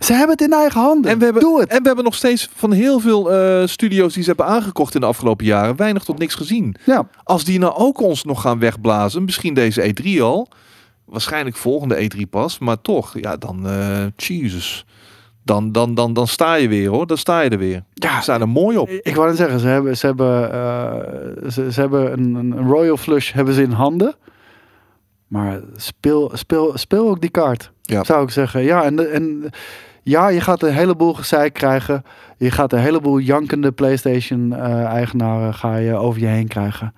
Ze 0.00 0.12
hebben 0.12 0.30
het 0.30 0.40
in 0.40 0.52
eigen 0.52 0.80
handen. 0.80 1.10
en, 1.10 1.18
we 1.18 1.24
hebben, 1.24 1.42
Doe 1.42 1.60
het. 1.60 1.70
en 1.70 1.80
we 1.80 1.86
hebben 1.86 2.04
nog 2.04 2.14
steeds 2.14 2.48
van 2.54 2.72
heel 2.72 3.00
veel 3.00 3.32
eh, 3.32 3.66
studio's 3.66 4.12
die 4.14 4.22
ze 4.22 4.28
hebben 4.28 4.46
aangekocht 4.46 4.94
in 4.94 5.00
de 5.00 5.06
afgelopen 5.06 5.46
jaren 5.46 5.76
weinig 5.76 6.04
tot 6.04 6.18
niks 6.18 6.34
gezien. 6.34 6.74
Ja. 6.84 7.08
Als 7.24 7.44
die 7.44 7.58
nou 7.58 7.74
ook 7.74 8.00
ons 8.00 8.24
nog 8.24 8.40
gaan 8.40 8.58
wegblazen, 8.58 9.24
misschien 9.24 9.54
deze 9.54 9.94
E3 9.94 10.20
al, 10.20 10.48
waarschijnlijk 11.10 11.56
volgende 11.56 12.10
E3 12.10 12.20
pas, 12.30 12.58
maar 12.58 12.80
toch, 12.80 13.18
ja, 13.20 13.36
dan, 13.36 13.66
eh 13.68 14.04
Jesus. 14.16 14.84
Dan, 15.44 15.72
dan, 15.72 15.94
dan, 15.94 16.12
dan 16.12 16.26
sta 16.26 16.54
je 16.54 16.68
weer 16.68 16.88
hoor, 16.88 17.06
dan 17.06 17.16
sta 17.16 17.40
je 17.40 17.50
er 17.50 17.58
weer. 17.58 17.84
Ja, 17.94 18.16
Ze 18.16 18.22
staan 18.22 18.40
er 18.40 18.48
mooi 18.48 18.76
op. 18.76 18.88
Ik 18.88 19.14
wou 19.14 19.28
net 19.28 19.36
zeggen, 19.36 19.60
ze 19.60 19.66
hebben, 19.66 19.96
ze 19.96 20.06
hebben, 20.06 20.52
eh, 20.52 21.50
ze, 21.50 21.72
ze 21.72 21.80
hebben 21.80 22.12
een, 22.12 22.34
een 22.34 22.66
Royal 22.66 22.96
Flush 22.96 23.32
hebben 23.32 23.54
ze 23.54 23.62
in 23.62 23.70
handen. 23.70 24.14
Maar 25.26 25.60
speel, 25.76 26.30
speel, 26.34 26.72
speel 26.78 27.08
ook 27.08 27.20
die 27.20 27.30
kaart, 27.30 27.72
Ja. 27.82 28.04
zou 28.04 28.22
ik 28.24 28.30
zeggen. 28.30 28.62
Ja, 28.62 28.82
en, 28.84 29.12
en 29.12 29.50
ja, 30.02 30.28
je 30.28 30.40
gaat 30.40 30.62
een 30.62 30.72
heleboel 30.72 31.14
gezeik 31.14 31.52
krijgen. 31.52 32.02
Je 32.36 32.50
gaat 32.50 32.72
een 32.72 32.78
heleboel 32.78 33.18
jankende 33.18 33.72
PlayStation-eigenaren 33.72 35.54
ga 35.54 35.76
je 35.76 35.94
over 35.94 36.20
je 36.20 36.26
heen 36.26 36.48
krijgen. 36.48 36.94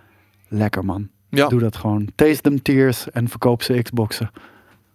Lekker 0.49 0.85
man. 0.85 1.09
Ja. 1.37 1.49
Doe 1.49 1.61
dat 1.61 1.77
gewoon. 1.77 2.09
Taste 2.15 2.43
them 2.43 2.63
tears 2.63 3.11
en 3.11 3.29
verkoop 3.29 3.63
ze 3.63 3.83
Xboxen. 3.83 4.31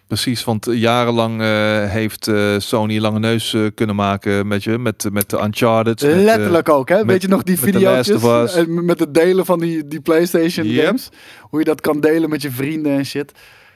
Precies, 0.08 0.44
want 0.44 0.68
jarenlang 0.72 1.42
eh, 1.42 1.90
heeft 1.90 2.28
eh, 2.28 2.56
Sony 2.58 3.00
lange 3.00 3.20
neus 3.20 3.54
eh, 3.54 3.62
kunnen 3.76 3.96
maken 3.96 4.48
met 4.48 4.64
je, 4.64 4.78
met, 4.78 5.08
met 5.12 5.30
de 5.30 5.42
Uncharted. 5.44 6.02
met, 6.02 6.16
Letterlijk 6.16 6.70
ook, 6.70 6.90
hè? 6.90 6.96
met- 6.98 7.06
Weet 7.06 7.22
je 7.22 7.28
nog 7.28 7.44
die 7.44 7.60
video's 7.60 8.08
met 8.66 9.00
het 9.00 9.14
delen 9.14 9.46
van 9.46 9.60
die, 9.60 9.88
die 9.88 10.02
PlayStation 10.02 10.66
Yep. 10.68 10.86
games? 10.86 11.10
Hoe 11.42 11.60
je 11.60 11.66
dat 11.66 11.82
kan 11.82 12.00
delen 12.00 12.30
met 12.30 12.42
je 12.42 12.52
vrienden 12.52 12.92
en 12.98 13.06
shit. 13.06 13.32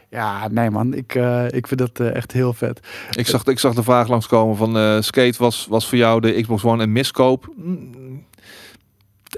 Ja, 0.09 0.47
nee 0.51 0.69
man, 0.69 0.93
ik, 0.93 1.13
ik 1.49 1.67
vind 1.67 1.79
dat 1.79 1.99
echt 1.99 2.31
heel 2.31 2.53
vet. 2.53 2.79
ik, 3.11 3.27
zag, 3.27 3.43
ik 3.45 3.59
zag 3.59 3.73
de 3.73 3.83
vraag 3.83 4.07
langskomen 4.07 4.55
van 4.57 5.03
Skate 5.03 5.37
was, 5.37 5.65
was 5.69 5.87
voor 5.87 5.97
jou 5.97 6.21
de 6.21 6.41
Xbox 6.41 6.63
One 6.63 6.83
een 6.83 6.91
miskoop? 6.91 7.53
Mm, 7.55 8.23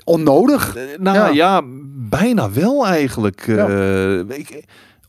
Onnodig. 0.04 0.76
eh, 0.76 0.84
nou 0.99 1.18
Ja. 1.18 1.28
ja. 1.28 1.62
bijna 2.10 2.51
wel 2.51 2.86
eigenlijk. 2.88 3.45
Ja. 3.45 3.68
Eh, 3.68 4.20
ik, 4.20 4.64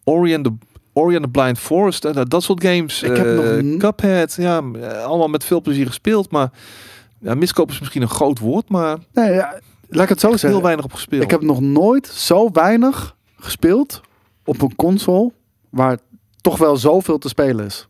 Ori 0.05 0.35
and 0.35 0.45
the, 0.45 0.53
Ori 0.93 1.15
and 1.17 1.25
the 1.25 1.31
Blind 1.31 1.59
Forest, 1.59 2.05
eh, 2.05 2.21
dat 2.29 2.43
soort 2.43 2.65
games. 2.65 3.03
Ik 3.03 3.17
heb 3.17 3.27
nog 3.37 3.45
n- 3.45 3.77
Cuphead, 3.79 4.35
ja, 4.35 4.59
allemaal 5.05 5.29
met 5.29 5.45
veel 5.45 5.61
plezier 5.61 5.87
gespeeld. 5.87 6.31
Maar 6.31 6.51
ja, 7.21 7.35
miskoop 7.35 7.71
is 7.71 7.79
misschien 7.81 8.03
een 8.03 8.09
groot 8.09 8.39
woord, 8.39 8.69
maar 8.69 8.99
Nee, 9.13 9.33
ja, 9.33 9.61
laat 9.89 10.03
ik 10.03 10.09
het 10.09 10.21
zo 10.21 10.29
heel 10.29 10.39
zeggen. 10.39 10.63
weinig 10.63 10.85
op 10.85 10.93
gespeeld. 10.93 11.23
Ik 11.23 11.31
heb 11.31 11.43
nog 11.43 11.61
nooit 11.61 12.07
zo 12.07 12.51
weinig 12.53 13.17
gespeeld 13.37 14.01
op 14.45 14.63
een 14.63 14.77
console 14.77 15.33
waar 15.71 15.99
toch 16.41 16.59
wel 16.59 16.77
zoveel 16.77 17.19
te 17.19 17.29
spelen 17.29 17.65
is. 17.67 17.89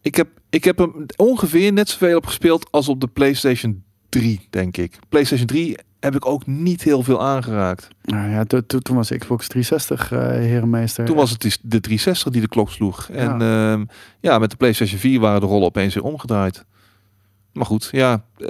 Ik 0.00 0.14
heb, 0.14 0.28
ik 0.50 0.64
heb 0.64 0.78
hem 0.78 1.06
ongeveer 1.16 1.72
net 1.72 1.88
zoveel 1.88 2.16
op 2.16 2.26
gespeeld 2.26 2.66
als 2.70 2.88
op 2.88 3.00
de 3.00 3.06
PlayStation 3.06 3.82
3, 4.08 4.46
denk 4.50 4.76
ik. 4.76 4.98
PlayStation 5.08 5.46
3 5.46 5.76
heb 6.02 6.14
ik 6.14 6.26
ook 6.26 6.46
niet 6.46 6.82
heel 6.82 7.02
veel 7.02 7.22
aangeraakt. 7.22 7.88
Nou 8.02 8.30
ja, 8.30 8.44
to- 8.44 8.60
to- 8.66 8.78
toen 8.78 8.96
was 8.96 9.08
Xbox 9.18 9.48
360 9.48 10.12
eh 10.12 10.18
herenmeester. 10.28 11.04
Toen 11.04 11.16
was 11.16 11.30
het 11.30 11.40
dus 11.40 11.58
de 11.62 11.80
360 11.80 12.32
die 12.32 12.40
de 12.40 12.48
klok 12.48 12.70
sloeg. 12.70 13.08
En 13.12 13.38
Ja. 13.38 13.70
ja, 13.72 13.84
ja 14.20 14.38
met 14.38 14.50
de 14.50 14.56
PlayStation 14.56 14.98
4 15.00 15.20
waren 15.20 15.40
de 15.40 15.46
rollen 15.46 15.66
opeens 15.66 15.94
weer 15.94 16.04
omgedraaid. 16.04 16.64
Maar 17.52 17.66
goed, 17.66 17.88
ja, 17.92 18.24
eh, 18.36 18.48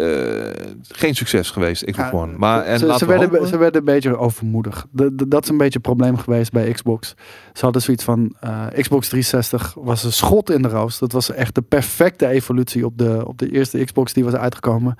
geen 0.89 1.15
succes 1.15 1.51
geweest, 1.51 1.85
Xbox 1.85 2.11
Ja, 2.11 2.19
One. 2.19 2.33
Maar, 2.37 2.63
en 2.65 2.79
ze, 2.79 2.93
ze, 2.99 2.99
we 2.99 3.07
werden, 3.07 3.31
hopen- 3.31 3.47
ze 3.49 3.57
werden 3.57 3.79
een 3.81 3.87
beetje 3.87 4.17
overmoedig. 4.17 4.87
De, 4.91 5.15
de- 5.15 5.29
dat 5.29 5.43
is 5.43 5.49
een 5.49 5.57
beetje 5.57 5.75
een 5.77 5.81
probleem 5.95 6.17
geweest 6.17 6.53
bij 6.53 6.73
Xbox. 6.73 7.15
Ze 7.53 7.65
hadden 7.65 7.83
zoiets 7.83 8.05
van 8.05 8.35
eh, 8.41 8.67
Xbox 8.67 9.09
360 9.09 9.75
was 9.79 10.05
een 10.05 10.13
schot 10.13 10.51
in 10.51 10.63
de 10.63 10.69
roos. 10.69 10.99
Dat 10.99 11.13
was 11.13 11.31
echt 11.31 11.55
de 11.55 11.63
perfecte 11.63 12.27
evolutie 12.27 12.85
op 12.87 12.99
de, 12.99 13.23
op 13.27 13.39
de 13.39 13.51
eerste 13.51 13.85
Xbox 13.85 14.13
die 14.13 14.25
was 14.25 14.35
uitgekomen. 14.35 14.97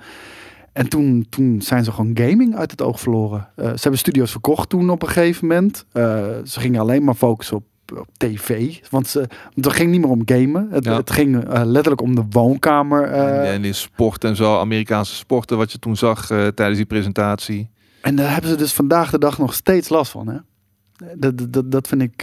En 0.73 0.87
toen, 0.89 1.25
toen 1.29 1.61
zijn 1.61 1.83
ze 1.83 1.91
gewoon 1.91 2.11
gaming 2.17 2.55
uit 2.55 2.71
het 2.71 2.81
oog 2.81 2.99
verloren. 2.99 3.47
Eh, 3.55 3.65
ze 3.65 3.79
hebben 3.81 3.99
studio's 3.99 4.31
verkocht 4.31 4.69
toen 4.69 4.89
op 4.89 5.01
een 5.01 5.07
gegeven 5.07 5.47
moment. 5.47 5.85
Eh, 5.91 6.03
ze 6.45 6.59
gingen 6.59 6.81
alleen 6.81 7.03
maar 7.03 7.13
focussen 7.15 7.55
op 7.57 7.63
op 7.97 8.07
tv. 8.17 8.77
Want 8.89 9.07
ze, 9.07 9.27
het 9.53 9.67
ging 9.73 9.91
niet 9.91 10.01
meer 10.01 10.09
om 10.09 10.21
gamen. 10.25 10.67
Het, 10.71 10.83
Ja. 10.85 10.95
het 10.95 11.11
ging 11.11 11.43
eh, 11.43 11.61
letterlijk 11.65 12.01
om 12.01 12.15
de 12.15 12.23
woonkamer. 12.29 13.03
en 13.03 13.61
die 13.61 13.73
sport 13.73 14.23
en 14.23 14.35
zo, 14.35 14.59
Amerikaanse 14.59 15.15
sporten, 15.15 15.57
wat 15.57 15.71
je 15.71 15.79
toen 15.79 15.95
zag 15.95 16.25
tijdens 16.27 16.75
die 16.77 16.85
presentatie. 16.85 17.69
En 18.01 18.15
daar 18.15 18.31
hebben 18.31 18.49
ze 18.49 18.55
dus 18.55 18.73
vandaag 18.73 19.11
de 19.11 19.17
dag 19.17 19.37
nog 19.37 19.53
steeds 19.53 19.89
last 19.89 20.11
van. 20.11 20.27
Hè? 20.27 20.37
Dat, 21.15 21.53
dat- 21.53 21.71
dat, 21.71 21.87
vind 21.87 22.01
ik, 22.01 22.19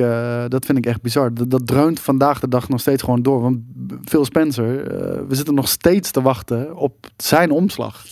dat 0.49 0.65
vind 0.67 0.79
ik 0.79 0.87
echt 0.87 1.03
bizar. 1.03 1.35
Dat, 1.35 1.51
dat 1.51 1.67
dreunt 1.67 2.01
vandaag 2.01 2.41
de 2.41 2.49
dag 2.49 2.69
nog 2.69 2.81
steeds 2.81 3.03
gewoon 3.03 3.23
door. 3.23 3.41
Want 3.41 3.59
Phil 4.05 4.25
Spencer, 4.25 4.85
we 5.29 5.35
zitten 5.35 5.55
nog 5.55 5.69
steeds 5.69 6.11
te 6.11 6.23
wachten 6.23 6.77
op 6.77 7.07
zijn 7.17 7.51
omslag. 7.51 8.05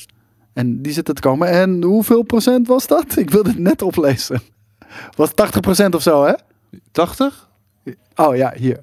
En 0.58 0.82
die 0.82 0.92
zitten 0.92 1.14
te 1.14 1.20
komen. 1.20 1.48
En 1.48 1.82
hoeveel 1.82 2.22
procent 2.22 2.66
was 2.66 2.86
dat? 2.86 3.16
Ik 3.16 3.30
wilde 3.30 3.48
het 3.48 3.58
net 3.58 3.82
oplezen. 3.82 4.40
Was 5.16 5.34
80 5.34 5.60
procent 5.60 5.94
of 5.94 6.02
zo, 6.02 6.24
hè? 6.24 6.32
80? 6.90 7.48
Oh 8.14 8.36
ja, 8.36 8.52
hier. 8.56 8.78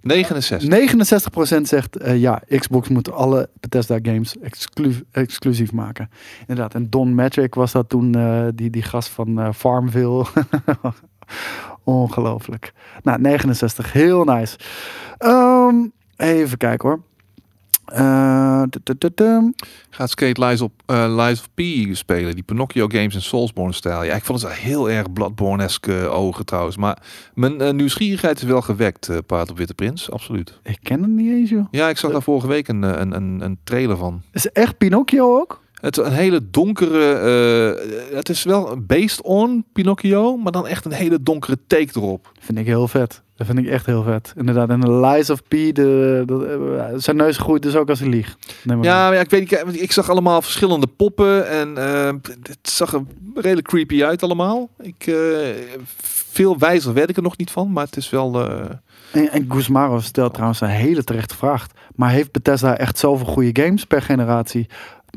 69. 0.00 0.68
69 0.68 1.30
procent 1.30 1.68
zegt 1.68 1.96
eh, 1.96 2.20
ja, 2.20 2.42
Xbox 2.48 2.88
moet 2.88 3.12
alle 3.12 3.48
Bethesda 3.60 3.98
games 4.02 4.38
exclu- 4.38 5.04
exclusief 5.10 5.72
maken. 5.72 6.10
Inderdaad, 6.40 6.74
en 6.74 6.90
Don 6.90 7.14
Matrick 7.14 7.54
was 7.54 7.72
dat 7.72 7.88
toen, 7.88 8.14
eh, 8.14 8.46
die, 8.54 8.70
die 8.70 8.82
gast 8.82 9.08
van 9.08 9.40
eh, 9.40 9.52
Farmville. 9.52 10.26
Ongelooflijk. 11.84 12.72
Nou, 13.02 13.20
69, 13.20 13.92
heel 13.92 14.24
nice. 14.24 14.58
Ehm, 15.18 15.76
even 16.16 16.58
kijken 16.58 16.88
hoor. 16.88 17.00
Eh. 17.92 18.62
Gaat 19.90 20.10
Skate 20.10 20.44
Lies, 20.44 20.60
op, 20.60 20.72
eh, 20.86 21.14
Lies 21.16 21.40
of 21.40 21.48
P 21.54 21.60
spelen. 21.96 22.34
Die 22.34 22.44
Pinocchio 22.44 22.86
games 22.86 23.14
in 23.14 23.22
Soulsborne 23.22 23.72
stijl. 23.72 24.02
Ja, 24.02 24.14
ik 24.14 24.24
vond 24.24 24.42
het 24.42 24.50
wel 24.50 24.60
heel 24.60 24.90
erg 24.90 25.12
Bloodborne-esque 25.12 26.00
eh, 26.00 26.14
ogen 26.14 26.44
trouwens. 26.44 26.76
Maar 26.76 27.02
mijn 27.34 27.76
nieuwsgierigheid 27.76 28.36
is 28.36 28.42
wel 28.42 28.62
gewekt, 28.62 29.10
Paard 29.26 29.50
op 29.50 29.56
Witte 29.58 29.74
Prins. 29.74 30.10
Absoluut. 30.10 30.58
Ik 30.62 30.78
ken 30.82 31.02
hem 31.02 31.14
niet 31.14 31.30
eens, 31.30 31.50
joh. 31.50 31.66
Ja, 31.70 31.88
ik 31.88 31.96
zag 31.96 32.12
daar 32.12 32.22
vorige 32.22 32.46
week 32.46 32.68
een, 32.68 32.82
een, 32.82 33.16
een, 33.16 33.40
een 33.40 33.58
trailer 33.64 33.96
van. 33.96 34.22
Is 34.32 34.44
het 34.44 34.52
echt 34.52 34.78
Pinocchio 34.78 35.38
ook? 35.40 35.60
Het 35.80 35.98
is 35.98 36.04
een 36.06 36.12
hele 36.12 36.50
donkere... 36.50 37.04
het 38.14 38.28
is 38.28 38.42
wel 38.42 38.76
based 38.86 39.22
on 39.22 39.64
Pinocchio, 39.72 40.36
maar 40.36 40.52
dan 40.52 40.66
echt 40.66 40.84
een 40.84 40.92
hele 40.92 41.22
donkere 41.22 41.58
take 41.66 41.88
erop. 41.94 42.32
Vind 42.40 42.58
ik 42.58 42.66
heel 42.66 42.88
vet. 42.88 43.22
Dat 43.42 43.54
vind 43.54 43.66
ik 43.66 43.72
echt 43.72 43.86
heel 43.86 44.02
vet. 44.02 44.32
Inderdaad. 44.36 44.68
En 44.68 44.80
de 44.80 44.92
Lies 44.92 45.30
of 45.30 45.42
P, 45.42 45.50
de, 45.50 46.22
de, 46.26 46.76
eh, 46.78 46.98
zijn 46.98 47.16
neus 47.16 47.36
groeit 47.36 47.62
dus 47.62 47.76
ook 47.76 47.88
als 47.88 48.00
maar 48.00 48.76
aan. 48.76 48.82
Ja, 48.82 49.04
maar 49.06 49.14
ja, 49.14 49.20
ik 49.20 49.30
weet 49.30 49.66
niet. 49.66 49.82
Ik 49.82 49.92
zag 49.92 50.10
allemaal 50.10 50.42
verschillende 50.42 50.86
poppen 50.86 51.48
en 51.48 51.76
eh, 51.76 52.12
het 52.42 52.58
zag 52.62 52.92
er 52.92 53.02
redelijk 53.34 53.66
creepy 53.66 54.04
uit 54.04 54.22
allemaal. 54.22 54.68
Ik, 54.80 55.06
eh, 55.06 55.14
veel 56.02 56.58
wijzer 56.58 56.92
werd 56.92 57.10
ik 57.10 57.16
er 57.16 57.22
nog 57.22 57.36
niet 57.36 57.50
van, 57.50 57.72
maar 57.72 57.84
het 57.84 57.96
is 57.96 58.10
wel... 58.10 58.48
eh, 58.48 58.64
En, 59.12 59.30
en 59.30 59.46
Guzmaro 59.48 60.00
stelt 60.00 60.32
trouwens 60.32 60.60
een 60.60 60.68
hele 60.68 61.04
terechte 61.04 61.36
vraag. 61.36 61.66
Maar 61.94 62.10
heeft 62.10 62.32
Bethesda 62.32 62.76
echt 62.76 62.98
zoveel 62.98 63.26
goede 63.26 63.62
games 63.62 63.84
per 63.84 64.02
generatie? 64.02 64.66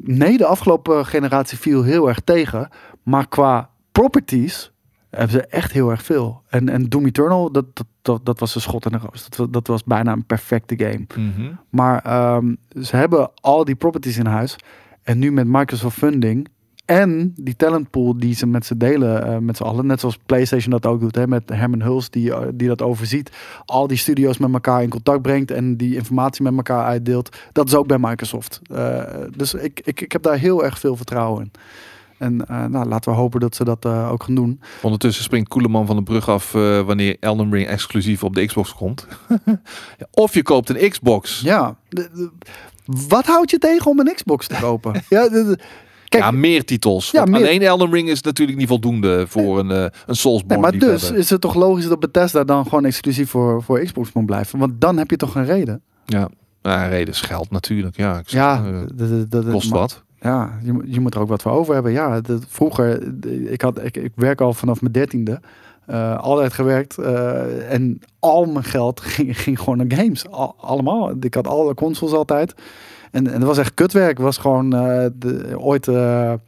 Nee, 0.02 0.38
de 0.38 0.46
afgelopen 0.46 1.06
generatie 1.06 1.58
viel 1.58 1.84
heel 1.84 2.08
erg 2.08 2.20
tegen. 2.20 2.70
Maar 3.04 3.28
qua 3.28 3.70
properties 3.92 4.72
hebben 5.18 5.30
ze 5.30 5.46
echt 5.46 5.72
heel 5.72 5.90
erg 5.90 6.04
veel. 6.04 6.42
En, 6.50 6.70
en 6.70 6.90
Doom 6.90 7.06
Eternal, 7.06 7.52
dat, 7.52 7.66
dat, 7.74 7.86
dat, 8.02 8.26
dat 8.26 8.40
was 8.40 8.56
een 8.56 8.62
schot 8.62 8.86
in 8.86 8.92
de 8.92 8.98
roos. 8.98 9.30
Dat, 9.30 9.54
dat 9.54 9.68
was 9.68 9.84
bijna 9.84 10.12
een 10.12 10.26
perfecte 10.26 10.78
game. 10.78 11.06
mhm. 11.16 11.52
Maar 11.70 12.02
ehm, 12.04 12.56
ze 12.82 12.96
hebben 12.96 13.32
al 13.42 13.66
die 13.66 13.76
properties 13.76 14.18
in 14.18 14.26
huis. 14.26 14.56
En 15.04 15.20
nu 15.20 15.32
met 15.32 15.48
Microsoft 15.48 15.98
Funding 15.98 16.48
en 16.86 17.34
die 17.36 17.56
talentpool 17.56 18.18
die 18.18 18.36
ze 18.36 18.48
met 18.48 18.66
z'n 18.66 18.78
delen, 18.78 19.24
eh, 19.24 19.38
met 19.38 19.58
z'n 19.58 19.64
allen. 19.64 19.86
Net 19.86 20.00
zoals 20.00 20.18
PlayStation 20.26 20.72
dat 20.72 20.86
ook 20.86 21.00
doet, 21.00 21.16
hè, 21.16 21.28
met 21.28 21.50
Herman 21.50 21.82
Hulst 21.82 22.14
die, 22.14 22.34
eh, 22.34 22.48
die 22.54 22.68
dat 22.68 22.82
overziet. 22.82 23.32
Al 23.66 23.88
die 23.88 23.98
studio's 23.98 24.38
met 24.38 24.54
elkaar 24.54 24.84
in 24.84 24.90
contact 24.90 25.22
brengt 25.22 25.52
en 25.52 25.78
die 25.78 25.96
informatie 25.96 26.44
met 26.44 26.56
elkaar 26.56 26.86
uitdeelt. 26.86 27.38
Dat 27.52 27.68
is 27.68 27.76
ook 27.76 27.88
bij 27.88 27.98
Microsoft. 28.00 28.62
Eh, 28.72 29.04
dus 29.36 29.54
ik, 29.54 29.82
ik, 29.84 30.02
ik 30.02 30.12
heb 30.12 30.22
daar 30.22 30.38
heel 30.38 30.64
erg 30.64 30.80
veel 30.80 30.96
vertrouwen 30.96 31.44
in. 31.44 31.52
En 32.26 32.46
eh, 32.48 32.66
nou, 32.66 32.86
laten 32.88 33.12
we 33.12 33.18
hopen 33.18 33.40
dat 33.40 33.56
ze 33.56 33.64
dat 33.64 33.86
eh, 33.86 34.12
ook 34.12 34.24
gaan 34.24 34.36
doen. 34.36 34.60
Ondertussen 34.82 35.24
springt 35.24 35.50
Koeleman 35.50 35.86
van 35.86 35.96
de 35.96 36.04
brug 36.04 36.30
af 36.30 36.54
eh, 36.56 36.82
wanneer 36.82 37.18
Elden 37.20 37.52
Ring 37.52 37.68
exclusief 37.68 38.24
op 38.24 38.36
de 38.36 38.46
Xbox 38.46 38.74
komt. 38.76 39.08
Ja, 39.98 40.06
of 40.12 40.34
je 40.34 40.44
koopt 40.44 40.70
een 40.70 40.90
Xbox. 40.90 41.42
Ja, 41.42 41.78
de- 41.90 42.10
de- 42.14 42.32
wat 43.08 43.26
houdt 43.26 43.52
je 43.52 43.58
tegen 43.58 43.92
om 43.92 44.00
een 44.00 44.14
Xbox 44.16 44.48
te 44.48 44.56
kopen? 44.62 44.94
ja, 45.10 45.30
de- 45.30 45.44
de- 45.44 45.60
kijk, 46.10 46.24
ja, 46.24 46.32
meer 46.32 46.66
titels. 46.66 47.12
Ja, 47.12 47.20
Want 47.20 47.32
meer- 47.32 47.42
Alleen 47.42 47.62
Elden 47.62 47.92
Ring 47.92 48.10
is 48.10 48.22
natuurlijk 48.22 48.58
niet 48.58 48.68
voldoende 48.68 49.26
voor 49.28 49.60
een, 49.60 49.72
eh 49.72 49.78
een 49.78 49.92
Nee, 50.08 50.16
Soulsborne 50.16 50.62
maar 50.62 50.72
dus 50.80 51.12
is 51.12 51.30
het 51.30 51.42
toch 51.42 51.56
logisch 51.56 51.88
dat 51.88 52.00
Bethesda 52.00 52.44
dan 52.44 52.64
gewoon 52.64 52.86
exclusief 52.86 53.30
voor, 53.30 53.64
voor 53.64 53.80
Xbox 53.80 54.12
moet 54.14 54.26
blijven? 54.26 54.60
Want 54.60 54.82
dan 54.82 54.98
heb 54.98 55.10
je 55.10 55.18
toch 55.18 55.36
een 55.36 55.46
reden? 55.46 55.82
Ja, 56.06 56.30
ja 56.62 56.88
reden 56.88 57.14
is 57.14 57.22
geld 57.22 57.52
natuurlijk. 57.52 57.98
Ja, 57.98 58.18
ik 58.20 58.30
zeg, 58.30 58.42
Ja, 58.42 58.72
dat- 58.94 58.98
dat- 58.98 59.32
dat- 59.32 59.52
kost 59.52 59.70
wat. 59.70 60.04
Ja, 60.26 60.60
je, 60.64 60.82
je 60.86 61.00
moet 61.00 61.14
er 61.16 61.20
ook 61.22 61.28
wat 61.28 61.42
voor 61.42 61.52
over 61.52 61.74
hebben. 61.74 61.92
Ja, 61.92 62.22
dat, 62.22 62.44
vroeger, 62.48 63.04
ik, 63.52 63.62
had, 63.62 63.84
ik, 63.84 64.12
werk 64.16 64.42
al 64.42 64.54
vanaf 64.54 64.82
mijn 64.82 64.94
dertiende. 64.94 65.40
eh, 65.86 66.18
altijd 66.18 66.54
gewerkt. 66.54 66.98
eh, 66.98 67.72
en 67.74 68.00
al 68.20 68.46
mijn 68.46 68.64
geld 68.66 69.00
ging, 69.16 69.40
ging 69.42 69.60
gewoon 69.60 69.78
naar 69.78 69.98
games. 70.00 70.30
Al- 70.30 70.56
allemaal. 70.60 71.12
Ik 71.20 71.34
had 71.34 71.48
alle 71.48 71.74
consoles 71.74 72.14
altijd. 72.14 72.54
En, 73.12 73.28
en 73.32 73.40
dat 73.40 73.48
was 73.48 73.58
echt 73.58 73.74
kutwerk. 73.74 74.20
Was 74.20 74.38
gewoon 74.38 74.74
eh, 74.74 75.06
de, 75.16 75.54
ooit 75.60 75.88
een 75.88 76.40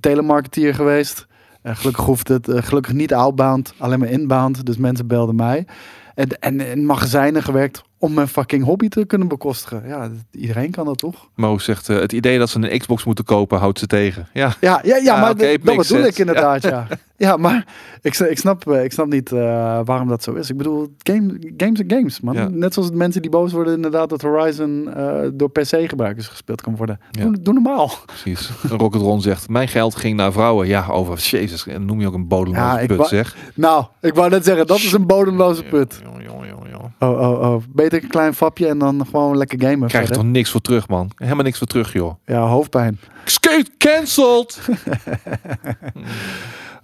telemarketeer 0.00 0.74
geweest. 0.74 1.26
Gelukkig 1.62 2.04
hoeft 2.04 2.28
het, 2.28 2.48
gelukkig 2.50 2.92
niet 2.92 3.14
outbound, 3.14 3.74
alleen 3.78 3.98
maar 3.98 4.08
inbound. 4.10 4.66
Dus 4.66 4.76
mensen 4.76 5.06
belden 5.06 5.34
mij. 5.36 5.66
En, 6.14 6.28
en 6.28 6.60
in 6.60 6.86
magazijnen 6.86 7.42
gewerkt 7.42 7.82
om 7.98 8.14
mijn 8.14 8.28
fucking 8.28 8.64
hobby 8.64 8.88
te 8.88 9.06
kunnen 9.06 9.28
bekostigen. 9.28 9.88
Ja, 9.88 10.10
iedereen 10.30 10.70
kan 10.70 10.84
dat 10.84 10.98
toch? 10.98 11.28
Mo 11.34 11.58
zegt, 11.58 11.88
eh, 11.88 11.98
het 11.98 12.12
idee 12.12 12.38
dat 12.38 12.50
ze 12.50 12.58
een 12.58 12.78
Xbox 12.78 13.04
moeten 13.04 13.24
kopen 13.24 13.58
houdt 13.58 13.78
ze 13.78 13.86
tegen. 13.86 14.28
Ja, 14.32 14.54
Ja, 14.60 14.80
ja, 14.84 14.96
ja, 14.96 15.02
Ja, 15.02 15.20
maar 15.20 15.30
it 15.30 15.64
dat 15.64 15.76
bedoel 15.76 16.04
ik 16.04 16.18
inderdaad, 16.18 16.62
ja. 16.62 16.86
Ja, 17.18 17.36
maar 17.46 17.66
ik, 18.02 18.18
ik, 18.18 18.38
snap, 18.38 18.70
eh, 18.70 18.84
ik 18.84 18.92
snap 18.92 19.06
niet 19.06 19.32
eh, 19.32 19.80
waarom 19.84 20.08
dat 20.08 20.22
zo 20.22 20.34
is. 20.34 20.50
Ik 20.50 20.56
bedoel, 20.56 20.94
game, 20.98 21.38
games 21.56 21.78
zijn 21.78 21.90
games, 21.90 22.20
man. 22.20 22.34
Ja. 22.34 22.48
Net 22.48 22.74
zoals 22.74 22.90
mensen 22.90 23.22
die 23.22 23.30
boos 23.30 23.52
worden 23.52 23.74
inderdaad 23.74 24.08
dat 24.08 24.22
Horizon 24.22 24.94
eh, 24.94 25.28
door 25.32 25.50
PC-gebruikers 25.50 26.26
gespeeld 26.26 26.60
kan 26.60 26.76
worden. 26.76 27.00
Doe, 27.10 27.40
doe 27.40 27.54
normaal. 27.54 27.92
precies. 28.06 28.50
Rocket 28.68 29.00
Ron 29.00 29.20
zegt, 29.20 29.48
mijn 29.48 29.68
geld 29.68 29.96
ging 29.96 30.16
naar 30.16 30.32
vrouwen. 30.32 30.66
Ja, 30.66 30.86
over 30.86 31.18
Jezus, 31.18 31.66
en 31.66 31.84
noem 31.84 32.00
je 32.00 32.06
ook 32.06 32.14
een 32.14 32.28
bodemloze 32.28 32.86
put, 32.86 33.06
zeg. 33.06 33.36
Nou, 33.54 33.84
ik 34.00 34.14
wou 34.14 34.30
net 34.30 34.44
zeggen, 34.44 34.66
dat 34.66 34.78
is 34.78 34.92
een 34.92 35.06
bodemloze 35.06 35.62
put. 35.62 36.00
Jongen, 36.04 36.24
jongen. 36.24 36.57
Oh, 37.00 37.20
oh, 37.20 37.40
oh. 37.40 37.62
Beter 37.72 38.02
een 38.02 38.08
klein 38.08 38.34
fapje 38.34 38.66
en 38.66 38.78
dan 38.78 39.06
gewoon 39.10 39.36
lekker 39.36 39.60
gamen 39.60 39.88
Krijg 39.88 40.08
je 40.08 40.14
toch 40.14 40.24
niks 40.24 40.50
voor 40.50 40.60
terug, 40.60 40.88
man. 40.88 41.10
Helemaal 41.16 41.44
niks 41.44 41.58
voor 41.58 41.66
terug, 41.66 41.92
joh. 41.92 42.14
Ja, 42.24 42.40
hoofdpijn. 42.40 42.98
Skate 43.24 43.70
cancelled! 43.78 44.58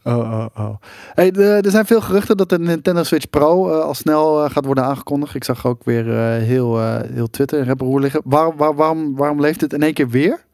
Oh, 0.06 0.18
oh, 0.18 0.46
oh. 0.56 0.74
Hey, 1.14 1.30
de- 1.30 1.60
er 1.62 1.70
zijn 1.70 1.86
veel 1.86 2.00
geruchten 2.00 2.36
dat 2.36 2.48
de 2.48 2.58
Nintendo 2.58 3.02
Switch 3.02 3.30
Pro 3.30 3.70
eh, 3.70 3.80
al 3.80 3.94
snel 3.94 4.44
eh, 4.44 4.50
gaat 4.50 4.64
worden 4.64 4.84
aangekondigd. 4.84 5.34
Ik 5.34 5.44
zag 5.44 5.66
ook 5.66 5.84
weer 5.84 6.10
eh, 6.10 6.42
heel, 6.42 6.80
heel 7.12 7.30
Twitter 7.30 7.68
en 7.68 7.98
liggen. 7.98 8.20
Waar, 8.24 8.56
waar, 8.56 8.74
waarom, 8.74 9.16
waarom 9.16 9.40
leeft 9.40 9.60
het 9.60 9.72
in 9.72 9.82
één 9.82 9.94
keer 9.94 10.08
weer? 10.08 10.44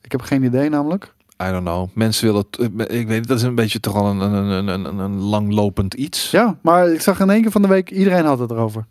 Ik 0.00 0.12
heb 0.12 0.20
geen 0.20 0.42
idee 0.42 0.68
namelijk. 0.68 1.14
I 1.42 1.50
don't 1.50 1.64
know. 1.64 1.88
Mensen 1.92 2.26
willen 2.26 2.44
het, 2.50 2.88
eh, 2.88 3.00
ik 3.00 3.06
weet 3.06 3.28
dat 3.28 3.36
is 3.36 3.42
een 3.42 3.54
beetje 3.54 3.80
toch 3.80 3.94
al 3.94 4.06
een, 4.06 4.20
een, 4.20 4.68
een, 4.68 4.98
een, 4.98 5.20
langlopend 5.20 5.94
iets. 5.94 6.30
Ja, 6.30 6.58
maar 6.62 6.92
ik 6.92 7.00
zag 7.00 7.20
in 7.20 7.30
één 7.30 7.42
keer 7.42 7.50
van 7.50 7.62
de 7.62 7.68
week, 7.68 7.90
iedereen 7.90 8.24
had 8.24 8.38
het 8.38 8.50
erover. 8.50 8.86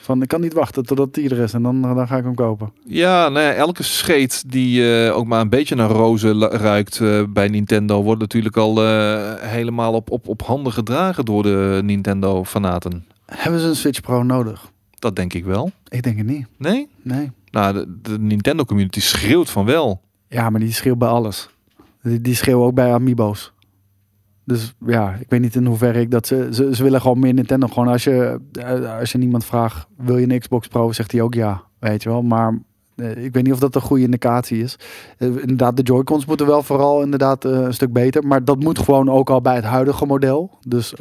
Van, 0.00 0.22
ik 0.22 0.28
kan 0.28 0.40
niet 0.40 0.52
wachten 0.52 0.86
totdat 0.86 1.14
die 1.14 1.30
er 1.30 1.38
is 1.38 1.52
en 1.52 1.62
dan, 1.62 1.82
dan 1.82 2.06
ga 2.06 2.16
ik 2.16 2.24
hem 2.24 2.34
kopen. 2.34 2.72
Ja, 2.84 3.28
nou 3.28 3.44
ja, 3.44 3.52
elke 3.52 3.82
scheet 3.82 4.50
die 4.50 5.04
eh, 5.04 5.16
ook 5.16 5.26
maar 5.26 5.40
een 5.40 5.48
beetje 5.48 5.74
naar 5.74 5.90
rozen 5.90 6.40
ruikt 6.40 7.00
eh, 7.00 7.22
bij 7.28 7.48
Nintendo 7.48 8.02
wordt 8.02 8.20
natuurlijk 8.20 8.56
al 8.56 8.86
helemaal 9.40 9.92
op, 9.92 10.10
op, 10.10 10.28
op 10.28 10.42
handen 10.42 10.72
gedragen 10.72 11.24
door 11.24 11.42
de 11.42 11.80
Nintendo-fanaten. 11.84 13.06
Hebben 13.26 13.60
ze 13.60 13.66
een 13.66 13.76
Switch 13.76 14.00
Pro 14.00 14.22
nodig? 14.22 14.70
Dat 14.98 15.16
denk 15.16 15.34
ik 15.34 15.44
wel. 15.44 15.70
Ik 15.88 16.02
denk 16.02 16.16
het 16.16 16.26
niet. 16.26 16.46
Nee? 16.56 16.88
Nee. 17.02 17.30
Nou, 17.50 17.72
de, 17.74 17.98
de 18.02 18.18
Nintendo-community 18.18 19.00
schreeuwt 19.00 19.50
van 19.50 19.64
wel. 19.64 20.00
Ja, 20.28 20.50
maar 20.50 20.60
die 20.60 20.72
schreeuwt 20.72 20.98
bij 20.98 21.08
alles. 21.08 21.50
Die, 22.02 22.20
die 22.20 22.56
ook 22.56 22.74
bij 22.74 22.92
Amiibo's. 22.92 23.54
Dus 24.46 24.74
ja, 24.86 25.14
ik 25.20 25.30
weet 25.30 25.40
niet 25.40 25.54
in 25.54 25.66
hoeverre 25.66 26.00
ik 26.00 26.10
dat 26.10 26.26
ze, 26.26 26.48
ze... 26.50 26.74
Ze 26.74 26.82
willen 26.82 27.00
gewoon 27.00 27.18
meer 27.18 27.34
Nintendo. 27.34 27.66
Gewoon 27.66 27.88
als 27.88 28.04
je, 28.04 28.40
eh, 28.52 28.98
als 28.98 29.12
je 29.12 29.18
niemand 29.18 29.44
vraagt, 29.44 29.86
wil 29.96 30.18
je 30.18 30.30
een 30.30 30.38
Xbox 30.38 30.68
Pro? 30.68 30.92
Zegt 30.92 31.12
hij 31.12 31.20
ook 31.20 31.34
ja, 31.34 31.62
weet 31.78 32.02
je 32.02 32.08
wel. 32.08 32.22
Maar 32.22 32.58
eh, 32.96 33.24
ik 33.24 33.32
weet 33.32 33.42
niet 33.42 33.52
of 33.52 33.58
dat 33.58 33.74
een 33.74 33.80
goede 33.80 34.02
indicatie 34.02 34.62
is. 34.62 34.78
Eh, 35.18 35.28
inderdaad, 35.28 35.76
de 35.76 35.82
Joy-Cons 35.82 36.26
moeten 36.26 36.46
wel 36.46 36.62
vooral 36.62 37.02
inderdaad 37.02 37.44
een 37.44 37.74
stuk 37.74 37.92
beter. 37.92 38.26
Maar 38.26 38.44
dat 38.44 38.60
moet 38.60 38.78
gewoon 38.78 39.10
ook 39.10 39.30
al 39.30 39.40
bij 39.40 39.54
het 39.54 39.64
huidige 39.64 40.06
model. 40.06 40.58
Dus 40.68 40.94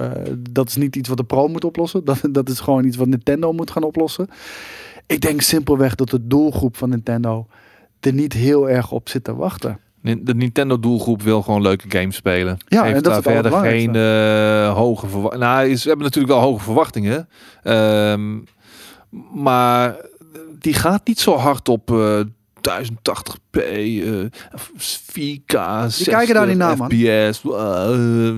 dat 0.51 0.67
is 0.67 0.76
niet 0.76 0.95
iets 0.95 1.09
wat 1.09 1.17
de 1.17 1.23
Pro 1.23 1.47
moet 1.47 1.65
oplossen. 1.65 2.05
Dat, 2.05 2.19
dat 2.32 2.49
is 2.49 2.59
gewoon 2.59 2.86
iets 2.86 2.97
wat 2.97 3.07
Nintendo 3.07 3.51
moet 3.51 3.71
gaan 3.71 3.84
oplossen. 3.84 4.28
Ik 5.05 5.21
denk 5.21 5.41
simpelweg 5.41 5.95
dat 5.95 6.09
de 6.09 6.28
doelgroep 6.28 6.78
van 6.78 6.89
Nintendo 6.89 7.47
er 8.05 8.13
niet 8.13 8.33
heel 8.33 8.69
erg 8.69 8.91
op 8.91 9.09
zit 9.09 9.23
te 9.23 9.35
wachten. 9.35 9.79
De 10.01 10.35
Nintendo-doelgroep 10.35 11.21
wil 11.21 11.41
gewoon 11.41 11.61
leuke 11.61 11.85
games 11.97 12.15
spelen. 12.15 12.57
Ja, 12.67 12.83
Heeft 12.83 12.95
en 12.95 13.03
dat 13.03 13.23
daar 13.23 13.33
verder 13.33 13.51
geen 13.51 13.95
eh, 13.95 14.73
hoge 14.73 15.07
verwachtingen. 15.07 15.47
Nou, 15.47 15.75
ze 15.75 15.87
hebben 15.87 16.05
natuurlijk 16.05 16.33
wel 16.33 16.43
hoge 16.43 16.63
verwachtingen. 16.63 17.29
Ehm, 17.63 18.37
maar 19.33 19.95
die 20.59 20.73
gaat 20.73 21.07
niet 21.07 21.19
zo 21.19 21.35
hard 21.35 21.69
op 21.69 21.91
eh, 21.91 21.97
uh, 21.97 22.25
1080 22.61 23.37
Fika's. 24.77 25.93
4K, 25.93 26.03
die 26.03 26.13
kijken 26.13 26.33
daar 26.33 26.47
niet 26.47 26.57
naar, 26.57 26.77
man. 26.77 26.87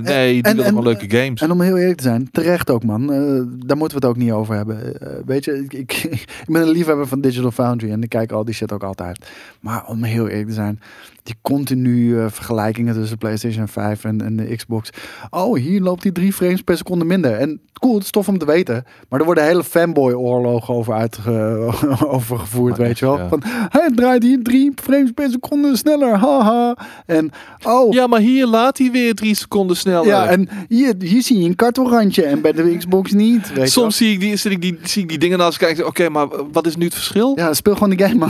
Nee, 0.01 0.41
en, 0.41 0.84
leuke 0.84 1.09
games. 1.09 1.41
En 1.41 1.51
om 1.51 1.61
heel 1.61 1.78
eerlijk 1.78 1.97
te 1.97 2.03
zijn, 2.03 2.30
terecht 2.32 2.70
ook, 2.70 2.84
man. 2.84 3.13
Eh, 3.13 3.41
daar 3.65 3.78
moeten 3.78 3.99
we 3.99 4.05
het 4.05 4.15
ook 4.15 4.18
niet 4.24 4.32
over 4.32 4.55
hebben. 4.55 5.01
Eh, 5.01 5.07
weet 5.26 5.45
je, 5.45 5.63
ik, 5.63 5.74
ik, 5.74 5.93
ik, 6.18 6.45
ben 6.45 6.61
een 6.61 6.70
liefhebber 6.70 7.07
van 7.07 7.22
Digital 7.22 7.51
Foundry 7.51 7.91
en 7.91 8.03
ik 8.03 8.09
kijk 8.09 8.32
al 8.32 8.45
die 8.45 8.53
shit 8.53 8.72
ook 8.72 8.84
altijd. 8.84 9.26
Maar 9.59 9.86
om 9.86 10.03
heel 10.03 10.28
eerlijk 10.28 10.47
te 10.47 10.53
zijn, 10.53 10.80
die 11.28 11.36
continu 11.41 12.20
eh, 12.20 12.26
vergelijkingen 12.30 12.93
tussen 12.93 13.18
PlayStation 13.18 13.68
5 13.68 14.03
en, 14.03 14.36
de 14.36 14.55
Xbox. 14.55 14.89
Oh, 15.30 15.57
hier 15.57 15.82
loopt 15.82 16.01
die 16.01 16.11
drie 16.11 16.34
frames 16.34 16.61
per 16.61 16.78
seconde 16.78 17.05
minder. 17.05 17.34
En 17.34 17.61
cool, 17.74 17.93
het 17.93 18.03
is 18.03 18.11
tof 18.11 18.28
om 18.28 18.38
te 18.38 18.45
weten. 18.45 18.86
Maar 19.09 19.20
er 19.20 19.26
worden 19.26 19.43
hele 19.43 19.63
fanboy-oorlogen 19.63 20.74
over, 20.74 20.93
uitge, 20.93 21.32
over 22.07 22.39
gevoerd, 22.39 22.78
weet 22.78 22.99
je 22.99 23.05
wel. 23.05 23.28
Van, 23.28 23.41
hij 23.45 23.91
draait 23.95 24.24
hier 24.24 24.43
drie 24.43 24.72
frames 24.76 25.07
per 25.14 25.30
seconde 25.32 25.78
sneller, 25.78 26.18
haha. 26.18 26.78
En, 27.05 27.32
oh, 27.64 27.93
Ja, 27.93 28.08
maar 28.08 28.20
hier 28.20 28.45
laat 28.45 28.78
hij 28.78 28.91
weer 28.91 29.16
drie 29.16 29.36
seconden 29.36 29.78
sneller. 29.78 30.05
ja, 30.08 30.28
en 30.28 30.49
hier, 30.68 30.95
hier 30.99 31.22
zie 31.22 31.39
je 31.39 31.45
een 31.45 31.55
kartelrandje 31.55 32.24
en 32.24 32.41
bij 32.41 32.51
de 32.51 32.78
Xbox 32.78 33.12
niet. 33.12 33.53
Weet 33.53 33.72
Soms 33.72 33.97
zie 33.97 34.12
ik, 34.12 34.20
die, 34.20 34.36
zie, 34.36 34.51
ik 34.51 34.62
die, 34.62 34.80
zie 34.84 35.01
ik 35.01 35.10
die 35.10 35.18
dingen 35.18 35.38
naast 35.38 35.58
kijken. 35.58 35.86
Oké, 35.88 36.10
maar 36.10 36.28
wat 36.51 36.66
is 36.66 36.76
nu 36.76 36.86
het 36.86 36.93
verschil? 36.93 37.32
Ja, 37.36 37.53
speel 37.53 37.74
gewoon 37.74 37.89
de 37.89 38.03
game, 38.03 38.16
man. 38.16 38.30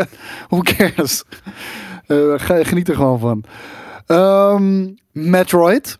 Who 0.48 0.60
cares? 0.62 1.24
Eh, 2.06 2.34
geniet 2.36 2.88
er 2.88 2.94
gewoon 2.94 3.18
van. 3.18 3.44
Ehm, 4.06 4.86
Metroid. 5.12 5.98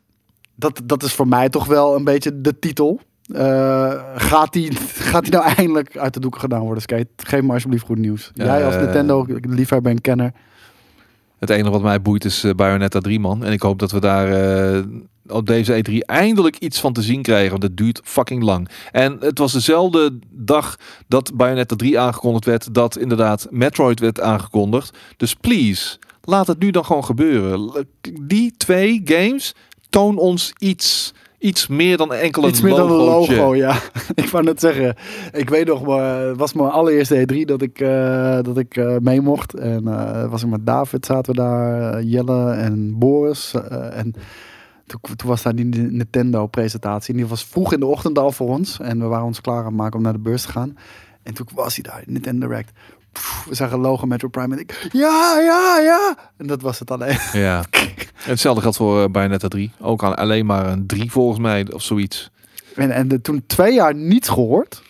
Dat, 0.54 0.80
dat 0.84 1.02
is 1.02 1.12
voor 1.12 1.28
mij 1.28 1.48
toch 1.48 1.66
wel 1.66 1.96
een 1.96 2.04
beetje 2.04 2.40
de 2.40 2.58
titel. 2.58 3.00
Eh, 3.28 3.92
gaat, 4.14 4.52
die, 4.52 4.72
gaat 5.10 5.22
die 5.22 5.32
nou 5.32 5.44
eindelijk 5.56 5.96
uit 5.96 6.14
de 6.14 6.20
doeken 6.20 6.40
gedaan 6.40 6.60
worden, 6.60 6.82
Skate? 6.82 7.08
Geef 7.16 7.42
me 7.42 7.52
alsjeblieft 7.52 7.84
goed 7.84 7.98
nieuws. 7.98 8.30
Jij 8.34 8.64
als 8.64 8.74
Eh. 8.74 8.80
Nintendo 8.80 9.26
liefhebber 9.40 9.90
en 9.92 10.00
kenner. 10.00 10.32
Het 11.38 11.50
enige 11.50 11.70
wat 11.70 11.82
mij 11.82 12.02
boeit 12.02 12.24
is 12.24 12.44
eh, 12.44 12.54
Bayonetta 12.54 13.00
3, 13.00 13.20
man. 13.20 13.44
En 13.44 13.52
ik 13.52 13.62
hoop 13.62 13.78
dat 13.78 13.90
we 13.90 14.00
daar 14.00 14.84
op 15.26 15.46
deze 15.46 15.84
E3 15.84 15.94
eindelijk 15.98 16.56
iets 16.56 16.80
van 16.80 16.92
te 16.92 17.02
zien 17.02 17.22
krijgen. 17.22 17.50
Want 17.50 17.62
het 17.62 17.76
duurt 17.76 18.00
fucking 18.04 18.42
lang. 18.42 18.68
En 18.92 19.16
het 19.20 19.38
was 19.38 19.52
dezelfde 19.52 20.18
dag 20.30 20.76
dat 21.08 21.30
Bayonetta 21.34 21.76
3 21.76 22.00
aangekondigd 22.00 22.44
werd. 22.44 22.74
Dat 22.74 22.98
inderdaad 22.98 23.46
Metroid 23.50 24.00
werd 24.00 24.20
aangekondigd. 24.20 24.98
Dus 25.16 25.34
please, 25.34 25.98
laat 26.22 26.46
het 26.46 26.58
nu 26.58 26.70
dan 26.70 26.84
gewoon 26.84 27.04
gebeuren. 27.04 27.86
Die 28.20 28.54
twee 28.56 29.00
games 29.04 29.54
toon 29.90 30.18
ons 30.18 30.52
iets. 30.58 31.14
Iets 31.38 31.66
meer 31.66 31.96
dan 31.96 32.12
enkel 32.12 32.42
een 32.42 32.48
Iets 32.48 32.60
meer 32.60 32.74
dan 32.74 32.90
een 32.90 32.96
logo, 32.96 33.54
ja. 33.54 33.80
ik 34.14 34.28
wou 34.28 34.44
net 34.44 34.60
zeggen. 34.60 34.94
Ik 35.32 35.48
weet 35.48 35.66
nog, 35.66 35.86
maar 35.86 36.20
het 36.20 36.36
was 36.36 36.52
mijn 36.52 36.70
allereerste 36.70 37.26
E3 37.26 37.40
dat 37.44 37.62
ik, 37.62 37.80
eh, 37.80 38.38
dat 38.42 38.58
ik 38.58 38.76
eh, 38.76 38.96
mee 39.00 39.20
mocht. 39.20 39.54
En 39.54 39.88
eh, 39.88 40.30
was 40.30 40.42
ik 40.42 40.48
met 40.48 40.66
David, 40.66 41.06
zaten 41.06 41.34
we 41.34 41.40
daar, 41.40 42.02
Jelle 42.02 42.50
en 42.50 42.98
Boris. 42.98 43.54
en 43.92 44.14
toen, 44.86 45.00
toen 45.16 45.28
was 45.28 45.42
daar 45.42 45.54
die 45.54 45.64
Nintendo-presentatie. 45.64 47.14
En 47.14 47.20
die 47.20 47.28
was 47.28 47.44
vroeg 47.44 47.72
in 47.72 47.80
de 47.80 47.86
ochtend 47.86 48.18
al 48.18 48.32
voor 48.32 48.48
ons. 48.48 48.80
En 48.80 48.98
we 48.98 49.06
waren 49.06 49.26
ons 49.26 49.40
klaar 49.40 49.58
aan 49.58 49.64
het 49.64 49.74
maken 49.74 49.96
om 49.96 50.02
naar 50.02 50.12
de 50.12 50.18
beurs 50.18 50.42
te 50.42 50.48
gaan. 50.48 50.76
En 51.22 51.34
toen 51.34 51.46
was 51.54 51.74
hij 51.74 51.82
daar, 51.82 52.02
Nintendo 52.06 52.48
Direct. 52.48 52.72
Pff, 53.18 53.44
We 53.48 53.54
zagen 53.54 53.78
logo 53.78 54.06
Metro 54.06 54.28
Prime 54.28 54.54
en 54.54 54.60
ik, 54.60 54.88
ja, 54.92 55.40
ja, 55.40 55.78
ja. 55.78 56.16
En 56.36 56.46
dat 56.46 56.62
was 56.62 56.78
het 56.78 56.90
alleen. 56.90 57.18
Ja. 57.32 57.64
Hetzelfde 58.14 58.62
geldt 58.62 58.76
voor 58.76 59.02
uh, 59.02 59.08
Bayonetta 59.08 59.48
3. 59.48 59.72
Ook 59.80 60.04
aan 60.04 60.16
alleen 60.16 60.46
maar 60.46 60.66
een 60.66 60.86
3 60.86 61.10
volgens 61.10 61.38
mij 61.38 61.72
of 61.72 61.82
zoiets. 61.82 62.30
En, 62.74 62.90
en 62.90 63.08
de, 63.08 63.20
toen 63.20 63.42
twee 63.46 63.74
jaar 63.74 63.94
niets 63.94 64.28
gehoord. 64.28 64.82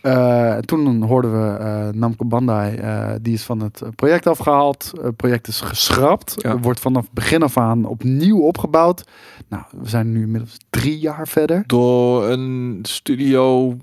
Eh, 0.00 0.56
toen 0.56 1.02
hoorden 1.02 1.32
we 1.32 1.56
eh, 1.56 1.88
Namco 1.88 2.24
Bandai, 2.24 2.76
eh, 2.76 3.10
die 3.22 3.34
is 3.34 3.42
van 3.42 3.60
het 3.60 3.82
project 3.96 4.26
afgehaald. 4.26 4.92
Het 5.02 5.16
project 5.16 5.48
is 5.48 5.60
geschrapt. 5.60 6.34
Ja. 6.36 6.58
Wordt 6.58 6.80
vanaf 6.80 7.10
begin 7.12 7.42
af 7.42 7.56
aan 7.56 7.84
opnieuw 7.84 8.40
opgebouwd. 8.40 9.04
Nou, 9.48 9.62
we 9.70 9.88
zijn 9.88 10.12
nu 10.12 10.22
inmiddels 10.22 10.56
drie 10.70 10.98
jaar 10.98 11.28
verder. 11.28 11.64
Door 11.66 12.28
een 12.28 12.78
studio 12.82 13.76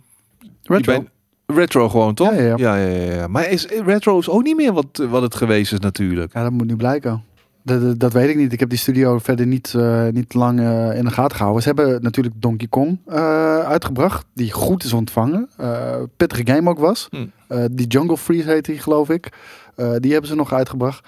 Retro. 0.63 1.05
Retro 1.53 1.89
gewoon, 1.89 2.13
toch? 2.13 2.35
Ja, 2.35 2.55
ja, 2.57 2.75
ja. 2.75 3.13
ja. 3.13 3.27
Maar 3.27 3.49
is, 3.49 3.65
retro 3.65 4.19
is 4.19 4.29
ook 4.29 4.43
niet 4.43 4.55
meer 4.55 4.73
wat, 4.73 5.05
wat 5.09 5.21
het 5.21 5.35
geweest 5.35 5.73
is 5.73 5.79
natuurlijk. 5.79 6.33
Ja, 6.33 6.43
dat 6.43 6.51
moet 6.51 6.67
nu 6.67 6.75
blijken. 6.75 7.23
Dat, 7.63 7.99
dat, 7.99 8.13
weet 8.13 8.29
ik 8.29 8.35
niet. 8.35 8.53
Ik 8.53 8.59
heb 8.59 8.69
die 8.69 8.77
studio 8.77 9.17
verder 9.17 9.47
niet, 9.47 9.73
eh, 9.73 10.07
niet 10.07 10.33
lang 10.33 10.59
eh, 10.59 10.97
in 10.97 11.05
de 11.05 11.11
gaten 11.11 11.35
gehouden. 11.35 11.63
Ze 11.63 11.67
hebben 11.67 12.01
natuurlijk 12.01 12.35
Donkey 12.41 12.67
Kong 12.67 12.99
eh, 13.05 13.59
uitgebracht, 13.59 14.25
die 14.33 14.51
goed 14.51 14.83
is 14.83 14.93
ontvangen. 14.93 15.49
Eh 15.57 15.95
pittige 16.17 16.53
game 16.53 16.69
ook 16.69 16.79
was. 16.79 17.07
Hm. 17.09 17.25
Eh, 17.47 17.63
die 17.71 17.87
Jungle 17.87 18.17
Freeze 18.17 18.49
heet 18.49 18.65
die, 18.65 18.79
geloof 18.79 19.09
ik. 19.09 19.29
Eh, 19.75 19.91
die 19.99 20.11
hebben 20.11 20.29
ze 20.29 20.35
nog 20.35 20.53
uitgebracht. 20.53 21.07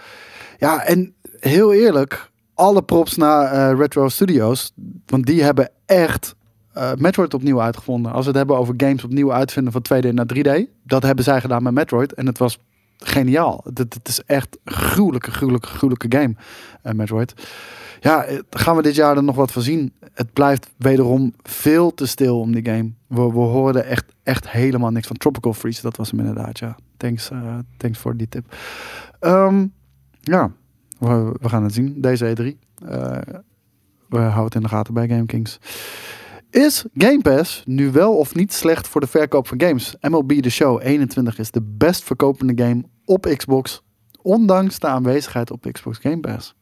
Ja, 0.58 0.84
en 0.84 1.14
heel 1.40 1.74
eerlijk, 1.74 2.30
alle 2.54 2.82
props 2.82 3.18
naar 3.18 3.52
eh, 3.52 3.78
Retro 3.78 4.10
Studios. 4.10 4.74
Want 5.06 5.26
die 5.26 5.44
hebben 5.44 5.72
echt 5.86 6.36
eh, 6.74 6.92
Metroid 6.94 7.34
opnieuw 7.34 7.62
uitgevonden. 7.62 8.12
Als 8.12 8.22
we 8.22 8.28
het 8.28 8.38
hebben 8.38 8.58
over 8.58 8.74
games 8.78 9.04
opnieuw 9.04 9.34
uitvinden 9.34 9.74
van 9.74 9.82
2D 9.82 10.14
naar 10.14 10.26
3D. 10.36 10.70
Dat 10.84 11.04
hebben 11.04 11.24
zij 11.24 11.42
gedaan 11.42 11.64
met 11.64 11.74
Metroid. 11.74 12.14
En 12.14 12.26
het 12.26 12.38
was 12.38 12.60
geniaal. 12.98 13.64
Het, 13.74 14.00
is 14.04 14.24
echt 14.24 14.58
een 14.64 14.74
gruwelijke, 14.74 15.32
gruwelijke, 15.32 15.68
gruwelijke 15.68 16.18
game, 16.18 16.36
eh, 16.82 16.94
Metroid. 16.94 17.34
Ja, 18.00 18.24
eh, 18.24 18.40
gaan 18.50 18.76
we 18.76 18.82
dit 18.82 18.96
jaar 18.96 19.18
er 19.18 19.24
nog 19.24 19.36
wat 19.36 19.52
van 19.52 19.62
zien? 19.62 19.94
Het 20.14 20.34
blijft 20.34 20.70
wederom 20.78 21.34
veel 21.44 21.94
te 21.94 22.08
stil 22.08 22.40
om 22.40 22.52
die 22.52 22.66
game. 22.66 22.92
We, 23.08 23.22
we 23.22 23.40
hoorden 23.40 23.86
echt, 23.86 24.06
echt 24.24 24.50
helemaal 24.50 24.92
niks 24.92 25.08
van 25.08 25.18
Tropical 25.18 25.54
Freeze. 25.54 25.82
Dat 25.82 25.98
was 25.98 26.12
hem 26.12 26.20
inderdaad, 26.20 26.60
ja. 26.60 26.76
Thanks, 26.98 27.30
thanks 27.78 28.00
voor 28.00 28.18
die 28.18 28.30
tip. 28.30 28.56
Ehm, 29.20 29.66
ja, 30.22 30.52
we, 31.00 31.50
gaan 31.50 31.64
het 31.64 31.74
zien, 31.74 32.02
deze 32.02 32.36
E3. 32.36 32.60
Eh, 32.86 33.18
we 34.10 34.18
houden 34.18 34.44
het 34.44 34.56
in 34.56 34.62
de 34.62 34.68
gaten 34.68 34.94
bij 34.94 35.08
GameKings. 35.08 35.60
Is 36.52 36.86
Game 36.98 37.22
Pass 37.22 37.64
nu 37.66 37.92
wel 37.92 38.18
of 38.18 38.36
niet 38.36 38.54
slecht 38.54 38.88
voor 38.88 39.02
de 39.02 39.08
verkoop 39.08 39.48
van 39.48 39.62
games? 39.62 39.96
MLB 40.02 40.32
The 40.32 40.50
Show 40.50 40.80
21 40.84 41.40
is 41.40 41.52
de 41.52 41.62
best 41.62 42.04
verkopende 42.04 42.64
game 42.64 42.84
op 43.06 43.34
Xbox, 43.38 43.82
ondanks 44.22 44.80
de 44.80 44.88
aanwezigheid 44.88 45.52
op 45.52 45.68
Xbox 45.72 45.98
Game 45.98 46.20
Pass. 46.20 46.56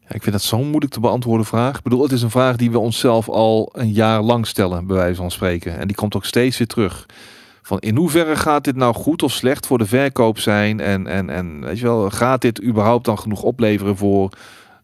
Ja, 0.00 0.14
ik 0.14 0.22
vind 0.22 0.32
dat 0.32 0.42
zo'n 0.42 0.68
moeilijk 0.68 0.92
te 0.92 1.00
beantwoorden 1.00 1.46
vraag. 1.46 1.76
Ik 1.76 1.82
bedoel, 1.82 2.02
het 2.02 2.12
is 2.12 2.22
een 2.22 2.30
vraag 2.30 2.56
die 2.56 2.70
we 2.70 2.78
onszelf 2.78 3.28
al 3.28 3.70
een 3.72 3.92
jaar 3.92 4.22
lang 4.22 4.46
stellen, 4.46 4.86
bij 4.86 4.96
wijze 4.96 5.14
van 5.14 5.30
spreken. 5.30 5.78
En 5.78 5.86
die 5.86 5.96
komt 5.96 6.16
ook 6.16 6.24
steeds 6.24 6.58
weer 6.58 6.66
terug. 6.66 7.06
Van 7.62 7.78
in 7.78 7.96
hoeverre 7.96 8.36
gaat 8.36 8.64
dit 8.64 8.76
nou 8.76 8.94
goed 8.94 9.22
of 9.22 9.32
slecht 9.32 9.66
voor 9.66 9.78
de 9.78 9.86
verkoop 9.86 10.38
zijn? 10.38 10.80
En, 10.80 11.06
en, 11.06 11.30
en 11.30 11.60
weet 11.60 11.78
je 11.78 11.84
wel, 11.84 12.10
gaat 12.10 12.40
dit 12.40 12.62
überhaupt 12.62 13.04
dan 13.04 13.18
genoeg 13.18 13.42
opleveren 13.42 13.96
voor 13.96 14.32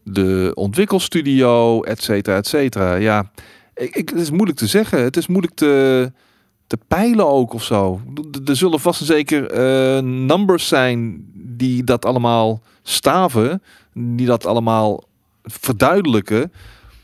de 0.03 0.51
ontwikkelstudio, 0.53 1.81
et 1.81 2.03
cetera, 2.03 2.37
et 2.37 2.47
cetera? 2.47 2.95
Ja, 2.95 3.31
ik, 3.75 4.09
het 4.09 4.19
is 4.19 4.31
moeilijk 4.31 4.57
te 4.57 4.67
zeggen. 4.67 5.03
Het 5.03 5.17
is 5.17 5.27
moeilijk 5.27 5.53
te, 5.53 6.11
te 6.67 6.77
peilen 6.87 7.27
ook 7.27 7.53
of 7.53 7.63
zo. 7.63 8.01
Er 8.45 8.55
zullen 8.55 8.79
vast 8.79 8.99
en 8.99 9.05
zeker 9.05 9.51
eh, 9.51 10.01
numbers 10.03 10.67
zijn 10.67 11.25
die 11.33 11.83
dat 11.83 12.05
allemaal 12.05 12.61
staven, 12.83 13.61
die 13.93 14.25
dat 14.25 14.45
allemaal 14.45 15.03
verduidelijken. 15.43 16.51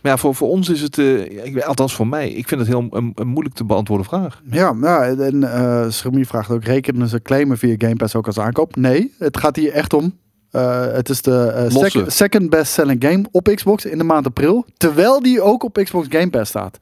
Maar 0.02 0.12
ja, 0.12 0.18
voor, 0.18 0.36
voor 0.36 0.50
ons 0.50 0.70
is 0.70 0.82
het, 0.82 0.96
weet- 0.96 1.66
althans 1.66 1.94
voor 1.94 2.08
mij, 2.08 2.30
ik 2.32 2.48
vind 2.48 2.60
het 2.60 2.70
heel 2.70 2.88
een, 2.90 3.14
moeilijk 3.24 3.56
te 3.56 3.64
beantwoorden 3.64 4.06
vraag. 4.06 4.42
Ja, 4.52 4.76
ja 4.82 5.04
en 5.04 5.44
eh 5.54 5.86
Schremie 5.90 6.28
vraagt 6.28 6.50
ook, 6.50 6.64
rekenen 6.64 7.08
ze 7.08 7.22
claimen 7.22 7.58
via 7.58 7.76
Game 7.78 7.96
Pass 7.96 8.16
ook 8.16 8.28
als 8.28 8.40
aankoop? 8.40 8.76
Nee, 8.76 9.14
het 9.18 9.38
gaat 9.38 9.56
hier 9.56 9.72
echt 9.72 9.94
om. 9.94 10.18
Eh, 10.52 10.94
het 10.94 11.10
is 11.10 11.22
de 11.22 11.46
eh, 11.46 12.06
second, 12.08 12.50
best 12.50 12.72
selling 12.72 13.04
game 13.04 13.26
op 13.32 13.52
Xbox 13.56 13.86
in 13.86 13.98
de 13.98 14.04
maand 14.04 14.26
april. 14.26 14.66
Terwijl 14.78 15.22
die 15.22 15.42
ook 15.42 15.64
op 15.64 15.80
Xbox 15.84 16.08
Game 16.10 16.30
Pass 16.30 16.50
staat. 16.50 16.78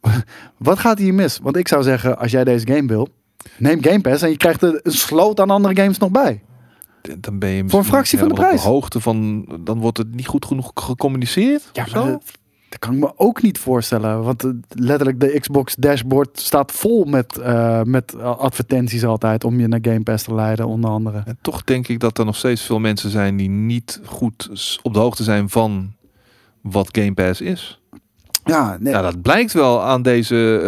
Wat 0.56 0.78
gaat 0.78 0.98
hier 0.98 1.14
mis? 1.14 1.38
Want 1.42 1.56
ik 1.56 1.68
zou 1.68 1.82
zeggen, 1.82 2.18
als 2.18 2.30
jij 2.30 2.44
deze 2.44 2.66
game 2.66 2.86
wil, 2.86 3.08
neem 3.56 3.82
Game 3.84 4.00
Pass 4.00 4.22
en 4.22 4.30
je 4.30 4.36
krijgt 4.36 4.62
er 4.62 4.80
een 4.82 4.92
sloot 4.92 5.40
aan 5.40 5.50
andere 5.50 5.76
games 5.76 5.98
nog 5.98 6.10
bij. 6.10 6.42
Dan 7.18 7.38
ben 7.38 7.48
je 7.48 7.64
Voor 7.66 7.78
een 7.78 7.84
fractie 7.84 8.18
van 8.18 8.28
de 8.28 8.34
prijs. 8.34 8.58
Op 8.58 8.62
de 8.62 8.68
hoogte 8.68 9.00
van, 9.00 9.46
dan 9.60 9.80
wordt 9.80 9.98
het 9.98 10.14
niet 10.14 10.26
goed 10.26 10.44
genoeg 10.44 10.70
gecommuniceerd. 10.74 11.70
Ja, 11.72 11.86
maar? 11.94 12.18
Dat, 12.70 12.78
kan 12.78 12.92
ik 12.92 12.98
me 12.98 13.12
ook 13.16 13.42
niet 13.42 13.58
voorstellen. 13.58 14.22
Want 14.22 14.44
eh, 14.44 14.50
letterlijk 14.68 15.20
de 15.20 15.40
Xbox 15.40 15.74
dashboard 15.74 16.40
staat 16.40 16.72
vol 16.72 17.04
met, 17.04 17.38
eh, 17.38 17.82
met 17.82 18.20
advertenties 18.20 19.04
altijd 19.04 19.44
om 19.44 19.60
je 19.60 19.68
naar 19.68 19.78
Game 19.82 20.02
Pass 20.02 20.24
te 20.24 20.34
leiden, 20.34 20.66
onder 20.66 20.90
andere. 20.90 21.22
En 21.24 21.38
toch 21.40 21.64
denk 21.64 21.88
ik 21.88 22.00
dat 22.00 22.18
er 22.18 22.24
nog 22.24 22.36
steeds 22.36 22.62
veel 22.62 22.78
mensen 22.78 23.10
zijn 23.10 23.36
die 23.36 23.50
niet 23.50 24.00
goed 24.04 24.78
op 24.82 24.94
de 24.94 25.00
hoogte 25.00 25.22
zijn 25.22 25.48
van 25.48 25.92
wat 26.60 26.88
Game 26.92 27.14
Pass 27.14 27.40
is. 27.40 27.80
Ja, 28.44 28.76
nee, 28.80 28.92
Ja, 28.92 29.02
dat 29.02 29.22
blijkt 29.22 29.52
wel 29.52 29.82
aan 29.82 30.02
deze 30.02 30.60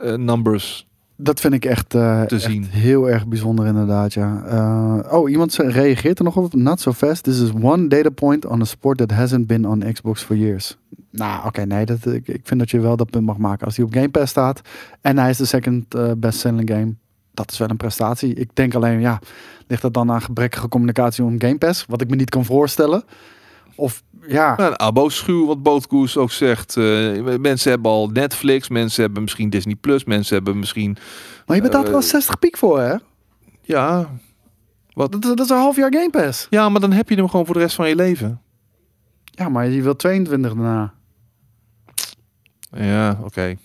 eh, 0.00 0.12
eh, 0.12 0.18
numbers. 0.18 0.86
Dat 1.18 1.40
vind 1.40 1.54
ik 1.54 1.64
echt, 1.64 1.94
eh, 1.94 2.22
Te 2.22 2.34
echt 2.34 2.44
zien. 2.44 2.64
heel 2.64 3.10
erg 3.10 3.26
bijzonder 3.26 3.66
inderdaad, 3.66 4.14
ja. 4.14 4.42
Eh, 4.46 5.12
oh, 5.12 5.30
iemand 5.30 5.54
reageert 5.56 6.18
er 6.18 6.24
nog 6.24 6.36
op. 6.36 6.54
Not 6.54 6.80
so 6.80 6.92
fast. 6.92 7.22
This 7.22 7.40
is 7.40 7.50
one 7.62 7.86
data 7.88 8.10
point 8.10 8.46
on 8.46 8.60
a 8.60 8.64
sport 8.64 8.98
that 8.98 9.10
hasn't 9.10 9.46
been 9.46 9.66
on 9.66 9.92
Xbox 9.92 10.22
for 10.22 10.36
years. 10.36 10.76
Nou, 11.16 11.46
oké, 11.46 11.64
nee. 11.64 11.84
Dat, 11.84 12.06
ik, 12.06 12.28
ik 12.28 12.40
vind 12.44 12.60
dat 12.60 12.70
je 12.70 12.80
wel 12.80 12.96
dat 12.96 13.10
punt 13.10 13.26
mag 13.26 13.36
maken. 13.36 13.66
Als 13.66 13.76
hij 13.76 13.84
op 13.84 13.92
Game 13.92 14.08
Pass 14.08 14.30
staat 14.30 14.60
en 15.00 15.18
hij 15.18 15.30
is 15.30 15.36
de 15.36 15.44
second 15.44 15.94
eh, 15.94 16.10
best 16.16 16.38
selling 16.38 16.70
game. 16.70 16.94
Dat 17.34 17.50
is 17.50 17.58
wel 17.58 17.70
een 17.70 17.76
prestatie. 17.76 18.34
Ik 18.34 18.50
denk 18.54 18.74
alleen, 18.74 19.00
ja, 19.00 19.18
ligt 19.66 19.82
dat 19.82 19.94
dan 19.94 20.10
aan 20.10 20.22
gebrekkige 20.22 20.68
communicatie 20.68 21.24
om 21.24 21.40
Game 21.40 21.58
Pass? 21.58 21.84
Wat 21.88 22.00
ik 22.00 22.10
me 22.10 22.16
niet 22.16 22.30
kan 22.30 22.44
voorstellen. 22.44 23.04
Of, 23.74 24.02
ja, 24.26 24.54
Nou, 24.56 24.70
een 24.70 24.78
abo-schuw, 24.78 25.46
wat 25.46 25.62
Bootkoes 25.62 26.16
ook 26.16 26.30
zegt. 26.30 26.76
Eh, 26.76 27.36
mensen 27.40 27.70
hebben 27.70 27.90
al 27.90 28.08
Netflix, 28.08 28.68
mensen 28.68 29.02
hebben 29.02 29.22
misschien 29.22 29.50
Disney+, 29.50 29.74
Plus, 29.74 30.04
mensen 30.04 30.34
hebben 30.36 30.58
misschien... 30.58 30.96
maar 31.46 31.56
je 31.56 31.62
betaalt 31.62 31.84
er 31.84 31.90
wel 31.90 32.00
eh, 32.00 32.06
60 32.06 32.38
piek 32.38 32.56
voor, 32.56 32.80
hè? 32.80 32.94
Ja, 33.62 34.08
Dat, 34.88 35.22
dat 35.22 35.40
is 35.40 35.48
een 35.48 35.56
half 35.56 35.76
jaar 35.76 35.92
Game 35.94 36.10
Pass. 36.10 36.46
ja, 36.50 36.68
maar 36.68 36.80
dan 36.80 36.92
heb 36.92 37.08
je 37.08 37.14
hem 37.14 37.28
gewoon 37.28 37.46
voor 37.46 37.54
de 37.54 37.60
rest 37.60 37.76
van 37.76 37.88
je 37.88 37.96
leven. 37.96 38.40
Ja, 39.24 39.48
maar 39.48 39.68
je 39.68 39.82
wilt 39.82 39.98
22 39.98 40.54
daarna. 40.54 40.94
Ja, 42.70 43.18
oké. 43.24 43.56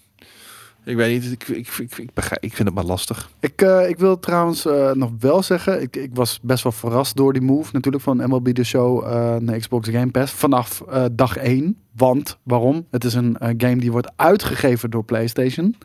Ik 0.84 0.96
weet 0.96 1.22
niet, 1.22 1.32
ik, 1.32 1.48
ik, 1.48 1.68
ik, 1.68 1.98
ik, 1.98 2.38
ik 2.40 2.54
vind 2.54 2.68
het 2.68 2.74
maar 2.74 2.84
lastig. 2.84 3.30
Ik, 3.40 3.62
eh, 3.62 3.90
ik 3.90 3.98
wil 4.00 4.20
trouwens 4.20 4.66
eh, 4.66 4.92
nog 4.92 5.12
wel 5.20 5.44
zeggen, 5.44 5.82
ik, 5.82 5.96
ik 5.96 6.10
was 6.14 6.40
best 6.42 6.64
wel 6.64 6.72
verrast 6.72 7.16
door 7.16 7.34
die 7.34 7.42
move 7.42 7.70
natuurlijk 7.74 8.04
van 8.04 8.18
MLB 8.18 8.48
The 8.48 8.64
Show 8.64 9.04
eh, 9.04 9.36
naar 9.36 9.58
Xbox 9.58 9.90
Game 9.90 10.12
Pass 10.12 10.34
vanaf 10.34 10.84
dag 11.12 11.38
1. 11.38 11.78
Want, 11.96 12.38
waarom? 12.44 12.88
Het 12.92 13.04
is 13.04 13.14
een 13.14 13.38
game 13.40 13.76
die 13.76 13.92
wordt 13.92 14.12
uitgegeven 14.16 14.90
door 14.90 15.04
PlayStation. 15.04 15.76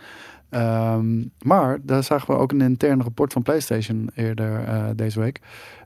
Ehm, 0.48 1.24
maar 1.38 1.78
daar 1.82 2.02
zagen 2.02 2.34
we 2.34 2.40
ook 2.40 2.52
een 2.52 2.60
interne 2.60 3.02
rapport 3.02 3.32
van 3.32 3.43
PlayStation 3.43 4.10
eerder 4.14 4.64
deze 4.97 5.20
week. 5.20 5.40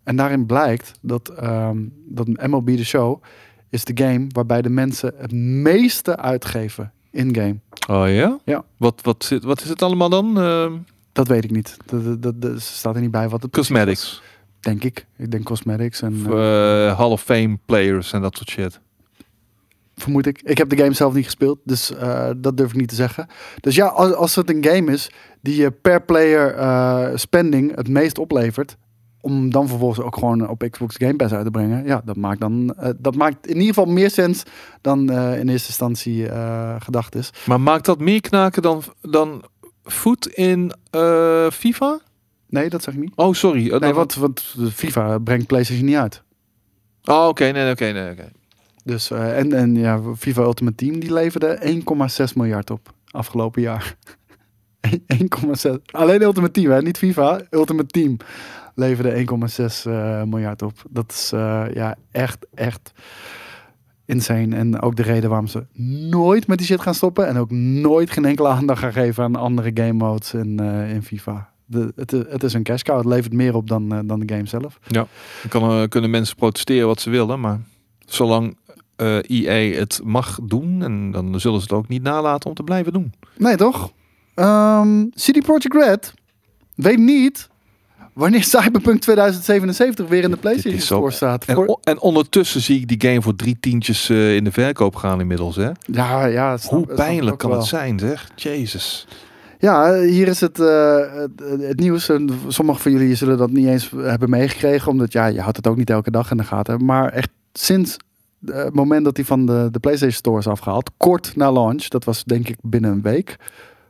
En 0.05 0.16
daarin 0.16 0.47
blijkt 0.47 0.93
dat, 1.01 1.28
ehm, 1.28 1.78
dat 2.09 2.27
MLB 2.27 2.77
The 2.77 2.85
Show 2.85 3.23
is 3.69 3.85
de 3.85 4.05
game 4.05 4.27
waarbij 4.28 4.62
de 4.62 4.70
mensen 4.70 5.12
het 5.16 5.32
meeste 5.32 6.16
uitgeven 6.16 6.93
in-game. 7.11 7.57
Oh 7.89 8.09
ja? 8.09 8.39
Ja. 8.45 8.65
Wat, 8.77 9.01
wat, 9.03 9.24
zit, 9.24 9.45
wat 9.45 9.61
is 9.61 9.69
het 9.69 9.82
allemaal 9.82 10.09
dan? 10.09 10.41
Ehm, 10.41 10.73
Dat 11.12 11.28
weet 11.28 11.45
ik 11.45 11.51
niet. 11.51 11.77
Dat, 12.20 12.43
dat, 12.43 12.61
staat 12.61 12.95
er 12.95 13.01
niet 13.01 13.11
bij 13.11 13.28
wat 13.28 13.43
het 13.43 13.53
cosmetics. 13.53 14.23
Denk 14.61 14.85
ik. 14.85 15.07
Ik 15.16 15.31
denk 15.31 15.45
cosmetics 15.45 16.03
en 16.03 16.23
eh, 16.27 16.99
Hall 16.99 17.11
of 17.11 17.23
Fame 17.23 17.59
players 17.66 18.12
en 18.12 18.20
dat 18.23 18.37
soort 18.37 18.51
shit. 18.51 18.81
vermoed 19.97 20.27
ik. 20.27 20.41
Ik 20.43 20.59
heb 20.59 20.69
de 20.69 20.77
game 20.77 20.93
zelf 20.93 21.15
niet 21.15 21.24
gespeeld, 21.24 21.59
dus 21.65 21.95
eh, 21.95 22.31
dat 22.37 22.57
durf 22.57 22.70
ik 22.70 22.77
niet 22.77 22.89
te 22.89 22.95
zeggen. 22.95 23.27
Dus 23.61 23.74
ja, 23.74 23.87
als, 23.87 24.12
als 24.15 24.35
het 24.35 24.51
een 24.51 24.65
game 24.65 24.93
is 24.93 25.11
die 25.41 25.57
je 25.57 25.70
per 25.70 26.03
player 26.03 26.55
eh, 26.55 27.09
spending 27.15 27.77
het 27.77 27.89
meest 27.89 28.19
oplevert, 28.19 28.77
om 29.20 29.51
dan 29.51 29.68
vervolgens 29.68 30.01
ook 30.01 30.14
gewoon 30.14 30.48
op 30.48 30.66
Xbox 30.70 30.97
Game 30.98 31.16
Pass 31.16 31.32
uit 31.34 31.44
te 31.44 31.51
brengen, 31.51 31.84
ja, 31.84 32.02
dat 32.05 32.16
maakt 32.16 32.40
dan 32.40 32.74
eh, 32.78 32.90
dat 32.98 33.14
maakt 33.14 33.47
in 33.47 33.56
ieder 33.56 33.74
geval 33.74 33.86
meer 33.92 34.10
sens 34.10 34.42
dan 34.80 35.10
eh, 35.10 35.38
in 35.38 35.48
eerste 35.48 35.68
instantie 35.68 36.28
eh, 36.28 36.74
gedacht 36.78 37.14
is. 37.14 37.30
Maar 37.47 37.60
maakt 37.60 37.84
dat 37.84 38.01
meer 38.01 38.20
knaken 38.20 38.62
dan, 38.62 38.82
dan 39.01 39.44
voet 39.84 40.26
in 40.26 40.72
eh, 40.90 41.51
FIFA? 41.51 41.98
Nee, 42.48 42.68
dat 42.70 42.82
zeg 42.82 42.94
ik 42.94 43.01
niet. 43.01 43.12
Oh, 43.14 43.32
sorry. 43.34 43.64
Eh, 43.64 43.70
Nee, 43.70 43.78
dan- 43.80 43.92
want, 43.92 44.14
want 44.14 44.55
FIFA 44.72 45.18
brengt 45.18 45.47
PlayStation 45.47 45.86
niet 45.86 45.97
uit. 45.97 46.22
Oh, 47.05 47.26
oké. 47.28 47.42
Nee, 47.44 47.52
nee, 47.52 47.72
oké. 47.72 47.84
nee, 47.92 48.10
oké. 48.10 48.30
Dus, 48.84 49.10
eh, 49.10 49.38
en, 49.38 49.52
en 49.52 49.76
ja, 49.76 50.01
FIFA 50.18 50.42
Ultimate 50.42 50.76
Team 50.76 50.98
die 51.01 51.12
leverde 51.12 51.59
1,6 52.28 52.32
miljard 52.34 52.70
op 52.70 52.92
afgelopen 53.10 53.62
jaar. 53.62 53.97
1,6. 55.68 55.72
Alleen 55.90 56.22
Ultimate 56.22 56.52
Team, 56.52 56.70
hè? 56.70 56.82
niet 56.82 56.98
FIFA. 56.98 57.40
Ultimate 57.51 57.86
Team 57.86 58.16
leverde 58.81 59.27
1,6 59.27 59.65
eh, 59.85 60.23
miljard 60.23 60.62
op. 60.62 60.73
Dat 60.90 61.12
is 61.12 61.32
eh, 61.32 61.65
ja, 61.74 61.97
echt, 62.11 62.47
echt 62.55 62.93
insane. 64.05 64.57
En 64.57 64.81
ook 64.81 64.97
de 64.97 65.02
reden 65.02 65.28
waarom 65.28 65.47
ze 65.47 65.66
nooit 66.11 66.47
met 66.47 66.59
die 66.59 66.66
shit 66.66 66.81
gaan 66.81 66.94
stoppen. 66.94 67.27
En 67.27 67.36
ook 67.36 67.51
nooit 67.51 68.11
geen 68.11 68.24
enkele 68.24 68.48
aandacht 68.48 68.81
gaan 68.81 68.93
geven 68.93 69.24
aan 69.24 69.36
andere 69.36 69.70
game 69.74 69.93
modes 69.93 70.35
in, 70.35 70.61
eh, 70.61 70.94
in 70.94 71.02
FIFA. 71.02 71.51
De, 71.65 71.93
het, 71.97 72.11
het 72.11 72.43
is 72.43 72.52
een 72.52 72.62
cash 72.62 72.82
cow. 72.82 72.97
Het 72.97 73.07
levert 73.07 73.32
meer 73.32 73.55
op 73.55 73.69
dan, 73.69 74.07
dan 74.07 74.20
de 74.20 74.35
game 74.35 74.47
zelf. 74.47 74.78
Dan 74.89 75.07
kan, 75.48 75.89
kunnen 75.89 76.11
mensen 76.11 76.36
protesteren 76.36 76.86
wat 76.86 77.01
ze 77.01 77.11
willen, 77.11 77.40
maar 77.40 77.61
zolang 78.07 78.57
EA 79.27 79.78
het 79.78 80.01
mag 80.05 80.39
doen, 80.43 80.82
en 80.82 81.11
dan 81.11 81.40
zullen 81.40 81.61
ze 81.61 81.65
het 81.65 81.73
ook 81.73 81.89
niet 81.89 82.02
nalaten 82.02 82.48
om 82.48 82.55
te 82.55 82.62
blijven 82.62 82.93
doen. 82.93 83.12
Nee, 83.36 83.57
toch? 83.57 83.93
Ehm 84.35 85.05
CD 85.15 85.43
Projekt 85.43 85.74
Red 85.74 86.15
weet 86.74 86.98
niet 86.98 87.48
wanneer 88.20 88.42
Cyberpunk 88.44 89.01
2077 89.01 90.09
weer 90.09 90.22
in 90.22 90.30
de 90.30 90.36
PlayStation 90.36 90.80
Store 90.80 91.10
staat. 91.10 91.44
En, 91.44 91.78
en 91.82 92.01
ondertussen 92.01 92.60
zie 92.60 92.80
ik 92.80 92.88
die 92.88 93.10
game 93.10 93.22
voor 93.22 93.36
drie 93.36 93.56
tientjes 93.60 94.09
eh, 94.09 94.36
in 94.36 94.44
de 94.44 94.52
verkoop 94.52 94.94
gaan 94.97 95.20
inmiddels. 95.20 95.56
Hè? 95.56 95.70
ja, 95.82 96.24
ja. 96.24 96.56
snap- 96.56 96.70
Hoe 96.72 96.94
pijnlijk 96.94 97.38
kan 97.38 97.51
wel. 97.51 97.59
het 97.59 97.68
zijn, 97.68 97.98
zeg? 97.98 98.30
Jezus. 98.34 99.06
Ja, 99.59 100.01
hier 100.01 100.28
is 100.28 100.40
het, 100.40 100.60
eh, 100.60 100.97
het, 101.14 101.30
het 101.60 101.78
nieuws. 101.80 102.09
En 102.09 102.30
sommigen 102.48 102.82
van 102.82 102.92
jullie 102.92 103.14
zullen 103.14 103.38
dat 103.38 103.51
niet 103.51 103.66
eens 103.66 103.90
hebben 103.97 104.30
meegekregen. 104.30 104.90
Omdat 104.90 105.12
ja, 105.12 105.26
je 105.26 105.40
houdt 105.40 105.56
het 105.56 105.66
ook 105.66 105.76
niet 105.76 105.90
elke 105.90 106.10
dag 106.10 106.30
in 106.30 106.36
de 106.36 106.44
gaten. 106.44 106.84
Maar 106.84 107.12
echt 107.12 107.28
sinds 107.52 107.97
eh, 108.47 108.55
het 108.56 108.74
moment 108.74 109.05
dat 109.05 109.16
hij 109.16 109.24
van 109.24 109.47
de, 109.47 109.68
de 109.70 109.78
PlayStation 109.78 110.16
Store 110.18 110.38
is 110.38 110.47
afgehaald. 110.47 110.90
Kort 110.97 111.36
na 111.36 111.52
launch. 111.52 111.84
Dat 111.88 112.05
was 112.05 112.24
denk 112.24 112.48
ik 112.48 112.56
binnen 112.62 112.90
een 112.90 113.02
week. 113.02 113.36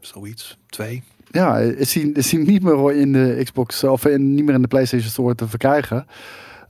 Zoiets. 0.01 0.57
Twee. 0.69 1.03
Ja, 1.31 1.59
is 1.59 1.95
hij, 1.95 2.03
is 2.13 2.31
hij 2.33 2.43
niet 2.43 2.63
meer 2.63 2.93
in 2.95 3.13
de 3.13 3.41
Xbox 3.45 3.85
of 3.85 4.07
in, 4.07 4.35
niet 4.35 4.45
meer 4.45 4.55
in 4.55 4.63
de 4.63 4.69
PlayStation 4.69 5.11
Store 5.11 5.35
te 5.35 5.49
verkrijgen. 5.49 6.07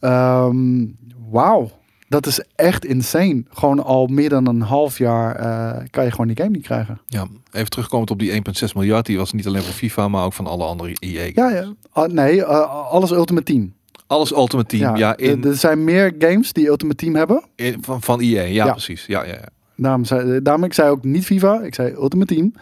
Ehm, 0.01 0.87
Wauw, 1.31 1.71
dat 2.09 2.27
is 2.27 2.45
echt 2.55 2.85
insane. 2.85 3.43
Gewoon 3.51 3.85
al 3.85 4.07
meer 4.07 4.29
dan 4.29 4.47
een 4.47 4.61
half 4.61 4.99
jaar 4.99 5.35
eh, 5.37 5.85
kan 5.91 6.05
je 6.05 6.11
gewoon 6.11 6.27
die 6.27 6.37
game 6.37 6.51
niet 6.51 6.63
krijgen. 6.63 7.01
Ja, 7.07 7.27
even 7.53 7.71
terugkomend 7.71 8.11
op 8.11 8.19
die 8.19 8.33
1,6 8.33 8.73
miljard. 8.75 9.07
Die 9.07 9.17
was 9.19 9.33
niet 9.33 9.47
alleen 9.47 9.63
voor 9.63 9.73
FIFA, 9.75 10.09
maar 10.09 10.25
ook 10.25 10.33
van 10.33 10.47
alle 10.47 10.65
andere 10.65 10.97
EA. 10.99 11.31
Ja, 11.35 11.51
ja. 11.51 11.73
Ah, 11.93 12.11
nee, 12.13 12.45
eh, 12.45 12.91
alles 12.91 13.11
Ultimate 13.11 13.45
Team. 13.53 13.73
Alles 14.07 14.33
Ultimate 14.33 14.77
Team. 14.77 14.97
Ja, 14.97 15.17
er- 15.17 15.21
in, 15.31 15.45
er 15.45 15.57
zijn 15.57 15.85
meer 15.85 16.15
games 16.19 16.53
die 16.53 16.67
Ultimate 16.69 16.97
Team 16.97 17.15
hebben. 17.15 17.45
in- 17.55 17.79
van, 17.83 18.03
van 18.03 18.21
EA. 18.21 18.43
Ja, 18.43 18.65
Ja. 18.65 18.71
precies. 18.73 19.07
Ja, 19.07 19.25
ja, 19.25 19.33
ja. 19.33 19.49
Daarom 19.77 20.05
zei, 20.05 20.43
daarom 20.43 20.65
ik 20.65 20.73
zei 20.75 20.91
ook 20.91 21.05
niet 21.05 21.25
FIFA, 21.25 21.61
ik 21.63 21.75
zei 21.75 21.93
Ultimate 21.93 22.35
Team. 22.35 22.53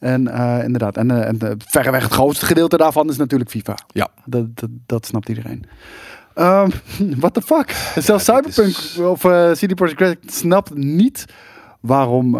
En 0.00 0.28
eh, 0.28 0.64
inderdaad, 0.64 0.96
en, 0.96 1.10
eh, 1.10 1.26
en 1.28 1.38
eh, 1.40 1.50
verreweg 1.58 2.02
het 2.02 2.12
grootste 2.12 2.46
gedeelte 2.46 2.76
daarvan 2.76 3.08
is 3.08 3.16
natuurlijk 3.16 3.50
FIFA. 3.50 3.74
Ja. 3.92 4.08
Dat, 4.24 4.46
dat, 4.56 4.70
dat 4.86 5.06
snapt 5.06 5.28
iedereen. 5.28 5.64
Ehm 6.34 6.68
what 7.22 7.34
the 7.34 7.42
fuck? 7.42 7.70
Zelfs 7.98 8.26
Ja, 8.26 8.40
dit 8.40 8.54
Cyberpunk 8.54 8.76
is- 8.76 8.98
of 8.98 9.20
CD 9.58 9.74
Projekt 9.74 10.00
Red 10.00 10.18
snapt 10.26 10.74
niet 10.74 11.24
waarom, 11.80 12.34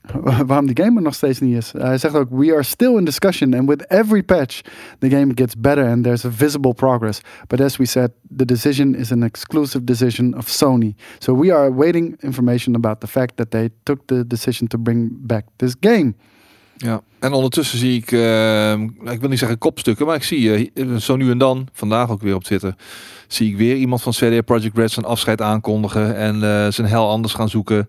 waarom 0.46 0.66
die 0.66 0.84
game 0.84 0.96
er 0.96 1.02
nog 1.02 1.14
steeds 1.14 1.40
niet 1.40 1.56
is. 1.56 1.72
Hij 1.72 1.98
zegt 1.98 2.14
ook, 2.14 2.28
we 2.30 2.52
are 2.52 2.62
still 2.62 2.96
in 2.96 3.04
discussion 3.04 3.54
and 3.54 3.68
with 3.68 3.86
every 3.88 4.22
patch 4.22 4.60
the 4.98 5.10
game 5.10 5.32
gets 5.34 5.54
better 5.58 5.86
and 5.86 6.04
there's 6.04 6.24
a 6.24 6.30
visible 6.30 6.74
progress. 6.74 7.20
But 7.46 7.60
as 7.60 7.76
we 7.76 7.84
said, 7.84 8.10
the 8.36 8.44
decision 8.44 8.94
is 8.94 9.12
an 9.12 9.22
exclusive 9.22 9.84
decision 9.84 10.36
of 10.36 10.48
Sony. 10.48 10.94
So 11.18 11.38
we 11.38 11.52
are 11.52 11.66
awaiting 11.66 12.16
information 12.20 12.74
about 12.74 13.00
the 13.00 13.06
fact 13.06 13.36
that 13.36 13.50
they 13.50 13.70
took 13.82 14.06
the 14.06 14.26
decision 14.26 14.68
to 14.68 14.78
bring 14.78 15.08
back 15.26 15.44
this 15.56 15.76
game. 15.80 16.14
Ja, 16.76 17.02
en 17.18 17.32
ondertussen 17.32 17.78
zie 17.78 17.96
ik, 17.96 18.12
eh, 18.12 18.72
ik 19.12 19.20
wil 19.20 19.28
niet 19.28 19.38
zeggen 19.38 19.58
kopstukken, 19.58 20.06
maar 20.06 20.14
ik 20.14 20.22
zie 20.22 20.72
eh, 20.74 20.96
zo 20.96 21.16
nu 21.16 21.30
en 21.30 21.38
dan, 21.38 21.68
vandaag 21.72 22.10
ook 22.10 22.22
weer 22.22 22.34
op 22.34 22.44
Twitter, 22.44 22.74
zie 23.28 23.50
ik 23.50 23.56
weer 23.56 23.76
iemand 23.76 24.02
van 24.02 24.12
CD 24.12 24.44
Projekt 24.44 24.76
Red 24.76 24.90
zijn 24.90 25.06
afscheid 25.06 25.40
aankondigen 25.40 26.16
en 26.16 26.34
eh, 26.34 26.70
zijn 26.70 26.86
hel 26.86 27.08
anders 27.08 27.34
gaan 27.34 27.48
zoeken. 27.48 27.88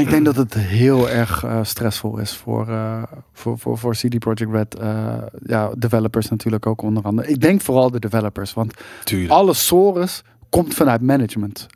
Ik 0.00 0.10
denk 0.10 0.24
dat 0.24 0.36
het 0.36 0.54
heel 0.54 1.10
erg 1.10 1.44
eh, 1.44 1.58
stressvol 1.62 2.18
is 2.18 2.32
voor, 2.32 2.68
eh, 2.68 3.02
voor, 3.32 3.58
voor, 3.58 3.78
voor 3.78 3.94
CD 3.94 4.18
Projekt 4.18 4.52
Red. 4.52 4.74
eh, 4.74 5.14
ja, 5.46 5.70
developers 5.78 6.28
natuurlijk 6.28 6.66
ook 6.66 6.82
onder 6.82 7.02
andere. 7.02 7.28
Ik 7.28 7.40
denk 7.40 7.60
vooral 7.60 7.90
de 7.90 7.98
developers, 7.98 8.54
want 8.54 8.74
Tuurlijk. 9.04 9.30
alle 9.30 9.54
sores 9.54 10.22
komt 10.50 10.74
vanuit 10.74 11.00
management. 11.00 11.66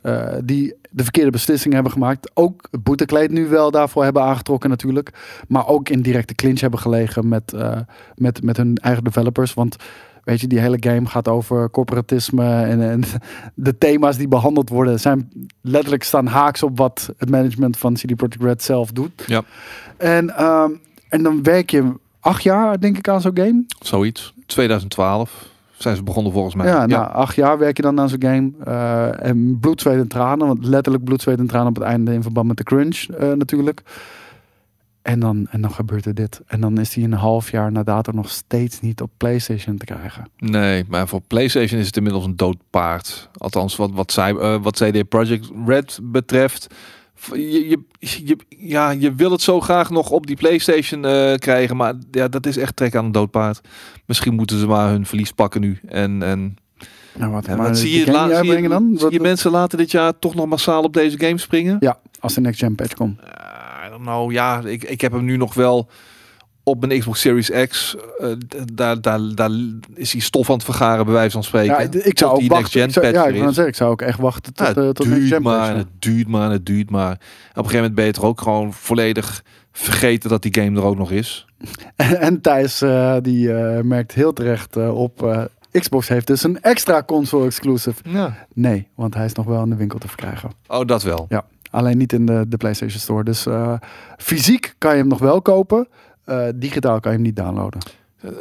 die 0.43 0.73
de 0.89 1.03
verkeerde 1.03 1.31
beslissingen 1.31 1.75
hebben 1.75 1.93
gemaakt. 1.93 2.31
Ook 2.33 2.67
het 2.71 2.83
boetekleed 2.83 3.31
nu 3.31 3.47
wel 3.47 3.71
daarvoor 3.71 4.03
hebben 4.03 4.21
aangetrokken 4.23 4.69
natuurlijk. 4.69 5.11
Maar 5.47 5.67
ook 5.67 5.89
in 5.89 6.01
directe 6.01 6.35
clinch 6.35 6.59
hebben 6.59 6.79
gelegen 6.79 7.27
met, 7.27 7.53
met, 8.15 8.43
met 8.43 8.57
hun 8.57 8.75
eigen 8.75 9.03
developers. 9.03 9.53
Want 9.53 9.75
weet 10.23 10.41
je, 10.41 10.47
die 10.47 10.59
hele 10.59 10.77
game 10.79 11.05
gaat 11.05 11.27
over 11.27 11.69
corporatisme. 11.69 12.63
En, 12.63 12.81
en 12.89 13.03
de 13.55 13.77
thema's 13.77 14.17
die 14.17 14.27
behandeld 14.27 14.69
worden 14.69 14.99
zijn 14.99 15.31
letterlijk 15.61 16.03
staan 16.03 16.27
haaks 16.27 16.63
op 16.63 16.77
wat 16.77 17.13
het 17.17 17.29
management 17.29 17.77
van 17.77 17.93
CD 17.93 18.15
Projekt 18.15 18.43
Red 18.43 18.63
zelf 18.63 18.91
doet. 18.91 19.23
Ja. 19.27 19.43
En, 19.97 20.37
ehm, 20.37 20.71
en 21.09 21.23
dan 21.23 21.43
werk 21.43 21.69
je 21.69 21.93
acht 22.19 22.43
jaar 22.43 22.79
denk 22.79 22.97
ik 22.97 23.07
aan 23.07 23.21
zo'n 23.21 23.37
game. 23.37 23.65
Zoiets. 23.79 24.33
2012 24.45 25.49
zijn 25.77 25.95
ze 25.95 26.03
begonnen 26.03 26.31
volgens 26.31 26.55
mij. 26.55 26.67
Ja, 26.67 26.85
na 26.85 27.07
acht 27.07 27.35
jaar 27.35 27.57
werk 27.57 27.77
je 27.77 27.83
dan 27.83 27.99
aan 27.99 28.09
zo'n 28.09 28.21
game. 28.21 28.51
Eh, 28.63 29.27
en 29.27 29.57
bloed, 29.59 29.81
zweet 29.81 29.99
en 29.99 30.07
tranen. 30.07 30.47
Want 30.47 30.65
letterlijk 30.65 31.03
bloed, 31.03 31.21
zweet 31.21 31.39
en 31.39 31.47
tranen 31.47 31.67
op 31.67 31.75
het 31.75 31.83
einde 31.83 32.13
in 32.13 32.21
verband 32.21 32.47
met 32.47 32.57
de 32.57 32.63
crunch 32.63 33.03
eh, 33.03 33.31
natuurlijk. 33.31 33.81
En 35.01 35.19
dan, 35.19 35.47
en 35.49 35.61
dan 35.61 35.71
gebeurt 35.71 36.05
er 36.05 36.13
dit. 36.13 36.41
En 36.47 36.61
dan 36.61 36.77
is 36.77 36.89
die 36.89 37.03
een 37.03 37.13
half 37.13 37.51
jaar 37.51 37.71
na 37.71 37.83
dato 37.83 38.11
nog 38.11 38.29
steeds 38.29 38.81
niet 38.81 39.01
op 39.01 39.11
PlayStation 39.17 39.77
te 39.77 39.85
krijgen. 39.85 40.25
Nee, 40.37 40.85
maar 40.87 41.07
voor 41.07 41.21
PlayStation 41.27 41.79
is 41.79 41.85
het 41.85 41.97
inmiddels 41.97 42.25
een 42.25 42.35
dood 42.35 42.57
paard. 42.69 43.29
Althans, 43.37 43.75
wat, 43.75 43.91
wat, 43.91 44.11
zij, 44.11 44.35
eh, 44.35 44.61
wat 44.61 44.75
CD 44.75 45.09
Projekt 45.09 45.49
Red 45.65 45.99
betreft. 46.03 46.67
Je, 47.33 47.67
je, 47.67 47.79
je, 47.99 48.37
ja, 48.49 48.89
je 48.89 49.15
wil 49.15 49.31
het 49.31 49.41
zo 49.41 49.59
graag 49.59 49.89
nog 49.89 50.09
op 50.09 50.27
die 50.27 50.35
PlayStation 50.35 51.05
eh, 51.05 51.33
krijgen, 51.35 51.75
maar 51.75 51.93
ja, 52.11 52.27
dat 52.27 52.45
is 52.45 52.57
echt 52.57 52.75
trek 52.75 52.95
aan 52.95 53.05
een 53.05 53.11
dood 53.11 53.31
paard. 53.31 53.61
Misschien 54.05 54.33
moeten 54.33 54.59
ze 54.59 54.67
maar 54.67 54.89
hun 54.89 55.05
verlies 55.05 55.31
pakken 55.31 55.61
nu. 55.61 55.79
En, 55.87 56.23
en 56.23 56.55
Nou, 57.13 57.31
wat, 57.31 57.45
ja, 57.45 57.55
maar 57.55 57.75
zie 57.75 57.89
je, 57.89 57.95
zie 57.95 58.05
je, 58.61 58.69
dan? 58.69 58.97
zie 58.97 59.11
je 59.11 59.19
mensen 59.19 59.51
later 59.51 59.77
dit 59.77 59.91
jaar 59.91 60.19
toch 60.19 60.35
nog 60.35 60.45
massaal 60.45 60.83
op 60.83 60.93
deze 60.93 61.19
game 61.19 61.37
springen? 61.37 61.77
Ja, 61.79 61.99
als 62.19 62.33
de 62.33 62.41
next 62.41 62.59
gen 62.59 62.75
patch 62.75 62.93
komt. 62.93 63.19
Know, 64.01 64.31
ja, 64.31 64.61
ik, 64.65 64.83
ik 64.83 65.01
heb 65.01 65.11
hem 65.11 65.23
nu 65.25 65.37
nog 65.37 65.53
wel 65.53 65.89
op 66.63 66.85
mijn 66.85 66.99
Xbox 66.99 67.19
Series 67.21 67.49
X. 67.69 67.95
eh, 68.17 68.27
daar, 68.73 69.01
daar, 69.01 69.19
daar 69.35 69.49
is 69.93 70.11
die 70.11 70.21
stof 70.21 70.49
aan 70.49 70.55
het 70.55 70.63
vergaren, 70.63 71.05
bij 71.05 71.13
wijze 71.13 71.31
van 71.31 71.43
spreken. 71.43 71.73
Ja, 71.73 71.79
ik- 71.79 71.93
zou 71.93 72.13
Tot 72.13 72.23
ook 72.31 72.39
die 72.39 72.49
wachten. 72.49 72.83
Ik 72.83 72.91
zou, 72.91 73.05
ja, 73.07 73.25
ik, 73.25 73.35
zeggen, 73.35 73.67
ik 73.67 73.75
zou 73.75 73.91
ook 73.91 74.01
echt 74.01 74.19
wachten 74.19 74.53
tot, 74.53 74.67
Ja, 74.67 74.73
eh 74.75 74.85
het 74.87 74.95
tot 74.95 75.07
next 75.07 75.29
duurt 75.29 75.43
maar, 75.43 75.69
en 75.71 75.77
het 75.77 75.87
duurt 75.99 76.27
maar, 76.27 76.45
en 76.45 76.51
het 76.51 76.65
duurt 76.65 76.89
maar. 76.89 77.11
Op 77.11 77.17
een 77.17 77.53
gegeven 77.55 77.75
moment 77.75 77.95
ben 77.95 78.05
je 78.05 78.11
toch 78.11 78.23
ook 78.23 78.41
gewoon 78.41 78.73
volledig 78.73 79.43
vergeten 79.71 80.29
dat 80.29 80.41
die 80.41 80.53
game 80.53 80.77
er 80.79 80.85
ook 80.85 80.97
nog 80.97 81.11
is. 81.11 81.45
En, 81.95 82.19
en 82.27 82.41
Thijs 82.41 82.81
eh, 82.81 83.15
die 83.21 83.53
eh, 83.53 83.81
merkt 83.83 84.11
heel 84.11 84.33
terecht 84.33 84.75
eh, 84.75 84.97
op... 84.97 85.23
eh, 85.23 85.43
Xbox 85.71 86.07
heeft 86.07 86.27
dus 86.27 86.43
een 86.43 86.61
extra 86.61 87.03
console 87.03 87.45
exclusive. 87.45 88.01
Ja. 88.03 88.45
Nee, 88.53 88.87
want 88.95 89.13
hij 89.13 89.25
is 89.25 89.33
nog 89.33 89.45
wel 89.45 89.63
in 89.63 89.69
de 89.69 89.75
winkel 89.75 89.99
te 89.99 90.07
verkrijgen. 90.07 90.49
Oh, 90.67 90.85
dat 90.85 91.03
wel. 91.03 91.25
Ja, 91.29 91.45
alleen 91.71 91.97
niet 91.97 92.13
in 92.13 92.25
de, 92.25 92.45
de 92.47 92.57
PlayStation 92.57 92.99
Store. 92.99 93.23
Dus 93.23 93.45
eh, 93.45 93.73
fysiek 94.17 94.73
kan 94.77 94.91
je 94.91 94.97
hem 94.97 95.07
nog 95.07 95.19
wel 95.19 95.41
kopen. 95.41 95.87
Eh, 96.25 96.47
digitaal 96.55 96.99
kan 96.99 97.11
je 97.11 97.17
hem 97.17 97.25
niet 97.27 97.35
downloaden. 97.35 97.79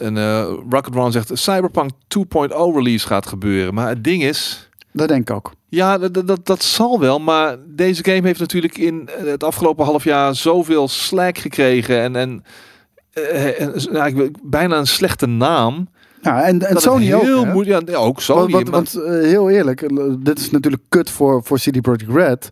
En 0.01 0.16
eh 0.16 0.52
Rocket 0.70 1.12
zegt 1.12 1.31
Cyberpunk 1.39 1.90
2.0 1.90 2.57
release 2.74 3.07
gaat 3.07 3.27
gebeuren. 3.27 3.74
Maar 3.74 3.89
het 3.89 4.05
ding 4.05 4.23
is, 4.23 4.69
Dat 4.93 5.09
denk 5.09 5.31
ik 5.31 5.36
ook. 5.36 5.52
ja, 5.69 5.98
dat, 5.98 6.27
dat, 6.27 6.47
dat 6.47 6.62
zal 6.62 7.01
wel. 7.01 7.19
Maar 7.20 7.57
deze 7.66 8.05
game 8.05 8.27
heeft 8.27 8.40
natuurlijk 8.40 8.78
in 8.78 9.09
het 9.24 9.44
afgelopen 9.44 9.85
half 9.85 10.05
jaar 10.05 10.35
zoveel 10.35 10.89
slack 10.89 11.39
gekregen. 11.39 12.02
En, 12.02 12.16
en 12.16 14.15
wil- 14.15 14.31
bijna 14.43 14.78
een 14.78 14.86
slechte 14.86 15.27
naam. 15.27 15.89
Ja, 16.23 16.43
en, 16.43 16.69
en 16.69 16.81
Sony 16.81 17.12
ook. 17.15 17.23
heel 17.23 17.44
moeilijk. 17.44 17.89
Ja, 17.89 17.97
ook 17.97 18.20
Sony. 18.20 18.52
Want, 18.52 18.69
want, 18.69 18.94
maar- 18.94 19.05
want, 19.05 19.23
heel 19.24 19.51
eerlijk, 19.51 19.89
dit 20.24 20.39
is 20.39 20.51
natuurlijk 20.51 20.82
kut 20.89 21.11
voor, 21.11 21.43
voor 21.44 21.59
CD 21.59 21.81
Projekt 21.81 22.11
Red. 22.12 22.51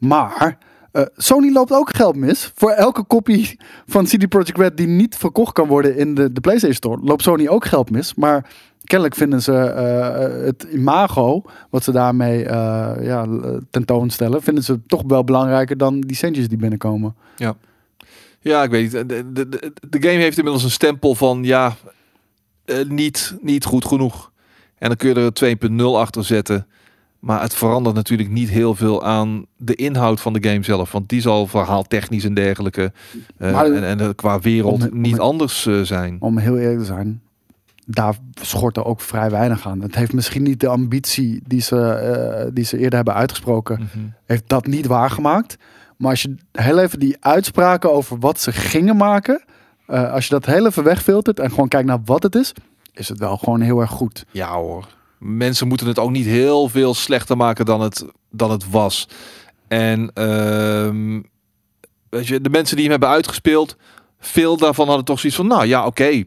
Maar 0.00 0.58
eh, 0.92 1.02
Sony 1.16 1.52
loopt 1.52 1.72
ook 1.72 1.94
geld 1.94 2.16
mis. 2.16 2.52
Voor 2.54 2.70
elke 2.70 3.02
kopie 3.02 3.58
van 3.86 4.04
CD 4.04 4.28
Projekt 4.28 4.58
Red 4.58 4.76
die 4.76 4.86
niet 4.86 5.16
verkocht 5.16 5.52
kan 5.52 5.68
worden 5.68 5.96
in 5.96 6.14
de, 6.14 6.32
de 6.32 6.40
PlayStation 6.40 6.76
Store, 6.76 7.00
loopt 7.02 7.22
Sony 7.22 7.48
ook 7.48 7.64
geld 7.64 7.90
mis. 7.90 8.14
Maar 8.14 8.50
kennelijk 8.84 9.16
vinden 9.16 9.42
ze 9.42 9.52
eh, 9.52 10.44
het 10.44 10.62
imago, 10.62 11.42
wat 11.70 11.84
ze 11.84 11.92
daarmee 11.92 12.44
eh, 12.44 13.04
ja, 13.04 13.26
tentoonstellen, 13.70 14.42
vinden 14.42 14.64
ze 14.64 14.80
toch 14.86 15.02
wel 15.06 15.24
belangrijker 15.24 15.76
dan 15.76 16.00
die 16.00 16.16
centjes 16.16 16.48
die 16.48 16.58
binnenkomen. 16.58 17.14
Ja, 18.40 18.62
ik 18.62 18.70
weet 18.70 18.82
niet. 18.82 19.08
De, 19.08 19.32
de, 19.32 19.72
de, 19.88 20.02
game 20.02 20.20
heeft 20.20 20.36
inmiddels 20.36 20.64
een 20.64 20.70
stempel 20.70 21.14
van 21.14 21.44
ja, 21.44 21.76
eh, 22.64 22.88
niet, 22.88 23.36
niet 23.40 23.64
goed 23.64 23.84
genoeg. 23.84 24.30
En 24.78 24.88
dan 24.88 24.96
kun 24.96 25.08
je 25.08 25.14
er 25.14 25.50
een 25.68 25.80
2.0 25.80 25.84
achter 25.84 26.24
zetten. 26.24 26.66
Maar 27.20 27.40
het 27.42 27.54
verandert 27.54 27.94
natuurlijk 27.94 28.30
niet 28.30 28.48
heel 28.48 28.74
veel 28.74 29.04
aan 29.04 29.46
de 29.56 29.74
inhoud 29.74 30.20
van 30.20 30.32
de 30.32 30.48
game 30.48 30.64
zelf. 30.64 30.92
Want 30.92 31.08
die 31.08 31.20
zal 31.20 31.46
verhaaltechnisch 31.46 32.24
en 32.24 32.34
dergelijke 32.34 32.92
eh, 33.38 33.52
Maar- 33.52 33.66
en, 33.72 34.00
en 34.00 34.14
qua 34.14 34.40
wereld 34.40 34.82
Om- 34.84 34.88
om- 34.92 35.00
niet 35.00 35.18
anders 35.18 35.66
eh, 35.66 35.80
zijn. 35.80 36.16
Om 36.20 36.38
heel 36.38 36.58
eerlijk 36.58 36.78
te 36.78 36.84
zijn, 36.84 37.20
daar 37.86 38.14
schort 38.40 38.76
er 38.76 38.84
ook 38.84 39.00
vrij 39.00 39.30
weinig 39.30 39.66
aan. 39.66 39.80
Het 39.80 39.94
heeft 39.94 40.12
misschien 40.12 40.42
niet 40.42 40.60
de 40.60 40.68
ambitie 40.68 41.42
die 41.46 41.60
ze, 41.60 41.80
eh, 41.92 42.50
die 42.54 42.64
ze 42.64 42.76
eerder 42.78 42.94
hebben 42.94 43.14
uitgesproken, 43.14 43.78
Mhm. 43.80 44.04
heeft 44.26 44.48
dat 44.48 44.66
niet 44.66 44.86
waargemaakt. 44.86 45.56
Maar 45.96 46.10
als 46.10 46.22
je 46.22 46.34
heel 46.52 46.78
even 46.78 46.98
die 46.98 47.16
uitspraken 47.20 47.92
over 47.92 48.18
wat 48.18 48.40
ze 48.40 48.52
gingen 48.52 48.96
maken, 48.96 49.42
als 49.86 50.24
je 50.26 50.30
dat 50.34 50.46
heel 50.46 50.66
even 50.66 50.84
wegfiltert 50.84 51.40
en 51.40 51.50
gewoon 51.50 51.68
kijkt 51.68 51.86
naar 51.86 52.00
wat 52.04 52.22
het 52.22 52.34
is, 52.34 52.52
is 52.92 53.08
het 53.08 53.18
wel 53.18 53.36
gewoon 53.36 53.60
heel 53.60 53.80
erg 53.80 53.90
goed. 53.90 54.24
Ja 54.30 54.52
hoor. 54.54 54.86
Mensen 55.20 55.68
moeten 55.68 55.86
het 55.86 55.98
ook 55.98 56.10
niet 56.10 56.26
heel 56.26 56.68
veel 56.68 56.94
slechter 56.94 57.36
maken 57.36 57.64
dan 57.64 57.80
het, 57.80 58.04
dan 58.30 58.50
het 58.50 58.70
was. 58.70 59.08
En 59.68 60.10
ehm, 60.14 61.20
weet 62.08 62.26
je, 62.26 62.40
de 62.40 62.50
mensen 62.50 62.74
die 62.76 62.84
hem 62.84 62.92
hebben 62.92 63.08
uitgespeeld, 63.08 63.76
veel 64.18 64.56
daarvan 64.56 64.86
hadden 64.86 65.04
toch 65.04 65.20
zoiets 65.20 65.38
van, 65.38 65.46
nou 65.46 65.66
ja, 65.66 65.86
oké. 65.86 66.24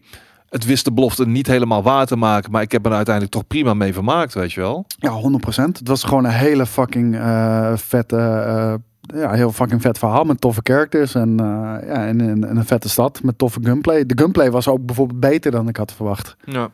Het 0.49 0.65
wist 0.65 0.86
de 0.86 0.91
belofte 0.91 1.28
niet 1.28 1.48
helemaal 1.48 1.84
waar 1.84 2.06
te 2.06 2.15
maken, 2.15 2.52
maar 2.52 2.61
ik 2.61 2.72
heb 2.72 2.86
er 2.86 2.94
uiteindelijk 2.94 3.36
toch 3.36 3.48
prima 3.48 3.74
mee 3.74 3.94
vermaakt, 3.94 4.34
weet 4.34 4.52
je 4.52 4.60
wel. 4.60 4.86
Ja, 4.98 5.22
100%. 5.22 5.78
Het 5.78 5.88
was 5.88 6.03
gewoon 6.03 6.26
een 6.26 6.32
hele 6.32 6.65
fucking 6.65 7.15
eh, 7.15 7.74
vette, 7.76 8.18
eh, 8.18 8.74
ja, 9.20 9.32
heel 9.32 9.52
fucking 9.52 9.82
vet 9.82 9.98
verhaal 9.98 10.24
met 10.24 10.41
toffe 10.41 10.60
characters 10.64 11.15
en, 11.15 11.40
eh, 11.40 11.45
ja, 11.88 12.06
en, 12.06 12.22
en, 12.22 12.49
en 12.49 12.57
een 12.57 12.65
vette 12.65 12.90
stad 12.90 13.24
met 13.24 13.38
toffe 13.38 13.60
gunplay. 13.64 14.06
De 14.06 14.18
gunplay 14.18 14.52
was 14.52 14.68
ook 14.68 14.86
bijvoorbeeld 14.86 15.20
beter 15.20 15.52
dan 15.52 15.68
ik 15.68 15.78
had 15.78 15.94
verwacht. 15.94 16.36
Ja. 16.45 16.70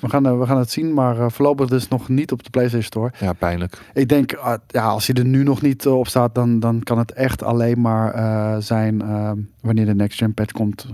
We 0.00 0.08
gaan, 0.08 0.26
eh, 0.26 0.38
we 0.38 0.46
gaan 0.46 0.58
het 0.58 0.70
zien, 0.70 0.94
maar 0.94 1.18
eh, 1.18 1.26
voorlopig 1.28 1.68
dus 1.68 1.88
nog 1.88 2.08
niet 2.08 2.32
op 2.32 2.42
de 2.42 2.50
PlayStation 2.50 2.86
Store. 2.86 3.12
Ja, 3.18 3.32
pijnlijk. 3.32 3.78
Ik 3.94 4.08
denk, 4.08 4.34
ah, 4.34 4.58
ja, 4.66 4.84
als 4.84 5.06
hij 5.06 5.16
er 5.16 5.24
nu 5.24 5.42
nog 5.42 5.62
niet 5.62 5.86
eh, 5.86 5.98
op 5.98 6.08
staat, 6.08 6.34
dan, 6.34 6.60
dan 6.60 6.82
kan 6.82 6.98
het 6.98 7.12
echt 7.12 7.42
alleen 7.42 7.80
maar 7.80 7.98
zijn 8.62 8.98
wanneer 9.60 9.86
de 9.86 9.94
next 9.94 10.18
gen 10.18 10.34
patch 10.34 10.52
komt. 10.52 10.86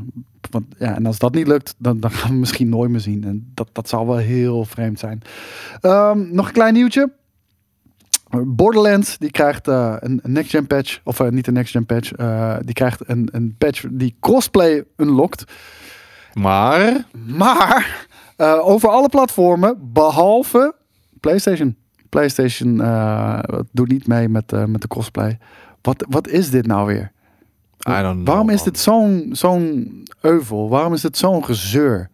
Want, 0.51 0.65
ja, 0.79 0.95
en 0.95 1.07
als 1.07 1.19
dat 1.19 1.35
niet 1.35 1.47
lukt, 1.47 1.75
dan, 1.79 2.01
dan 2.01 2.11
gaan 2.11 2.31
we 2.31 2.37
misschien 2.37 2.69
nooit 2.69 2.91
meer 2.91 3.01
zien. 3.01 3.25
En 3.25 3.51
dat, 3.55 3.69
dat 3.73 3.89
zal 3.89 4.07
wel 4.07 4.17
heel 4.17 4.65
vreemd 4.65 4.99
zijn. 4.99 5.23
Ehm, 5.81 6.35
nog 6.35 6.47
een 6.47 6.53
klein 6.53 6.75
nieuwtje. 6.75 7.13
Borderlands 8.45 9.19
die 9.19 9.31
krijgt 9.31 9.67
een 9.67 10.21
een 10.23 10.33
next 10.33 10.51
gen 10.51 10.67
patch, 10.67 11.01
of 11.05 11.31
niet 11.31 11.47
een 11.47 11.53
next 11.53 11.71
gen 11.71 11.87
patch, 11.87 12.11
die 12.61 12.75
krijgt 12.75 13.09
een, 13.09 13.29
een 13.33 13.55
patch 13.59 13.85
die 13.91 14.17
crossplay 14.21 14.85
unlockt. 14.97 15.45
Maar, 16.33 17.05
Maar 17.13 18.06
eh, 18.37 18.69
over 18.69 18.89
alle 18.89 19.09
platformen, 19.09 19.93
behalve 19.93 20.75
PlayStation. 21.21 21.77
PlayStation 22.09 22.81
eh, 22.81 23.39
doet 23.73 23.89
niet 23.89 24.07
mee 24.07 24.29
met, 24.29 24.53
eh, 24.53 24.65
met 24.65 24.81
de 24.81 24.89
cosplay. 24.89 25.39
Wat, 25.83 26.07
wat 26.09 26.29
is 26.29 26.51
dit 26.51 26.67
nou 26.67 26.87
weer? 26.87 27.13
I 27.89 28.03
don't 28.03 28.15
know. 28.15 28.27
Waarom 28.27 28.51
is 28.51 28.63
dit 28.63 28.79
zo'n 28.79 29.29
zo'n 29.33 30.03
euvel? 30.21 30.69
Waarom 30.69 30.93
is 30.93 31.01
dit 31.01 31.17
zo'n 31.17 31.45
gezeur? 31.45 32.11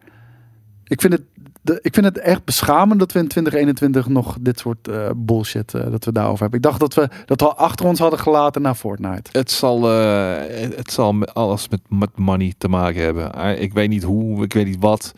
Ik 0.83 1.01
vind, 1.01 1.13
het, 1.13 1.21
de, 1.61 1.79
ik 1.81 1.93
vind 1.93 2.05
het 2.05 2.17
echt 2.17 2.43
beschamend 2.43 2.99
dat 2.99 3.11
we 3.11 3.19
in 3.19 3.27
2021 3.27 4.07
nog 4.07 4.37
dit 4.41 4.59
soort 4.59 4.89
bullshit 5.15 5.71
dat 5.71 6.05
we 6.05 6.11
daarover 6.11 6.41
hebben. 6.41 6.59
Ik 6.59 6.65
dacht 6.65 6.79
dat 6.79 6.93
we 6.93 7.09
dat 7.25 7.41
we 7.41 7.53
achter 7.53 7.85
ons 7.85 7.99
hadden 7.99 8.19
gelaten 8.19 8.61
naar 8.61 8.75
Fortnite. 8.75 9.29
Het 9.31 9.51
zal, 9.51 9.91
eh, 9.91 10.35
het 10.75 10.91
zal 10.91 11.25
alles 11.25 11.69
met, 11.69 11.81
met 11.89 12.17
money 12.17 12.53
te 12.57 12.67
maken 12.67 13.01
hebben. 13.01 13.59
Ik 13.61 13.73
weet 13.73 13.89
niet 13.89 14.03
hoe, 14.03 14.43
ik 14.43 14.53
weet 14.53 14.65
niet 14.65 14.79
wat. 14.79 15.13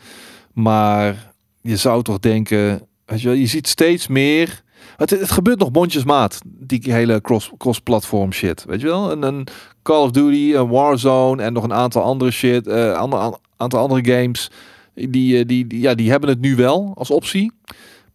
Maar 0.56 1.32
je 1.60 1.76
zou 1.76 2.02
toch 2.02 2.18
denken, 2.18 2.86
weet 3.04 3.20
je, 3.20 3.28
wel, 3.28 3.36
je 3.36 3.46
ziet 3.46 3.68
steeds 3.68 4.06
meer. 4.06 4.62
Het, 4.96 5.10
het 5.10 5.30
gebeurt 5.30 5.58
nog 5.58 5.72
mondjesmaat, 5.72 6.40
die 6.46 6.92
hele 6.92 7.20
cross- 7.20 7.52
cross-platform 7.58 8.32
shit. 8.32 8.64
Weet 8.64 8.80
je 8.80 8.86
wel? 8.86 9.10
Een, 9.12 9.22
een 9.22 9.46
Call 9.82 10.02
of 10.02 10.10
Duty, 10.10 10.54
een 10.54 10.68
Warzone 10.68 11.42
en 11.42 11.52
nog 11.52 11.64
een 11.64 11.72
aantal 11.72 12.02
andere 12.02 12.30
shit, 12.30 12.68
an- 12.68 13.38
aantal 13.56 13.80
andere 13.80 14.20
games. 14.20 14.50
Die, 14.94 15.38
eh, 15.38 15.46
die, 15.46 15.66
die, 15.66 15.80
ja, 15.80 15.94
die 15.94 16.10
hebben 16.10 16.28
het 16.28 16.40
nu 16.40 16.56
wel 16.56 16.92
als 16.94 17.10
optie. 17.10 17.52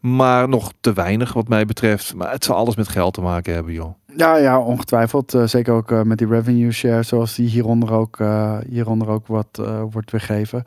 Maar 0.01 0.49
nog 0.49 0.71
te 0.79 0.93
weinig 0.93 1.33
wat 1.33 1.47
mij 1.47 1.65
betreft. 1.65 2.15
Maar 2.15 2.31
het 2.31 2.43
zal 2.43 2.55
alles 2.55 2.75
met 2.75 2.87
geld 2.87 3.13
te 3.13 3.21
maken 3.21 3.53
hebben, 3.53 3.73
joh. 3.73 3.93
Ja, 4.15 4.35
ja, 4.35 4.59
ongetwijfeld. 4.59 5.33
Eh, 5.33 5.43
zeker 5.43 5.73
ook 5.73 5.91
eh, 5.91 6.01
met 6.01 6.17
die 6.17 6.27
revenue 6.27 6.71
share, 6.71 7.03
zoals 7.03 7.35
die 7.35 7.47
hieronder 7.47 7.91
ook, 7.91 8.19
eh, 8.19 8.57
hieronder 8.69 9.07
ook 9.07 9.27
wat 9.27 9.61
wordt 9.91 10.11
weergegeven. 10.11 10.63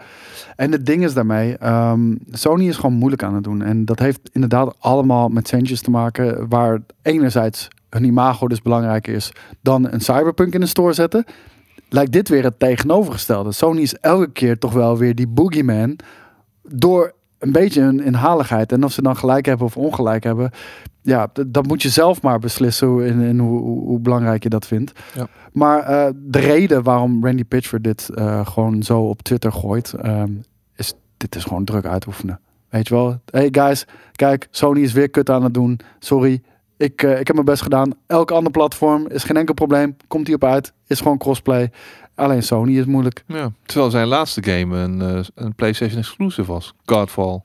En 0.56 0.72
het 0.72 0.86
ding 0.86 1.04
is 1.04 1.14
daarmee, 1.14 1.56
ehm, 1.56 2.14
Sony 2.30 2.68
is 2.68 2.76
gewoon 2.76 2.94
moeilijk 2.94 3.22
aan 3.22 3.34
het 3.34 3.44
doen. 3.44 3.62
En 3.62 3.84
dat 3.84 3.98
heeft 3.98 4.30
inderdaad 4.32 4.76
allemaal 4.78 5.28
met 5.28 5.48
centjes 5.48 5.80
te 5.80 5.90
maken, 5.90 6.48
waar 6.48 6.80
enerzijds 7.02 7.68
hun 7.90 8.04
imago 8.04 8.48
dus 8.48 8.62
belangrijker 8.62 9.14
is 9.14 9.32
dan 9.60 9.92
een 9.92 10.00
cyberpunk 10.00 10.54
in 10.54 10.60
de 10.60 10.66
store 10.66 10.92
zetten. 10.92 11.24
Lijkt 11.88 12.12
dit 12.12 12.28
weer 12.28 12.44
het 12.44 12.58
tegenovergestelde. 12.58 13.52
Sony 13.52 13.80
is 13.80 13.94
elke 13.94 14.30
keer 14.30 14.58
toch 14.58 14.72
wel 14.72 14.98
weer 14.98 15.14
die 15.14 15.28
boogeyman 15.28 15.98
door 16.62 17.14
een 17.44 17.52
beetje 17.52 17.80
hun 17.80 18.00
inhaligheid. 18.00 18.72
En 18.72 18.84
of 18.84 18.92
ze 18.92 19.02
dan 19.02 19.16
gelijk 19.16 19.46
hebben 19.46 19.66
of 19.66 19.76
ongelijk 19.76 20.24
hebben, 20.24 20.50
ja, 21.02 21.28
dat 21.46 21.66
moet 21.66 21.82
je 21.82 21.88
zelf 21.88 22.22
maar 22.22 22.38
beslissen 22.38 22.86
hoe, 22.86 23.06
in, 23.06 23.20
in 23.20 23.38
hoe, 23.38 23.60
hoe, 23.60 24.00
belangrijk 24.00 24.42
je 24.42 24.48
dat 24.48 24.66
vindt. 24.66 24.92
Ja. 25.14 25.26
Maar 25.52 25.82
eh, 25.82 26.12
de 26.14 26.38
reden 26.38 26.82
waarom 26.82 27.24
Randy 27.24 27.44
Pitchford 27.44 27.84
dit 27.84 28.08
eh, 28.08 28.46
gewoon 28.46 28.82
zo 28.82 29.00
op 29.00 29.22
Twitter 29.22 29.52
gooit, 29.52 29.92
ehm, 29.92 30.32
is 30.76 30.94
dit 31.16 31.36
is 31.36 31.44
gewoon 31.44 31.64
druk 31.64 31.84
uitoefenen. 31.84 32.40
Weet 32.68 32.88
je 32.88 32.94
wel? 32.94 33.20
Hey 33.30 33.48
guys, 33.50 33.86
kijk, 34.12 34.48
Sony 34.50 34.80
is 34.80 34.92
weer 34.92 35.10
kut 35.10 35.30
aan 35.30 35.44
het 35.44 35.54
doen. 35.54 35.80
Sorry, 35.98 36.42
Ik, 36.76 37.02
eh, 37.02 37.20
ik 37.20 37.26
heb 37.26 37.34
mijn 37.34 37.46
best 37.46 37.62
gedaan. 37.62 37.92
Elk 38.06 38.30
ander 38.30 38.52
platform 38.52 39.08
is 39.08 39.24
geen 39.24 39.36
enkel 39.36 39.54
probleem. 39.54 39.96
Komt 40.08 40.26
hij 40.26 40.34
op 40.34 40.44
uit. 40.44 40.72
Is 40.86 41.00
gewoon 41.00 41.18
crossplay. 41.18 41.70
Alleen 42.14 42.42
Sony 42.42 42.78
is 42.78 42.84
moeilijk. 42.84 43.24
Ja. 43.26 43.50
Terwijl 43.66 43.90
zijn 43.90 44.06
laatste 44.06 44.42
game 44.42 44.76
een, 44.76 45.02
eh, 45.02 45.24
een 45.34 45.54
PlayStation 45.54 45.98
exclusive 45.98 46.52
was. 46.52 46.74
Godfall. 46.84 47.40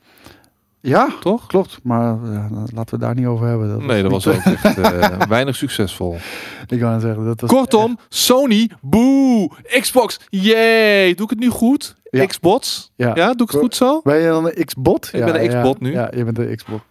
Ja, 0.82 1.10
Toch? 1.20 1.48
klopt. 1.48 1.80
Maar 1.84 2.18
ja, 2.32 2.48
laten 2.74 3.00
we 3.00 3.06
daar 3.06 3.16
niet 3.16 3.26
over 3.26 3.48
hebben. 3.48 3.70
Dat 3.70 3.82
Nee, 3.82 4.02
dat 4.02 4.12
was 4.12 4.28
ook 4.28 4.36
echt 4.36 4.78
eh, 4.78 5.22
weinig 5.30 5.56
succesvol. 5.56 6.18
Ik 6.68 6.80
net 6.80 7.02
zeggen, 7.02 7.26
dat 7.26 7.42
was 7.42 7.50
Kortom, 7.50 7.98
Sony, 8.10 8.70
boe. 8.82 9.50
Xbox, 9.80 10.20
yay. 10.30 11.14
Doe 11.14 11.24
ik 11.24 11.30
het 11.30 11.40
nu 11.40 11.50
goed? 11.50 11.96
Ja. 12.04 12.26
Xbox? 12.26 12.92
Ja. 12.96 13.12
Ja, 13.16 13.34
doe 13.34 13.48
ik 13.48 13.52
het 13.52 13.62
goed 13.62 13.76
zo? 13.76 14.02
Ben 14.04 14.18
je 14.18 14.28
dan 14.28 14.46
een 14.46 14.66
X-bot? 14.66 15.10
Ik 15.14 15.26
ben 15.26 15.42
een 15.44 15.48
X-bot 15.48 15.80
nu. 15.80 15.92
Ja, 15.92 16.12
je 16.16 16.24
bent 16.24 16.40
een 16.40 16.56
X-bot. 16.56 16.82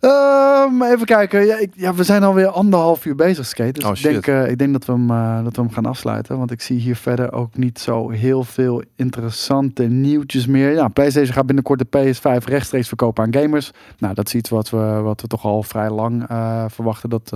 Ehm, 0.00 0.82
even 0.82 1.06
kijken. 1.06 1.46
Ja, 1.46 1.56
ik, 1.56 1.72
ja, 1.74 1.94
we 1.94 2.04
zijn 2.04 2.22
alweer 2.22 2.46
anderhalf 2.46 3.04
uur 3.04 3.14
bezig, 3.14 3.46
Skate. 3.46 3.72
Dus 3.72 3.84
Oh, 3.84 3.96
ik, 3.96 4.02
denk, 4.02 4.26
eh, 4.26 4.50
ik 4.50 4.58
denk 4.58 4.72
dat 4.72 4.84
we, 4.84 4.92
hem, 4.92 5.10
eh, 5.10 5.44
dat 5.44 5.56
we 5.56 5.62
hem 5.62 5.70
gaan 5.70 5.86
afsluiten. 5.86 6.38
Want 6.38 6.50
ik 6.50 6.60
zie 6.60 6.78
hier 6.78 6.96
verder 6.96 7.32
ook 7.32 7.56
niet 7.56 7.78
zo 7.78 8.10
heel 8.10 8.44
veel 8.44 8.82
interessante 8.96 9.82
nieuwtjes 9.82 10.46
meer. 10.46 10.72
Ja, 10.72 10.88
PlayStation 10.88 11.34
gaat 11.34 11.46
binnenkort 11.46 11.78
de 11.78 11.98
PS5 11.98 12.44
rechtstreeks 12.44 12.88
verkopen 12.88 13.24
aan 13.24 13.34
gamers. 13.34 13.70
Nou, 13.98 14.14
dat 14.14 14.26
is 14.26 14.34
iets 14.34 14.50
wat 14.50 14.70
we, 14.70 15.00
wat 15.02 15.20
we 15.20 15.26
toch 15.26 15.44
al 15.44 15.62
vrij 15.62 15.90
lang 15.90 16.28
eh, 16.28 16.64
verwachten 16.68 17.10
dat, 17.10 17.32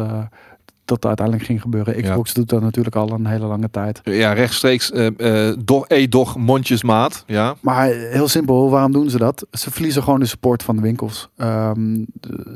dat 0.85 1.05
uiteindelijk 1.07 1.47
ging 1.47 1.61
gebeuren. 1.61 2.03
Xbox 2.03 2.35
doet 2.35 2.49
dat 2.49 2.61
natuurlijk 2.61 2.97
al 2.97 3.11
een 3.11 3.27
hele 3.27 3.47
lange 3.47 3.71
tijd. 3.71 4.01
Ja, 4.03 4.33
rechtstreeks. 4.33 4.91
eh 4.93 5.53
doch, 5.65 5.85
e-doch, 5.89 6.37
mondjesmaat. 6.37 7.25
Ja. 7.27 7.55
Maar 7.61 7.87
heel 7.89 8.29
simpel, 8.29 8.71
waarom 8.71 8.93
doen 8.93 9.11
ze 9.11 9.19
dat? 9.19 9.47
Ze 9.51 9.71
verliezen 9.71 10.03
gewoon 10.03 10.21
de 10.21 10.27
support 10.27 10.63
van 10.63 10.77
de 10.77 10.83
winkels. 10.83 11.29
Ehm, 11.37 12.05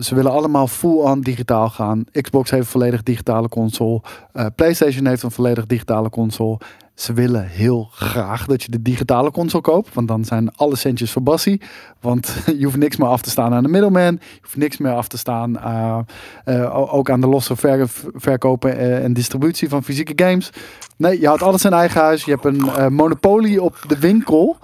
ze 0.00 0.14
willen 0.14 0.30
allemaal 0.32 0.66
full-on 0.66 1.20
digitaal 1.20 1.68
gaan. 1.68 2.04
Xbox 2.12 2.50
heeft 2.50 2.64
een 2.64 2.70
volledig 2.70 3.02
digitale 3.02 3.48
console. 3.48 4.00
Eh, 4.32 4.46
PlayStation 4.54 5.06
heeft 5.06 5.22
een 5.22 5.30
volledig 5.30 5.66
digitale 5.66 6.10
console. 6.10 6.58
Ze 6.98 7.12
willen 7.12 7.46
heel 7.46 7.88
graag 7.92 8.46
dat 8.46 8.62
je 8.62 8.70
de 8.70 8.82
digitale 8.82 9.30
console 9.30 9.62
koopt. 9.62 9.94
Want 9.94 10.08
dan 10.08 10.24
zijn 10.24 10.54
alle 10.54 10.76
centjes 10.76 11.12
voor 11.12 11.22
Bassie. 11.22 11.60
Want 12.00 12.36
je 12.58 12.64
hoeft 12.64 12.76
niks 12.76 12.96
meer 12.96 13.08
af 13.08 13.22
te 13.22 13.30
staan 13.30 13.52
aan 13.54 13.62
de 13.62 13.68
middleman. 13.68 14.12
Je 14.12 14.38
hoeft 14.42 14.56
niks 14.56 14.76
meer 14.78 14.92
af 14.92 15.08
te 15.08 15.18
staan 15.18 15.58
eh, 15.58 15.98
eh, 16.44 16.94
ook 16.94 17.10
aan 17.10 17.20
de 17.20 17.26
losse 17.26 17.56
ver- 17.56 17.90
verkopen 18.14 18.76
eh, 18.78 19.04
en 19.04 19.12
distributie 19.12 19.68
van 19.68 19.84
fysieke 19.84 20.24
games. 20.24 20.50
Nee, 20.96 21.20
je 21.20 21.26
houdt 21.26 21.42
alles 21.42 21.64
in 21.64 21.72
eigen 21.72 22.00
huis. 22.00 22.24
Je 22.24 22.30
hebt 22.30 22.44
een 22.44 22.92
monopolie 22.92 23.62
op 23.62 23.84
de 23.88 23.98
winkel. 23.98 24.56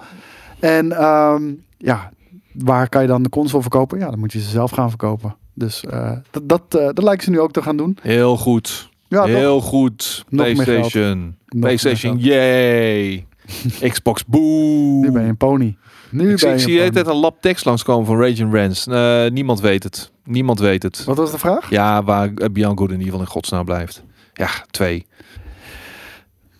En 0.59 0.91
ehm, 0.91 1.43
ja, 1.77 2.11
waar 2.53 2.89
kan 2.89 3.01
je 3.01 3.07
dan 3.07 3.23
de 3.23 3.29
console 3.29 3.61
verkopen? 3.61 3.99
Ja, 3.99 4.09
dan 4.09 4.19
moet 4.19 4.33
je 4.33 4.41
ze 4.41 4.49
zelf 4.49 4.71
gaan 4.71 4.89
verkopen. 4.89 5.35
Dus 5.53 5.83
dat, 6.31 6.49
dat, 6.49 6.71
dat 6.71 7.03
lijken 7.03 7.23
ze 7.23 7.29
nu 7.29 7.39
ook 7.39 7.51
te 7.51 7.61
gaan 7.61 7.77
doen. 7.77 7.97
Heel 8.01 8.37
goed. 8.37 8.89
Ja, 9.07 9.21
toch? 9.21 9.27
Heel 9.29 9.61
goed. 9.61 10.25
Nog 10.29 10.53
PlayStation. 10.53 11.35
PlayStation, 11.59 12.17
yay. 12.17 13.25
Xbox, 13.91 14.25
boe. 14.25 14.99
Nu 14.99 15.11
ben 15.11 15.21
je 15.21 15.27
een 15.27 15.37
pony. 15.37 15.77
Nu 16.09 16.31
Ik 16.31 16.39
zie, 16.39 16.47
ben 16.47 16.57
ik 16.57 16.65
je 16.65 16.71
zie 16.71 16.81
hele 16.81 17.09
een 17.09 17.15
lab 17.15 17.41
tekst 17.41 17.65
langskomen 17.65 18.05
van 18.05 18.21
Rage 18.21 18.45
Rants. 18.49 18.87
Eh, 18.87 19.25
niemand 19.31 19.59
weet 19.59 19.83
het. 19.83 20.11
Niemand 20.23 20.59
weet 20.59 20.83
het. 20.83 21.03
Wat 21.03 21.17
was 21.17 21.31
de 21.31 21.37
vraag? 21.37 21.69
Ja, 21.69 22.03
waar 22.03 22.33
Bianco 22.51 22.83
in 22.83 22.89
ieder 22.91 23.05
geval 23.05 23.19
in 23.19 23.27
godsnaam 23.27 23.65
blijft. 23.65 24.03
Ja, 24.33 24.49
twee. 24.71 25.05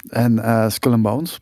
En 0.09 0.39
eh 0.39 0.69
Skull 0.69 0.91
and 0.91 1.01
Bones. 1.01 1.39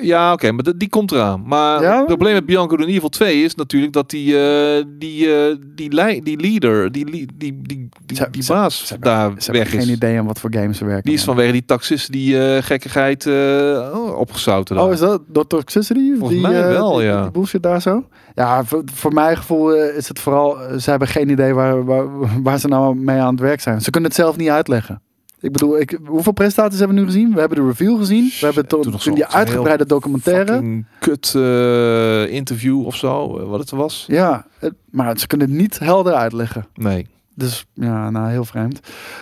Ja, 0.00 0.32
oké, 0.32 0.52
maar 0.52 0.64
die 0.76 0.88
komt 0.88 1.12
eraan. 1.12 1.42
Maar 1.46 1.82
Ja? 1.82 1.96
het 1.96 2.06
probleem 2.06 2.32
met 2.34 2.46
Bianco 2.46 2.72
in 2.74 2.78
ieder 2.80 2.94
geval 2.94 3.08
2 3.08 3.42
is 3.44 3.54
natuurlijk 3.54 3.92
dat 3.92 4.10
die, 4.10 4.38
eh, 4.38 4.84
die, 4.98 5.34
eh, 5.36 5.56
die, 5.74 6.22
die 6.22 6.40
leader, 6.40 6.92
die, 6.92 7.04
die, 7.10 7.26
die, 7.36 7.60
die, 7.62 7.88
die, 8.06 8.30
die 8.30 8.42
ze- 8.42 8.52
baas 8.52 8.86
Ze 8.86 8.98
daar 8.98 9.32
ze 9.38 9.52
weg 9.52 9.70
geen 9.70 9.80
is. 9.80 9.88
idee 9.88 10.18
aan 10.18 10.26
wat 10.26 10.40
voor 10.40 10.52
games 10.54 10.78
ze 10.78 10.84
werken. 10.84 11.04
Die 11.04 11.14
is 11.14 11.24
vanwege 11.24 11.52
die 11.52 11.64
taxisten 11.64 12.12
die 12.12 12.46
eh, 12.54 12.62
gekkigheid 12.62 13.26
oh, 13.26 14.18
opgezouten. 14.18 14.76
daar. 14.76 14.84
Oh, 14.84 14.92
is 14.92 14.98
dat 14.98 15.22
door 15.28 15.46
toxicity? 15.46 16.10
Volgens 16.18 16.30
die, 16.30 16.40
mij 16.40 16.68
wel, 16.68 16.96
die- 16.96 17.06
ja. 17.06 17.22
Die 17.22 17.30
bullshit 17.30 17.62
daar 17.62 17.80
zo? 17.82 18.04
Ja, 18.34 18.64
voor, 18.64 18.82
voor 18.94 19.12
mijn 19.12 19.36
gevoel 19.36 19.74
is 19.74 20.08
het 20.08 20.20
vooral... 20.20 20.56
ze 20.78 20.90
hebben 20.90 21.08
geen 21.08 21.28
idee 21.30 21.54
waar, 21.54 21.84
waar, 21.84 22.06
waar 22.42 22.58
ze 22.58 22.68
nou 22.68 22.96
mee 22.96 23.18
aan 23.20 23.30
het 23.34 23.40
werk 23.40 23.60
zijn. 23.60 23.80
Ze 23.80 23.90
kunnen 23.90 24.10
het 24.10 24.18
zelf 24.18 24.36
niet 24.36 24.48
uitleggen. 24.48 25.02
Ik 25.44 25.52
bedoel, 25.52 25.80
ik, 25.80 25.98
hoeveel 26.06 26.32
presentaties 26.32 26.78
hebben 26.78 26.96
we 26.96 27.02
nu 27.02 27.08
gezien? 27.08 27.32
We 27.34 27.40
hebben 27.40 27.58
de 27.58 27.66
review 27.66 27.98
gezien. 27.98 28.24
We 28.40 28.44
hebben 28.46 28.66
toen 28.66 28.82
to- 28.98 29.14
die 29.14 29.26
uitgebreide 29.26 29.86
documentaire. 29.86 30.82
Kut 30.98 31.32
eh, 31.36 32.32
interview 32.34 32.86
of 32.86 32.96
zo, 32.96 33.38
eh, 33.38 33.48
wat 33.48 33.60
het 33.60 33.70
was. 33.70 34.04
Ja, 34.08 34.46
het- 34.58 34.74
maar 34.90 35.18
ze 35.18 35.26
kunnen 35.26 35.48
het 35.50 35.56
niet 35.56 35.78
helder 35.78 36.12
uitleggen. 36.14 36.66
Nee. 36.74 37.06
Dus 37.34 37.66
ja, 37.72 38.10
nou, 38.10 38.30
heel 38.30 38.44
vreemd. 38.44 38.80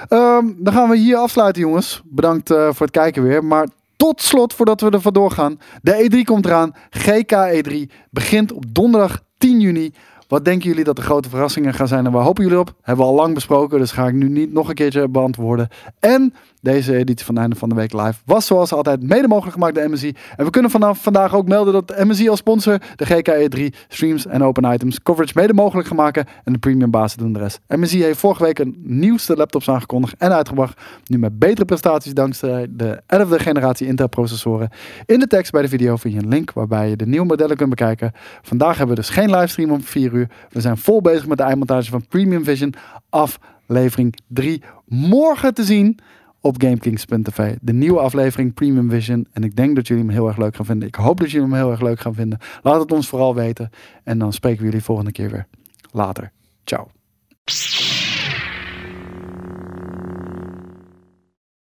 Ehm, 0.08 0.46
dan 0.56 0.72
gaan 0.72 0.88
we 0.88 0.96
hier 0.96 1.16
afsluiten, 1.16 1.62
jongens. 1.62 2.02
Bedankt 2.04 2.50
eh, 2.50 2.56
voor 2.72 2.86
het 2.86 2.90
kijken 2.96 3.22
weer. 3.22 3.44
Maar 3.44 3.68
tot 3.96 4.22
slot, 4.22 4.54
voordat 4.54 4.80
we 4.80 4.90
er 4.90 5.00
vandoor 5.00 5.30
gaan. 5.30 5.58
De 5.82 6.08
E3 6.10 6.24
komt 6.24 6.44
eraan. 6.46 6.74
GK 6.90 7.32
E3 7.52 7.90
begint 8.10 8.52
op 8.52 8.64
donderdag 8.68 9.20
10 9.38 9.60
juni. 9.60 9.92
Wat 10.32 10.44
denken 10.44 10.68
jullie 10.68 10.84
dat 10.84 10.96
de 10.96 11.02
grote 11.02 11.28
verrassingen 11.28 11.74
gaan 11.74 11.88
zijn? 11.88 12.06
En 12.06 12.12
waar 12.12 12.24
hopen 12.24 12.44
jullie 12.44 12.58
op? 12.58 12.74
Hebben 12.82 13.04
we 13.04 13.10
al 13.10 13.16
lang 13.16 13.34
besproken, 13.34 13.78
dus 13.78 13.92
ga 13.92 14.06
ik 14.06 14.14
nu 14.14 14.28
niet 14.28 14.52
nog 14.52 14.68
een 14.68 14.74
keertje 14.74 15.08
beantwoorden. 15.08 15.68
En 15.98 16.34
deze 16.62 16.96
editie 16.96 17.26
van 17.26 17.38
Einde 17.38 17.56
van 17.56 17.68
de 17.68 17.74
Week 17.74 17.92
Live 17.92 18.20
was 18.24 18.46
zoals 18.46 18.72
altijd 18.72 19.02
mede 19.02 19.28
mogelijk 19.28 19.52
gemaakt 19.52 19.74
door 19.74 19.90
MSI. 19.90 20.14
En 20.36 20.44
we 20.44 20.50
kunnen 20.50 20.70
vanaf 20.70 21.02
vandaag 21.02 21.34
ook 21.34 21.48
melden 21.48 21.72
dat 21.72 22.04
MSI 22.04 22.28
als 22.28 22.38
sponsor 22.38 22.78
de 22.96 23.06
GK3 23.06 23.78
streams 23.88 24.26
en 24.26 24.42
open 24.42 24.72
items 24.72 25.02
coverage 25.02 25.32
mede 25.34 25.52
mogelijk 25.52 25.88
gaan 25.88 25.96
maken. 25.96 26.26
En 26.44 26.52
de 26.52 26.58
premium 26.58 26.90
bazen 26.90 27.18
doen 27.18 27.32
de 27.32 27.38
rest. 27.38 27.60
MSI 27.68 28.02
heeft 28.02 28.18
vorige 28.18 28.42
week 28.42 28.58
een 28.58 28.76
nieuwste 28.82 29.36
laptops 29.36 29.68
aangekondigd 29.68 30.14
en 30.18 30.32
uitgebracht. 30.32 30.80
Nu 31.06 31.18
met 31.18 31.38
betere 31.38 31.64
prestaties 31.64 32.14
dankzij 32.14 32.66
de 32.70 33.02
11e 33.16 33.36
generatie 33.36 33.86
Intel 33.86 34.08
processoren. 34.08 34.70
In 35.06 35.18
de 35.18 35.26
tekst 35.26 35.52
bij 35.52 35.62
de 35.62 35.68
video 35.68 35.96
vind 35.96 36.14
je 36.14 36.20
een 36.20 36.28
link 36.28 36.52
waarbij 36.52 36.88
je 36.88 36.96
de 36.96 37.06
nieuwe 37.06 37.26
modellen 37.26 37.56
kunt 37.56 37.70
bekijken. 37.70 38.12
Vandaag 38.42 38.76
hebben 38.76 38.96
we 38.96 39.02
dus 39.02 39.10
geen 39.10 39.30
livestream 39.30 39.70
om 39.70 39.82
4 39.82 40.12
uur. 40.12 40.28
We 40.50 40.60
zijn 40.60 40.76
vol 40.76 41.00
bezig 41.00 41.26
met 41.26 41.38
de 41.38 41.44
eindmontage 41.44 41.90
van 41.90 42.06
Premium 42.06 42.44
Vision 42.44 42.74
aflevering 43.08 44.18
3. 44.28 44.62
Morgen 44.86 45.54
te 45.54 45.64
zien 45.64 45.98
op 46.42 46.62
GameKings.tv. 46.62 47.54
De 47.60 47.72
nieuwe 47.72 48.00
aflevering 48.00 48.54
Premium 48.54 48.90
Vision. 48.90 49.26
En 49.32 49.44
ik 49.44 49.56
denk 49.56 49.76
dat 49.76 49.86
jullie 49.86 50.04
hem 50.04 50.12
heel 50.12 50.26
erg 50.26 50.36
leuk 50.36 50.56
gaan 50.56 50.66
vinden. 50.66 50.88
Ik 50.88 50.94
hoop 50.94 51.20
dat 51.20 51.30
jullie 51.30 51.46
hem 51.48 51.56
heel 51.56 51.70
erg 51.70 51.80
leuk 51.80 52.00
gaan 52.00 52.14
vinden. 52.14 52.38
Laat 52.62 52.80
het 52.80 52.92
ons 52.92 53.08
vooral 53.08 53.34
weten. 53.34 53.70
En 54.04 54.18
dan 54.18 54.32
spreken 54.32 54.58
we 54.58 54.64
jullie 54.64 54.82
volgende 54.82 55.12
keer 55.12 55.30
weer. 55.30 55.46
Later. 55.92 56.32
Ciao. 56.64 56.86